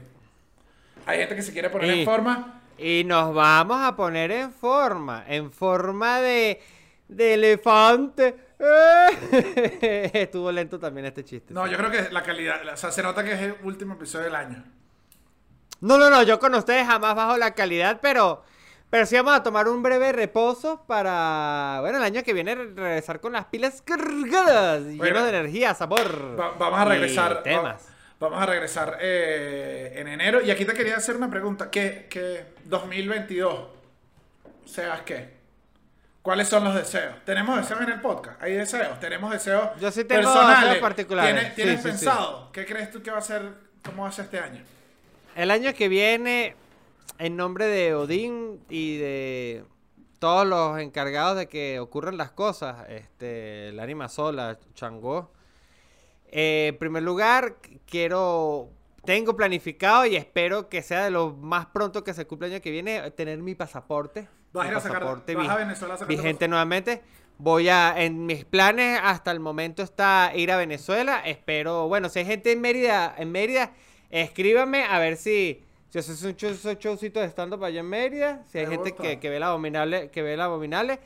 Hay 1.06 1.18
gente 1.20 1.34
que 1.34 1.40
se 1.42 1.52
quiere 1.54 1.70
poner 1.70 1.94
Y- 1.96 2.00
en 2.00 2.04
forma. 2.04 2.58
Y 2.76 3.04
nos 3.04 3.34
vamos 3.34 3.78
a 3.80 3.96
poner 3.96 4.30
en 4.32 4.52
forma, 4.52 5.24
en 5.28 5.50
forma 5.50 6.20
de, 6.20 6.60
de 7.08 7.34
elefante. 7.34 8.34
Estuvo 10.12 10.50
lento 10.52 10.78
también 10.78 11.06
este 11.06 11.24
chiste. 11.24 11.54
No, 11.54 11.66
yo 11.66 11.76
creo 11.78 11.90
que 11.90 12.10
la 12.10 12.22
calidad, 12.22 12.60
o 12.70 12.76
sea, 12.76 12.90
se 12.92 13.02
nota 13.02 13.24
que 13.24 13.32
es 13.32 13.40
el 13.40 13.54
último 13.62 13.94
episodio 13.94 14.24
del 14.26 14.34
año. 14.34 14.62
No, 15.80 15.96
no, 15.98 16.10
no, 16.10 16.22
yo 16.22 16.38
con 16.38 16.54
ustedes 16.54 16.86
jamás 16.86 17.14
bajo 17.14 17.36
la 17.38 17.54
calidad, 17.54 17.98
pero, 18.02 18.44
pero 18.92 19.06
sí 19.06 19.16
vamos 19.16 19.32
a 19.34 19.42
tomar 19.42 19.68
un 19.68 19.82
breve 19.82 20.12
reposo 20.12 20.84
para, 20.86 21.78
bueno, 21.80 21.96
el 21.96 22.04
año 22.04 22.22
que 22.22 22.34
viene 22.34 22.54
re- 22.54 22.74
regresar 22.74 23.20
con 23.20 23.32
las 23.32 23.46
pilas 23.46 23.80
cargadas 23.82 24.82
Bueno. 24.84 25.04
llenos 25.04 25.22
de 25.22 25.28
energía, 25.30 25.72
sabor. 25.74 26.38
Va- 26.38 26.52
vamos 26.58 26.78
a 26.78 26.84
y 26.84 26.88
regresar. 26.90 27.42
temas. 27.42 27.82
va- 27.86 27.92
Vamos 28.28 28.40
a 28.42 28.46
regresar 28.46 28.98
eh, 29.00 29.94
en 29.96 30.06
enero. 30.08 30.40
Y 30.42 30.50
aquí 30.52 30.64
te 30.66 30.74
quería 30.74 30.96
hacer 30.96 31.16
una 31.16 31.28
pregunta. 31.30 31.70
¿Qué, 31.70 32.06
qué 32.08 32.44
2022? 32.66 33.66
¿Seas 34.64 35.00
qué? 35.00 35.38
¿Cuáles 36.22 36.46
son 36.48 36.62
los 36.62 36.74
deseos? 36.74 37.14
¿Tenemos 37.24 37.56
deseos 37.56 37.80
en 37.80 37.88
el 37.90 38.00
podcast? 38.00 38.40
¿Hay 38.40 38.52
deseos? 38.52 39.00
¿Tenemos 39.00 39.32
deseos 39.32 39.70
Yo 39.80 39.90
sí 39.90 40.04
tengo 40.04 40.22
personales? 40.22 40.60
deseos 40.66 40.78
particulares. 40.82 41.32
¿Tienes, 41.34 41.48
Sí, 41.48 41.56
tienes 41.56 41.76
sí, 41.76 41.82
sí. 41.82 41.88
pensado? 41.88 42.52
¿Qué 42.52 42.64
crees 42.66 42.90
tú 42.92 43.02
que 43.02 43.10
va 43.10 43.18
a 43.18 43.22
ser? 43.22 43.42
¿Cómo 43.84 44.02
va 44.04 44.10
a 44.10 44.12
ser 44.12 44.26
este 44.26 44.38
año? 44.38 44.62
El 45.34 45.50
año 45.50 45.74
que 45.74 45.88
viene, 45.88 46.54
en 47.18 47.36
nombre 47.36 47.66
de 47.66 47.94
Odín 47.94 48.60
y 48.68 48.96
de 48.96 49.64
todos 50.18 50.46
los 50.46 50.78
encargados 50.80 51.36
de 51.36 51.48
que 51.48 51.80
ocurran 51.80 52.16
las 52.16 52.30
cosas, 52.30 52.88
este, 52.88 53.72
la 53.72 53.82
anima 53.82 54.08
sola, 54.08 54.58
Changó. 54.74 55.32
eh, 56.30 56.68
en 56.68 56.78
primer 56.78 57.02
lugar, 57.02 57.56
qu- 57.62 57.80
quiero, 57.86 58.70
tengo 59.04 59.36
planificado 59.36 60.06
y 60.06 60.16
espero 60.16 60.68
que 60.68 60.82
sea 60.82 61.04
de 61.04 61.10
lo 61.10 61.30
más 61.34 61.66
pronto 61.66 62.04
que 62.04 62.14
se 62.14 62.26
cumpla 62.26 62.46
el 62.48 62.54
año 62.54 62.62
que 62.62 62.70
viene, 62.70 63.10
tener 63.12 63.38
mi 63.38 63.54
pasaporte. 63.54 64.28
¿Vas 64.52 64.64
a 64.64 64.68
mi 64.68 64.72
ir 64.72 64.76
a 64.76 64.80
sacar- 64.80 65.00
pasaporte 65.00 65.34
vas 65.34 65.44
vi- 65.44 65.50
a 65.50 65.56
Venezuela 65.56 65.94
a 65.94 65.96
sacar 65.98 66.08
vigente 66.16 66.48
nuevamente. 66.48 67.02
Voy 67.38 67.68
a, 67.68 67.94
en 68.00 68.24
mis 68.26 68.44
planes 68.44 69.00
hasta 69.02 69.30
el 69.32 69.40
momento 69.40 69.82
está 69.82 70.30
ir 70.34 70.52
a 70.52 70.56
Venezuela. 70.56 71.20
Espero, 71.26 71.88
bueno, 71.88 72.08
si 72.08 72.20
hay 72.20 72.24
gente 72.26 72.52
en 72.52 72.60
Mérida, 72.60 73.12
en 73.18 73.32
Mérida, 73.32 73.72
escríbame 74.10 74.84
a 74.84 74.98
ver 75.00 75.16
si, 75.16 75.64
si 75.92 75.98
haces 75.98 76.22
un 76.22 76.34
show, 76.36 76.50
esos 76.50 76.78
showcitos 76.78 77.22
de 77.22 77.28
stand-up 77.28 77.62
allá 77.64 77.80
en 77.80 77.88
Mérida. 77.88 78.42
Si 78.46 78.58
hay 78.58 78.66
Me 78.66 78.76
gente 78.76 78.94
que, 78.94 79.20
que 79.20 79.28
ve 79.28 79.38
la 79.38 79.48
abominable, 79.48 80.10
que 80.10 80.22
ve 80.22 80.36
la 80.38 80.44
abominable. 80.46 80.98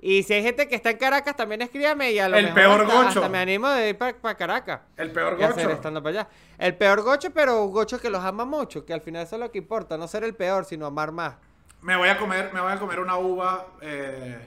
Y 0.00 0.22
si 0.22 0.32
hay 0.32 0.42
gente 0.42 0.66
que 0.68 0.74
está 0.74 0.90
en 0.90 0.96
Caracas, 0.96 1.36
también 1.36 1.60
escríbame 1.62 2.10
y 2.12 2.18
a 2.18 2.28
lo 2.28 2.36
El 2.38 2.46
mejor 2.46 2.56
peor 2.60 2.80
hasta, 2.82 2.94
gocho. 2.94 3.08
hasta 3.20 3.28
me 3.28 3.38
animo 3.38 3.68
de 3.68 3.90
ir 3.90 3.98
para 3.98 4.34
Caracas. 4.36 4.80
El 4.96 5.12
peor 5.12 5.34
hacer 5.42 5.66
gocho. 5.66 5.76
stand-up 5.76 6.06
allá. 6.06 6.28
El 6.58 6.74
peor 6.76 7.02
gocho, 7.02 7.30
pero 7.30 7.62
un 7.62 7.72
gocho 7.72 8.00
que 8.00 8.08
los 8.08 8.24
ama 8.24 8.44
mucho, 8.46 8.84
que 8.86 8.94
al 8.94 9.02
final 9.02 9.22
eso 9.24 9.36
es 9.36 9.40
lo 9.40 9.50
que 9.52 9.58
importa, 9.58 9.96
no 9.98 10.08
ser 10.08 10.24
el 10.24 10.34
peor, 10.34 10.64
sino 10.64 10.86
amar 10.86 11.12
más. 11.12 11.34
Me 11.82 11.94
voy 11.96 12.08
a 12.08 12.16
comer, 12.16 12.50
me 12.54 12.60
voy 12.60 12.72
a 12.72 12.78
comer 12.78 13.00
una 13.00 13.18
uva 13.18 13.66
eh, 13.82 14.38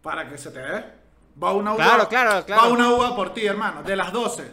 para 0.00 0.28
que 0.28 0.38
se 0.38 0.50
te 0.52 0.60
dé. 0.60 0.84
Va 1.42 1.52
una 1.52 1.74
uva. 1.74 1.84
Claro, 1.84 2.08
claro, 2.08 2.44
claro. 2.46 2.62
Va 2.62 2.68
una 2.68 2.88
uva 2.94 3.16
por 3.16 3.34
ti, 3.34 3.46
hermano. 3.46 3.82
De 3.82 3.96
las 3.96 4.12
12. 4.12 4.44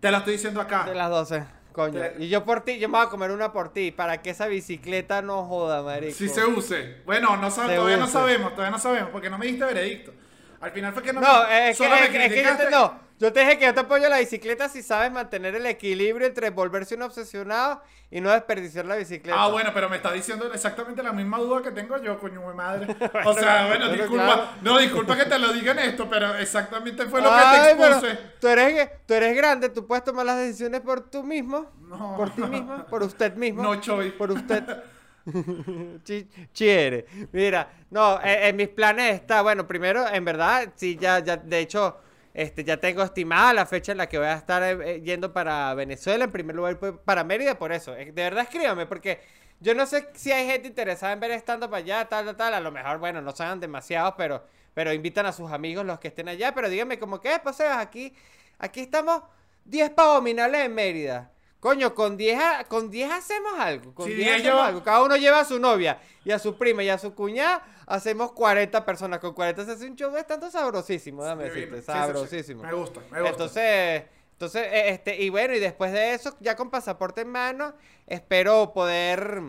Te 0.00 0.10
la 0.10 0.18
estoy 0.18 0.34
diciendo 0.34 0.60
acá. 0.60 0.84
De 0.84 0.94
las 0.94 1.10
12, 1.10 1.44
coño. 1.72 2.00
Y 2.18 2.28
yo 2.28 2.44
por 2.44 2.62
ti, 2.62 2.78
yo 2.78 2.88
me 2.88 2.98
voy 2.98 3.06
a 3.06 3.10
comer 3.10 3.30
una 3.30 3.52
por 3.52 3.72
ti, 3.72 3.90
para 3.90 4.22
que 4.22 4.30
esa 4.30 4.46
bicicleta 4.46 5.22
no 5.22 5.44
joda, 5.44 5.82
marico. 5.82 6.14
Si 6.16 6.28
se 6.28 6.44
use. 6.44 6.96
Bueno, 7.06 7.36
no 7.36 7.48
sab- 7.48 7.68
Se 7.68 7.74
todavía 7.76 7.96
no 7.96 8.06
sabemos, 8.06 8.52
todavía 8.54 8.70
no 8.70 8.78
sabemos, 8.78 9.10
porque 9.10 9.30
no 9.30 9.38
me 9.38 9.46
diste 9.46 9.64
veredicto. 9.64 10.12
Al 10.60 10.70
final 10.72 10.92
fue 10.92 11.02
que 11.02 11.12
no. 11.12 11.20
No, 11.20 11.46
me- 11.48 11.70
es 11.70 11.78
que, 11.78 11.84
es 11.84 12.10
que- 12.10 12.24
es 12.26 12.32
que 12.32 12.42
yo 12.44 12.56
te, 12.56 12.70
no. 12.70 13.09
Yo 13.20 13.30
te 13.34 13.40
dije 13.40 13.58
que 13.58 13.66
yo 13.66 13.74
te 13.74 13.80
apoyo 13.80 14.08
la 14.08 14.18
bicicleta 14.18 14.70
si 14.70 14.82
sabes 14.82 15.12
mantener 15.12 15.54
el 15.54 15.66
equilibrio 15.66 16.26
entre 16.26 16.48
volverse 16.48 16.94
un 16.94 17.02
obsesionado 17.02 17.82
y 18.10 18.18
no 18.22 18.30
desperdiciar 18.30 18.86
la 18.86 18.96
bicicleta. 18.96 19.36
Ah, 19.38 19.48
bueno, 19.48 19.72
pero 19.74 19.90
me 19.90 19.96
estás 19.96 20.14
diciendo 20.14 20.50
exactamente 20.50 21.02
la 21.02 21.12
misma 21.12 21.36
duda 21.36 21.62
que 21.62 21.70
tengo 21.70 21.98
yo, 21.98 22.18
coño 22.18 22.48
de 22.48 22.54
madre. 22.54 22.96
O 23.26 23.34
sea, 23.34 23.66
bueno, 23.66 23.88
bueno, 23.88 23.92
disculpa. 23.92 24.24
claro. 24.24 24.48
No, 24.62 24.78
disculpa 24.78 25.16
que 25.18 25.26
te 25.26 25.38
lo 25.38 25.52
digan 25.52 25.78
esto, 25.78 26.08
pero 26.08 26.34
exactamente 26.36 27.04
fue 27.04 27.20
lo 27.20 27.28
que 27.30 27.36
te 27.36 27.70
expuse. 27.72 28.18
tú 28.40 28.48
eres, 28.48 28.90
tú 29.06 29.12
eres 29.12 29.36
grande, 29.36 29.68
tú 29.68 29.86
puedes 29.86 30.02
tomar 30.02 30.24
las 30.24 30.38
decisiones 30.38 30.80
por 30.80 31.02
tú 31.10 31.22
mismo. 31.22 31.70
No. 31.78 32.16
Por 32.16 32.30
ti 32.30 32.40
mismo, 32.40 32.86
por 32.86 33.02
usted 33.02 33.34
mismo. 33.34 33.62
No, 33.62 33.78
Choy. 33.78 34.12
Por 34.12 34.30
usted. 34.30 34.64
Chiere. 36.54 37.04
Mira, 37.32 37.70
no, 37.90 38.18
eh, 38.22 38.48
en 38.48 38.56
mis 38.56 38.68
planes 38.68 39.16
está, 39.16 39.42
bueno, 39.42 39.66
primero, 39.66 40.08
en 40.08 40.24
verdad, 40.24 40.72
sí, 40.74 40.96
ya, 40.98 41.18
ya, 41.18 41.36
de 41.36 41.58
hecho, 41.58 41.98
este, 42.34 42.64
ya 42.64 42.76
tengo 42.78 43.02
estimada 43.02 43.52
la 43.52 43.66
fecha 43.66 43.92
en 43.92 43.98
la 43.98 44.08
que 44.08 44.18
voy 44.18 44.26
a 44.28 44.34
estar 44.34 44.62
eh, 44.62 44.96
eh, 44.96 45.02
yendo 45.02 45.32
para 45.32 45.74
Venezuela, 45.74 46.24
en 46.24 46.32
primer 46.32 46.56
lugar 46.56 46.78
pues, 46.78 46.92
para 47.04 47.24
Mérida, 47.24 47.58
por 47.58 47.72
eso. 47.72 47.94
Eh, 47.96 48.06
De 48.06 48.22
verdad, 48.22 48.44
escríbame, 48.44 48.86
porque 48.86 49.20
yo 49.60 49.74
no 49.74 49.86
sé 49.86 50.08
si 50.14 50.32
hay 50.32 50.46
gente 50.46 50.68
interesada 50.68 51.12
en 51.12 51.20
ver 51.20 51.32
estando 51.32 51.68
para 51.68 51.82
allá, 51.82 52.08
tal, 52.08 52.24
tal, 52.26 52.36
tal. 52.36 52.54
A 52.54 52.60
lo 52.60 52.70
mejor, 52.72 52.98
bueno, 52.98 53.20
no 53.20 53.32
sean 53.32 53.60
demasiados, 53.60 54.14
pero, 54.16 54.44
pero 54.74 54.92
invitan 54.92 55.26
a 55.26 55.32
sus 55.32 55.50
amigos 55.52 55.84
los 55.84 55.98
que 56.00 56.08
estén 56.08 56.28
allá, 56.28 56.54
pero 56.54 56.68
díganme 56.68 56.98
como 56.98 57.20
que, 57.20 57.38
pues, 57.42 57.60
aquí, 57.60 58.14
aquí 58.58 58.80
estamos 58.80 59.22
10 59.64 59.90
pavominales 59.90 60.66
en 60.66 60.74
Mérida. 60.74 61.30
Coño, 61.60 61.94
con 61.94 62.16
10, 62.16 62.40
a- 62.42 62.64
con 62.64 62.90
10 62.90 63.10
hacemos 63.12 63.52
algo. 63.58 63.94
Con 63.94 64.06
Sí, 64.06 64.14
10 64.14 64.36
diría 64.36 64.50
hacemos 64.52 64.66
algo. 64.68 64.82
Cada 64.82 65.02
uno 65.02 65.16
lleva 65.16 65.40
a 65.40 65.44
su 65.44 65.58
novia 65.60 66.00
y 66.24 66.30
a 66.30 66.38
su 66.38 66.56
prima 66.56 66.82
y 66.82 66.88
a 66.88 66.96
su 66.98 67.14
cuñada. 67.14 67.62
Hacemos 67.86 68.32
40 68.32 68.84
personas. 68.84 69.18
Con 69.20 69.34
40 69.34 69.64
se 69.66 69.72
hace 69.72 69.86
un 69.86 69.94
show 69.96 70.10
de 70.10 70.24
tanto 70.24 70.50
sabrosísimo. 70.50 71.22
Decirte. 71.36 71.76
Sí, 71.76 71.76
sí, 71.76 71.80
sí. 71.80 71.84
Sabrosísimo. 71.92 72.62
Me 72.62 72.72
gusta, 72.72 73.00
me 73.10 73.20
gusta. 73.20 73.28
Entonces, 73.30 74.02
entonces, 74.32 74.66
eh, 74.72 74.88
este, 74.90 75.20
y 75.20 75.28
bueno, 75.28 75.54
y 75.54 75.58
después 75.60 75.92
de 75.92 76.14
eso, 76.14 76.34
ya 76.40 76.56
con 76.56 76.70
pasaporte 76.70 77.20
en 77.20 77.28
mano, 77.28 77.74
espero 78.06 78.72
poder 78.72 79.42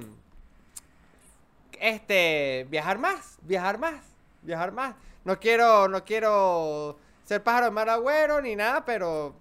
este 1.80 2.68
viajar 2.70 2.98
más, 3.00 3.38
viajar 3.42 3.78
más, 3.78 4.04
viajar 4.42 4.72
más. 4.72 4.96
No 5.24 5.40
quiero, 5.40 5.88
no 5.88 6.04
quiero 6.04 6.98
ser 7.24 7.44
pájaro 7.44 7.66
de 7.68 7.72
mal 7.72 7.90
agüero 7.90 8.42
ni 8.42 8.56
nada, 8.56 8.84
pero 8.86 9.34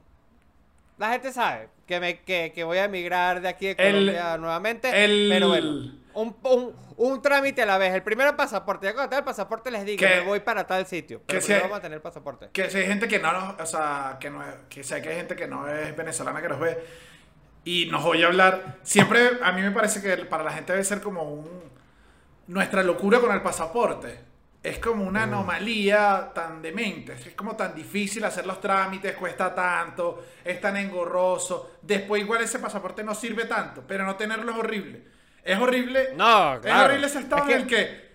la 0.99 1.11
gente 1.11 1.33
sabe 1.33 1.69
que 1.91 2.01
me, 2.01 2.21
que, 2.21 2.53
que 2.55 2.65
voy 2.65 2.79
a 2.79 2.85
emigrar 2.85 3.43
de 3.43 3.49
aquí 3.49 3.67
de 3.67 3.73
El- 3.73 3.93
Colombia 3.93 4.39
nuevamente. 4.39 5.05
el- 5.05 5.29
Pero 5.31 5.49
bueno, 5.49 5.69
un, 6.15 6.37
un, 6.45 6.75
un 6.97 7.21
trámite 7.23 7.63
a 7.63 7.67
la 7.67 7.77
vez. 7.79 7.93
El 7.93 8.03
primero 8.03 8.35
pasaporte. 8.37 8.87
Ya 8.87 8.93
cuando 8.95 9.11
tenga 9.11 9.19
el 9.19 9.25
pasaporte 9.25 9.71
les 9.71 9.85
digo 9.85 9.99
Que- 9.99 10.07
me 10.17 10.21
voy 10.23 10.41
para 10.41 10.67
tal 10.67 10.87
sitio. 10.87 11.21
Pero 11.27 11.41
que 11.41 11.45
primero 11.45 11.61
se- 11.63 11.69
vamos 11.69 11.79
a 11.79 11.83
tener 11.83 11.97
el 11.97 12.03
pasaporte. 12.03 12.49
Que 12.53 12.71
si 12.71 12.79
hay 12.79 12.87
gente 12.87 13.09
que 13.09 13.19
no 13.19 13.57
o 13.59 13.67
sea, 13.67 14.17
que 14.21 14.31
no 14.31 14.43
es, 14.43 14.55
que 14.69 14.83
sé 14.85 15.03
que 15.03 15.09
hay 15.11 15.17
gente 15.17 15.37
que 15.37 15.47
no 15.49 15.69
es 15.69 15.95
venezolana 15.97 16.41
que 16.41 16.49
nos 16.49 16.61
ve 16.61 16.79
y 17.65 17.87
nos 17.87 18.05
oye 18.05 18.25
hablar, 18.25 18.79
siempre 18.83 19.29
a 19.43 19.53
mí 19.53 19.61
me 19.61 19.71
parece 19.73 20.01
que 20.01 20.25
para 20.25 20.45
la 20.45 20.53
gente 20.53 20.73
debe 20.73 20.85
ser 20.85 21.01
como 21.03 21.25
un 21.25 21.71
nuestra 22.47 22.83
locura 22.83 23.21
con 23.21 23.33
el 23.33 23.43
pasaporte. 23.43 24.30
Es 24.63 24.79
como 24.79 25.05
una 25.05 25.23
anomalía 25.23 26.33
tan 26.35 26.61
demente, 26.61 27.15
es 27.15 27.35
como 27.35 27.57
tan 27.57 27.75
difícil 27.75 28.23
hacer 28.25 28.45
los 28.47 28.61
trámites, 28.61 29.17
cuesta 29.17 29.55
tanto, 29.55 30.23
es 30.45 30.61
tan 30.61 30.77
engorroso. 30.77 31.79
Después 31.81 32.23
igual 32.23 32.43
ese 32.43 32.59
pasaporte 32.59 33.03
no 33.03 33.15
sirve 33.15 33.47
tanto, 33.47 33.83
pero 33.87 34.05
no 34.05 34.17
tenerlo 34.17 34.53
es 34.53 34.59
horrible. 34.59 35.03
Es 35.43 35.59
horrible. 35.59 36.09
No, 36.15 36.55
Es 36.57 36.61
claro. 36.61 36.85
horrible 36.91 37.07
ese 37.07 37.21
estado 37.21 37.43
Es 37.43 37.47
que- 37.49 37.55
en 37.55 37.61
el 37.63 37.67
que 37.67 38.11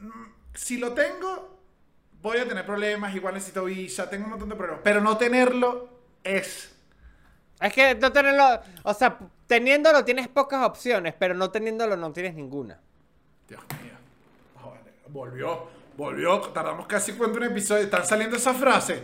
mm, 0.00 0.24
si 0.52 0.76
lo 0.76 0.92
tengo, 0.92 1.58
voy 2.20 2.36
a 2.38 2.46
tener 2.46 2.66
problemas, 2.66 3.14
igual 3.14 3.32
necesito 3.32 3.64
visa, 3.64 4.10
tengo 4.10 4.24
un 4.24 4.30
montón 4.32 4.50
de 4.50 4.54
problemas. 4.54 4.82
Pero 4.84 5.00
no 5.00 5.16
tenerlo 5.16 5.88
es. 6.24 6.74
Es 7.58 7.72
que 7.72 7.94
no 7.94 8.12
tenerlo, 8.12 8.60
o 8.82 8.92
sea, 8.92 9.18
teniéndolo 9.46 10.04
tienes 10.04 10.28
pocas 10.28 10.62
opciones, 10.64 11.14
pero 11.18 11.32
no 11.34 11.50
teniéndolo 11.50 11.96
no 11.96 12.12
tienes 12.12 12.34
ninguna. 12.34 12.78
Dios 13.48 13.62
mío. 13.82 13.94
Volvió, 15.08 15.68
volvió. 15.96 16.40
Tardamos 16.40 16.86
casi 16.86 17.12
cuánto 17.12 17.38
un 17.38 17.44
episodio. 17.44 17.84
Están 17.84 18.04
saliendo 18.06 18.36
esas 18.36 18.56
frases. 18.56 19.02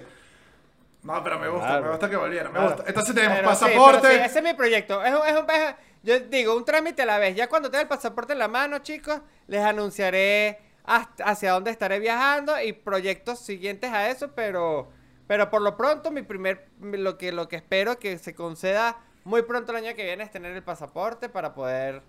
No, 1.02 1.22
pero 1.22 1.38
me 1.38 1.48
gusta, 1.48 1.66
Claro. 1.66 1.84
me 1.84 1.90
gusta 1.90 2.09
que 2.11 2.16
volviera, 2.16 2.44
me 2.48 2.52
Claro. 2.59 2.68
gusta. 2.68 2.84
Entonces 2.88 3.14
tenemos 3.14 3.36
Pero 3.36 3.48
pasaporte. 3.48 4.09
sí, 4.09 4.14
ese 4.24 4.38
es 4.38 4.44
mi 4.44 4.55
proyecto. 4.55 5.05
Es 5.05 5.12
un- 5.14 5.26
es 5.26 5.32
un- 5.38 5.50
es- 5.50 5.74
yo 6.02 6.20
digo, 6.20 6.57
un 6.57 6.64
trámite 6.64 7.02
a 7.02 7.07
la 7.07 7.18
vez. 7.18 7.36
Ya 7.36 7.48
cuando 7.48 7.70
tenga 7.70 7.82
el 7.82 7.88
pasaporte 7.88 8.32
en 8.32 8.38
la 8.38 8.48
mano, 8.48 8.78
chicos, 8.78 9.20
les 9.46 9.61
anunciaré 9.62 10.61
hasta- 10.84 11.24
hacia 11.24 11.52
dónde 11.52 11.70
estaré 11.70 11.98
viajando 11.98 12.59
y 12.61 12.72
proyectos 12.72 13.38
siguientes 13.38 13.90
a 13.92 14.09
eso, 14.09 14.32
pero, 14.34 14.90
pero 15.26 15.50
por 15.50 15.61
lo 15.62 15.76
pronto 15.76 16.11
mi 16.11 16.22
primer, 16.22 16.68
lo 16.80 17.16
que, 17.18 17.32
lo 17.32 17.48
que 17.48 17.57
espero 17.57 17.98
que 17.98 18.18
se 18.18 18.34
conceda 18.34 18.96
muy 19.24 19.42
pronto 19.42 19.72
el 19.72 19.84
año 19.84 19.94
que 19.96 20.05
viene 20.05 20.24
es 20.24 20.30
tener 20.30 20.52
el 20.52 20.62
pasaporte 20.62 21.28
para 21.30 21.55
poder 21.55 22.02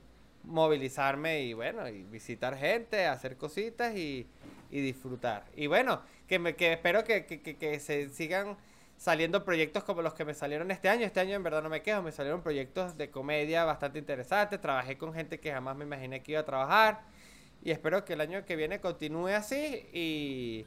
movilizarme 0.47 1.41
y 1.43 1.53
bueno, 1.53 1.87
y 1.89 2.03
visitar 2.03 2.57
gente, 2.57 3.05
hacer 3.05 3.37
cositas 3.37 3.95
y, 3.95 4.27
y 4.71 4.81
disfrutar. 4.81 5.45
Y 5.55 5.67
bueno, 5.67 6.01
que, 6.27 6.39
me, 6.39 6.55
que 6.55 6.73
espero 6.73 7.03
que, 7.03 7.25
que- 7.25 7.41
que- 7.41 7.79
se 7.79 8.09
sigan 8.09 8.57
saliendo 8.97 9.43
proyectos 9.43 9.83
como 9.83 10.01
los 10.01 10.13
que 10.13 10.25
me 10.25 10.33
salieron 10.33 10.71
este 10.71 10.89
año. 10.89 11.05
Este 11.05 11.19
año 11.19 11.35
en 11.35 11.43
verdad 11.43 11.61
no 11.63 11.69
me 11.69 11.81
quejo, 11.81 12.01
me 12.01 12.11
salieron 12.11 12.41
proyectos 12.41 12.97
de 12.97 13.09
comedia 13.11 13.63
bastante 13.65 13.99
interesantes. 13.99 14.61
Trabajé 14.61 14.97
con 14.97 15.13
gente 15.13 15.39
que 15.39 15.51
jamás 15.51 15.75
me 15.75 15.85
imaginé 15.85 16.21
que 16.23 16.31
iba 16.33 16.41
a 16.41 16.45
trabajar. 16.45 17.01
Y 17.63 17.71
espero 17.71 18.05
que 18.05 18.13
el 18.13 18.21
año 18.21 18.45
que 18.45 18.55
viene 18.55 18.79
continúe 18.79 19.29
así 19.29 19.87
y, 19.93 20.65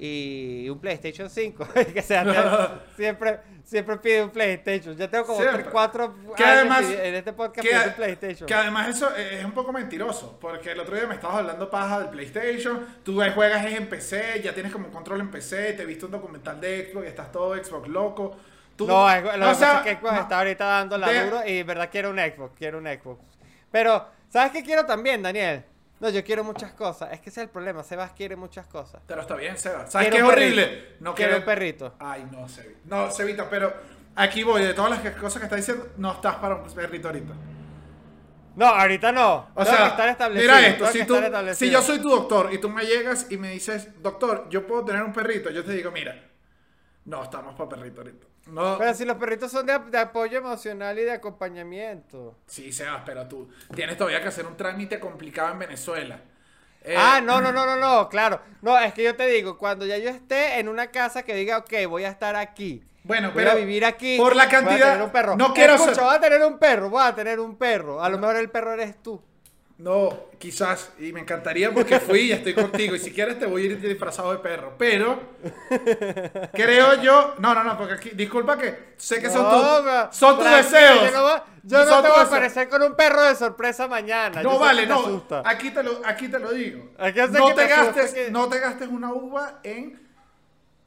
y 0.00 0.68
un 0.70 0.78
PlayStation 0.80 1.28
5. 1.28 1.66
que 1.94 2.02
sea, 2.02 2.80
siempre, 2.96 3.40
siempre 3.64 3.96
pide 3.96 4.22
un 4.22 4.30
PlayStation. 4.30 4.96
Ya 4.96 5.08
tengo 5.10 5.26
como 5.26 5.40
Siempre. 5.40 5.62
3, 5.64 5.72
4 5.72 6.14
Que 6.36 6.44
años 6.44 6.56
además- 6.56 6.84
en 6.90 7.14
este 7.16 7.32
podcast 7.32 7.66
que, 7.68 7.76
un 7.76 7.92
PlayStation. 7.94 8.46
que 8.46 8.54
además 8.54 8.88
eso 8.88 9.14
es 9.16 9.44
un 9.44 9.52
poco 9.52 9.72
mentiroso, 9.72 10.38
porque 10.40 10.70
el 10.72 10.80
otro 10.80 10.94
día 10.94 11.06
me 11.06 11.14
estabas 11.16 11.38
hablando 11.38 11.68
paja 11.68 11.98
del 12.00 12.10
PlayStation, 12.10 12.86
tú 13.04 13.20
juegas 13.34 13.66
en 13.66 13.88
PC, 13.88 14.40
ya 14.42 14.54
tienes 14.54 14.72
como 14.72 14.88
control 14.90 15.20
en 15.20 15.30
PC, 15.30 15.72
te 15.72 15.84
viste 15.84 16.04
un 16.04 16.12
documental 16.12 16.60
de 16.60 16.90
Xbox, 16.92 17.06
estás 17.08 17.32
todo 17.32 17.54
Xbox 17.62 17.88
loco. 17.88 18.36
Tú, 18.76 18.86
No, 18.86 19.08
lo 19.12 19.22
que 19.32 19.38
pasa 19.40 19.78
es 19.78 19.82
que 19.82 20.00
Xbox 20.00 20.12
no, 20.14 20.20
está 20.20 20.38
ahorita 20.38 20.64
dando 20.64 20.96
la 20.98 21.08
de- 21.10 21.24
duro 21.24 21.40
y 21.44 21.62
verdad 21.64 21.88
quiero 21.90 22.10
un 22.10 22.18
Xbox, 22.18 22.52
quiero 22.56 22.78
un 22.78 22.86
Xbox. 22.86 23.20
Pero, 23.72 24.06
¿sabes 24.28 24.52
qué 24.52 24.62
quiero 24.62 24.86
también, 24.86 25.20
Daniel? 25.22 25.64
No, 26.00 26.08
yo 26.10 26.22
quiero 26.22 26.44
muchas 26.44 26.72
cosas. 26.72 27.12
Es 27.12 27.20
que 27.20 27.30
ese 27.30 27.40
es 27.40 27.46
el 27.46 27.50
problema, 27.50 27.82
Sebas 27.82 28.12
quiere 28.12 28.36
muchas 28.36 28.66
cosas. 28.66 29.02
Pero 29.06 29.20
está 29.20 29.34
bien, 29.34 29.58
Seba. 29.58 29.86
¿Sabes 29.86 30.10
qué 30.10 30.18
es 30.18 30.22
horrible? 30.22 30.96
No 31.00 31.14
quiero 31.14 31.38
un 31.38 31.44
perrito. 31.44 31.94
Ay, 31.98 32.26
no, 32.30 32.48
Sebita. 32.48 32.80
No, 32.84 33.10
Sebita, 33.10 33.50
pero 33.50 33.72
aquí 34.14 34.42
voy, 34.42 34.62
de 34.62 34.74
todas 34.74 34.90
las 34.90 35.14
cosas 35.16 35.40
que 35.40 35.46
estás 35.46 35.58
diciendo, 35.58 35.88
no 35.96 36.12
estás 36.12 36.36
para 36.36 36.56
un 36.56 36.72
perrito 36.72 37.08
ahorita. 37.08 37.34
No, 38.56 38.66
ahorita 38.66 39.12
no. 39.12 39.50
O 39.54 39.62
Tengo 39.62 39.70
que 39.70 39.76
sea, 39.76 39.86
estar 39.86 40.08
establecido, 40.08 40.52
mira 40.52 40.66
esto, 40.66 40.86
si, 40.88 41.04
tú, 41.04 41.16
si 41.54 41.70
yo 41.70 41.80
soy 41.80 42.00
tu 42.00 42.08
doctor 42.08 42.52
y 42.52 42.58
tú 42.58 42.68
me 42.68 42.84
llegas 42.84 43.26
y 43.30 43.36
me 43.36 43.50
dices, 43.50 44.02
doctor, 44.02 44.48
yo 44.50 44.66
puedo 44.66 44.84
tener 44.84 45.02
un 45.04 45.12
perrito, 45.12 45.50
yo 45.50 45.64
te 45.64 45.72
digo, 45.72 45.92
mira, 45.92 46.28
no 47.08 47.22
estamos 47.24 47.54
para 47.54 47.68
perrito 47.70 48.02
ahorita. 48.02 48.26
No, 48.48 48.76
Pero 48.78 48.94
si 48.94 49.04
los 49.04 49.16
perritos 49.16 49.50
son 49.50 49.66
de, 49.66 49.72
ap- 49.72 49.88
de 49.88 49.98
apoyo 49.98 50.38
emocional 50.38 50.98
y 50.98 51.02
de 51.02 51.12
acompañamiento. 51.12 52.38
sí, 52.46 52.72
Sebas, 52.72 53.02
pero 53.04 53.26
tú 53.26 53.48
tienes 53.74 53.96
todavía 53.96 54.22
que 54.22 54.28
hacer 54.28 54.46
un 54.46 54.56
trámite 54.56 55.00
complicado 55.00 55.52
en 55.52 55.58
Venezuela. 55.58 56.20
Eh, 56.82 56.94
Ah, 56.96 57.20
no, 57.22 57.40
no, 57.40 57.52
no, 57.52 57.66
no, 57.66 57.76
no, 57.76 58.08
claro. 58.08 58.40
No, 58.62 58.78
es 58.78 58.94
que 58.94 59.02
yo 59.02 59.16
te 59.16 59.26
digo, 59.26 59.58
cuando 59.58 59.84
ya 59.84 59.98
yo 59.98 60.08
esté 60.10 60.58
en 60.60 60.68
una 60.68 60.88
casa 60.88 61.22
que 61.24 61.34
diga, 61.34 61.58
ok, 61.58 61.72
voy 61.88 62.04
a 62.04 62.08
estar 62.08 62.36
aquí. 62.36 62.82
Bueno, 63.04 63.28
voy 63.28 63.36
pero 63.42 63.50
a 63.52 63.54
vivir 63.54 63.84
aquí. 63.84 64.16
por 64.18 64.36
la 64.36 64.44
Voy 64.46 64.54
a 64.54 64.58
cantidad- 64.60 64.92
tener 64.92 65.02
un 65.02 65.10
perro. 65.10 65.36
no 65.36 65.52
quiero 65.54 65.74
Escucha, 65.74 65.94
ser- 65.94 66.04
voy 66.04 66.14
a 66.14 66.20
tener 66.20 66.42
un 66.44 66.58
perro, 66.58 66.90
voy 66.90 67.02
a 67.04 67.14
tener 67.14 67.40
un 67.40 67.56
perro. 67.56 68.02
A 68.02 68.08
lo 68.08 68.18
mejor 68.18 68.36
el 68.36 68.50
perro 68.50 68.72
eres 68.74 69.02
tú. 69.02 69.22
No, 69.78 70.24
quizás, 70.40 70.92
y 70.98 71.12
me 71.12 71.20
encantaría 71.20 71.72
porque 71.72 72.00
fui 72.00 72.22
y 72.22 72.32
estoy 72.32 72.52
contigo, 72.52 72.96
y 72.96 72.98
si 72.98 73.12
quieres 73.12 73.38
te 73.38 73.46
voy 73.46 73.62
a 73.62 73.66
ir 73.66 73.80
disfrazado 73.80 74.32
de 74.32 74.38
perro, 74.38 74.74
pero 74.76 75.20
creo 76.52 77.00
yo, 77.00 77.34
no, 77.38 77.54
no, 77.54 77.62
no, 77.64 77.76
porque 77.78 77.94
aquí, 77.94 78.10
disculpa 78.10 78.58
que 78.58 78.94
sé 78.96 79.20
que 79.20 79.30
son, 79.30 79.42
No, 79.42 79.50
tus- 80.08 80.16
son 80.16 80.38
deseos. 80.42 81.12
Yo 81.12 81.16
no, 81.16 81.44
yo 81.62 81.84
no 81.84 82.02
te 82.02 82.08
voy 82.08 82.18
a 82.18 82.22
aparecer 82.22 82.68
con 82.68 82.82
un 82.82 82.94
perro 82.96 83.22
de 83.22 83.36
sorpresa 83.36 83.86
mañana. 83.86 84.42
No 84.42 84.58
vale, 84.58 84.86
no, 84.86 85.00
asusta. 85.00 85.42
aquí 85.44 85.70
te 85.70 85.82
lo, 85.82 86.00
aquí 86.04 86.28
te 86.28 86.38
lo 86.38 86.50
digo. 86.52 86.90
Aquí 86.98 87.20
no 87.30 87.54
te, 87.54 87.66
gastes, 87.68 88.14
que- 88.14 88.30
no 88.30 88.48
te 88.48 88.58
gastes 88.58 88.88
una 88.88 89.12
uva 89.12 89.60
en 89.62 90.00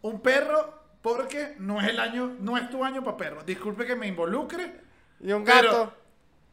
un 0.02 0.20
perro 0.22 0.82
porque 1.02 1.56
no 1.60 1.80
es 1.82 1.88
el 1.88 2.00
año, 2.00 2.36
no 2.40 2.58
es 2.58 2.70
tu 2.70 2.84
año 2.84 3.04
para 3.04 3.18
perro. 3.18 3.44
Disculpe 3.44 3.86
que 3.86 3.96
me 3.96 4.08
involucre. 4.08 4.82
Y 5.22 5.32
un 5.32 5.44
pero 5.46 5.64
gato. 5.72 5.94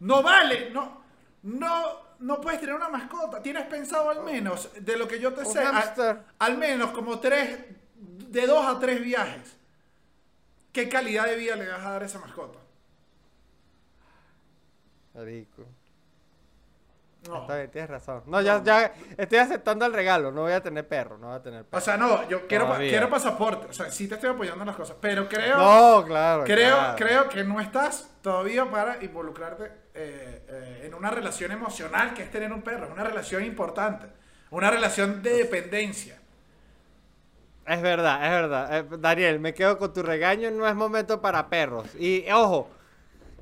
No 0.01 0.23
vale, 0.23 0.71
no, 0.71 1.03
no, 1.43 2.08
no 2.19 2.41
puedes 2.41 2.61
tener 2.61 2.75
una 2.75 2.89
mascota. 2.89 3.41
Tienes 3.43 3.67
pensado 3.67 4.11
al 4.11 4.23
menos, 4.23 4.71
de 4.79 4.97
lo 4.97 5.07
que 5.09 5.21
yo 5.21 5.33
te 5.33 5.45
sé, 5.45 5.63
al, 6.39 6.59
menos 6.59 6.91
como 6.91 7.19
tres, 7.21 7.59
de 7.95 8.47
dos 8.47 8.67
a 8.67 8.79
tres 8.79 9.01
viajes. 9.03 9.57
¿Qué 10.73 10.89
calidad 10.89 11.25
de 11.27 11.37
vida 11.37 11.57
le 11.57 11.69
vas 11.69 11.85
a 11.85 11.91
dar 11.93 12.03
a 12.03 12.07
esa 12.07 12.19
mascota? 12.19 12.59
Marico. 15.15 15.65
No. 17.29 17.43
Está 17.43 17.57
bien, 17.57 17.71
tienes 17.71 17.91
razón. 17.91 18.23
No, 18.27 18.41
ya, 18.41 18.63
ya 18.63 18.93
estoy 19.17 19.39
aceptando 19.39 19.85
el 19.85 19.93
regalo. 19.93 20.31
No 20.31 20.43
voy 20.43 20.53
a 20.53 20.63
tener 20.63 20.87
perro, 20.87 21.19
no 21.19 21.27
voy 21.29 21.37
a 21.37 21.43
tener 21.43 21.63
O 21.63 21.65
perro. 21.67 21.81
sea, 21.83 21.97
no, 21.97 22.27
yo 22.29 22.47
quiero, 22.47 22.69
pa- 22.69 22.79
quiero 22.79 23.11
pasaporte. 23.11 23.67
O 23.67 23.73
sea, 23.73 23.91
sí 23.91 24.07
te 24.09 24.15
estoy 24.15 24.31
apoyando 24.31 24.63
en 24.63 24.69
las 24.69 24.77
cosas. 24.77 24.97
Pero 25.01 25.29
creo, 25.29 25.57
No, 25.59 26.05
claro. 26.05 26.45
creo, 26.45 26.77
claro. 26.77 26.97
creo 26.97 27.29
que 27.29 27.43
no 27.45 27.61
estás 27.61 28.09
todavía 28.23 28.71
para 28.71 29.03
involucrarte 29.03 29.73
eh, 29.99 30.43
eh, 30.49 30.83
en 30.87 30.95
una 30.95 31.11
relación 31.11 31.51
emocional 31.53 32.15
que 32.15 32.23
es 32.23 32.31
tener 32.31 32.53
un 32.53 32.63
perro. 32.63 32.87
Es 32.87 32.93
una 32.93 33.05
relación 33.05 33.45
importante. 33.45 34.07
Una 34.51 34.71
relación 34.71 35.23
de 35.23 35.31
dependencia. 35.35 36.19
Es 37.67 37.83
verdad, 37.83 38.25
es 38.25 38.31
verdad. 38.31 38.79
Eh, 38.79 38.85
Daniel, 38.99 39.41
me 39.41 39.53
quedo 39.55 39.79
con 39.79 39.93
tu 39.93 40.03
regaño. 40.03 40.51
No 40.51 40.67
es 40.67 40.75
momento 40.75 41.21
para 41.21 41.49
perros. 41.51 41.95
Y 41.99 42.25
ojo, 42.31 42.71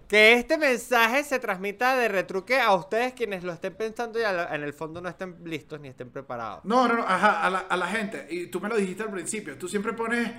que 0.09 0.33
este 0.35 0.59
mensaje 0.59 1.23
se 1.25 1.39
transmita 1.39 1.97
de 1.97 2.09
retruque 2.09 2.61
a 2.61 2.75
ustedes 2.75 3.13
quienes 3.13 3.45
lo 3.45 3.53
estén 3.53 3.75
pensando 3.75 4.19
y 4.19 4.23
la- 4.23 4.55
en 4.55 4.63
el 4.63 4.73
fondo 4.73 5.01
no 5.01 5.09
estén 5.09 5.37
listos 5.45 5.81
ni 5.81 5.89
estén 5.89 6.11
preparados. 6.11 6.65
No, 6.65 6.89
no, 6.89 6.95
no, 6.97 7.03
ajá, 7.07 7.43
a 7.45 7.51
la, 7.51 7.59
a 7.61 7.77
la 7.77 7.87
gente. 7.89 8.27
Y 8.31 8.47
tú 8.49 8.61
me 8.61 8.69
lo 8.69 8.77
dijiste 8.77 9.03
al 9.05 9.11
principio. 9.11 9.57
Tú 9.59 9.69
siempre 9.69 9.93
pones 9.93 10.31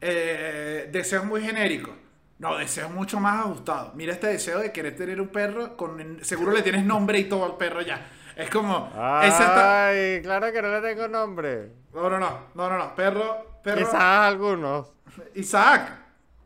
deseos 0.00 1.24
muy 1.24 1.40
genéricos. 1.42 1.94
No, 2.38 2.56
deseos 2.58 2.90
mucho 2.90 3.20
más 3.20 3.40
ajustados. 3.46 3.94
Mira 3.94 4.12
este 4.12 4.26
deseo 4.26 4.58
de 4.58 4.72
querer 4.72 4.96
tener 4.96 5.20
un 5.20 5.28
perro 5.28 5.76
con... 5.76 6.18
Seguro 6.24 6.52
le 6.52 6.62
tienes 6.62 6.84
nombre 6.84 7.18
y 7.18 7.24
todo 7.24 7.44
al 7.44 7.56
perro 7.56 7.80
ya. 7.80 8.06
Es 8.36 8.50
como... 8.50 8.90
Ay, 8.96 10.20
claro 10.22 10.52
que 10.52 10.60
no 10.60 10.68
le 10.68 10.80
tengo 10.80 11.06
nombre. 11.08 11.70
No, 11.94 12.10
no, 12.10 12.18
no, 12.18 12.38
no, 12.54 12.68
no, 12.68 12.78
no. 12.78 12.94
Perro, 12.94 13.60
perro. 13.62 13.78
Quizás 13.78 13.94
algunos. 14.02 14.92
Isaac. 15.34 15.92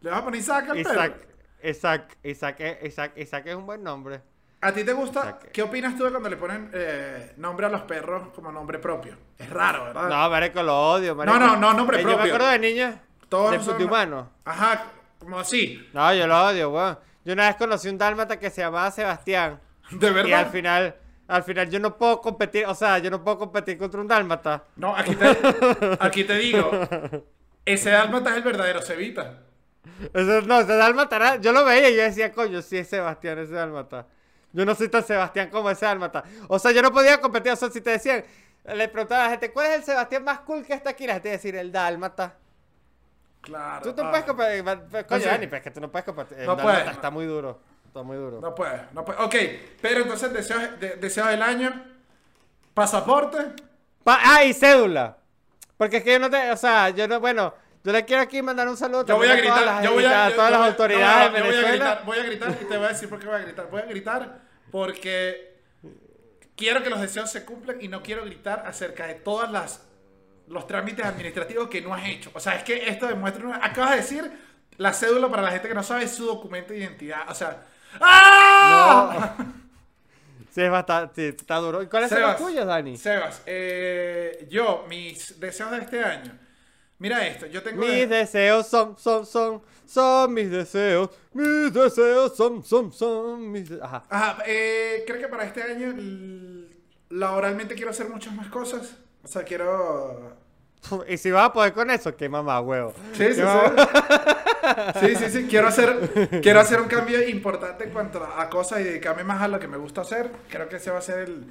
¿Le 0.03 0.11
vas 0.11 0.20
a 0.20 0.24
poner 0.24 0.41
Isaac 0.41 0.68
al 0.70 0.78
Isaac, 0.78 1.12
perro? 1.16 1.28
Isaac, 1.70 2.16
Isaac, 2.22 2.61
es- 2.61 2.84
Isaac, 2.84 3.12
Isaac 3.16 3.47
es 3.47 3.55
un 3.57 3.66
buen 3.66 3.82
nombre. 3.82 4.20
¿A 4.61 4.72
ti 4.72 4.84
te 4.84 4.93
gusta? 4.93 5.20
Isaac. 5.20 5.49
¿Qué 5.53 5.62
opinas 5.62 5.97
tú 5.97 6.05
de 6.05 6.11
cuando 6.11 6.28
le 6.28 6.36
ponen 6.36 6.70
eh, 6.74 7.32
nombre 7.39 7.66
a 7.66 7.68
los 7.70 7.82
perros 7.82 8.28
como 8.34 8.53
nombre 8.53 8.78
propio? 8.78 9.16
Es 9.39 9.49
raro, 9.49 9.84
¿verdad? 9.84 10.09
No, 10.09 10.30
marico, 10.30 10.62
lo 10.62 10.91
odio, 10.93 11.14
marico. 11.14 11.39
no, 11.39 11.57
no, 11.57 11.72
nombre 11.72 11.99
Eh, 11.99 12.03
Yo 12.03 12.09
me 12.09 12.14
propio. 12.16 12.34
acuerdo 12.34 12.53
de 12.53 12.59
niños, 12.59 12.95
Todos 13.28 13.53
de, 13.53 13.61
son- 13.61 13.78
de 13.78 13.84
humanos. 13.86 14.26
Ajá, 14.45 14.82
como 15.18 15.38
así. 15.38 15.86
No, 15.92 16.12
yo 16.14 16.26
lo 16.26 16.46
odio, 16.46 16.70
weón. 16.70 16.98
Yo 17.24 17.32
una 17.34 17.46
vez 17.48 17.56
conocí 17.56 17.88
un 17.88 17.98
dálmata 17.98 18.38
que 18.38 18.50
se 18.50 18.60
llamaba 18.62 18.90
Sebastián. 18.90 19.60
De 19.90 20.06
Y 20.06 20.08
al 20.08 20.14
verdad. 20.14 20.50
final, 20.50 20.96
al 21.26 21.42
final 21.42 21.70
yo 21.70 21.78
no 21.80 21.96
puedo 21.96 22.20
competir, 22.20 22.66
o 22.66 22.74
sea, 22.74 22.98
yo 22.98 23.10
no 23.10 23.22
puedo 23.22 23.38
competir 23.38 23.76
contra 23.78 24.00
un 24.00 24.08
dálmata. 24.08 24.64
No, 24.76 24.94
aquí 24.96 25.14
te, 25.16 25.36
aquí 26.00 26.24
te 26.24 26.34
digo. 26.36 26.70
Ese 27.64 27.90
dálmata 27.90 28.30
es 28.30 28.36
el 28.36 28.42
verdadero 28.42 28.80
Cevita. 28.80 29.40
Ese- 30.14 30.42
no, 30.46 30.60
ese 30.60 30.76
dálmata 30.76 31.16
era- 31.16 31.36
yo 31.36 31.52
lo 31.52 31.64
veía 31.64 31.90
y 31.90 31.96
yo 31.96 32.02
decía, 32.02 32.32
coño, 32.32 32.62
sí 32.62 32.78
es 32.78 32.88
Sebastián 32.88 33.38
ese 33.38 33.52
dálmata. 33.54 34.06
Yo 34.52 34.64
no 34.64 34.74
soy 34.74 34.88
tan 34.88 35.04
Sebastián 35.04 35.50
como 35.50 35.68
ese 35.70 35.84
dálmata. 35.84 36.24
O 36.48 36.58
sea, 36.58 36.70
yo 36.72 36.80
no 36.80 36.90
podía 36.92 37.20
competir, 37.20 37.52
o 37.52 37.56
sea, 37.56 37.68
si 37.70 37.80
te 37.82 37.90
decían, 37.90 38.24
le 38.64 38.88
preguntaba 38.88 39.22
a 39.22 39.24
la 39.26 39.30
gente, 39.32 39.52
¿cuál 39.52 39.66
es 39.66 39.72
el 39.78 39.84
Sebastián 39.84 40.24
más 40.24 40.40
cool 40.40 40.64
que 40.64 40.72
está 40.72 40.90
aquí? 40.90 41.06
La 41.06 41.14
gente 41.14 41.28
decir, 41.30 41.54
el 41.56 41.70
dálmata. 41.72 42.36
Claro. 43.41 43.82
Tú 43.95 44.03
no 44.03 44.09
ah, 44.09 44.11
puedes 44.11 44.26
competir, 44.26 45.07
coño, 45.07 45.20
sé. 45.22 45.28
Dani, 45.28 45.47
pero 45.47 45.57
es 45.59 45.62
que 45.62 45.70
tú 45.70 45.80
no 45.80 45.91
puedes 45.91 46.05
competir. 46.05 46.41
El 46.41 46.47
No 46.47 46.57
puedes. 46.57 46.86
está 46.91 47.11
muy 47.11 47.24
duro, 47.26 47.61
está 47.86 48.03
muy 48.03 48.16
duro. 48.16 48.41
No 48.41 48.55
puede, 48.55 48.82
no 48.93 49.05
puede. 49.05 49.22
Ok, 49.22 49.34
pero 49.80 50.03
entonces 50.03 50.32
deseos, 50.32 50.78
de- 50.80 50.97
deseos 50.97 51.28
del 51.28 51.43
año. 51.43 51.84
Pasaporte. 52.74 53.39
Pa- 54.05 54.20
ah, 54.22 54.45
y 54.45 54.53
cédula. 54.55 55.16
Porque 55.76 55.99
es 55.99 56.05
que 56.05 56.12
yo 56.12 56.18
no 56.18 56.28
te, 56.30 56.51
o 56.51 56.57
sea, 56.57 56.91
yo 56.91 57.07
no, 57.09 57.20
bueno, 57.20 57.55
yo 57.84 57.93
le 57.93 58.05
quiero 58.05 58.22
aquí 58.22 58.43
mandar 58.43 58.68
un 58.68 58.76
saludo 58.76 59.07
Yo 59.07 59.16
voy 59.16 59.26
a 59.28 59.30
también 59.30 59.47
todas 59.49 59.61
gritar, 59.61 59.76
las, 59.76 59.84
yo 59.84 59.93
voy 59.95 60.05
a, 60.05 60.26
a 60.26 60.28
yo- 60.30 60.34
todas 60.36 60.51
las 60.51 60.61
autoridades 60.61 61.32
no, 61.32 61.39
yo 61.39 61.45
voy 61.45 61.55
a 61.55 61.68
gritar, 61.68 62.05
voy 62.05 62.18
a 62.18 62.22
gritar 62.24 62.51
y 62.61 62.64
te 62.64 62.76
voy 62.76 62.86
a 62.86 62.89
decir 62.89 63.09
por 63.09 63.18
qué 63.20 63.26
voy 63.26 63.36
a 63.36 63.39
gritar. 63.39 63.70
Voy 63.70 63.80
a 63.80 63.84
gritar 63.86 64.39
porque 64.70 65.57
quiero 66.57 66.82
que 66.82 66.91
los 66.91 67.01
deseos 67.01 67.30
se 67.30 67.45
cumplan 67.45 67.80
y 67.80 67.89
no 67.89 68.03
quiero 68.03 68.24
gritar 68.24 68.64
acerca 68.66 69.07
de 69.07 69.14
todas 69.14 69.51
las 69.51 69.88
los 70.49 70.66
trámites 70.66 71.05
administrativos 71.05 71.68
que 71.68 71.80
no 71.80 71.94
has 71.94 72.07
hecho. 72.07 72.30
O 72.34 72.40
sea, 72.40 72.55
es 72.57 72.62
que 72.64 72.88
esto 72.88 73.07
demuestra 73.07 73.46
una- 73.46 73.64
acabas 73.64 73.90
de 73.92 73.96
decir 73.96 74.30
la 74.76 74.92
cédula 74.92 75.28
para 75.28 75.42
la 75.42 75.51
gente 75.51 75.68
que 75.68 75.74
no 75.74 75.82
sabe 75.82 76.07
su 76.09 76.24
documento 76.26 76.72
de 76.72 76.80
identidad. 76.80 77.28
O 77.28 77.34
sea, 77.34 77.62
¡ah! 78.01 79.36
Sí, 80.51 80.62
es 80.62 80.70
bastante, 80.70 81.14
sí, 81.30 81.36
está 81.36 81.57
duro. 81.57 81.82
¿Y 81.82 81.86
cuáles 81.86 82.09
son 82.09 82.20
los 82.20 82.30
Sebas, 82.32 82.42
tuyos, 82.51 82.66
Dani? 82.66 82.96
Sebas, 82.96 83.42
eh, 83.46 84.46
yo, 84.51 84.86
mis 84.88 85.38
deseos 85.38 85.70
de 85.70 85.78
este 85.78 86.03
año. 86.03 86.32
Mira 86.99 87.24
esto, 87.26 87.46
yo 87.46 87.62
tengo... 87.62 87.80
Mis 87.80 88.09
deseos 88.09 88.66
son, 88.66 88.99
son, 88.99 89.24
son, 89.24 89.62
son 89.86 90.34
mis 90.34 90.51
deseos. 90.51 91.11
Mis 91.32 91.72
deseos 91.72 92.36
son, 92.36 92.64
son, 92.64 92.92
son 92.92 93.53
mis 93.53 93.70
Ajá. 93.80 94.03
Ajá, 94.09 94.42
eh, 94.46 95.05
creo 95.07 95.20
que 95.20 95.28
para 95.28 95.44
este 95.44 95.62
año 95.62 95.94
laboralmente 97.11 97.74
quiero 97.76 97.90
hacer 97.90 98.09
muchas 98.09 98.34
más 98.34 98.49
cosas. 98.49 98.96
O 99.29 99.31
sea, 99.31 99.43
quiero... 99.43 100.37
Y 101.09 101.18
si 101.18 101.31
vas 101.31 101.47
a 101.47 101.53
poder 101.53 101.72
con 101.74 101.91
eso, 101.91 102.16
qué 102.16 102.29
mamá, 102.29 102.61
huevo. 102.61 102.95
Sí, 103.12 103.35
sí, 103.35 103.43
sí. 103.43 105.01
Sí, 105.01 105.16
sí, 105.16 105.31
sí. 105.31 105.47
Quiero 105.49 105.68
hacer, 105.68 106.41
quiero 106.43 106.61
hacer 106.61 106.81
un 106.81 106.89
cambio 106.89 107.26
importante 107.29 107.85
en 107.85 107.91
cuanto 107.91 108.22
a 108.24 108.49
cosas 108.49 108.81
y 108.81 108.85
dedicarme 108.85 109.24
más 109.24 109.43
a 109.43 109.49
lo 109.49 109.59
que 109.59 109.66
me 109.68 109.76
gusta 109.76 110.03
hacer. 110.03 110.31
Creo 110.49 110.68
que 110.68 110.76
ese 110.76 110.91
va 110.91 110.99
a 110.99 111.03
ser 111.03 111.18
el, 111.20 111.45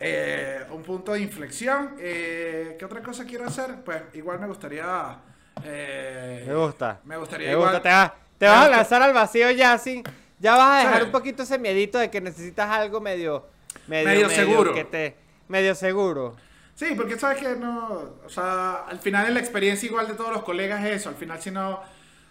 eh, 0.00 0.64
un 0.70 0.82
punto 0.82 1.12
de 1.12 1.20
inflexión. 1.20 1.94
Eh, 1.98 2.76
¿Qué 2.78 2.84
otra 2.84 3.02
cosa 3.02 3.24
quiero 3.24 3.44
hacer? 3.46 3.76
Pues 3.84 4.02
igual 4.14 4.40
me 4.40 4.46
gustaría... 4.46 5.18
eh, 5.64 6.44
Me 6.48 6.54
gusta. 6.54 7.00
Me 7.04 7.16
gustaría 7.18 7.48
Me 7.48 7.52
igual... 7.52 7.74
gusta. 7.74 7.82
Te, 7.82 7.88
vas- 7.90 8.12
te 8.38 8.46
me 8.46 8.52
vas 8.52 8.66
a 8.66 8.70
lanzar 8.70 9.02
al 9.02 9.12
vacío 9.12 9.50
ya 9.52 9.74
así. 9.74 10.02
Ya 10.38 10.56
vas 10.56 10.82
a 10.84 10.86
dejar 10.88 11.04
un 11.04 11.12
poquito 11.12 11.42
ese 11.44 11.58
miedito 11.58 11.98
de 11.98 12.10
que 12.10 12.20
necesitas 12.20 12.68
algo 12.70 13.00
medio. 13.00 13.46
Medio, 13.86 14.08
Medio 14.08 14.28
seguro. 14.30 14.74
Que 14.74 14.84
te, 14.84 15.16
medio 15.48 15.74
seguro. 15.74 16.34
Sí, 16.82 16.94
porque 16.96 17.18
sabes 17.18 17.38
que 17.38 17.54
no, 17.56 18.16
o 18.24 18.28
sea, 18.28 18.84
al 18.88 18.98
final 18.98 19.26
en 19.28 19.34
la 19.34 19.40
experiencia 19.40 19.86
igual 19.86 20.08
de 20.08 20.14
todos 20.14 20.32
los 20.32 20.42
colegas 20.42 20.84
es 20.84 20.96
eso, 20.96 21.08
al 21.10 21.14
final 21.14 21.40
si 21.40 21.50
no, 21.50 21.80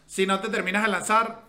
si 0.05 0.25
no 0.27 0.41
te 0.41 0.49
terminas 0.49 0.83
de 0.83 0.89
lanzar, 0.89 1.41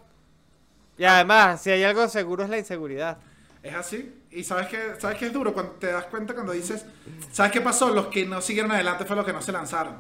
Y 0.97 1.05
además, 1.05 1.63
si 1.63 1.71
hay 1.71 1.83
algo 1.85 2.09
seguro 2.09 2.45
es 2.45 2.51
la 2.51 2.59
inseguridad. 2.59 3.19
es 3.63 3.75
así. 3.75 4.23
Y 4.31 4.45
sabes 4.45 4.69
que, 4.69 4.95
sabes 4.99 5.19
que 5.19 5.27
es 5.27 5.33
duro 5.33 5.53
cuando 5.53 5.73
te 5.73 5.89
das 5.89 6.07
cuenta 6.07 6.35
cuando 6.35 6.53
dices, 6.53 6.85
¿sabes 7.31 7.53
qué 7.53 7.61
pasó? 7.61 7.91
Los 7.95 8.09
que 8.09 8.27
no 8.27 8.41
siguieron 8.41 8.73
adelante 8.73 9.05
fue 9.05 9.17
los 9.17 9.25
que 9.27 9.33
no 9.33 9.43
se 9.43 9.53
lanzaron. 9.53 9.97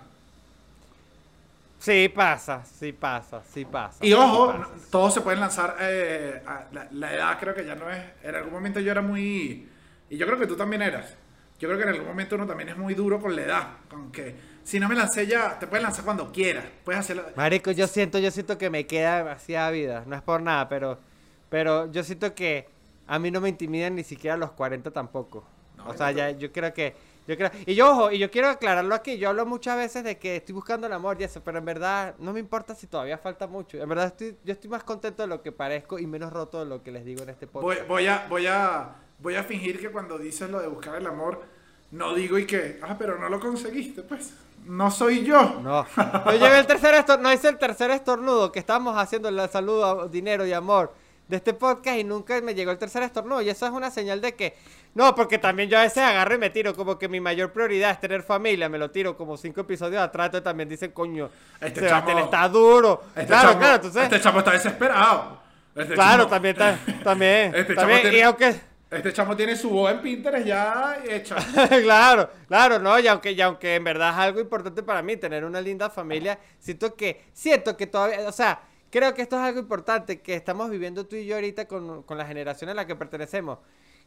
Sí 1.78 2.08
pasa, 2.08 2.64
sí 2.64 2.92
pasa, 2.92 3.42
sí 3.44 3.64
pasa. 3.64 4.06
Y 4.06 4.12
sí 4.12 4.14
ojo, 4.14 4.44
pasa. 4.44 4.74
todos 4.90 5.14
se 5.14 5.20
pueden 5.20 5.40
lanzar, 5.40 5.76
eh, 5.80 6.42
a- 6.46 6.66
la, 6.72 6.88
la 6.90 7.14
edad 7.14 7.38
creo 7.38 7.54
que 7.54 7.64
ya 7.64 7.74
no 7.76 7.88
es, 7.90 8.02
en 8.22 8.34
algún 8.34 8.52
momento 8.52 8.80
yo 8.80 8.90
era 8.90 9.00
muy, 9.02 9.68
y 10.10 10.16
yo 10.16 10.26
creo 10.26 10.38
que 10.38 10.46
tú 10.46 10.56
también 10.56 10.82
eras, 10.82 11.16
yo 11.62 11.68
creo 11.68 11.78
que 11.78 11.84
en 11.84 11.90
algún 11.90 12.08
momento 12.08 12.34
uno 12.34 12.44
también 12.44 12.70
es 12.70 12.76
muy 12.76 12.92
duro 12.92 13.20
con 13.20 13.36
la 13.36 13.42
edad, 13.42 13.68
con 13.88 14.10
que 14.10 14.34
si 14.64 14.80
no 14.80 14.88
me 14.88 14.96
lancé 14.96 15.28
ya, 15.28 15.60
te 15.60 15.68
puedes 15.68 15.84
lanzar 15.84 16.04
cuando 16.04 16.32
quieras, 16.32 16.64
puedes 16.84 16.98
hacerlo. 16.98 17.22
Marico, 17.36 17.70
yo 17.70 17.86
siento, 17.86 18.18
yo 18.18 18.32
siento 18.32 18.58
que 18.58 18.68
me 18.68 18.84
queda 18.84 19.18
demasiada 19.18 19.70
vida. 19.70 20.02
No 20.04 20.16
es 20.16 20.22
por 20.22 20.42
nada, 20.42 20.68
pero, 20.68 20.98
pero 21.50 21.88
yo 21.92 22.02
siento 22.02 22.34
que 22.34 22.66
a 23.06 23.16
mí 23.20 23.30
no 23.30 23.40
me 23.40 23.48
intimidan 23.48 23.94
ni 23.94 24.02
siquiera 24.02 24.36
los 24.36 24.50
40 24.50 24.90
tampoco. 24.90 25.44
No, 25.76 25.86
o 25.86 25.96
sea, 25.96 26.10
yo 26.10 26.16
ya, 26.16 26.30
yo 26.32 26.50
creo 26.50 26.74
que, 26.74 26.96
yo 27.28 27.36
creo, 27.36 27.52
y 27.64 27.76
yo, 27.76 27.92
ojo, 27.92 28.10
y 28.10 28.18
yo 28.18 28.28
quiero 28.28 28.48
aclararlo 28.48 28.92
aquí. 28.96 29.16
Yo 29.18 29.28
hablo 29.28 29.46
muchas 29.46 29.76
veces 29.76 30.02
de 30.02 30.18
que 30.18 30.34
estoy 30.34 30.56
buscando 30.56 30.88
el 30.88 30.92
amor 30.92 31.16
y 31.20 31.22
eso, 31.22 31.42
pero 31.44 31.58
en 31.58 31.64
verdad 31.64 32.16
no 32.18 32.32
me 32.32 32.40
importa 32.40 32.74
si 32.74 32.88
todavía 32.88 33.18
falta 33.18 33.46
mucho. 33.46 33.80
En 33.80 33.88
verdad 33.88 34.06
estoy, 34.06 34.36
yo 34.44 34.52
estoy 34.52 34.68
más 34.68 34.82
contento 34.82 35.22
de 35.22 35.28
lo 35.28 35.40
que 35.42 35.52
parezco 35.52 36.00
y 36.00 36.08
menos 36.08 36.32
roto 36.32 36.58
de 36.58 36.66
lo 36.66 36.82
que 36.82 36.90
les 36.90 37.04
digo 37.04 37.22
en 37.22 37.28
este 37.28 37.46
Voy, 37.46 37.62
podcast. 37.76 37.88
voy 37.88 38.06
a, 38.08 38.26
voy 38.28 38.46
a, 38.48 38.96
voy 39.22 39.36
a 39.36 39.44
fingir 39.44 39.80
que 39.80 39.90
cuando 39.90 40.18
dices 40.18 40.50
lo 40.50 40.60
de 40.60 40.66
buscar 40.68 40.96
el 40.96 41.06
amor, 41.06 41.42
no 41.92 42.14
digo 42.14 42.38
y 42.38 42.46
que, 42.46 42.80
ah, 42.82 42.96
pero 42.98 43.18
no 43.18 43.28
lo 43.28 43.38
conseguiste, 43.40 44.02
pues. 44.02 44.34
No 44.64 44.90
soy 44.90 45.24
yo. 45.24 45.60
No, 45.62 45.84
yo 46.26 46.32
llevé 46.32 46.58
el 46.60 46.66
tercer 46.66 46.94
estornudo, 46.94 47.28
no 47.28 47.32
hice 47.34 47.48
el 47.48 47.58
tercer 47.58 47.90
estornudo 47.90 48.52
que 48.52 48.58
estábamos 48.60 48.96
haciendo 48.96 49.30
la 49.30 49.48
salud, 49.48 49.82
a- 49.82 50.08
dinero 50.08 50.46
y 50.46 50.52
amor 50.52 50.92
de 51.28 51.36
este 51.36 51.52
podcast 51.54 51.98
y 51.98 52.04
nunca 52.04 52.40
me 52.42 52.54
llegó 52.54 52.70
el 52.70 52.78
tercer 52.78 53.02
estornudo 53.02 53.42
y 53.42 53.48
eso 53.48 53.64
es 53.66 53.72
una 53.72 53.90
señal 53.90 54.20
de 54.20 54.34
que 54.34 54.54
no, 54.94 55.14
porque 55.14 55.38
también 55.38 55.68
yo 55.70 55.78
a 55.78 55.82
veces 55.82 55.98
agarro 56.02 56.34
y 56.34 56.38
me 56.38 56.50
tiro 56.50 56.74
como 56.76 56.98
que 56.98 57.08
mi 57.08 57.18
mayor 57.20 57.50
prioridad 57.52 57.90
es 57.92 58.00
tener 58.00 58.22
familia, 58.22 58.68
me 58.68 58.76
lo 58.78 58.90
tiro 58.90 59.16
como 59.16 59.36
cinco 59.38 59.62
episodios 59.62 60.02
atrás, 60.02 60.26
entonces 60.26 60.44
también 60.44 60.68
dicen, 60.68 60.90
coño, 60.92 61.30
Este 61.60 61.80
Sebastián 61.80 62.18
chamo- 62.18 62.24
está 62.26 62.48
duro. 62.48 63.02
Este 63.14 63.26
claro, 63.26 63.48
chamo- 63.48 63.58
claro, 63.58 63.74
entonces, 63.76 64.02
Este 64.04 64.20
chamo 64.20 64.38
está 64.40 64.50
desesperado. 64.52 65.38
Este 65.74 65.94
claro, 65.94 66.24
chamo- 66.24 66.30
también 66.30 66.52
está, 66.60 66.78
también, 67.02 67.54
Este 67.56 67.74
también, 67.74 68.02
tiene- 68.02 68.18
y 68.18 68.20
aunque 68.20 68.60
Este 68.92 69.10
chamo 69.10 69.34
tiene 69.34 69.56
su 69.56 69.70
voz 69.70 69.90
en 69.90 70.02
Pinterest 70.02 70.46
ya 70.46 71.02
hecha. 71.08 71.36
claro, 71.82 72.28
claro, 72.46 72.78
no, 72.78 72.98
y 72.98 73.06
aunque, 73.06 73.32
y 73.32 73.40
aunque 73.40 73.76
en 73.76 73.84
verdad 73.84 74.10
es 74.10 74.16
algo 74.16 74.38
importante 74.38 74.82
para 74.82 75.00
mí, 75.00 75.16
tener 75.16 75.46
una 75.46 75.62
linda 75.62 75.88
familia, 75.88 76.38
siento 76.58 76.94
que, 76.94 77.24
siento 77.32 77.74
que 77.74 77.86
todavía, 77.86 78.28
o 78.28 78.32
sea, 78.32 78.60
creo 78.90 79.14
que 79.14 79.22
esto 79.22 79.36
es 79.36 79.42
algo 79.42 79.60
importante 79.60 80.20
que 80.20 80.34
estamos 80.34 80.68
viviendo 80.68 81.06
tú 81.06 81.16
y 81.16 81.24
yo 81.24 81.36
ahorita 81.36 81.66
con, 81.66 82.02
con 82.02 82.18
la 82.18 82.26
generación 82.26 82.68
a 82.68 82.74
la 82.74 82.86
que 82.86 82.94
pertenecemos. 82.94 83.60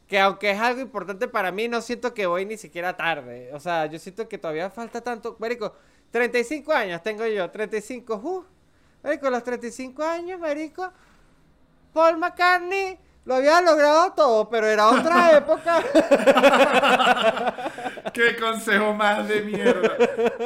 Que 0.08 0.20
aunque 0.20 0.52
es 0.52 0.60
algo 0.60 0.82
importante 0.82 1.28
para 1.28 1.52
mí, 1.52 1.68
no 1.68 1.82
siento 1.82 2.14
que 2.14 2.28
voy 2.28 2.46
ni 2.46 2.58
siquiera 2.58 2.96
tarde. 2.96 3.50
O 3.54 3.60
sea, 3.60 3.88
yo 3.88 3.98
siento 3.98 4.30
que 4.30 4.38
todavía 4.38 4.70
falta 4.70 5.02
tanto. 5.02 5.36
Marico, 5.40 5.74
35 6.12 6.72
años 6.72 7.02
tengo 7.02 7.26
yo, 7.26 7.50
35, 7.50 8.16
uh. 8.18 8.46
Marico, 9.04 9.32
los 9.32 9.44
35 9.44 10.04
años, 10.04 10.40
marico. 10.40 10.92
Paul 11.92 12.18
McCartney 12.18 13.00
lo 13.26 13.36
había 13.36 13.60
logrado 13.62 14.14
todo, 14.14 14.50
pero 14.50 14.68
era 14.68 14.88
otra 14.90 15.32
época. 15.38 15.84
Qué 18.14 18.36
consejo 18.38 18.94
más 18.94 19.28
de 19.28 19.42
mierda. 19.42 19.98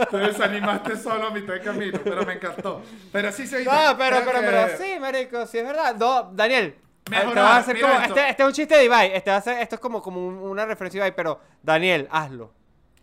Te 0.09 0.17
desanimaste 0.17 0.97
solo 0.97 1.27
a 1.27 1.31
mitad 1.31 1.53
de 1.53 1.61
camino, 1.61 1.99
pero 2.03 2.25
me 2.25 2.33
encantó. 2.33 2.81
Pero 3.11 3.31
sí 3.31 3.45
se 3.45 3.63
No, 3.63 3.71
pero, 3.97 4.17
pero, 4.25 4.39
pero 4.39 4.77
sí, 4.77 4.99
marico, 4.99 5.45
sí 5.45 5.57
es 5.59 5.65
verdad. 5.65 5.95
No, 5.95 6.31
Daniel, 6.33 6.75
Mejorar, 7.09 7.33
te 7.33 7.39
vas 7.39 7.51
a 7.51 7.57
hacer 7.57 7.75
mira 7.75 7.87
como, 7.89 8.01
esto. 8.01 8.15
este, 8.15 8.29
este 8.29 8.43
es 8.43 8.47
un 8.47 8.53
chiste 8.53 8.75
de 8.75 8.85
Ibai, 8.85 9.11
este 9.13 9.31
va 9.31 9.37
a 9.37 9.41
ser, 9.41 9.59
esto 9.61 9.75
es 9.75 9.81
como, 9.81 10.01
como 10.01 10.25
un- 10.27 10.37
una 10.37 10.65
referencia 10.65 11.01
de 11.01 11.07
Ibai, 11.07 11.15
pero 11.15 11.39
Daniel, 11.61 12.07
hazlo. 12.11 12.53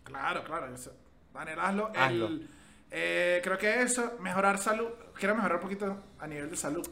Claro, 0.03 0.43
claro. 0.43 0.73
Eso. 0.73 0.91
Daniel, 1.33 1.59
hazlo. 1.59 1.91
El- 1.93 1.99
Hazlo. 2.01 2.29
eh, 2.91 3.41
creo 3.43 3.57
que 3.57 3.81
eso, 3.81 4.13
mejorar 4.19 4.57
salud. 4.57 4.87
Quiero 5.19 5.35
mejorar 5.35 5.57
un 5.57 5.61
poquito 5.63 5.97
a 6.19 6.27
nivel 6.27 6.49
de 6.49 6.55
salud. 6.55 6.87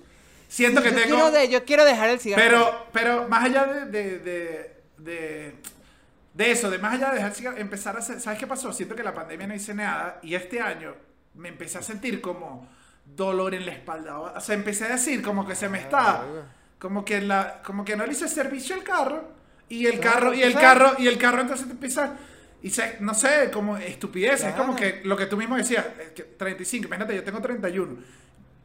Siento 0.47 0.81
que 0.81 0.89
yo, 0.91 0.95
tengo. 0.95 1.15
quiero 1.15 1.31
de- 1.31 1.49
yo 1.49 1.65
quiero 1.65 1.85
dejar 1.85 2.09
el 2.09 2.19
cigarro. 2.19 2.43
Pero, 2.43 2.87
pero 2.93 3.27
más 3.27 3.43
allá 3.45 3.65
de, 3.65 3.85
de, 3.85 4.19
de, 4.19 4.75
de, 4.97 5.55
de 6.33 6.51
eso, 6.51 6.69
de 6.69 6.77
más 6.77 6.93
allá 6.93 7.09
de 7.09 7.15
dejar 7.15 7.29
el 7.31 7.35
cigarro, 7.35 7.57
empezar 7.57 7.95
a 7.95 7.99
hacer. 7.99 8.19
¿Sabes 8.21 8.39
qué 8.39 8.47
pasó? 8.47 8.71
Siento 8.73 8.95
que 8.95 9.03
la 9.03 9.13
pandemia 9.13 9.47
no 9.47 9.55
hice 9.55 9.73
nada 9.73 10.19
y 10.21 10.35
este 10.35 10.61
año 10.61 10.93
me 11.33 11.49
empecé 11.49 11.77
a 11.79 11.81
sentir 11.81 12.21
como 12.21 12.69
dolor 13.05 13.53
en 13.53 13.65
la 13.65 13.71
espalda. 13.73 14.19
O 14.19 14.39
sea, 14.41 14.55
empecé 14.55 14.85
a 14.85 14.89
decir 14.89 15.21
como 15.21 15.45
que 15.47 15.55
se 15.55 15.69
me 15.69 15.79
está. 15.79 16.23
Como 16.79 17.03
que, 17.05 17.21
la, 17.21 17.61
como 17.63 17.83
que 17.85 17.95
no 17.95 18.05
le 18.05 18.11
hice 18.11 18.27
servicio 18.27 18.75
al 18.75 18.83
carro 18.83 19.31
y 19.69 19.87
el 19.87 19.99
carro, 19.99 20.33
y 20.33 20.43
el 20.43 20.53
carro, 20.53 20.93
y 20.99 21.07
el 21.07 21.17
carro 21.17 21.41
entonces 21.41 21.65
te 21.65 21.71
empieza. 21.73 22.15
Y 22.61 22.69
se, 22.69 22.97
no 22.99 23.13
sé, 23.13 23.49
como 23.51 23.77
estupidez. 23.77 24.43
Es 24.43 24.53
como 24.55 24.75
que 24.75 25.01
lo 25.03 25.15
que 25.15 25.25
tú 25.27 25.37
mismo 25.37 25.55
decías, 25.55 25.85
eh, 25.99 26.13
que 26.15 26.23
35, 26.23 26.85
imagínate, 26.87 27.15
yo 27.15 27.23
tengo 27.23 27.39
31. 27.41 27.97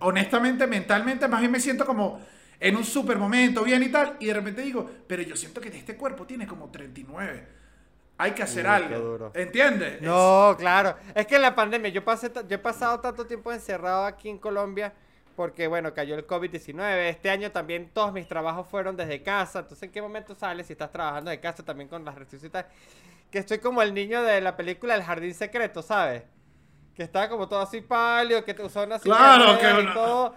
Honestamente, 0.01 0.66
mentalmente, 0.66 1.28
más 1.28 1.40
bien 1.40 1.53
me 1.53 1.61
siento 1.61 1.86
como 1.86 2.20
en 2.59 2.76
un 2.76 2.84
super 2.84 3.18
momento, 3.18 3.64
bien 3.64 3.82
y 3.82 3.88
tal. 3.88 4.16
Y 4.20 4.26
de 4.26 4.34
repente 4.34 4.62
digo, 4.62 4.88
pero 5.07 5.22
yo 5.22 5.36
siento 5.36 5.61
que 5.61 5.68
este 5.68 5.96
cuerpo 5.96 6.26
tiene 6.26 6.46
como 6.46 6.70
39. 6.70 7.46
Hay 8.18 8.32
que 8.32 8.42
hacer 8.42 8.66
Uy, 8.66 8.70
algo. 8.70 9.32
¿Entiendes? 9.34 10.03
No, 10.03 10.55
claro. 10.59 10.94
Es 11.14 11.26
que 11.26 11.36
en 11.36 11.42
la 11.42 11.55
pandemia, 11.55 11.90
yo, 11.90 12.05
pasé, 12.05 12.30
yo 12.30 12.55
he 12.55 12.59
pasado 12.59 13.01
tanto 13.01 13.26
tiempo 13.26 13.51
encerrado 13.51 14.05
aquí 14.05 14.28
en 14.28 14.38
Colombia 14.38 14.92
porque, 15.36 15.66
bueno, 15.68 15.94
cayó 15.94 16.16
el 16.16 16.26
COVID-19. 16.26 17.09
Este 17.09 17.30
año 17.30 17.51
también 17.51 17.88
todos 17.94 18.12
mis 18.12 18.28
trabajos 18.28 18.66
fueron 18.68 18.94
desde 18.94 19.22
casa. 19.22 19.61
Entonces, 19.61 19.84
¿en 19.84 19.90
qué 19.90 20.03
momento 20.03 20.34
sales 20.34 20.66
si 20.66 20.74
estás 20.74 20.92
trabajando 20.92 21.30
de 21.30 21.40
casa 21.40 21.64
también 21.64 21.88
con 21.88 22.05
las 22.05 22.14
restricciones? 22.14 22.66
Que 23.30 23.38
estoy 23.38 23.59
como 23.59 23.80
el 23.80 23.94
niño 23.94 24.22
de 24.22 24.42
la 24.42 24.55
película 24.55 24.94
El 24.94 25.03
Jardín 25.03 25.32
Secreto, 25.32 25.80
¿sabes? 25.80 26.24
Que 26.95 27.03
estaba 27.03 27.28
como 27.28 27.49
todo 27.49 27.61
así 27.61 27.80
pálido, 27.80 28.45
que 28.45 28.53
usaba 28.62 28.86
una 28.86 28.99
Claro, 28.99 29.59
que 29.59 29.82
y 29.82 29.95
todo. 29.95 30.34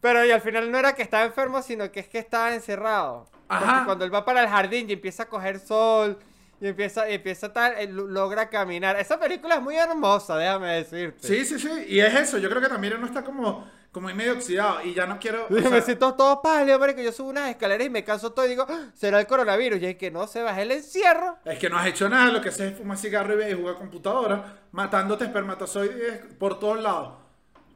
Pero 0.00 0.24
y 0.24 0.30
al 0.32 0.40
final 0.40 0.70
no 0.70 0.78
era 0.78 0.94
que 0.94 1.02
estaba 1.02 1.24
enfermo, 1.24 1.62
sino 1.62 1.90
que 1.92 2.00
es 2.00 2.08
que 2.08 2.18
estaba 2.18 2.52
encerrado. 2.54 3.26
Porque 3.46 3.64
Ajá. 3.64 3.84
cuando 3.84 4.04
él 4.04 4.12
va 4.12 4.24
para 4.24 4.42
el 4.42 4.48
jardín 4.48 4.88
y 4.90 4.94
empieza 4.94 5.24
a 5.24 5.26
coger 5.28 5.60
sol 5.60 6.18
y 6.60 6.68
empieza, 6.68 7.08
y 7.08 7.14
empieza 7.14 7.52
tal, 7.52 7.74
él 7.78 7.94
lo- 7.94 8.06
logra 8.06 8.48
caminar. 8.48 8.96
Esa 8.98 9.18
película 9.20 9.56
es 9.56 9.62
muy 9.62 9.76
hermosa, 9.76 10.36
déjame 10.38 10.68
decirte. 10.72 11.26
Sí, 11.26 11.44
sí, 11.44 11.58
sí. 11.58 11.68
Y 11.88 12.00
es 12.00 12.14
eso. 12.14 12.38
Yo 12.38 12.48
creo 12.48 12.62
que 12.62 12.68
también 12.68 12.94
uno 12.96 13.06
está 13.06 13.22
como, 13.22 13.64
como 13.92 14.08
ahí 14.08 14.14
medio 14.14 14.32
oxidado. 14.32 14.82
Y 14.82 14.94
ya 14.94 15.06
no 15.06 15.18
quiero. 15.20 15.46
o 15.48 15.56
Y 15.56 15.60
sea, 15.60 15.70
me 15.70 15.80
siento 15.82 16.14
todo 16.14 16.42
pálido, 16.42 16.78
marico. 16.78 17.00
Yo 17.02 17.12
subo 17.12 17.28
unas 17.30 17.50
escaleras 17.50 17.86
y 17.86 17.90
me 17.90 18.02
canso 18.02 18.32
todo 18.32 18.46
y 18.46 18.48
digo, 18.48 18.66
"Ah, 18.68 18.88
será 18.94 19.20
el 19.20 19.26
coronavirus. 19.26 19.80
Y 19.82 19.86
es 19.86 19.96
que 19.96 20.10
no, 20.10 20.26
se 20.26 20.42
baja 20.42 20.60
el 20.62 20.72
encierro. 20.72 21.38
Es 21.44 21.58
que 21.58 21.68
no 21.70 21.78
has 21.78 21.86
hecho 21.86 22.08
nada, 22.08 22.32
lo 22.32 22.40
que 22.40 22.48
haces 22.48 22.72
es 22.72 22.78
fumar 22.78 22.96
cigarro 22.98 23.40
y 23.40 23.50
y 23.50 23.54
jugar 23.54 23.76
computadora, 23.76 24.62
matándote 24.72 25.24
espermatozoides 25.24 26.20
por 26.38 26.58
todos 26.58 26.80
lados. 26.80 27.14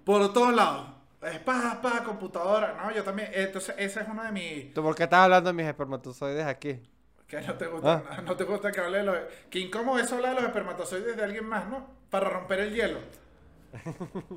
Por 0.05 0.33
todos 0.33 0.55
lados. 0.55 0.89
Es 1.23 1.39
pa, 1.41 1.81
pa, 1.83 2.03
computadora. 2.05 2.75
No, 2.83 2.93
yo 2.95 3.03
también. 3.03 3.31
Entonces, 3.33 3.75
ese 3.79 4.01
es 4.01 4.07
uno 4.09 4.23
de 4.23 4.33
mis. 4.33 4.75
¿Tú 4.75 4.83
por 4.83 4.95
qué 4.95 5.05
estás 5.05 5.21
hablando 5.21 5.49
de 5.51 5.55
mis 5.55 5.67
espermatozoides 5.67 6.45
aquí? 6.47 6.81
Que 7.27 7.41
no 7.41 7.55
te 7.55 7.67
gusta, 7.67 8.05
Ah. 8.09 8.21
no 8.23 8.37
te 8.37 8.45
gusta 8.45 8.71
que 8.71 8.81
hable 8.81 8.99
de 8.99 9.05
los. 9.05 9.17
Que 9.51 9.59
incómodo 9.59 9.99
es 9.99 10.13
hablar 10.13 10.37
de 10.37 10.43
los 10.43 10.45
espermatozoides 10.49 11.17
de 11.17 11.25
alguien 11.25 11.45
más, 11.45 11.67
¿no? 11.69 11.85
Para 12.09 12.29
romper 12.31 12.61
el 12.61 12.73
hielo. 12.75 13.01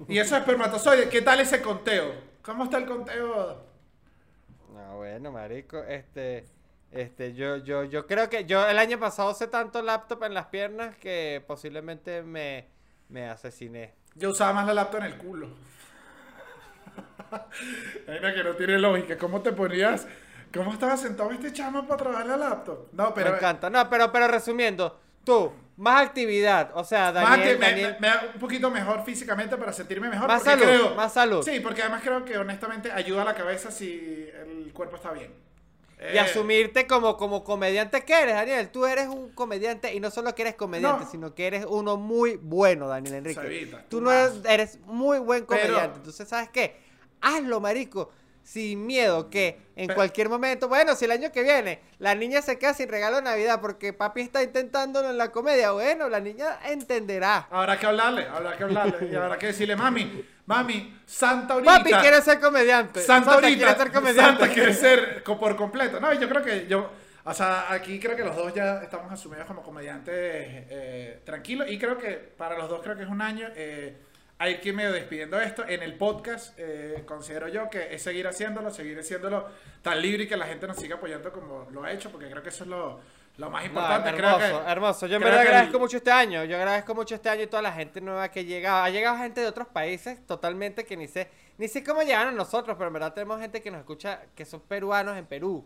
Y 0.07 0.18
esos 0.18 0.38
espermatozoides, 0.39 1.10
¿qué 1.10 1.22
tal 1.22 1.39
ese 1.39 1.61
conteo? 1.61 2.14
¿Cómo 2.41 2.65
está 2.65 2.77
el 2.77 2.85
conteo? 2.85 3.64
No, 4.73 4.97
bueno, 4.97 5.31
marico, 5.31 5.84
este, 5.84 6.45
este, 6.91 7.34
yo, 7.34 7.57
yo, 7.57 7.84
yo 7.84 8.07
creo 8.07 8.30
que 8.30 8.45
yo 8.45 8.68
el 8.68 8.77
año 8.77 8.99
pasado 8.99 9.31
usé 9.31 9.47
tanto 9.47 9.81
laptop 9.81 10.23
en 10.23 10.34
las 10.34 10.47
piernas 10.47 10.95
que 10.97 11.43
posiblemente 11.47 12.23
me, 12.23 12.68
me 13.10 13.30
asesiné. 13.30 13.93
Yo 14.15 14.31
usaba 14.31 14.53
más 14.53 14.68
la 14.68 14.73
laptop 14.73 15.01
en 15.01 15.06
el 15.06 15.18
culo. 15.18 15.49
Una 18.07 18.34
que 18.34 18.43
no 18.43 18.56
tiene 18.56 18.80
lógica. 18.80 19.18
¿Cómo 19.18 19.41
te 19.41 19.51
ponías? 19.51 20.07
¿Cómo 20.53 20.73
estaba 20.73 20.97
sentado 20.97 21.31
este 21.31 21.53
chamo 21.53 21.85
para 21.88 21.97
trabajar 21.97 22.26
la 22.26 22.38
laptop? 22.38 22.88
No, 22.91 23.14
pero. 23.14 23.31
Me 23.31 23.38
encanta. 23.38 23.69
No, 23.69 23.88
pero, 23.89 24.11
pero 24.11 24.27
resumiendo, 24.27 24.99
tú, 25.23 25.53
más 25.80 26.06
actividad. 26.06 26.72
O 26.76 26.84
sea, 26.84 27.06
Más 27.11 27.14
Daniel. 27.14 27.60
Daniel- 27.60 27.93
me- 27.93 27.99
me 28.01 28.07
da 28.07 28.30
un 28.34 28.39
poquito 28.39 28.69
mejor 28.69 29.03
físicamente 29.06 29.56
para 29.57 29.72
sentirme 29.73 30.10
mejor. 30.10 30.27
Más 30.27 30.43
salud, 30.43 30.64
creo- 30.64 30.95
más 30.95 31.14
salud. 31.14 31.43
Sí, 31.43 31.60
porque 31.61 31.81
además 31.81 32.01
creo 32.03 32.23
que 32.26 32.38
honestamente 32.38 32.91
ayuda 32.91 33.22
a 33.22 33.26
la 33.26 33.34
cabeza 33.35 33.72
si 33.72 34.27
el 34.41 34.72
cuerpo 34.73 34.97
está 34.97 35.11
bien. 35.11 35.31
Y 36.01 36.15
Eh, 36.15 36.19
asumirte 36.19 36.88
como, 36.88 37.18
como 37.18 37.43
comediante 37.43 38.03
que 38.06 38.14
eres, 38.14 38.34
Daniel. 38.35 38.69
Tú 38.69 38.85
eres 38.85 39.07
un 39.07 39.31
comediante 39.31 39.93
y 39.93 39.99
no 39.99 40.11
solo 40.11 40.34
que 40.34 40.43
eres 40.43 40.56
comediante, 40.56 41.03
No. 41.06 41.11
sino 41.11 41.35
que 41.35 41.47
eres 41.47 41.65
uno 41.68 41.97
muy 41.97 42.38
bueno, 42.38 42.88
Daniel 42.88 43.15
Enrique. 43.15 43.41
Sabita, 43.41 43.84
tú 43.89 43.99
no 43.99 44.10
eres, 44.11 44.34
eres 44.45 44.80
muy 44.85 45.19
buen 45.19 45.45
Pero- 45.45 45.61
comediante. 45.61 45.97
Entonces, 45.97 46.27
¿sabes 46.27 46.49
qué? 46.49 46.77
Hazlo, 47.22 47.60
marico. 47.60 48.11
Sin 48.50 48.88
miedo 48.88 49.30
que 49.30 49.62
en 49.76 49.86
Pero- 49.86 49.96
cualquier 49.96 50.28
momento, 50.28 50.68
bueno, 50.68 50.96
si 50.96 51.06
el 51.06 51.12
año 51.12 51.32
que 51.32 51.44
viene 51.44 51.82
la 52.00 52.16
niña 52.16 52.42
se 52.42 52.58
queda 52.58 52.74
sin 52.74 52.90
regalo 52.90 53.18
de 53.18 53.22
Navidad 53.22 53.62
porque 53.62 53.94
papi 53.94 54.22
está 54.22 54.42
intentándolo 54.42 55.08
en 55.12 55.20
la 55.20 55.32
comedia, 55.32 55.70
bueno, 55.70 56.10
la 56.10 56.20
niña 56.20 56.58
entenderá. 56.66 57.48
Habrá 57.52 57.78
que 57.78 57.86
hablarle, 57.86 58.26
habrá 58.26 58.58
que 58.58 58.64
hablarle. 58.64 59.08
y 59.12 59.14
habrá 59.14 59.38
que 59.38 59.46
decirle, 59.46 59.76
mami, 59.76 60.26
mami, 60.48 61.00
Santa 61.06 61.54
ahorita. 61.54 61.78
Papi 61.78 61.92
quiere 61.92 62.22
ser 62.24 62.40
comediante. 62.40 63.02
Santa 63.02 63.34
ahorita. 63.34 63.56
quiere 63.56 63.76
ser 63.84 63.92
comediante. 63.92 64.40
Santa 64.40 64.52
quiere 64.52 64.74
ser 64.74 65.24
por 65.24 65.56
completo. 65.56 66.00
No, 66.00 66.12
yo 66.14 66.28
creo 66.28 66.44
que 66.44 66.66
yo. 66.66 66.90
O 67.26 67.34
sea, 67.36 67.72
aquí 67.72 68.00
creo 68.00 68.16
que 68.16 68.24
los 68.24 68.36
dos 68.36 68.52
ya 68.52 68.82
estamos 68.82 69.12
asumidos 69.12 69.46
como 69.46 69.62
comediantes 69.62 70.16
eh, 70.16 71.22
tranquilos. 71.24 71.70
Y 71.70 71.78
creo 71.78 72.00
que 72.00 72.14
para 72.14 72.58
los 72.58 72.68
dos 72.68 72.82
creo 72.82 72.98
que 72.98 73.04
es 73.04 73.10
un 73.10 73.22
año. 73.22 73.48
Eh, 73.56 73.96
hay 74.41 74.60
que 74.60 74.70
ir 74.70 74.76
medio 74.76 74.91
despidiendo 74.94 75.40
esto. 75.40 75.68
En 75.68 75.84
el 75.84 75.95
podcast 75.95 76.57
eh, 76.57 77.03
considero 77.06 77.48
yo 77.49 77.70
que 77.70 77.94
es 77.94 78.02
seguir 78.02 78.26
haciéndolo, 78.28 78.72
seguir 78.72 78.98
haciéndolo 78.98 79.45
tan 79.82 80.02
libre 80.02 80.24
y 80.24 80.28
que 80.28 80.38
la 80.38 80.45
gente 80.48 80.66
nos 80.66 80.78
siga 80.78 80.95
apoyando 80.95 81.32
como 81.32 81.68
lo 81.72 81.84
ha 81.84 81.91
hecho, 81.91 82.10
porque 82.10 82.30
creo 82.30 82.41
que 82.41 82.48
eso 82.49 82.64
es 82.64 82.70
lo, 82.70 82.99
lo 83.38 83.49
más 83.49 83.64
No, 83.64 83.68
importante. 83.68 84.10
hermoso, 84.10 84.38
creo 84.38 84.64
que, 84.66 84.72
hermoso. 84.72 85.07
Yo 85.07 85.16
en 85.18 85.24
verdad 85.24 85.41
que 85.41 85.48
el- 85.49 85.53
agradezco 85.53 85.80
mucho 85.80 85.98
este 85.98 86.11
año. 86.11 86.45
Yo 86.45 86.56
agradezco 86.56 86.95
mucho 86.95 87.16
este 87.16 87.30
año 87.30 87.44
y 87.44 87.48
toda 87.48 87.61
la 87.61 87.74
gente 87.74 87.99
nueva 87.99 88.30
que 88.32 88.45
llega. 88.45 88.84
Ha 88.86 88.90
llegado 88.90 89.18
gente 89.18 89.41
de 89.41 89.48
otros 89.48 89.68
países 89.68 90.26
totalmente 90.26 90.86
que 90.86 90.95
ni 90.95 91.07
sé, 91.10 91.30
ni 91.57 91.68
sé 91.68 91.84
cómo 91.84 92.02
llegaron 92.02 92.34
a 92.34 92.38
nosotros, 92.38 92.78
pero 92.78 92.88
en 92.88 92.94
verdad 92.94 93.14
tenemos 93.14 93.41
gente 93.41 93.61
que 93.61 93.70
nos 93.72 93.80
escucha 93.82 94.22
que 94.36 94.45
son 94.45 94.61
peruanos 94.61 95.18
en 95.18 95.26
Perú, 95.26 95.66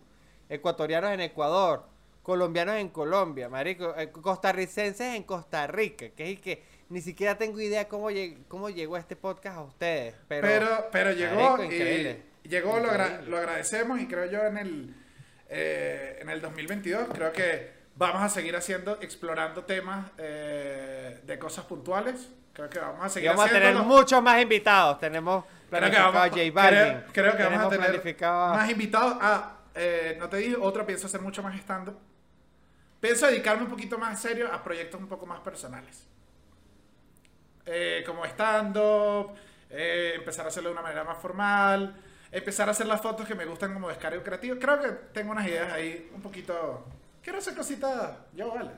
ecuatorianos 0.50 1.12
en 1.12 1.22
Ecuador, 1.22 1.86
colombianos 2.24 2.76
en 2.78 2.90
Colombia, 2.90 3.50
marico, 3.50 3.94
eh, 3.98 4.10
costarricenses 4.12 5.14
en 5.16 5.24
Costa 5.24 5.68
Rica, 5.68 6.10
que 6.10 6.32
es 6.32 6.40
que 6.40 6.64
ni 6.90 7.02
siquiera 7.02 7.38
tengo 7.38 7.60
idea 7.60 7.88
cómo, 7.88 8.12
lleg- 8.12 8.38
cómo 8.48 8.70
llegó 8.70 8.98
este 8.98 9.16
podcast 9.16 9.58
a 9.58 9.62
ustedes. 9.62 10.16
Pero, 10.28 10.42
Pero, 10.48 10.88
pero, 10.92 11.12
llegó 11.12 11.58
marico, 11.58 11.74
y 11.74 12.50
llegó, 12.50 12.80
lo, 12.80 12.90
agra- 12.92 13.22
lo 13.22 13.38
agradecemos 13.38 14.00
y 14.00 14.08
creo 14.08 14.26
yo 14.26 14.44
en 14.46 14.58
el, 14.58 14.96
eh, 15.50 16.20
en 16.22 16.30
el 16.30 16.42
2022 16.42 17.08
creo 17.14 17.32
que 17.32 17.72
vamos 17.96 18.22
a 18.22 18.30
seguir 18.30 18.56
haciendo, 18.56 18.98
explorando 19.02 19.64
temas 19.66 20.12
eh, 20.18 21.20
de 21.26 21.40
cosas 21.40 21.66
puntuales. 21.66 22.30
Creo 22.54 22.70
que 22.70 22.78
vamos 22.80 23.04
a 23.04 23.08
Y 23.08 23.10
seguir 23.10 23.30
vamos 23.32 23.46
a 23.46 23.50
tener 23.50 23.76
muchos 23.76 24.22
más 24.22 24.40
invitados. 24.42 25.00
Tenemos 25.00 25.44
Creo 25.44 25.56
que 25.56 25.70
planificado 25.98 26.12
vamos, 26.14 26.28
a 26.28 26.30
J 26.30 26.52
Balvin. 26.54 26.80
creo, 26.80 27.04
creo 27.12 27.38
que 27.38 27.44
vamos 27.44 27.66
a 27.66 27.70
tener 27.70 27.86
planificado 27.88 28.54
más 28.54 28.70
invitados. 28.70 29.18
Ah, 29.20 29.58
eh, 29.74 30.16
no 30.20 30.30
te 30.30 30.38
dije, 30.38 30.56
otro 30.60 30.86
pienso 30.86 31.08
hacer 31.08 31.20
mucho 31.22 31.42
más 31.42 31.56
stand 31.56 31.94
Pienso 33.00 33.26
dedicarme 33.28 33.64
un 33.64 33.70
poquito 33.70 33.98
más 33.98 34.12
en 34.12 34.18
serio 34.30 34.50
a 34.54 34.64
proyectos 34.64 35.02
un 35.02 35.08
poco 35.08 35.26
más 35.26 35.40
personales. 35.42 36.06
Eh, 37.66 38.04
como 38.06 38.26
stand-up, 38.26 39.36
eh, 39.70 40.14
empezar 40.16 40.46
a 40.46 40.50
hacerlo 40.50 40.70
de 40.70 40.74
una 40.74 40.82
manera 40.82 41.04
más 41.04 41.18
formal, 41.18 41.96
empezar 42.32 42.68
a 42.68 42.72
hacer 42.72 42.88
las 42.88 43.02
fotos 43.02 43.26
que 43.28 43.36
me 43.36 43.46
gustan 43.46 43.74
como 43.74 43.88
descargo 43.90 44.22
creativo. 44.22 44.58
Creo 44.60 44.82
que 44.82 44.90
tengo 45.14 45.32
unas 45.32 45.48
ideas 45.48 45.72
ahí 45.72 46.10
un 46.14 46.22
poquito... 46.22 46.86
Quiero 47.24 47.40
hacer 47.40 47.56
cositas 47.56 48.18
yo, 48.34 48.54
vale. 48.54 48.72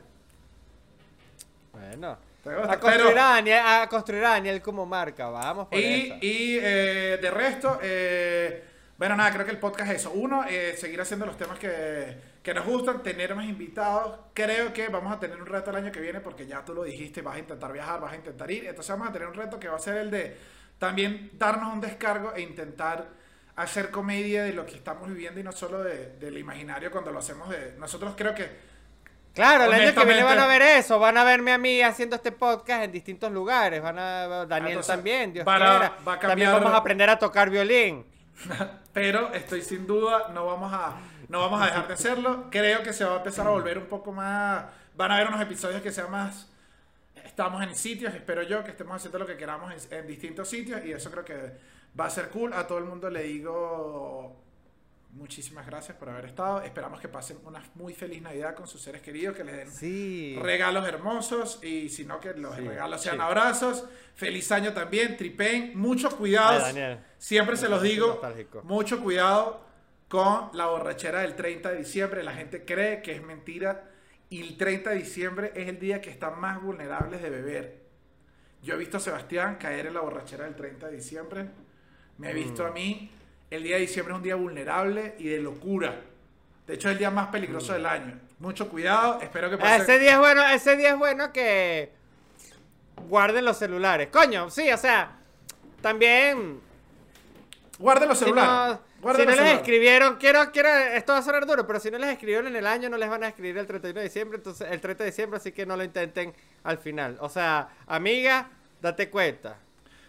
Bueno. 1.74 2.18
A 2.46 2.80
construir, 2.80 3.08
pero- 3.08 3.22
a, 3.22 3.34
Daniel, 3.34 3.60
a 3.66 3.88
construir 3.90 4.24
a 4.24 4.30
Daniel 4.30 4.62
como 4.62 4.86
marca, 4.86 5.30
vamos 5.30 5.68
por 5.68 5.80
Y, 5.80 6.14
y 6.22 6.60
eh, 6.62 7.18
de 7.20 7.32
resto, 7.32 7.80
eh, 7.82 8.64
bueno, 9.00 9.16
nada, 9.16 9.32
creo 9.34 9.46
que 9.46 9.52
el 9.52 9.58
podcast 9.58 9.90
es 9.92 10.02
eso. 10.02 10.12
Uno, 10.12 10.46
eh, 10.48 10.76
seguir 10.78 11.02
haciendo 11.02 11.26
los 11.26 11.38
temas 11.38 11.58
que, 11.58 12.16
que 12.46 12.54
nos 12.54 12.64
gustan, 12.66 13.02
tener 13.02 13.34
más 13.36 13.46
invitados. 13.46 14.20
Creo 14.36 14.72
que 14.72 14.88
vamos 14.90 15.12
a 15.12 15.20
tener 15.20 15.36
un 15.42 15.48
reto 15.48 15.72
el 15.72 15.78
año 15.78 15.92
que 15.92 16.00
viene 16.00 16.20
porque 16.22 16.46
ya 16.46 16.64
tú 16.64 16.76
lo 16.76 16.84
dijiste, 16.84 17.24
vas 17.24 17.38
a 17.38 17.40
intentar 17.40 17.74
viajar, 17.74 18.00
vas 18.00 18.14
a 18.14 18.16
intentar 18.16 18.50
ir. 18.52 18.68
Entonces 18.68 18.92
vamos 18.96 19.10
a 19.10 19.12
tener 19.12 19.28
un 19.28 19.34
reto 19.34 19.60
que 19.60 19.68
va 19.68 19.78
a 19.78 19.80
ser 19.80 19.98
el 19.98 20.12
de 20.12 20.38
también 20.78 21.32
darnos 21.34 21.74
un 21.74 21.82
descargo 21.82 22.34
e 22.36 22.42
intentar 22.42 23.08
hacer 23.56 23.90
comedia 23.90 24.44
de 24.44 24.54
lo 24.54 24.64
que 24.66 24.76
estamos 24.76 25.08
viviendo 25.08 25.40
y 25.40 25.44
no 25.44 25.52
solo 25.54 25.82
de- 25.82 26.18
del 26.18 26.38
imaginario 26.38 26.92
cuando 26.92 27.12
lo 27.12 27.18
hacemos 27.18 27.50
de... 27.50 27.74
Nosotros 27.80 28.14
creo 28.16 28.36
que... 28.36 28.76
Claro, 29.34 29.64
el 29.66 29.74
año 29.74 29.96
que 29.96 30.06
viene 30.06 30.24
van 30.24 30.38
a 30.40 30.46
ver 30.48 30.62
eso, 30.62 31.00
van 31.00 31.18
a 31.18 31.24
verme 31.24 31.52
a 31.52 31.58
mí 31.58 31.82
haciendo 31.82 32.16
este 32.16 32.32
podcast 32.32 32.84
en 32.84 32.92
distintos 32.92 33.32
lugares, 33.32 33.82
van 33.82 33.98
a 33.98 34.46
Daniel 34.46 34.74
Entonces, 34.74 34.96
también, 34.96 35.34
Dios 35.34 35.44
van 35.46 35.64
a- 35.64 35.66
quiera. 35.80 35.80
va 36.08 36.14
a 36.14 36.20
También 36.20 36.20
cambiar- 36.50 36.54
vamos 36.54 36.74
a 36.74 36.78
aprender 36.78 37.10
a 37.10 37.18
tocar 37.18 37.50
violín. 37.50 38.06
Pero 38.94 39.34
estoy 39.34 39.62
sin 39.62 39.88
duda, 39.88 40.30
no 40.34 40.46
vamos 40.46 40.72
a, 40.74 40.96
no 41.30 41.40
vamos 41.40 41.62
a 41.62 41.66
dejar 41.66 41.88
de 41.88 41.94
hacerlo. 41.94 42.48
Creo 42.52 42.84
que 42.84 42.94
se 42.94 43.04
va 43.06 43.14
a 43.14 43.18
empezar 43.18 43.48
a 43.48 43.50
volver 43.52 43.78
un 43.78 43.86
poco 43.88 44.12
más. 44.12 44.66
Van 44.96 45.12
a 45.12 45.16
haber 45.16 45.28
unos 45.28 45.42
episodios 45.42 45.82
que 45.82 45.92
sean 45.92 46.12
más. 46.12 46.50
Estamos 47.24 47.62
en 47.64 47.76
sitios, 47.76 48.14
espero 48.14 48.44
yo 48.44 48.64
que 48.64 48.72
estemos 48.72 48.96
haciendo 48.96 49.20
lo 49.20 49.26
que 49.26 49.36
queramos 49.36 49.74
en, 49.92 49.98
en 50.00 50.08
distintos 50.08 50.48
sitios 50.48 50.84
y 50.86 50.92
eso 50.94 51.12
creo 51.12 51.26
que 51.26 51.52
va 52.00 52.06
a 52.06 52.10
ser 52.10 52.30
cool. 52.30 52.54
A 52.54 52.66
todo 52.68 52.78
el 52.78 52.86
mundo 52.86 53.10
le 53.10 53.24
digo 53.24 54.42
muchísimas 55.12 55.66
gracias 55.66 55.98
por 55.98 56.10
haber 56.10 56.26
estado. 56.26 56.62
Esperamos 56.62 57.00
que 57.00 57.08
pasen 57.08 57.38
una 57.46 57.64
muy 57.76 57.94
feliz 57.94 58.22
Navidad 58.22 58.54
con 58.54 58.68
sus 58.68 58.82
seres 58.82 59.02
queridos, 59.02 59.36
que 59.36 59.44
les 59.46 59.56
den 59.56 59.72
Sí. 59.72 60.38
regalos 60.42 60.86
hermosos 60.88 61.60
y 61.64 61.88
si 61.90 62.04
no 62.06 62.20
que 62.20 62.34
los 62.34 62.56
Sí, 62.56 62.62
regalos 62.68 63.02
sean 63.02 63.16
sí. 63.16 63.22
abrazos. 63.22 63.86
Feliz 64.16 64.52
año 64.52 64.74
también, 64.74 65.16
Tripen. 65.18 65.78
Mucho 65.78 66.10
cuidado. 66.18 66.64
Ay. 66.66 67.00
Siempre 67.18 67.56
se 67.58 67.70
los 67.70 67.82
digo. 67.82 68.08
nostálgico. 68.08 68.62
Mucho 68.64 69.02
cuidado 69.02 69.62
con 70.08 70.50
la 70.54 70.68
borrachera 70.68 71.22
del 71.22 71.36
30 71.36 71.72
de 71.72 71.78
diciembre. 71.80 72.24
La 72.24 72.34
gente 72.34 72.64
cree 72.66 73.02
que 73.02 73.14
es 73.14 73.24
mentira 73.24 73.84
y 74.30 74.42
el 74.42 74.58
30 74.58 74.92
de 74.92 74.96
diciembre 74.98 75.52
es 75.56 75.68
el 75.68 75.80
día 75.80 76.02
que 76.02 76.10
están 76.10 76.40
más 76.40 76.62
vulnerables 76.62 77.22
de 77.22 77.30
beber. 77.30 77.86
Yo 78.62 78.76
he 78.76 78.78
visto 78.78 78.98
a 78.98 79.00
Sebastián 79.00 79.58
caer 79.60 79.88
en 79.88 79.94
la 79.94 80.02
borrachera 80.02 80.46
del 80.46 80.56
30 80.56 80.88
de 80.88 80.96
diciembre. 80.96 81.46
Me 82.18 82.32
he 82.32 82.34
visto 82.34 82.64
Mm. 82.64 82.68
a 82.68 82.72
mí. 82.72 83.12
El 83.52 83.64
día 83.64 83.76
de 83.76 83.82
diciembre 83.82 84.14
es 84.14 84.18
un 84.18 84.24
día 84.24 84.36
vulnerable 84.36 85.16
y 85.20 85.28
de 85.28 85.40
locura. 85.40 86.02
De 86.66 86.74
hecho, 86.74 86.88
es 86.88 86.94
el 86.94 86.98
día 86.98 87.12
más 87.12 87.28
peligroso 87.28 87.74
del 87.74 87.86
año. 87.86 88.20
Mucho 88.40 88.68
cuidado. 88.70 89.22
Espero 89.22 89.50
que 89.52 89.58
pase. 89.58 89.78
Mm. 89.80 89.82
Ese 89.84 90.00
día 90.00 90.12
es 90.14 90.18
bueno, 90.18 90.44
ese 90.50 90.76
día 90.78 90.90
es 90.90 90.98
bueno 90.98 91.32
que 91.32 91.92
guarden 93.08 93.46
los 93.46 93.58
celulares. 93.58 94.08
Coño, 94.12 94.50
sí, 94.50 94.72
o 94.72 94.78
sea, 94.78 95.18
también 95.82 96.60
Guarden 97.78 98.08
los 98.10 98.18
si 98.18 98.24
celulares. 98.26 98.78
no, 98.80 98.85
si 99.16 99.26
no 99.26 99.32
les 99.36 99.40
escribieron, 99.60 100.16
quiero, 100.18 100.52
quiero, 100.52 100.70
esto 100.70 101.14
va 101.14 101.20
a 101.20 101.22
sonar 101.22 101.46
duro, 101.46 101.68
pero 101.68 101.80
si 101.80 101.92
no 101.92 101.98
les 101.98 102.10
escribieron 102.10 102.48
en 102.48 102.56
el 102.56 102.66
año, 102.66 102.90
no 102.90 102.98
les 102.98 103.10
van 103.10 103.24
a 103.24 103.28
escribir 103.28 103.58
el 103.58 103.68
31 103.68 104.00
de 104.00 104.06
diciembre, 104.06 104.38
entonces 104.38 104.68
el 104.72 104.82
30 104.82 105.04
de 105.04 105.10
diciembre, 105.12 105.38
así 105.38 105.52
que 105.52 105.66
no 105.66 105.78
lo 105.78 105.84
intenten 105.84 106.34
al 106.64 106.78
final. 106.78 107.18
O 107.20 107.30
sea, 107.30 107.70
amiga, 107.88 108.50
date 108.82 109.10
cuenta. 109.10 109.58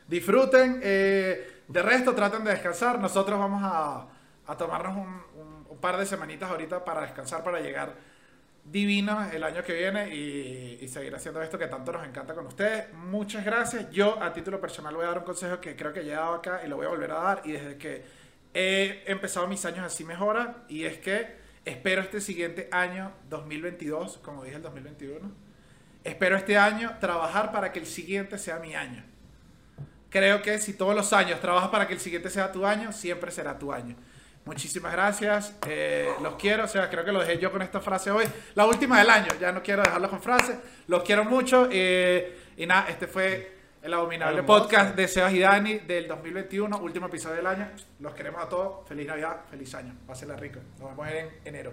Disfruten. 0.08 0.80
eh, 0.82 1.52
de 1.68 1.82
resto, 1.82 2.14
traten 2.14 2.44
de 2.44 2.52
descansar. 2.52 2.98
Nosotros 3.00 3.38
vamos 3.38 3.60
a, 3.64 4.06
a 4.46 4.56
tomarnos 4.56 4.96
un, 4.96 5.22
un- 5.40 5.66
un 5.68 5.78
par 5.80 5.96
de 5.98 6.06
semanitas 6.06 6.48
ahorita 6.48 6.84
para 6.84 7.00
descansar, 7.02 7.42
para 7.42 7.60
llegar 7.60 7.92
divinos 8.64 9.32
el 9.32 9.44
año 9.44 9.62
que 9.62 9.72
viene 9.74 10.14
y, 10.14 10.78
y 10.80 10.88
seguir 10.88 11.14
haciendo 11.14 11.40
esto 11.42 11.58
que 11.58 11.66
tanto 11.66 11.92
nos 11.92 12.04
encanta 12.06 12.34
con 12.34 12.46
ustedes. 12.46 12.92
Muchas 12.94 13.44
gracias. 13.44 13.90
Yo, 13.90 14.20
a 14.22 14.32
título 14.32 14.60
personal, 14.60 14.94
voy 14.94 15.04
a 15.04 15.08
dar 15.08 15.18
un 15.18 15.24
consejo 15.24 15.60
que 15.60 15.76
creo 15.76 15.92
que 15.92 16.04
ya 16.04 16.12
he 16.14 16.16
dado 16.16 16.34
acá 16.34 16.60
y 16.64 16.68
lo 16.68 16.76
voy 16.76 16.86
a 16.86 16.88
volver 16.88 17.10
a 17.12 17.14
dar. 17.20 17.42
Y 17.44 17.52
desde 17.52 17.76
que 17.76 18.04
he 18.56 19.04
empezado 19.06 19.46
mis 19.46 19.64
años 19.66 19.84
así 19.84 20.02
mejora. 20.02 20.64
Y 20.68 20.84
es 20.84 20.96
que 20.96 21.36
espero 21.66 22.00
este 22.00 22.22
siguiente 22.22 22.68
año, 22.72 23.12
2022, 23.28 24.18
como 24.18 24.44
dije 24.44 24.56
el 24.56 24.62
2021, 24.62 25.30
espero 26.04 26.36
este 26.36 26.56
año 26.56 26.96
trabajar 26.98 27.52
para 27.52 27.70
que 27.70 27.80
el 27.80 27.86
siguiente 27.86 28.38
sea 28.38 28.58
mi 28.58 28.74
año. 28.74 29.04
Creo 30.08 30.40
que 30.40 30.58
si 30.58 30.72
todos 30.72 30.94
los 30.94 31.12
años 31.12 31.38
trabajas 31.40 31.68
para 31.68 31.86
que 31.86 31.92
el 31.92 32.00
siguiente 32.00 32.30
sea 32.30 32.50
tu 32.50 32.64
año, 32.64 32.92
siempre 32.92 33.30
será 33.30 33.58
tu 33.58 33.72
año. 33.72 33.94
Muchísimas 34.46 34.92
gracias, 34.92 35.54
eh, 35.66 36.08
los 36.22 36.36
quiero, 36.36 36.64
o 36.64 36.68
sea, 36.68 36.88
creo 36.88 37.04
que 37.04 37.10
lo 37.10 37.18
dejé 37.18 37.38
yo 37.38 37.50
con 37.50 37.62
esta 37.62 37.80
frase 37.80 38.12
hoy, 38.12 38.24
la 38.54 38.64
última 38.64 39.00
del 39.00 39.10
año, 39.10 39.32
ya 39.40 39.50
no 39.50 39.60
quiero 39.60 39.82
dejarlo 39.82 40.08
con 40.08 40.22
frase, 40.22 40.56
los 40.86 41.02
quiero 41.02 41.24
mucho 41.24 41.68
eh, 41.68 42.38
y 42.56 42.64
nada, 42.64 42.86
este 42.88 43.08
fue 43.08 43.55
el 43.86 43.94
abominable 43.94 44.38
Hermoso. 44.38 44.62
podcast 44.62 44.96
de 44.96 45.06
Sebas 45.06 45.32
y 45.32 45.38
Dani 45.38 45.78
del 45.78 46.08
2021, 46.08 46.78
último 46.78 47.06
episodio 47.06 47.36
del 47.36 47.46
año, 47.46 47.68
los 48.00 48.14
queremos 48.14 48.42
a 48.42 48.48
todos, 48.48 48.88
feliz 48.88 49.06
Navidad, 49.06 49.42
feliz 49.48 49.72
año, 49.76 49.94
pásenla 50.06 50.34
rico, 50.36 50.58
nos 50.80 50.90
vemos 50.90 51.08
en 51.08 51.30
enero. 51.44 51.72